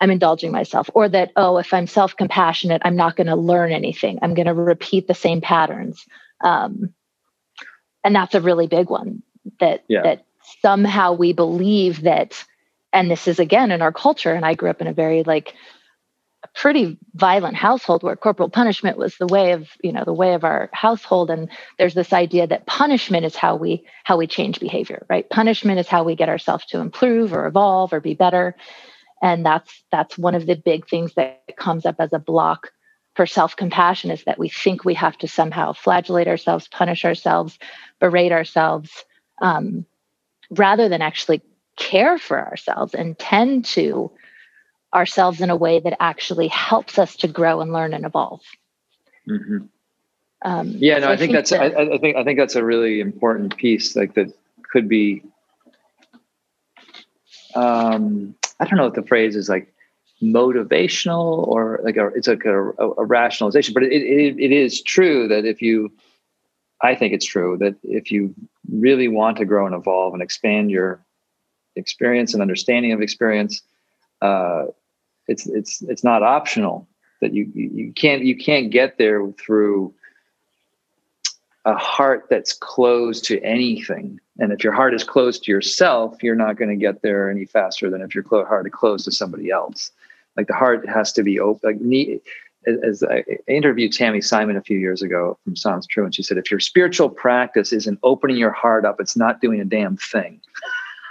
I'm 0.00 0.12
indulging 0.12 0.52
myself. 0.52 0.88
Or 0.94 1.08
that, 1.08 1.32
oh, 1.34 1.58
if 1.58 1.74
I'm 1.74 1.88
self-compassionate, 1.88 2.82
I'm 2.84 2.96
not 2.96 3.16
going 3.16 3.26
to 3.26 3.34
learn 3.34 3.72
anything. 3.72 4.20
I'm 4.22 4.34
going 4.34 4.46
to 4.46 4.54
repeat 4.54 5.08
the 5.08 5.14
same 5.14 5.40
patterns. 5.40 6.06
Um, 6.44 6.94
and 8.04 8.14
that's 8.14 8.36
a 8.36 8.40
really 8.40 8.68
big 8.68 8.88
one 8.88 9.24
that 9.58 9.82
yeah. 9.88 10.02
that 10.02 10.24
somehow 10.62 11.12
we 11.12 11.32
believe 11.32 12.02
that 12.02 12.44
and 12.92 13.10
this 13.10 13.26
is 13.26 13.40
again 13.40 13.70
in 13.70 13.82
our 13.82 13.92
culture 13.92 14.32
and 14.32 14.44
i 14.44 14.54
grew 14.54 14.70
up 14.70 14.80
in 14.80 14.86
a 14.86 14.92
very 14.92 15.22
like 15.22 15.54
a 16.44 16.48
pretty 16.54 16.96
violent 17.14 17.56
household 17.56 18.02
where 18.02 18.14
corporal 18.14 18.48
punishment 18.48 18.96
was 18.96 19.16
the 19.16 19.26
way 19.26 19.52
of 19.52 19.68
you 19.82 19.92
know 19.92 20.04
the 20.04 20.12
way 20.12 20.34
of 20.34 20.44
our 20.44 20.70
household. 20.72 21.30
And 21.30 21.48
there's 21.78 21.94
this 21.94 22.12
idea 22.12 22.46
that 22.46 22.66
punishment 22.66 23.24
is 23.24 23.34
how 23.34 23.56
we 23.56 23.84
how 24.04 24.16
we 24.16 24.26
change 24.26 24.60
behavior 24.60 25.04
right? 25.08 25.28
Punishment 25.30 25.78
is 25.78 25.88
how 25.88 26.04
we 26.04 26.14
get 26.14 26.28
ourselves 26.28 26.64
to 26.66 26.78
improve 26.78 27.32
or 27.32 27.46
evolve 27.46 27.92
or 27.92 28.00
be 28.00 28.14
better. 28.14 28.54
And 29.20 29.44
that's 29.44 29.84
that's 29.90 30.16
one 30.16 30.34
of 30.34 30.46
the 30.46 30.54
big 30.54 30.88
things 30.88 31.14
that 31.14 31.42
comes 31.56 31.84
up 31.84 31.96
as 31.98 32.12
a 32.12 32.20
block 32.20 32.70
for 33.16 33.26
self-compassion 33.26 34.12
is 34.12 34.22
that 34.24 34.38
we 34.38 34.48
think 34.48 34.84
we 34.84 34.94
have 34.94 35.18
to 35.18 35.26
somehow 35.26 35.72
flagellate 35.72 36.28
ourselves 36.28 36.68
punish 36.68 37.04
ourselves 37.04 37.58
berate 37.98 38.30
ourselves 38.30 39.04
um, 39.42 39.84
rather 40.50 40.88
than 40.88 41.02
actually 41.02 41.42
care 41.76 42.16
for 42.16 42.38
ourselves 42.38 42.94
and 42.94 43.18
tend 43.18 43.64
to 43.64 44.10
ourselves 44.94 45.40
in 45.40 45.50
a 45.50 45.56
way 45.56 45.80
that 45.80 45.96
actually 46.00 46.48
helps 46.48 46.98
us 46.98 47.16
to 47.16 47.28
grow 47.28 47.60
and 47.60 47.72
learn 47.72 47.94
and 47.94 48.04
evolve. 48.04 48.40
Mm-hmm. 49.28 49.66
Um, 50.42 50.68
yeah, 50.78 50.98
no, 50.98 51.06
so 51.06 51.12
I, 51.12 51.16
think, 51.16 51.18
think 51.18 51.32
that's 51.32 51.50
that, 51.50 51.76
I, 51.76 51.94
I, 51.94 51.98
think 51.98 52.16
I 52.16 52.24
think 52.24 52.38
that's 52.38 52.54
a 52.54 52.64
really 52.64 53.00
important 53.00 53.56
piece. 53.56 53.96
Like 53.96 54.14
that 54.14 54.32
could 54.70 54.88
be. 54.88 55.22
Um, 57.54 58.34
I 58.60 58.64
don't 58.64 58.76
know 58.76 58.84
what 58.84 58.94
the 58.94 59.02
phrase 59.02 59.34
is 59.34 59.48
like 59.48 59.72
motivational 60.22 61.46
or 61.46 61.80
like 61.82 61.96
a, 61.96 62.08
it's 62.08 62.28
like 62.28 62.44
a, 62.44 62.70
a, 62.70 63.04
rationalization, 63.04 63.74
but 63.74 63.82
it, 63.82 63.92
it, 63.92 64.38
it 64.38 64.52
is 64.52 64.82
true 64.82 65.28
that 65.28 65.44
if 65.44 65.62
you, 65.62 65.92
I 66.82 66.94
think 66.94 67.14
it's 67.14 67.24
true 67.24 67.56
that 67.58 67.76
if 67.82 68.10
you 68.10 68.34
really 68.70 69.08
want 69.08 69.38
to 69.38 69.44
grow 69.44 69.66
and 69.66 69.74
evolve 69.74 70.12
and 70.14 70.22
expand 70.22 70.70
your 70.70 71.00
experience 71.76 72.32
and 72.32 72.42
understanding 72.42 72.92
of 72.92 73.00
experience, 73.00 73.62
uh, 74.22 74.66
it's 75.26 75.46
it's 75.46 75.82
it's 75.82 76.04
not 76.04 76.22
optional 76.22 76.88
that 77.20 77.34
you 77.34 77.50
you 77.54 77.92
can't 77.92 78.24
you 78.24 78.36
can't 78.36 78.70
get 78.70 78.98
there 78.98 79.26
through 79.32 79.92
a 81.64 81.74
heart 81.74 82.26
that's 82.30 82.52
closed 82.54 83.24
to 83.24 83.40
anything 83.42 84.18
and 84.38 84.52
if 84.52 84.64
your 84.64 84.72
heart 84.72 84.94
is 84.94 85.04
closed 85.04 85.42
to 85.42 85.52
yourself 85.52 86.22
you're 86.22 86.34
not 86.34 86.56
going 86.56 86.70
to 86.70 86.76
get 86.76 87.02
there 87.02 87.30
any 87.30 87.44
faster 87.44 87.90
than 87.90 88.00
if 88.00 88.14
your 88.14 88.24
heart 88.46 88.66
is 88.66 88.72
closed 88.72 89.04
to 89.04 89.12
somebody 89.12 89.50
else 89.50 89.90
like 90.36 90.46
the 90.46 90.54
heart 90.54 90.88
has 90.88 91.12
to 91.12 91.22
be 91.22 91.38
open 91.38 91.60
like 91.68 92.22
as 92.66 93.02
I 93.02 93.24
interviewed 93.46 93.92
Tami 93.92 94.22
Simon 94.22 94.56
a 94.56 94.62
few 94.62 94.78
years 94.78 95.02
ago 95.02 95.38
from 95.44 95.56
Sounds 95.56 95.86
True, 95.86 96.04
and 96.04 96.14
she 96.14 96.22
said, 96.22 96.38
if 96.38 96.50
your 96.50 96.60
spiritual 96.60 97.08
practice 97.08 97.72
isn't 97.72 97.98
opening 98.02 98.36
your 98.36 98.50
heart 98.50 98.84
up, 98.84 99.00
it's 99.00 99.16
not 99.16 99.40
doing 99.40 99.60
a 99.60 99.64
damn 99.64 99.96
thing. 99.96 100.40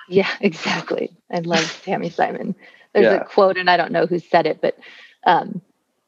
Yeah, 0.08 0.30
exactly. 0.42 1.12
I 1.32 1.40
love 1.40 1.64
Tami 1.86 2.12
Simon. 2.12 2.56
There's 2.94 3.06
yeah. 3.06 3.22
a 3.22 3.26
quote, 3.26 3.58
and 3.58 3.70
I 3.70 3.78
don't 3.78 3.92
know 3.92 4.06
who 4.06 4.20
said 4.20 4.48
it, 4.48 4.62
but 4.62 4.78
um, 5.26 5.62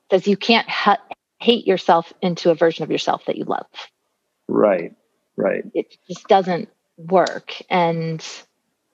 says 0.10 0.28
you 0.28 0.38
can't 0.38 0.70
ha- 0.70 1.02
hate 1.40 1.68
yourself 1.68 2.14
into 2.22 2.50
a 2.50 2.56
version 2.56 2.84
of 2.84 2.92
yourself 2.92 3.26
that 3.26 3.38
you 3.38 3.46
love. 3.46 3.68
Right, 4.48 4.96
right. 5.36 5.64
It 5.74 5.96
just 6.08 6.28
doesn't 6.28 6.70
work, 6.98 7.54
and 7.70 8.26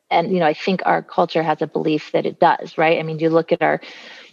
and 0.09 0.31
you 0.31 0.39
know 0.39 0.45
I 0.45 0.53
think 0.53 0.81
our 0.85 1.01
culture 1.01 1.43
has 1.43 1.61
a 1.61 1.67
belief 1.67 2.11
that 2.11 2.25
it 2.25 2.39
does. 2.39 2.77
Right. 2.77 2.99
I 2.99 3.03
mean, 3.03 3.19
you 3.19 3.29
look 3.29 3.51
at 3.51 3.61
our 3.61 3.81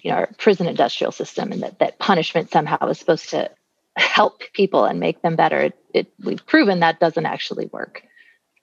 you 0.03 0.11
know 0.11 0.19
our 0.19 0.31
prison 0.39 0.67
industrial 0.67 1.13
system, 1.13 1.53
and 1.53 1.63
that 1.63 1.79
that 1.79 1.99
punishment 1.99 2.51
somehow 2.51 2.89
is 2.89 2.99
supposed 2.99 3.31
to 3.31 3.51
help 3.97 4.43
people 4.53 4.85
and 4.85 4.99
make 5.01 5.23
them 5.23 5.37
better. 5.37 5.61
It, 5.61 5.79
it 5.95 6.13
we've 6.25 6.45
proven 6.47 6.81
that 6.81 7.01
doesn't 7.01 7.27
actually 7.27 7.67
work. 7.67 8.03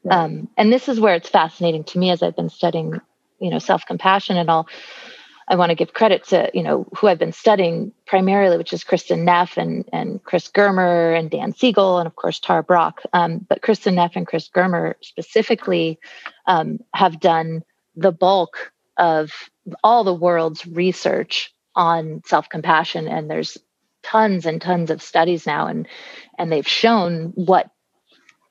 Right. 0.03 0.17
Um, 0.17 0.49
and 0.57 0.71
this 0.71 0.87
is 0.87 0.99
where 0.99 1.15
it's 1.15 1.29
fascinating 1.29 1.83
to 1.85 1.99
me 1.99 2.09
as 2.09 2.23
I've 2.23 2.35
been 2.35 2.49
studying 2.49 3.01
you 3.39 3.49
know 3.49 3.59
self-compassion 3.59 4.37
and 4.37 4.49
all 4.49 4.67
I 5.49 5.55
want 5.55 5.71
to 5.71 5.75
give 5.75 5.93
credit 5.93 6.25
to, 6.25 6.51
you 6.53 6.61
know, 6.61 6.87
who 6.95 7.07
I've 7.07 7.17
been 7.17 7.33
studying 7.33 7.91
primarily, 8.05 8.55
which 8.55 8.71
is 8.71 8.83
Kristin 8.83 9.23
Neff 9.23 9.57
and, 9.57 9.83
and 9.91 10.23
Chris 10.23 10.47
Germer 10.47 11.17
and 11.17 11.31
Dan 11.31 11.53
Siegel, 11.53 11.97
and 11.97 12.05
of 12.05 12.15
course, 12.15 12.39
Tara 12.39 12.61
Brach. 12.61 12.99
Um, 13.13 13.45
but 13.49 13.61
Kristin 13.61 13.95
Neff 13.95 14.15
and 14.15 14.27
Chris 14.27 14.47
Germer 14.47 14.93
specifically 15.01 15.97
um, 16.45 16.79
have 16.93 17.19
done 17.19 17.63
the 17.95 18.11
bulk 18.11 18.71
of 18.97 19.31
all 19.83 20.03
the 20.03 20.13
world's 20.13 20.67
research 20.67 21.51
on 21.75 22.21
self-compassion. 22.25 23.07
And 23.07 23.27
there's 23.27 23.57
tons 24.03 24.45
and 24.45 24.61
tons 24.61 24.91
of 24.91 25.01
studies 25.01 25.47
now, 25.47 25.65
and, 25.65 25.87
and 26.37 26.51
they've 26.51 26.67
shown 26.67 27.31
what 27.33 27.71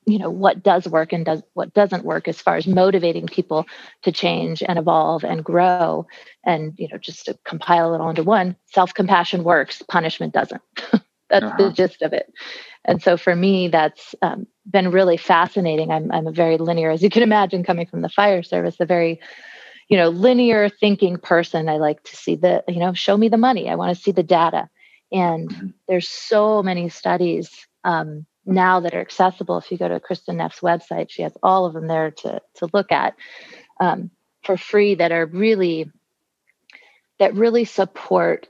you 0.08 0.18
know 0.18 0.30
what 0.30 0.62
does 0.62 0.88
work 0.88 1.12
and 1.12 1.26
does 1.26 1.42
what 1.52 1.74
doesn't 1.74 2.04
work 2.04 2.28
as 2.28 2.40
far 2.40 2.56
as 2.56 2.66
motivating 2.66 3.26
people 3.26 3.66
to 4.02 4.10
change 4.10 4.62
and 4.66 4.78
evolve 4.78 5.22
and 5.22 5.44
grow 5.44 6.06
and 6.44 6.72
you 6.78 6.88
know 6.88 6.96
just 6.96 7.26
to 7.26 7.38
compile 7.44 7.94
it 7.94 8.00
all 8.00 8.08
into 8.08 8.22
one 8.22 8.56
self-compassion 8.72 9.44
works 9.44 9.82
punishment 9.88 10.32
doesn't. 10.32 10.62
That's 11.30 11.44
uh-huh. 11.44 11.56
the 11.58 11.72
gist 11.72 12.00
of 12.00 12.14
it. 12.14 12.32
And 12.86 13.02
so 13.02 13.18
for 13.18 13.36
me 13.36 13.68
that's 13.68 14.14
um, 14.22 14.46
been 14.70 14.90
really 14.90 15.18
fascinating. 15.18 15.90
I'm, 15.90 16.10
I'm 16.10 16.26
a 16.26 16.32
very 16.32 16.56
linear 16.56 16.90
as 16.90 17.02
you 17.02 17.10
can 17.10 17.22
imagine 17.22 17.64
coming 17.64 17.86
from 17.86 18.00
the 18.00 18.08
fire 18.08 18.42
service 18.42 18.76
a 18.80 18.86
very 18.86 19.20
you 19.90 19.98
know 19.98 20.08
linear 20.08 20.70
thinking 20.70 21.18
person. 21.18 21.68
I 21.68 21.76
like 21.76 22.02
to 22.04 22.16
see 22.16 22.34
the 22.34 22.64
you 22.66 22.78
know 22.78 22.94
show 22.94 23.16
me 23.18 23.28
the 23.28 23.36
money. 23.36 23.68
I 23.68 23.74
want 23.74 23.94
to 23.94 24.02
see 24.02 24.12
the 24.12 24.22
data. 24.22 24.70
And 25.12 25.50
mm-hmm. 25.50 25.66
there's 25.86 26.08
so 26.08 26.62
many 26.62 26.88
studies 26.88 27.50
um, 27.84 28.26
now 28.48 28.80
that 28.80 28.94
are 28.94 29.00
accessible. 29.00 29.58
If 29.58 29.70
you 29.70 29.78
go 29.78 29.88
to 29.88 30.00
Kristin 30.00 30.36
Neff's 30.36 30.60
website, 30.60 31.10
she 31.10 31.22
has 31.22 31.32
all 31.42 31.66
of 31.66 31.74
them 31.74 31.86
there 31.86 32.10
to, 32.10 32.40
to 32.56 32.68
look 32.72 32.90
at 32.90 33.14
um, 33.78 34.10
for 34.42 34.56
free 34.56 34.94
that 34.96 35.12
are 35.12 35.26
really 35.26 35.90
that 37.18 37.34
really 37.34 37.64
support 37.64 38.48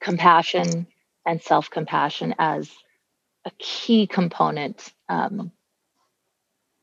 compassion 0.00 0.86
and 1.24 1.40
self-compassion 1.40 2.34
as 2.38 2.70
a 3.44 3.50
key 3.58 4.06
component 4.06 4.92
um, 5.08 5.52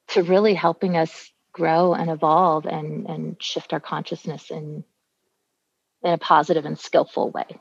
to 0.09 0.23
really 0.23 0.53
helping 0.53 0.95
us 0.95 1.31
grow 1.51 1.93
and 1.93 2.09
evolve 2.09 2.65
and, 2.65 3.07
and 3.07 3.41
shift 3.41 3.73
our 3.73 3.79
consciousness 3.79 4.49
in, 4.51 4.83
in 6.03 6.13
a 6.13 6.17
positive 6.17 6.65
and 6.65 6.79
skillful 6.79 7.29
way. 7.31 7.59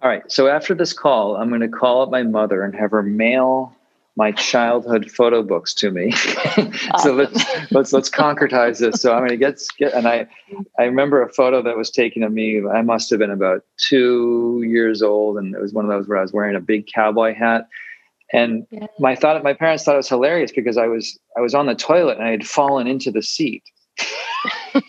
All 0.00 0.10
right. 0.10 0.30
So 0.30 0.48
after 0.48 0.74
this 0.74 0.92
call, 0.92 1.36
I'm 1.36 1.48
going 1.48 1.62
to 1.62 1.68
call 1.68 2.02
up 2.02 2.10
my 2.10 2.22
mother 2.22 2.62
and 2.62 2.74
have 2.74 2.90
her 2.90 3.02
mail 3.02 3.76
my 4.16 4.32
childhood 4.32 5.10
photo 5.10 5.42
books 5.42 5.74
to 5.74 5.90
me. 5.90 6.10
so 7.02 7.12
let's 7.12 7.44
let's 7.70 7.92
let's 7.92 8.10
concretize 8.10 8.78
this. 8.78 9.02
So 9.02 9.12
I'm 9.12 9.20
going 9.20 9.30
to 9.30 9.36
get 9.36 9.60
get 9.78 9.92
and 9.92 10.08
I 10.08 10.26
I 10.78 10.84
remember 10.84 11.22
a 11.22 11.32
photo 11.32 11.62
that 11.62 11.76
was 11.76 11.90
taken 11.90 12.22
of 12.22 12.32
me. 12.32 12.62
I 12.66 12.82
must 12.82 13.10
have 13.10 13.18
been 13.18 13.30
about 13.30 13.64
two 13.76 14.64
years 14.66 15.02
old, 15.02 15.36
and 15.36 15.54
it 15.54 15.60
was 15.60 15.72
one 15.72 15.84
of 15.84 15.90
those 15.90 16.08
where 16.08 16.18
I 16.18 16.22
was 16.22 16.32
wearing 16.32 16.56
a 16.56 16.60
big 16.60 16.86
cowboy 16.86 17.34
hat. 17.34 17.68
And 18.32 18.66
yeah. 18.70 18.86
my 18.98 19.14
thought 19.14 19.42
my 19.44 19.52
parents 19.52 19.84
thought 19.84 19.94
it 19.94 19.98
was 19.98 20.08
hilarious 20.08 20.50
because 20.50 20.78
I 20.78 20.86
was 20.86 21.18
I 21.36 21.40
was 21.40 21.54
on 21.54 21.66
the 21.66 21.74
toilet 21.74 22.16
and 22.16 22.26
I 22.26 22.30
had 22.30 22.46
fallen 22.46 22.86
into 22.86 23.10
the 23.10 23.22
seat. 23.22 23.62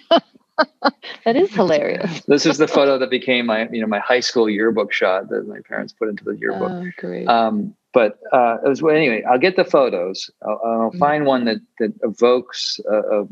that 1.25 1.35
is 1.35 1.53
hilarious. 1.53 2.21
this 2.27 2.45
is 2.45 2.57
the 2.57 2.67
photo 2.67 2.97
that 2.97 3.09
became 3.09 3.45
my, 3.45 3.67
you 3.69 3.81
know, 3.81 3.87
my 3.87 3.99
high 3.99 4.19
school 4.19 4.49
yearbook 4.49 4.91
shot 4.91 5.29
that 5.29 5.47
my 5.47 5.59
parents 5.67 5.93
put 5.93 6.09
into 6.09 6.23
the 6.23 6.37
yearbook. 6.37 6.71
Oh, 6.71 6.89
great. 6.97 7.27
Um, 7.27 7.75
but 7.93 8.19
uh, 8.31 8.57
it 8.63 8.69
was 8.69 8.81
well, 8.81 8.95
anyway. 8.95 9.23
I'll 9.23 9.39
get 9.39 9.55
the 9.55 9.65
photos. 9.65 10.29
I'll, 10.45 10.61
I'll 10.63 10.89
mm-hmm. 10.89 10.99
find 10.99 11.25
one 11.25 11.45
that 11.45 11.57
that 11.79 11.93
evokes 12.03 12.79
a, 12.89 12.95
a, 12.95 13.27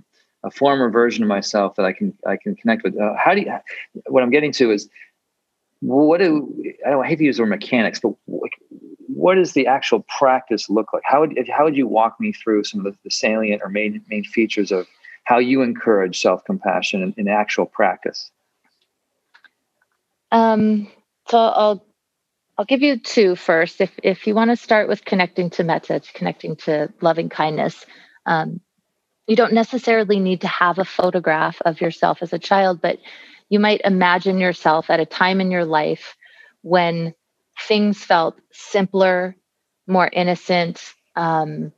a, 0.46 0.52
former 0.52 0.90
version 0.90 1.24
of 1.24 1.30
myself 1.30 1.76
that 1.76 1.86
I 1.86 1.94
can 1.94 2.18
I 2.26 2.38
can 2.38 2.56
connect 2.56 2.84
with. 2.84 3.00
Uh, 3.00 3.14
how 3.16 3.36
do 3.36 3.42
you? 3.42 3.54
What 4.08 4.24
I'm 4.24 4.32
getting 4.32 4.52
to 4.54 4.72
is 4.72 4.90
what 5.82 6.20
do 6.20 6.64
I 6.86 6.90
don't 6.90 7.04
I 7.04 7.08
hate 7.08 7.18
to 7.18 7.26
use 7.26 7.38
the 7.38 7.44
word 7.44 7.50
mechanics, 7.50 8.00
but 8.00 8.14
what 9.08 9.36
does 9.36 9.54
the 9.54 9.68
actual 9.68 10.06
practice 10.18 10.70
look 10.70 10.94
like? 10.94 11.04
How 11.06 11.22
would 11.22 11.38
how 11.56 11.66
would 11.66 11.78
you 11.78 11.88
walk 11.88 12.20
me 12.20 12.32
through 12.32 12.64
some 12.64 12.86
of 12.86 12.92
the, 12.92 12.98
the 13.04 13.12
salient 13.12 13.62
or 13.62 13.70
main 13.70 14.04
main 14.10 14.24
features 14.24 14.72
of 14.72 14.88
how 15.26 15.40
you 15.40 15.62
encourage 15.62 16.22
self 16.22 16.44
compassion 16.46 17.04
in, 17.04 17.14
in, 17.18 17.28
actual 17.28 17.66
practice? 17.66 18.32
Um, 20.32 20.88
so 21.28 21.38
I'll 21.38 21.86
I'll 22.58 22.66
give 22.66 22.82
you 22.82 23.00
two 23.00 23.36
first. 23.36 23.82
If 23.82 23.92
if 24.02 24.28
you 24.28 24.36
want 24.36 24.52
to 24.52 24.56
start 24.56 24.88
with 24.88 25.04
connecting 25.04 25.50
to 25.52 25.64
metta, 25.64 26.00
to 26.00 26.14
connecting 26.14 26.56
to 26.58 26.94
loving 27.02 27.30
kindness, 27.30 27.86
um, 28.26 28.62
you 29.28 29.36
don't 29.36 29.54
necessarily 29.54 30.20
need 30.20 30.42
to 30.42 30.48
have 30.48 30.80
a 30.80 30.86
photograph 30.86 31.62
of 31.66 31.82
yourself 31.82 32.20
as 32.22 32.32
a 32.32 32.40
child, 32.40 32.82
but 32.82 33.00
you 33.50 33.60
might 33.60 33.82
imagine 33.84 34.38
yourself 34.38 34.90
at 34.90 35.00
a 35.00 35.06
time 35.06 35.42
in 35.42 35.52
your 35.52 35.66
life 35.66 36.16
when 36.62 37.14
things 37.68 38.04
felt 38.04 38.40
simpler, 38.52 39.36
more 39.88 40.10
innocent. 40.12 40.82
Um, 41.16 41.72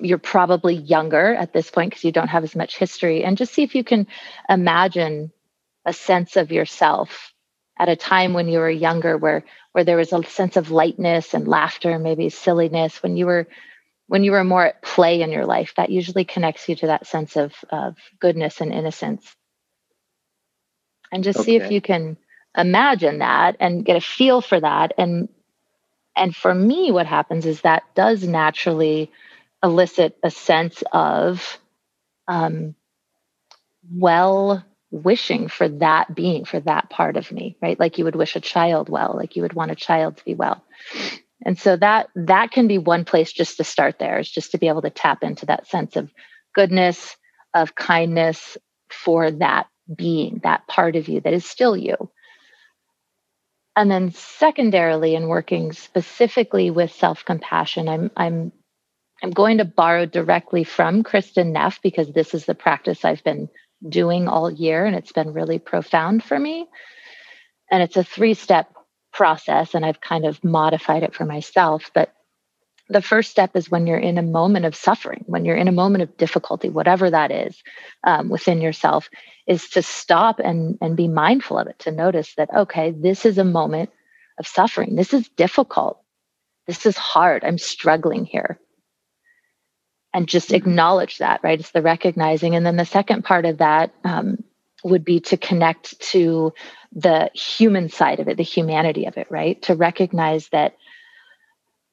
you're 0.00 0.18
probably 0.18 0.74
younger 0.74 1.34
at 1.34 1.52
this 1.52 1.70
point 1.70 1.90
because 1.90 2.04
you 2.04 2.12
don't 2.12 2.28
have 2.28 2.44
as 2.44 2.56
much 2.56 2.76
history, 2.76 3.24
and 3.24 3.36
just 3.36 3.52
see 3.52 3.62
if 3.62 3.74
you 3.74 3.84
can 3.84 4.06
imagine 4.48 5.32
a 5.84 5.92
sense 5.92 6.36
of 6.36 6.50
yourself 6.50 7.32
at 7.78 7.88
a 7.88 7.96
time 7.96 8.32
when 8.32 8.48
you 8.48 8.58
were 8.58 8.70
younger 8.70 9.16
where 9.16 9.44
where 9.72 9.84
there 9.84 9.96
was 9.96 10.12
a 10.12 10.22
sense 10.24 10.56
of 10.56 10.70
lightness 10.70 11.34
and 11.34 11.46
laughter 11.46 11.98
maybe 11.98 12.28
silliness 12.28 13.02
when 13.02 13.16
you 13.16 13.26
were 13.26 13.46
when 14.08 14.24
you 14.24 14.32
were 14.32 14.44
more 14.44 14.66
at 14.66 14.82
play 14.82 15.20
in 15.20 15.30
your 15.30 15.46
life 15.46 15.74
that 15.76 15.90
usually 15.90 16.24
connects 16.24 16.68
you 16.68 16.76
to 16.76 16.86
that 16.86 17.06
sense 17.06 17.36
of 17.36 17.54
of 17.70 17.96
goodness 18.18 18.60
and 18.60 18.72
innocence 18.72 19.34
and 21.12 21.22
just 21.22 21.40
okay. 21.40 21.44
see 21.44 21.56
if 21.56 21.70
you 21.70 21.80
can 21.80 22.16
imagine 22.56 23.18
that 23.18 23.56
and 23.60 23.84
get 23.84 23.96
a 23.96 24.00
feel 24.00 24.40
for 24.40 24.58
that 24.58 24.92
and 24.98 25.28
and 26.16 26.34
for 26.34 26.54
me 26.54 26.90
what 26.90 27.06
happens 27.06 27.44
is 27.44 27.60
that 27.60 27.82
does 27.94 28.24
naturally 28.24 29.10
elicit 29.62 30.16
a 30.22 30.30
sense 30.30 30.82
of 30.92 31.58
um, 32.28 32.74
well 33.92 34.64
wishing 34.90 35.48
for 35.48 35.68
that 35.68 36.14
being 36.14 36.44
for 36.44 36.60
that 36.60 36.88
part 36.90 37.16
of 37.16 37.30
me 37.32 37.56
right? 37.60 37.78
Like 37.78 37.98
you 37.98 38.04
would 38.04 38.16
wish 38.16 38.36
a 38.36 38.40
child 38.40 38.88
well 38.88 39.14
like 39.16 39.36
you 39.36 39.42
would 39.42 39.52
want 39.52 39.70
a 39.70 39.76
child 39.76 40.16
to 40.16 40.24
be 40.24 40.34
well. 40.34 40.64
And 41.44 41.58
so 41.58 41.76
that 41.76 42.08
that 42.14 42.50
can 42.50 42.68
be 42.68 42.78
one 42.78 43.04
place 43.04 43.32
just 43.32 43.58
to 43.58 43.64
start 43.64 43.98
there 43.98 44.18
is 44.18 44.30
just 44.30 44.52
to 44.52 44.58
be 44.58 44.68
able 44.68 44.82
to 44.82 44.90
tap 44.90 45.22
into 45.22 45.46
that 45.46 45.66
sense 45.66 45.96
of 45.96 46.10
goodness 46.54 47.16
of 47.54 47.74
kindness 47.74 48.56
for 48.90 49.30
that 49.30 49.66
being 49.94 50.40
that 50.42 50.66
part 50.66 50.96
of 50.96 51.08
you 51.08 51.20
that 51.20 51.32
is 51.32 51.44
still 51.44 51.76
you. 51.76 51.96
And 53.74 53.90
then 53.90 54.12
secondarily 54.12 55.14
in 55.14 55.28
working 55.28 55.72
specifically 55.72 56.70
with 56.70 56.92
self-compassion 56.92 57.88
i'm 57.88 58.10
i'm 58.16 58.52
i'm 59.22 59.30
going 59.30 59.58
to 59.58 59.64
borrow 59.64 60.06
directly 60.06 60.64
from 60.64 61.02
kristin 61.02 61.52
neff 61.52 61.80
because 61.82 62.12
this 62.12 62.34
is 62.34 62.46
the 62.46 62.54
practice 62.54 63.04
i've 63.04 63.24
been 63.24 63.48
doing 63.88 64.28
all 64.28 64.50
year 64.50 64.84
and 64.86 64.96
it's 64.96 65.12
been 65.12 65.34
really 65.34 65.58
profound 65.58 66.24
for 66.24 66.38
me. 66.38 66.66
And 67.70 67.82
it's 67.82 67.98
a 67.98 68.04
three 68.04 68.34
step 68.34 68.72
process 69.12 69.74
and 69.74 69.84
i've 69.84 70.00
kind 70.00 70.26
of 70.26 70.42
modified 70.44 71.02
it 71.02 71.14
for 71.14 71.24
myself 71.24 71.90
but 71.94 72.12
the 72.88 73.02
first 73.02 73.30
step 73.30 73.56
is 73.56 73.70
when 73.70 73.86
you're 73.86 73.98
in 73.98 74.18
a 74.18 74.22
moment 74.22 74.66
of 74.66 74.76
suffering 74.76 75.24
when 75.26 75.44
you're 75.44 75.56
in 75.56 75.68
a 75.68 75.72
moment 75.72 76.02
of 76.02 76.16
difficulty 76.18 76.68
whatever 76.68 77.10
that 77.10 77.30
is 77.30 77.62
um, 78.04 78.28
within 78.28 78.60
yourself 78.60 79.08
is 79.46 79.70
to 79.70 79.80
stop 79.82 80.38
and 80.38 80.76
and 80.82 80.96
be 80.96 81.08
mindful 81.08 81.58
of 81.58 81.66
it 81.66 81.78
to 81.78 81.90
notice 81.90 82.34
that 82.34 82.50
okay 82.54 82.90
this 82.90 83.24
is 83.24 83.38
a 83.38 83.44
moment 83.44 83.90
of 84.38 84.46
suffering. 84.46 84.96
This 84.96 85.14
is 85.14 85.28
difficult. 85.30 86.00
This 86.66 86.84
is 86.86 86.96
hard. 86.96 87.44
I'm 87.44 87.58
struggling 87.58 88.24
here 88.24 88.58
and 90.16 90.28
just 90.28 90.48
mm-hmm. 90.48 90.56
acknowledge 90.56 91.18
that 91.18 91.40
right 91.44 91.60
it's 91.60 91.70
the 91.70 91.82
recognizing 91.82 92.54
and 92.56 92.66
then 92.66 92.76
the 92.76 92.84
second 92.84 93.24
part 93.24 93.44
of 93.44 93.58
that 93.58 93.92
um, 94.04 94.42
would 94.82 95.04
be 95.04 95.20
to 95.20 95.36
connect 95.36 95.98
to 96.00 96.52
the 96.92 97.30
human 97.34 97.88
side 97.88 98.20
of 98.20 98.28
it 98.28 98.36
the 98.36 98.42
humanity 98.42 99.06
of 99.06 99.16
it 99.16 99.26
right 99.30 99.62
to 99.62 99.74
recognize 99.74 100.48
that 100.48 100.76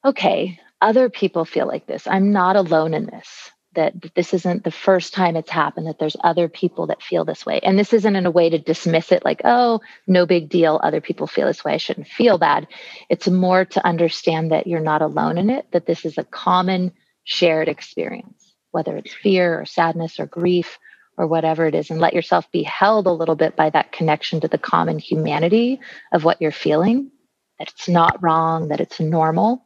okay 0.04 0.60
other 0.84 1.10
people 1.10 1.46
feel 1.46 1.66
like 1.66 1.88
this. 1.88 2.06
I'm 2.06 2.34
not 2.34 2.58
alone 2.58 2.94
in 2.94 3.06
this. 3.06 3.52
That 3.74 3.94
this 4.14 4.36
isn't 4.36 4.64
the 4.64 4.70
first 4.70 5.14
time 5.16 5.36
it's 5.36 5.50
happened, 5.50 5.88
that 5.88 5.98
there's 5.98 6.18
other 6.24 6.48
people 6.48 6.86
that 6.88 7.02
feel 7.02 7.26
this 7.26 7.44
way. 7.44 7.60
And 7.64 7.80
this 7.80 7.92
isn't 7.92 8.16
in 8.16 8.28
a 8.28 8.32
way 8.32 8.50
to 8.50 8.60
dismiss 8.60 9.12
it 9.12 9.26
like, 9.26 9.42
oh, 9.46 9.80
no 10.06 10.28
big 10.28 10.50
deal. 10.50 10.80
Other 10.84 11.02
people 11.02 11.26
feel 11.26 11.48
this 11.48 11.64
way. 11.64 11.74
I 11.74 11.78
shouldn't 11.78 12.08
feel 12.08 12.38
bad. 12.38 12.68
It's 13.10 13.28
more 13.28 13.66
to 13.66 13.84
understand 13.84 14.52
that 14.52 14.68
you're 14.68 14.80
not 14.80 15.02
alone 15.02 15.40
in 15.40 15.50
it, 15.50 15.66
that 15.72 15.88
this 15.88 16.06
is 16.06 16.20
a 16.20 16.24
common 16.26 16.92
shared 17.24 17.68
experience, 17.68 18.54
whether 18.72 18.98
it's 18.98 19.14
fear 19.14 19.60
or 19.60 19.66
sadness 19.66 20.20
or 20.20 20.26
grief 20.26 20.80
or 21.18 21.28
whatever 21.28 21.68
it 21.68 21.76
is, 21.76 21.90
and 21.90 22.00
let 22.00 22.14
yourself 22.14 22.50
be 22.52 22.64
held 22.64 23.06
a 23.06 23.12
little 23.12 23.36
bit 23.36 23.56
by 23.56 23.70
that 23.70 23.92
connection 23.92 24.42
to 24.42 24.48
the 24.48 24.58
common 24.58 24.98
humanity 24.98 25.80
of 26.12 26.24
what 26.24 26.42
you're 26.42 26.52
feeling, 26.52 27.12
that 27.60 27.70
it's 27.70 27.88
not 27.88 28.22
wrong, 28.24 28.70
that 28.70 28.80
it's 28.80 29.00
normal 29.00 29.64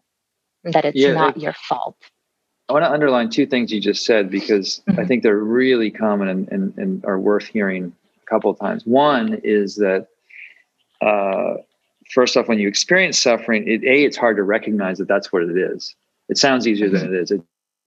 that 0.74 0.86
it's 0.86 0.98
yeah, 0.98 1.14
not 1.14 1.38
it, 1.38 1.44
your 1.44 1.54
fault. 1.54 1.98
I 2.70 2.74
want 2.74 2.84
to 2.84 2.92
underline 2.92 3.30
two 3.30 3.46
things 3.46 3.72
you 3.72 3.80
just 3.80 4.06
said 4.06 4.30
because 4.30 4.82
mm-hmm. 4.88 5.00
I 5.00 5.06
think 5.06 5.24
they're 5.24 5.38
really 5.38 5.92
common 5.92 6.28
and, 6.28 6.50
and, 6.50 6.78
and, 6.78 7.06
are 7.06 7.20
worth 7.20 7.46
hearing 7.46 7.94
a 8.22 8.26
couple 8.26 8.52
of 8.52 8.60
times. 8.60 8.86
One 8.86 9.40
is 9.44 9.76
that 9.76 10.08
uh, 11.02 11.56
first 12.14 12.36
off, 12.36 12.48
when 12.48 12.60
you 12.60 12.68
experience 12.68 13.20
suffering, 13.20 13.68
it, 13.68 13.84
a 13.84 14.04
it's 14.04 14.18
hard 14.18 14.36
to 14.38 14.44
recognize 14.44 14.98
that 14.98 15.08
that's 15.08 15.32
what 15.32 15.44
it 15.44 15.58
is. 15.58 15.96
It 16.30 16.38
sounds 16.38 16.68
easier 16.68 16.88
mm-hmm. 16.88 16.98
than 16.98 17.16
it 17.16 17.22
is. 17.22 17.32
It, 17.32 17.42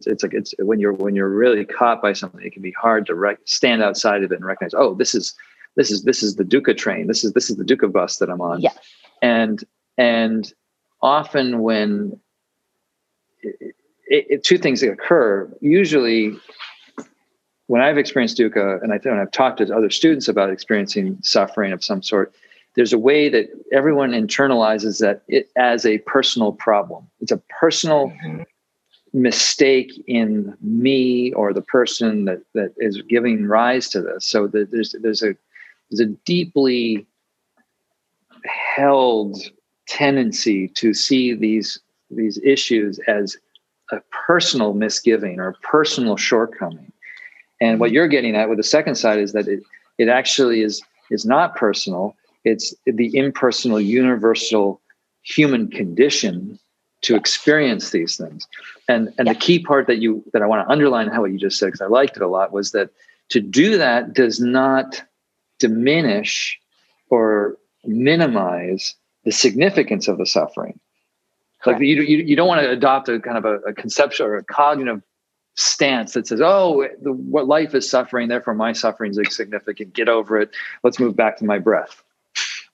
it's 0.07 0.23
like 0.23 0.33
it's 0.33 0.55
when 0.59 0.81
you're 0.81 0.95
when 0.95 1.15
you're 1.15 1.29
really 1.29 1.65
caught 1.65 2.01
by 2.01 2.15
something, 2.15 2.41
it 2.45 2.53
can 2.53 2.63
be 2.63 2.73
hard 2.73 3.07
to 3.07 3.15
rec- 3.15 3.41
stand 3.45 3.83
outside 3.83 4.25
of 4.25 4.33
it 4.33 4.37
and 4.37 4.45
recognize. 4.45 4.73
Oh, 4.75 4.95
this 4.95 5.15
is 5.15 5.35
this 5.77 5.91
is 5.91 6.05
this 6.05 6.23
is 6.23 6.37
the 6.37 6.45
Dukkha 6.45 6.77
train. 6.77 7.07
This 7.07 7.23
is 7.23 7.33
this 7.35 7.51
is 7.51 7.57
the 7.57 7.65
Dukkha 7.65 7.93
bus 7.93 8.17
that 8.17 8.31
I'm 8.31 8.41
on. 8.41 8.61
Yes. 8.61 8.79
And 9.21 9.63
and 9.99 10.51
often 11.03 11.61
when 11.61 12.19
it, 13.43 13.75
it, 14.11 14.45
two 14.45 14.59
things 14.59 14.81
that 14.81 14.91
occur. 14.91 15.51
Usually, 15.61 16.37
when 17.67 17.81
I've 17.81 17.99
experienced 17.99 18.39
dukkha, 18.39 18.83
and 18.83 18.93
I 18.93 18.99
when 19.03 19.19
I've 19.19 19.31
talked 19.31 19.59
to 19.59 19.75
other 19.75 19.91
students 19.91 20.29
about 20.29 20.51
experiencing 20.51 21.19
suffering 21.23 21.73
of 21.73 21.83
some 21.85 22.03
sort, 22.03 22.35
there's 22.77 22.93
a 22.93 22.99
way 22.99 23.29
that 23.29 23.49
everyone 23.73 24.13
internalizes 24.13 25.01
that 25.01 25.23
it 25.29 25.51
as 25.57 25.85
a 25.85 25.99
personal 25.99 26.53
problem. 26.53 27.07
It's 27.21 27.33
a 27.33 27.43
personal 27.61 28.09
mm-hmm. 28.09 28.43
mistake 29.13 29.93
in 30.07 30.57
me 30.61 31.33
or 31.33 31.53
the 31.53 31.63
person 31.63 32.27
that 32.27 32.43
that 32.55 32.73
is 32.79 33.03
giving 33.03 33.47
rise 33.47 33.89
to 33.91 34.01
this. 34.01 34.27
So 34.27 34.47
that 34.49 34.71
there's 34.71 34.95
there's 35.01 35.23
a 35.23 35.35
there's 35.91 36.01
a 36.01 36.13
deeply 36.25 37.07
held 38.45 39.37
tendency 39.87 40.69
to 40.69 40.95
see 40.95 41.35
these 41.35 41.81
these 42.11 42.39
issues 42.39 42.99
as 43.07 43.37
a 43.91 44.01
personal 44.27 44.75
misgiving 44.75 45.41
or 45.41 45.49
a 45.49 45.55
personal 45.55 46.17
shortcoming. 46.17 46.93
And 47.61 47.81
what 47.81 47.91
you're 47.91 48.09
getting 48.09 48.37
at 48.37 48.49
with 48.49 48.59
the 48.59 48.65
second 48.65 48.95
side 48.95 49.19
is 49.19 49.33
that 49.33 49.49
it, 49.49 49.63
it 49.99 50.09
actually 50.09 50.63
is 50.63 50.83
is 51.11 51.27
not 51.27 51.57
personal. 51.57 52.15
It's 52.45 52.75
the 52.87 53.17
impersonal, 53.17 53.81
universal 53.81 54.81
human 55.23 55.69
condition 55.69 56.59
to 57.03 57.17
experience 57.17 57.91
these 57.91 58.17
things. 58.17 58.47
And 58.89 59.13
and 59.19 59.27
yeah. 59.27 59.33
the 59.33 59.39
key 59.39 59.59
part 59.59 59.87
that 59.87 59.99
you 59.99 60.25
that 60.33 60.43
I 60.43 60.47
want 60.47 60.67
to 60.67 60.73
underline 60.73 61.09
how 61.09 61.23
what 61.23 61.33
you 61.33 61.39
just 61.39 61.59
said 61.59 61.67
because 61.67 61.81
I 61.81 61.87
liked 61.87 62.17
it 62.17 62.23
a 62.23 62.29
lot 62.29 62.53
was 62.53 62.73
that 62.73 62.91
to 63.31 63.41
do 63.41 63.79
that 63.79 64.13
does 64.13 64.41
not 64.41 65.03
diminish 65.59 66.59
or 67.09 67.57
minimize 67.85 68.95
the 69.25 69.33
significance 69.33 70.09
of 70.09 70.19
the 70.19 70.27
suffering. 70.27 70.79
Correct. 71.63 71.81
Like 71.81 71.87
you, 71.87 72.03
you, 72.03 72.19
you 72.19 72.37
don't 72.37 72.49
want 72.49 72.63
to 72.63 72.71
adopt 72.71 73.09
a 73.09 73.21
kind 73.21 73.37
of 73.37 73.45
a, 73.45 73.57
a 73.61 73.75
conceptual 73.75 74.27
or 74.27 74.37
a 74.37 74.45
cognitive 74.45 75.03
stance 75.57 76.15
that 76.15 76.27
says, 76.27 76.41
"Oh, 76.43 76.89
the, 77.03 77.13
what 77.13 77.47
life 77.47 77.75
is 77.75 77.89
suffering, 77.89 78.29
therefore 78.29 78.55
my 78.55 78.73
suffering 78.73 79.11
is 79.11 79.19
insignificant. 79.19 79.93
Get 79.93 80.09
over 80.09 80.41
it. 80.41 80.51
Let's 80.83 80.99
move 80.99 81.17
back 81.17 81.37
to 81.39 81.45
my 81.45 81.59
breath." 81.59 82.03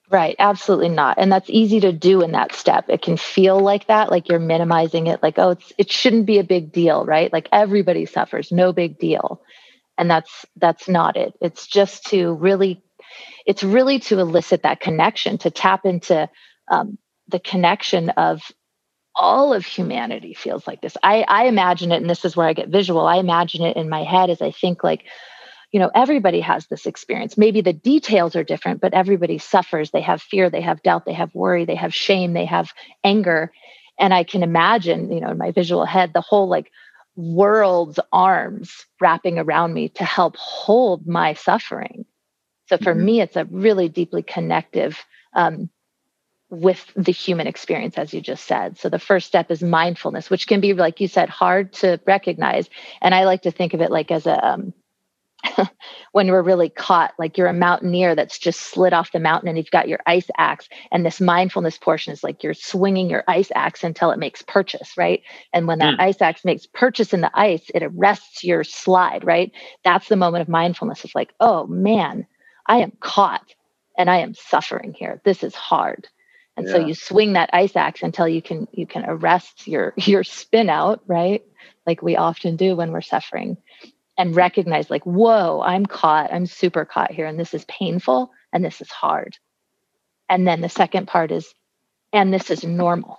Right, 0.08 0.36
absolutely 0.38 0.90
not. 0.90 1.18
And 1.18 1.32
that's 1.32 1.50
easy 1.50 1.80
to 1.80 1.92
do 1.92 2.22
in 2.22 2.32
that 2.32 2.54
step. 2.54 2.84
It 2.88 3.02
can 3.02 3.16
feel 3.16 3.58
like 3.58 3.88
that, 3.88 4.08
like 4.10 4.28
you're 4.28 4.38
minimizing 4.38 5.08
it, 5.08 5.20
like, 5.22 5.36
oh, 5.38 5.50
it's 5.50 5.72
it 5.78 5.90
shouldn't 5.90 6.26
be 6.26 6.38
a 6.38 6.44
big 6.44 6.70
deal, 6.72 7.04
right? 7.04 7.32
Like 7.32 7.48
everybody 7.50 8.06
suffers, 8.06 8.52
no 8.52 8.72
big 8.72 8.98
deal. 9.00 9.42
And 9.98 10.10
that's 10.10 10.46
that's 10.56 10.88
not 10.88 11.16
it. 11.16 11.34
It's 11.40 11.66
just 11.66 12.06
to 12.06 12.32
really, 12.34 12.82
it's 13.46 13.64
really 13.64 13.98
to 14.00 14.20
elicit 14.20 14.62
that 14.62 14.80
connection, 14.80 15.38
to 15.38 15.50
tap 15.50 15.86
into 15.86 16.28
um, 16.70 16.98
the 17.28 17.40
connection 17.40 18.10
of 18.10 18.42
all 19.14 19.54
of 19.54 19.66
humanity 19.66 20.34
feels 20.34 20.66
like 20.66 20.80
this. 20.82 20.96
I, 21.02 21.24
I 21.28 21.46
imagine 21.46 21.92
it, 21.92 22.00
and 22.02 22.10
this 22.10 22.24
is 22.24 22.36
where 22.36 22.46
I 22.48 22.52
get 22.54 22.68
visual. 22.68 23.06
I 23.06 23.16
imagine 23.16 23.64
it 23.64 23.76
in 23.76 23.88
my 23.88 24.04
head 24.04 24.30
as 24.30 24.42
I 24.42 24.50
think 24.52 24.84
like, 24.84 25.04
you 25.76 25.80
know, 25.80 25.90
everybody 25.94 26.40
has 26.40 26.68
this 26.68 26.86
experience. 26.86 27.36
Maybe 27.36 27.60
the 27.60 27.74
details 27.74 28.34
are 28.34 28.42
different, 28.42 28.80
but 28.80 28.94
everybody 28.94 29.36
suffers. 29.36 29.90
They 29.90 30.00
have 30.00 30.22
fear, 30.22 30.48
they 30.48 30.62
have 30.62 30.82
doubt, 30.82 31.04
they 31.04 31.12
have 31.12 31.34
worry, 31.34 31.66
they 31.66 31.74
have 31.74 31.94
shame, 31.94 32.32
they 32.32 32.46
have 32.46 32.72
anger. 33.04 33.52
And 33.98 34.14
I 34.14 34.24
can 34.24 34.42
imagine, 34.42 35.12
you 35.12 35.20
know, 35.20 35.28
in 35.28 35.36
my 35.36 35.50
visual 35.50 35.84
head, 35.84 36.14
the 36.14 36.22
whole 36.22 36.48
like 36.48 36.72
world's 37.14 38.00
arms 38.10 38.86
wrapping 39.02 39.38
around 39.38 39.74
me 39.74 39.90
to 39.90 40.04
help 40.04 40.34
hold 40.36 41.06
my 41.06 41.34
suffering. 41.34 42.06
So 42.70 42.78
for 42.78 42.94
mm-hmm. 42.94 43.04
me, 43.04 43.20
it's 43.20 43.36
a 43.36 43.44
really 43.44 43.90
deeply 43.90 44.22
connective 44.22 45.04
um, 45.34 45.68
with 46.48 46.90
the 46.96 47.12
human 47.12 47.46
experience, 47.46 47.98
as 47.98 48.14
you 48.14 48.22
just 48.22 48.46
said. 48.46 48.78
So 48.78 48.88
the 48.88 48.98
first 48.98 49.26
step 49.26 49.50
is 49.50 49.62
mindfulness, 49.62 50.30
which 50.30 50.46
can 50.46 50.62
be, 50.62 50.72
like 50.72 51.02
you 51.02 51.08
said, 51.08 51.28
hard 51.28 51.74
to 51.74 52.00
recognize. 52.06 52.70
And 53.02 53.14
I 53.14 53.24
like 53.24 53.42
to 53.42 53.50
think 53.50 53.74
of 53.74 53.82
it 53.82 53.90
like 53.90 54.10
as 54.10 54.26
a 54.26 54.42
um, 54.42 54.72
when 56.12 56.30
we're 56.30 56.42
really 56.42 56.68
caught, 56.68 57.14
like 57.18 57.36
you're 57.36 57.46
a 57.46 57.52
mountaineer 57.52 58.14
that's 58.14 58.38
just 58.38 58.60
slid 58.60 58.92
off 58.92 59.12
the 59.12 59.20
mountain 59.20 59.48
and 59.48 59.58
you've 59.58 59.70
got 59.70 59.88
your 59.88 60.00
ice 60.06 60.28
axe. 60.38 60.68
And 60.90 61.04
this 61.04 61.20
mindfulness 61.20 61.78
portion 61.78 62.12
is 62.12 62.24
like 62.24 62.42
you're 62.42 62.54
swinging 62.54 63.10
your 63.10 63.24
ice 63.28 63.50
axe 63.54 63.84
until 63.84 64.10
it 64.10 64.18
makes 64.18 64.42
purchase, 64.42 64.96
right? 64.96 65.22
And 65.52 65.66
when 65.66 65.78
that 65.80 65.98
mm. 65.98 66.02
ice 66.02 66.20
axe 66.20 66.44
makes 66.44 66.66
purchase 66.66 67.12
in 67.12 67.20
the 67.20 67.30
ice, 67.34 67.70
it 67.74 67.82
arrests 67.82 68.44
your 68.44 68.64
slide, 68.64 69.24
right? 69.24 69.52
That's 69.84 70.08
the 70.08 70.16
moment 70.16 70.42
of 70.42 70.48
mindfulness. 70.48 71.04
It's 71.04 71.14
like, 71.14 71.32
oh 71.40 71.66
man, 71.66 72.26
I 72.66 72.78
am 72.78 72.92
caught 73.00 73.54
and 73.96 74.10
I 74.10 74.18
am 74.18 74.34
suffering 74.34 74.92
here. 74.92 75.20
This 75.24 75.42
is 75.42 75.54
hard. 75.54 76.08
And 76.56 76.66
yeah. 76.66 76.72
so 76.72 76.86
you 76.86 76.94
swing 76.94 77.34
that 77.34 77.50
ice 77.52 77.76
axe 77.76 78.02
until 78.02 78.26
you 78.26 78.40
can 78.40 78.66
you 78.72 78.86
can 78.86 79.04
arrest 79.06 79.66
your 79.66 79.92
your 79.96 80.24
spin 80.24 80.68
out, 80.68 81.02
right? 81.06 81.42
Like 81.86 82.02
we 82.02 82.16
often 82.16 82.56
do 82.56 82.74
when 82.74 82.90
we're 82.90 83.00
suffering 83.02 83.58
and 84.18 84.34
recognize 84.34 84.90
like 84.90 85.04
whoa 85.04 85.60
i'm 85.62 85.86
caught 85.86 86.32
i'm 86.32 86.46
super 86.46 86.84
caught 86.84 87.12
here 87.12 87.26
and 87.26 87.38
this 87.38 87.54
is 87.54 87.64
painful 87.66 88.30
and 88.56 88.64
this 88.64 88.80
is 88.80 88.90
hard. 88.90 89.36
And 90.30 90.48
then 90.48 90.62
the 90.62 90.70
second 90.70 91.06
part 91.06 91.30
is 91.30 91.52
and 92.12 92.32
this 92.32 92.50
is 92.50 92.64
normal. 92.64 93.18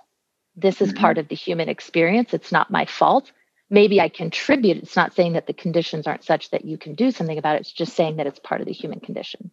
This 0.56 0.80
is 0.82 0.88
mm-hmm. 0.88 1.00
part 1.00 1.18
of 1.18 1.28
the 1.28 1.36
human 1.36 1.68
experience. 1.68 2.34
It's 2.34 2.50
not 2.50 2.72
my 2.72 2.86
fault. 2.86 3.30
Maybe 3.70 4.00
i 4.00 4.08
contribute. 4.08 4.78
It's 4.78 4.96
not 4.96 5.14
saying 5.14 5.34
that 5.34 5.46
the 5.46 5.52
conditions 5.52 6.08
aren't 6.08 6.24
such 6.24 6.50
that 6.50 6.64
you 6.64 6.76
can 6.76 6.96
do 6.96 7.12
something 7.12 7.38
about 7.38 7.54
it. 7.54 7.60
It's 7.60 7.72
just 7.72 7.94
saying 7.94 8.16
that 8.16 8.26
it's 8.26 8.40
part 8.40 8.60
of 8.60 8.66
the 8.66 8.72
human 8.72 8.98
condition 8.98 9.52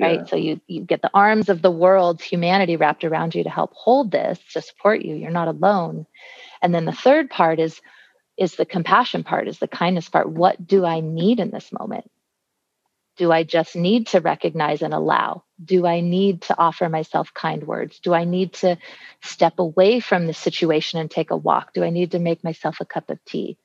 right? 0.00 0.20
Yeah. 0.20 0.24
so 0.26 0.36
you 0.36 0.60
you 0.68 0.82
get 0.82 1.02
the 1.02 1.10
arms 1.12 1.48
of 1.48 1.60
the 1.60 1.72
world's 1.72 2.22
humanity 2.22 2.76
wrapped 2.76 3.02
around 3.02 3.34
you 3.34 3.42
to 3.42 3.50
help 3.50 3.72
hold 3.74 4.12
this 4.12 4.38
to 4.52 4.62
support 4.62 5.02
you. 5.02 5.16
You're 5.16 5.32
not 5.32 5.48
alone. 5.48 6.06
And 6.62 6.72
then 6.72 6.84
the 6.84 6.92
third 6.92 7.30
part 7.30 7.58
is 7.58 7.80
is 8.38 8.54
the 8.54 8.64
compassion 8.64 9.24
part, 9.24 9.48
is 9.48 9.58
the 9.58 9.68
kindness 9.68 10.08
part. 10.08 10.30
What 10.30 10.64
do 10.64 10.84
I 10.86 11.00
need 11.00 11.40
in 11.40 11.50
this 11.50 11.72
moment? 11.72 12.08
Do 13.16 13.32
I 13.32 13.42
just 13.42 13.74
need 13.74 14.06
to 14.08 14.20
recognize 14.20 14.80
and 14.80 14.94
allow? 14.94 15.42
Do 15.62 15.86
I 15.86 16.00
need 16.00 16.42
to 16.42 16.56
offer 16.56 16.88
myself 16.88 17.34
kind 17.34 17.66
words? 17.66 17.98
Do 17.98 18.14
I 18.14 18.22
need 18.24 18.52
to 18.54 18.78
step 19.22 19.58
away 19.58 19.98
from 19.98 20.28
the 20.28 20.34
situation 20.34 21.00
and 21.00 21.10
take 21.10 21.32
a 21.32 21.36
walk? 21.36 21.72
Do 21.72 21.82
I 21.82 21.90
need 21.90 22.12
to 22.12 22.20
make 22.20 22.44
myself 22.44 22.76
a 22.80 22.84
cup 22.84 23.10
of 23.10 23.18
tea? 23.24 23.58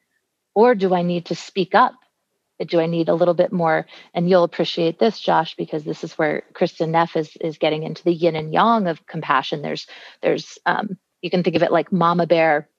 Or 0.56 0.74
do 0.74 0.96
I 0.96 1.04
need 1.04 1.28
to 1.28 1.36
speak 1.36 1.76
up? 1.76 1.94
Do 2.66 2.80
I 2.80 2.88
need 2.88 3.10
a 3.10 3.16
little 3.16 3.34
bit 3.36 3.52
more? 3.52 3.86
And 4.14 4.28
you'll 4.28 4.44
appreciate 4.44 4.98
this, 4.98 5.20
Josh, 5.20 5.56
because 5.56 5.84
this 5.84 6.04
is 6.04 6.14
where 6.18 6.44
Kristin 6.54 6.90
Neff 6.90 7.16
is, 7.16 7.36
is 7.40 7.60
getting 7.60 7.84
into 7.84 8.04
the 8.04 8.14
yin 8.14 8.36
and 8.36 8.52
yang 8.52 8.88
of 8.88 9.06
compassion. 9.06 9.62
There's, 9.62 9.86
there's, 10.22 10.58
um, 10.66 10.98
you 11.22 11.30
can 11.30 11.44
think 11.44 11.56
of 11.56 11.64
it 11.64 11.72
like 11.72 11.92
mama 11.92 12.26
bear 12.26 12.70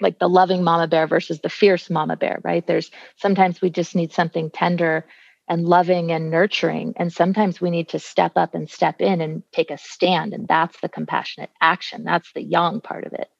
like 0.00 0.18
the 0.18 0.28
loving 0.28 0.62
mama 0.62 0.86
bear 0.88 1.06
versus 1.06 1.40
the 1.40 1.48
fierce 1.48 1.88
mama 1.90 2.16
bear, 2.16 2.40
right? 2.44 2.66
There's 2.66 2.90
sometimes 3.16 3.60
we 3.60 3.70
just 3.70 3.94
need 3.94 4.12
something 4.12 4.50
tender 4.50 5.06
and 5.48 5.66
loving 5.66 6.12
and 6.12 6.30
nurturing. 6.30 6.94
And 6.96 7.12
sometimes 7.12 7.60
we 7.60 7.70
need 7.70 7.90
to 7.90 7.98
step 7.98 8.32
up 8.36 8.54
and 8.54 8.68
step 8.68 9.00
in 9.00 9.20
and 9.20 9.42
take 9.52 9.70
a 9.70 9.78
stand. 9.78 10.34
And 10.34 10.48
that's 10.48 10.78
the 10.80 10.88
compassionate 10.88 11.50
action. 11.60 12.04
That's 12.04 12.30
the 12.32 12.42
yang 12.42 12.80
part 12.80 13.06
of 13.06 13.12
it. 13.12 13.30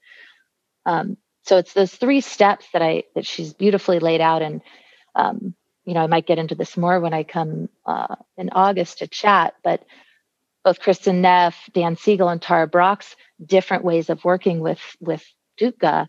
Um, 0.86 1.16
so 1.42 1.58
it's 1.58 1.72
those 1.72 1.94
three 1.94 2.20
steps 2.20 2.66
that 2.72 2.82
I 2.82 3.04
that 3.14 3.26
she's 3.26 3.54
beautifully 3.54 3.98
laid 3.98 4.20
out. 4.20 4.42
And 4.42 4.62
um, 5.14 5.54
you 5.84 5.94
know, 5.94 6.00
I 6.00 6.06
might 6.06 6.26
get 6.26 6.38
into 6.38 6.54
this 6.54 6.76
more 6.76 7.00
when 7.00 7.14
I 7.14 7.22
come 7.22 7.68
uh, 7.84 8.16
in 8.36 8.50
August 8.50 8.98
to 8.98 9.08
chat. 9.08 9.54
But 9.62 9.84
both 10.64 10.80
Kristin 10.80 11.16
Neff, 11.16 11.68
Dan 11.72 11.96
Siegel, 11.96 12.28
and 12.28 12.42
Tara 12.42 12.66
Brach's 12.66 13.14
different 13.44 13.84
ways 13.84 14.10
of 14.10 14.24
working 14.24 14.60
with 14.60 14.80
with 15.00 15.24
dukkha 15.60 16.08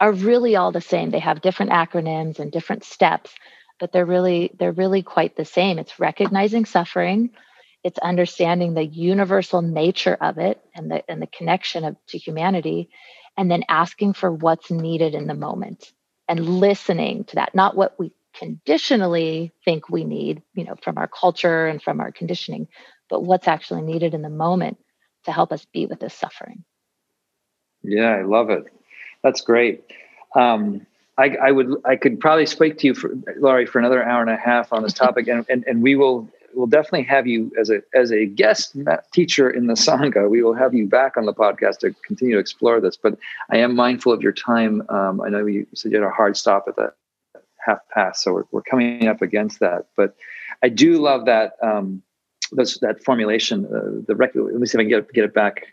are 0.00 0.12
really 0.12 0.56
all 0.56 0.72
the 0.72 0.80
same. 0.80 1.10
They 1.10 1.18
have 1.20 1.40
different 1.40 1.72
acronyms 1.72 2.38
and 2.38 2.50
different 2.50 2.84
steps, 2.84 3.32
but 3.78 3.92
they're 3.92 4.06
really 4.06 4.50
they're 4.58 4.72
really 4.72 5.02
quite 5.02 5.36
the 5.36 5.44
same. 5.44 5.78
It's 5.78 6.00
recognizing 6.00 6.64
suffering, 6.64 7.30
it's 7.82 7.98
understanding 7.98 8.74
the 8.74 8.84
universal 8.84 9.62
nature 9.62 10.16
of 10.20 10.38
it 10.38 10.60
and 10.74 10.90
the 10.90 11.08
and 11.10 11.22
the 11.22 11.26
connection 11.26 11.84
of 11.84 11.96
to 12.08 12.18
humanity, 12.18 12.90
and 13.36 13.50
then 13.50 13.64
asking 13.68 14.14
for 14.14 14.32
what's 14.32 14.70
needed 14.70 15.14
in 15.14 15.26
the 15.26 15.34
moment 15.34 15.92
and 16.28 16.60
listening 16.60 17.24
to 17.24 17.36
that, 17.36 17.54
not 17.54 17.76
what 17.76 17.98
we 17.98 18.12
conditionally 18.34 19.52
think 19.64 19.88
we 19.88 20.04
need, 20.04 20.42
you 20.54 20.64
know, 20.64 20.74
from 20.82 20.98
our 20.98 21.08
culture 21.08 21.66
and 21.66 21.82
from 21.82 22.00
our 22.00 22.10
conditioning, 22.10 22.66
but 23.08 23.22
what's 23.22 23.46
actually 23.46 23.82
needed 23.82 24.14
in 24.14 24.22
the 24.22 24.30
moment 24.30 24.78
to 25.24 25.32
help 25.32 25.52
us 25.52 25.64
be 25.72 25.86
with 25.86 26.00
this 26.00 26.14
suffering. 26.14 26.64
Yeah, 27.82 28.10
I 28.10 28.22
love 28.22 28.50
it. 28.50 28.64
That's 29.24 29.40
great. 29.40 29.82
Um, 30.36 30.86
I, 31.16 31.36
I, 31.36 31.50
would 31.50 31.74
I 31.84 31.96
could 31.96 32.20
probably 32.20 32.46
speak 32.46 32.78
to 32.78 32.86
you 32.86 32.94
for 32.94 33.10
Laurie 33.38 33.66
for 33.66 33.78
another 33.78 34.04
hour 34.04 34.20
and 34.20 34.30
a 34.30 34.36
half 34.36 34.72
on 34.72 34.82
this 34.82 34.92
topic, 34.92 35.26
and, 35.26 35.44
and 35.48 35.64
and 35.66 35.82
we 35.82 35.96
will 35.96 36.28
will 36.54 36.66
definitely 36.66 37.04
have 37.04 37.26
you 37.26 37.50
as 37.58 37.70
a 37.70 37.82
as 37.94 38.12
a 38.12 38.26
guest 38.26 38.76
teacher 39.12 39.48
in 39.48 39.66
the 39.66 39.74
sangha. 39.74 40.28
We 40.28 40.42
will 40.42 40.54
have 40.54 40.74
you 40.74 40.86
back 40.86 41.16
on 41.16 41.24
the 41.24 41.32
podcast 41.32 41.78
to 41.78 41.94
continue 42.06 42.34
to 42.34 42.40
explore 42.40 42.80
this. 42.80 42.96
But 42.96 43.16
I 43.50 43.58
am 43.58 43.74
mindful 43.74 44.12
of 44.12 44.22
your 44.22 44.32
time. 44.32 44.82
Um, 44.88 45.20
I 45.20 45.30
know 45.30 45.46
you 45.46 45.66
said 45.74 45.92
you 45.92 46.00
had 46.00 46.06
a 46.06 46.10
hard 46.10 46.36
stop 46.36 46.66
at 46.68 46.76
the 46.76 46.92
half 47.64 47.78
past, 47.92 48.22
so 48.22 48.34
we're, 48.34 48.44
we're 48.50 48.62
coming 48.62 49.06
up 49.06 49.22
against 49.22 49.60
that. 49.60 49.86
But 49.96 50.16
I 50.62 50.68
do 50.68 51.00
love 51.00 51.24
that 51.26 51.54
um, 51.62 52.02
those, 52.52 52.76
that 52.82 53.02
formulation. 53.02 53.66
Uh, 53.66 54.02
the 54.06 54.14
rec- 54.14 54.34
let 54.34 54.54
me 54.54 54.66
see 54.66 54.76
if 54.76 54.80
I 54.80 54.82
can 54.82 54.90
get 54.90 55.12
get 55.12 55.24
it 55.24 55.32
back 55.32 55.68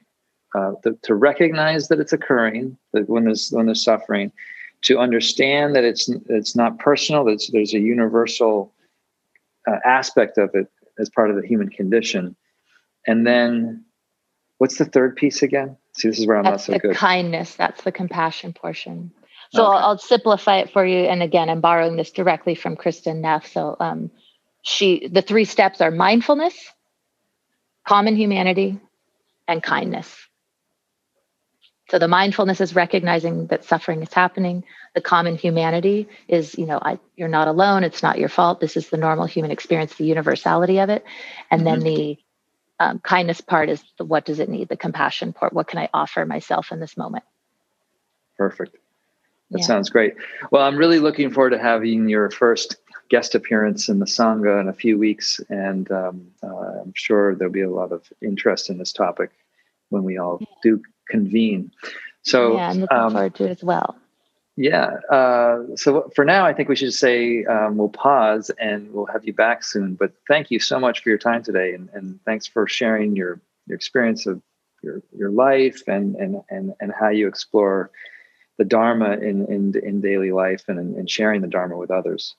uh, 0.55 0.73
to, 0.83 0.97
to, 1.03 1.15
recognize 1.15 1.87
that 1.87 1.99
it's 1.99 2.13
occurring, 2.13 2.77
that 2.93 3.09
when 3.09 3.25
there's 3.25 3.49
when 3.51 3.67
there's 3.67 3.83
suffering, 3.83 4.31
to 4.81 4.99
understand 4.99 5.75
that 5.75 5.83
it's 5.83 6.09
it's 6.27 6.55
not 6.55 6.79
personal, 6.79 7.23
that 7.25 7.41
there's 7.51 7.73
a 7.73 7.79
universal 7.79 8.73
uh, 9.67 9.77
aspect 9.85 10.37
of 10.37 10.49
it 10.53 10.67
as 10.99 11.09
part 11.09 11.29
of 11.29 11.35
the 11.35 11.47
human 11.47 11.69
condition, 11.69 12.35
and 13.07 13.25
then 13.25 13.83
what's 14.57 14.77
the 14.77 14.85
third 14.85 15.15
piece 15.15 15.41
again? 15.41 15.77
See, 15.93 16.07
this 16.07 16.19
is 16.19 16.27
where 16.27 16.37
I'm 16.37 16.43
that's 16.43 16.67
not 16.67 16.73
so 16.73 16.73
the 16.73 16.79
good. 16.79 16.95
Kindness. 16.95 17.55
That's 17.55 17.83
the 17.83 17.91
compassion 17.91 18.53
portion. 18.53 19.11
So 19.53 19.65
okay. 19.65 19.77
I'll, 19.77 19.83
I'll, 19.83 19.97
simplify 19.97 20.59
it 20.59 20.71
for 20.71 20.85
you. 20.85 20.99
And 20.99 21.21
again, 21.21 21.49
I'm 21.49 21.59
borrowing 21.59 21.97
this 21.97 22.11
directly 22.11 22.55
from 22.55 22.77
Kristin 22.77 23.17
Neff. 23.17 23.47
So 23.47 23.75
um, 23.79 24.09
she, 24.61 25.09
the 25.09 25.21
three 25.21 25.43
steps 25.43 25.81
are 25.81 25.91
mindfulness, 25.91 26.55
common 27.85 28.15
humanity, 28.15 28.79
and 29.47 29.61
kindness. 29.61 30.15
So 31.91 31.99
the 31.99 32.07
mindfulness 32.07 32.61
is 32.61 32.73
recognizing 32.73 33.47
that 33.47 33.65
suffering 33.65 34.01
is 34.01 34.13
happening. 34.13 34.63
The 34.95 35.01
common 35.01 35.35
humanity 35.35 36.07
is, 36.29 36.57
you 36.57 36.65
know, 36.65 36.79
I, 36.81 36.97
you're 37.17 37.27
not 37.27 37.49
alone. 37.49 37.83
It's 37.83 38.01
not 38.01 38.17
your 38.17 38.29
fault. 38.29 38.61
This 38.61 38.77
is 38.77 38.89
the 38.89 38.95
normal 38.95 39.25
human 39.25 39.51
experience, 39.51 39.95
the 39.95 40.05
universality 40.05 40.79
of 40.79 40.89
it. 40.89 41.03
And 41.49 41.63
mm-hmm. 41.63 41.81
then 41.81 41.93
the 41.93 42.17
um, 42.79 42.99
kindness 42.99 43.41
part 43.41 43.67
is 43.67 43.83
the 43.97 44.05
what 44.05 44.23
does 44.23 44.39
it 44.39 44.47
need? 44.47 44.69
The 44.69 44.77
compassion 44.77 45.33
part. 45.33 45.51
What 45.51 45.67
can 45.67 45.79
I 45.79 45.89
offer 45.93 46.25
myself 46.25 46.71
in 46.71 46.79
this 46.79 46.95
moment? 46.95 47.25
Perfect. 48.37 48.77
That 49.49 49.59
yeah. 49.59 49.65
sounds 49.65 49.89
great. 49.89 50.13
Well, 50.49 50.63
I'm 50.63 50.77
really 50.77 50.99
looking 50.99 51.29
forward 51.29 51.49
to 51.49 51.59
having 51.59 52.07
your 52.07 52.31
first 52.31 52.77
guest 53.09 53.35
appearance 53.35 53.89
in 53.89 53.99
the 53.99 54.05
Sangha 54.05 54.61
in 54.61 54.69
a 54.69 54.73
few 54.73 54.97
weeks. 54.97 55.41
And 55.49 55.91
um, 55.91 56.27
uh, 56.41 56.83
I'm 56.83 56.93
sure 56.95 57.35
there'll 57.35 57.51
be 57.51 57.59
a 57.59 57.69
lot 57.69 57.91
of 57.91 58.07
interest 58.21 58.69
in 58.69 58.77
this 58.77 58.93
topic 58.93 59.31
when 59.89 60.05
we 60.05 60.17
all 60.17 60.39
do 60.63 60.81
convene. 61.11 61.71
So 62.23 62.55
yeah, 62.55 62.69
I'm 62.69 62.79
looking 62.79 62.97
um, 62.97 63.11
forward 63.11 63.35
to 63.35 63.45
it 63.45 63.51
as 63.51 63.63
well. 63.63 63.95
Yeah. 64.57 64.97
Uh, 65.09 65.75
so 65.75 66.11
for 66.15 66.25
now, 66.25 66.45
I 66.45 66.53
think 66.53 66.69
we 66.69 66.75
should 66.75 66.93
say 66.93 67.45
um, 67.45 67.77
we'll 67.77 67.89
pause 67.89 68.51
and 68.59 68.91
we'll 68.93 69.07
have 69.07 69.25
you 69.25 69.33
back 69.33 69.63
soon. 69.63 69.95
But 69.95 70.13
thank 70.27 70.51
you 70.51 70.59
so 70.59 70.79
much 70.79 71.01
for 71.01 71.09
your 71.09 71.17
time 71.17 71.43
today, 71.43 71.73
and, 71.73 71.89
and 71.93 72.19
thanks 72.25 72.47
for 72.47 72.67
sharing 72.67 73.15
your 73.15 73.39
your 73.67 73.75
experience 73.75 74.25
of 74.25 74.41
your 74.83 75.01
your 75.17 75.31
life 75.31 75.81
and 75.87 76.15
and 76.15 76.43
and 76.49 76.73
and 76.79 76.91
how 76.91 77.09
you 77.09 77.27
explore 77.27 77.91
the 78.57 78.65
Dharma 78.65 79.13
in 79.13 79.45
in, 79.47 79.73
in 79.83 80.01
daily 80.01 80.31
life 80.31 80.65
and 80.67 80.77
and 80.95 81.09
sharing 81.09 81.41
the 81.41 81.47
Dharma 81.47 81.77
with 81.77 81.91
others. 81.91 82.35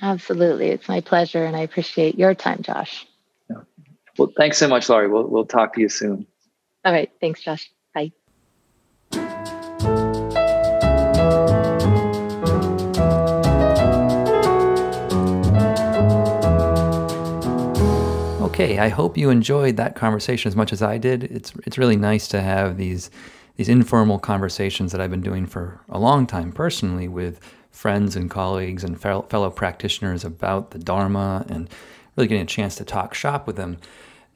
Absolutely, 0.00 0.68
it's 0.68 0.88
my 0.88 1.00
pleasure, 1.00 1.44
and 1.44 1.56
I 1.56 1.60
appreciate 1.60 2.18
your 2.18 2.34
time, 2.34 2.62
Josh. 2.62 3.06
Yeah. 3.50 3.62
Well, 4.16 4.32
thanks 4.36 4.58
so 4.58 4.68
much, 4.68 4.88
Laurie. 4.88 5.08
We'll 5.08 5.26
we'll 5.26 5.46
talk 5.46 5.74
to 5.74 5.80
you 5.80 5.88
soon. 5.88 6.26
All 6.84 6.92
right. 6.92 7.10
Thanks, 7.20 7.42
Josh. 7.42 7.68
Okay, 18.56 18.78
I 18.78 18.88
hope 18.88 19.18
you 19.18 19.28
enjoyed 19.28 19.76
that 19.76 19.96
conversation 19.96 20.48
as 20.48 20.56
much 20.56 20.72
as 20.72 20.80
I 20.80 20.96
did. 20.96 21.24
It's 21.24 21.52
it's 21.66 21.76
really 21.76 21.98
nice 21.98 22.26
to 22.28 22.40
have 22.40 22.78
these 22.78 23.10
these 23.56 23.68
informal 23.68 24.18
conversations 24.18 24.92
that 24.92 25.00
I've 25.02 25.10
been 25.10 25.20
doing 25.20 25.44
for 25.44 25.78
a 25.90 25.98
long 25.98 26.26
time 26.26 26.52
personally 26.52 27.06
with 27.06 27.38
friends 27.70 28.16
and 28.16 28.30
colleagues 28.30 28.82
and 28.82 28.98
fellow 28.98 29.50
practitioners 29.50 30.24
about 30.24 30.70
the 30.70 30.78
Dharma 30.78 31.44
and 31.50 31.68
really 32.16 32.28
getting 32.28 32.44
a 32.44 32.46
chance 32.46 32.76
to 32.76 32.84
talk 32.86 33.12
shop 33.12 33.46
with 33.46 33.56
them. 33.56 33.76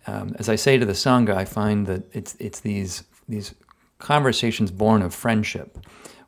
Um, 0.07 0.37
as 0.39 0.51
I 0.51 0.55
say 0.57 0.77
to 0.77 0.85
the 0.85 0.93
Sangha, 0.93 1.35
I 1.35 1.47
find 1.47 1.87
that 1.87 2.15
it's, 2.15 2.37
it's 2.39 2.61
these, 2.61 3.05
these 3.27 3.55
conversations 3.99 4.71
born 4.71 5.01
of 5.01 5.15
friendship 5.15 5.79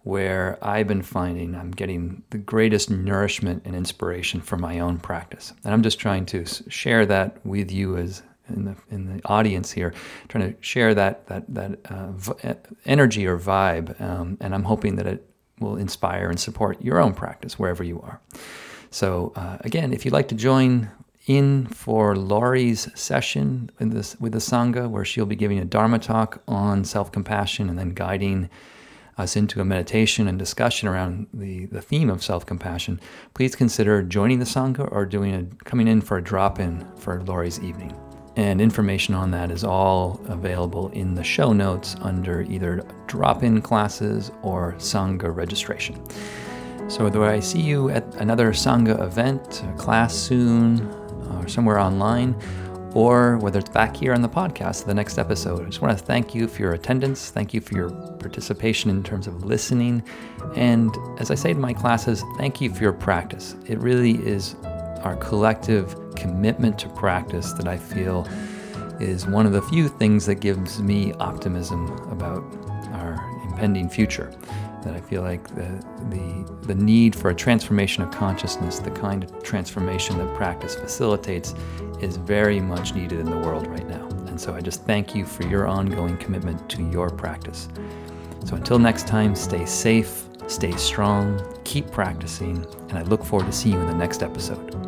where 0.05 0.59
I've 0.63 0.89
been 0.89 1.03
finding 1.03 1.55
I'm 1.55 1.71
getting 1.71 2.23
the 2.31 2.39
greatest 2.39 2.91
nourishment 2.91 3.63
and 3.65 3.77
inspiration 3.77 4.41
for 4.41 4.57
my 4.57 4.81
own 4.81 4.99
practice. 4.99 5.53
And 5.65 5.73
I'm 5.73 5.83
just 5.83 5.99
trying 5.99 6.27
to 6.27 6.45
share 6.69 7.07
that 7.07 7.45
with 7.47 7.71
you 7.71 7.97
as 7.97 8.23
in 8.49 8.65
the 8.65 8.77
in 8.91 9.17
the 9.17 9.23
audience 9.27 9.71
here, 9.71 9.95
trying 10.29 10.53
to 10.53 10.63
share 10.63 10.95
that 10.95 11.27
that 11.27 11.45
that 11.55 11.87
uh, 11.87 12.13
v- 12.13 12.55
energy 12.85 13.27
or 13.27 13.39
vibe, 13.39 14.01
um, 14.01 14.37
and 14.41 14.55
I'm 14.55 14.65
hoping 14.65 14.97
that 14.97 15.07
it 15.07 15.27
will 15.61 15.77
inspire 15.77 16.29
and 16.29 16.41
support 16.41 16.83
your 16.83 16.99
own 16.99 17.15
practice 17.15 17.59
wherever 17.59 17.85
you 17.85 18.01
are. 18.01 18.21
So 18.91 19.33
uh, 19.37 19.59
again, 19.61 19.93
if 19.93 20.05
you'd 20.05 20.13
like 20.13 20.29
to 20.29 20.35
join 20.35 20.91
in 21.27 21.67
for 21.67 22.17
Laurie's 22.17 22.89
session 22.99 23.71
this 23.79 24.17
with 24.21 24.33
the 24.33 24.39
sangha, 24.39 24.91
where 24.91 25.05
she'll 25.05 25.25
be 25.25 25.37
giving 25.37 25.59
a 25.59 25.65
dharma 25.65 25.99
talk 25.99 26.43
on 26.49 26.85
self-compassion 26.85 27.69
and 27.69 27.79
then 27.79 27.91
guiding 27.91 28.51
us 29.19 29.37
into 29.37 29.61
a 29.61 29.65
meditation 29.65 30.27
and 30.27 30.39
discussion 30.39 30.89
around 30.89 31.27
the, 31.35 31.67
the 31.67 31.83
theme 31.83 32.09
of 32.11 32.23
self-compassion, 32.23 33.01
please 33.35 33.55
consider 33.55 34.03
joining 34.03 34.39
the 34.39 34.45
sangha 34.45 34.91
or 34.91 35.05
doing 35.05 35.35
a 35.35 35.65
coming 35.65 35.89
in 35.89 36.01
for 36.01 36.17
a 36.17 36.23
drop-in 36.23 36.87
for 36.97 37.23
Laurie's 37.23 37.61
evening. 37.61 37.95
And 38.37 38.63
information 38.63 39.15
on 39.15 39.31
that 39.33 39.51
is 39.51 39.63
all 39.63 40.21
available 40.29 40.89
in 40.91 41.15
the 41.15 41.23
show 41.23 41.53
notes 41.53 41.97
under 42.01 42.43
either 42.43 42.83
drop 43.07 43.43
in 43.43 43.61
classes 43.61 44.33
or 44.43 44.73
Sangha 44.79 45.35
registration. 45.35 46.03
So, 46.89 47.05
whether 47.05 47.23
I 47.25 47.41
see 47.41 47.61
you 47.61 47.91
at 47.91 48.05
another 48.15 48.53
Sangha 48.53 48.99
event, 49.03 49.63
class 49.77 50.15
soon, 50.15 50.87
or 51.31 51.47
somewhere 51.47 51.79
online, 51.79 52.35
or 52.95 53.39
whether 53.39 53.59
it's 53.59 53.71
back 53.71 53.97
here 53.97 54.13
on 54.13 54.23
the 54.23 54.29
podcast, 54.29 54.85
the 54.85 54.95
next 54.95 55.19
episode, 55.19 55.63
I 55.63 55.65
just 55.67 55.81
want 55.81 55.99
to 55.99 56.05
thank 56.05 56.35
you 56.35 56.47
for 56.47 56.63
your 56.63 56.73
attendance. 56.73 57.31
Thank 57.31 57.55
you 57.55 57.61
for 57.61 57.75
your 57.75 57.91
participation 57.91 58.91
in 58.91 59.03
terms 59.03 59.27
of 59.27 59.45
listening. 59.45 60.03
And 60.57 60.95
as 61.19 61.31
I 61.31 61.35
say 61.35 61.53
in 61.53 61.61
my 61.61 61.73
classes, 61.73 62.23
thank 62.37 62.61
you 62.61 62.73
for 62.73 62.83
your 62.83 62.93
practice. 62.93 63.55
It 63.67 63.79
really 63.79 64.13
is 64.27 64.55
our 65.03 65.17
collective 65.17 65.97
commitment 66.15 66.79
to 66.81 66.89
practice 66.91 67.53
that 67.55 67.67
I 67.67 67.77
feel 67.77 68.29
is 69.01 69.27
one 69.27 69.47
of 69.47 69.53
the 69.53 69.63
few 69.63 69.89
things 69.89 70.27
that 70.27 70.37
gives 70.37 70.81
me 70.81 71.13
optimism 71.15 71.89
about 72.11 72.45
our 72.93 73.15
impending 73.49 73.89
future 73.89 74.33
that 74.83 74.95
I 74.95 75.01
feel 75.01 75.23
like 75.23 75.47
the, 75.55 75.85
the, 76.11 76.67
the 76.67 76.75
need 76.75 77.15
for 77.15 77.31
a 77.31 77.35
transformation 77.35 78.03
of 78.03 78.11
consciousness, 78.11 78.79
the 78.79 78.91
kind 78.91 79.25
of 79.25 79.43
transformation 79.43 80.19
that 80.19 80.35
practice 80.35 80.75
facilitates, 80.75 81.55
is 82.01 82.17
very 82.17 82.61
much 82.61 82.95
needed 82.95 83.21
in 83.21 83.27
the 83.27 83.39
world 83.39 83.67
right 83.67 83.89
now. 83.89 84.07
And 84.27 84.41
so 84.41 84.55
I 84.55 84.61
just 84.61 84.85
thank 84.85 85.15
you 85.15 85.25
for 85.25 85.45
your 85.45 85.67
ongoing 85.67 86.17
commitment 86.17 86.69
to 86.71 86.83
your 86.91 87.11
practice. 87.11 87.69
So 88.45 88.57
until 88.57 88.79
next 88.79 89.07
time, 89.07 89.35
stay 89.35 89.65
safe, 89.67 90.25
stay 90.49 90.73
strong, 90.73 91.41
keep 91.65 91.91
practicing, 91.91 92.67
and 92.89 92.99
I 92.99 93.03
look 93.03 93.25
forward 93.25 93.47
to 93.47 93.53
seeing 93.53 93.77
you 93.77 93.81
in 93.81 93.87
the 93.87 93.95
next 93.95 94.23
episode. 94.23 94.83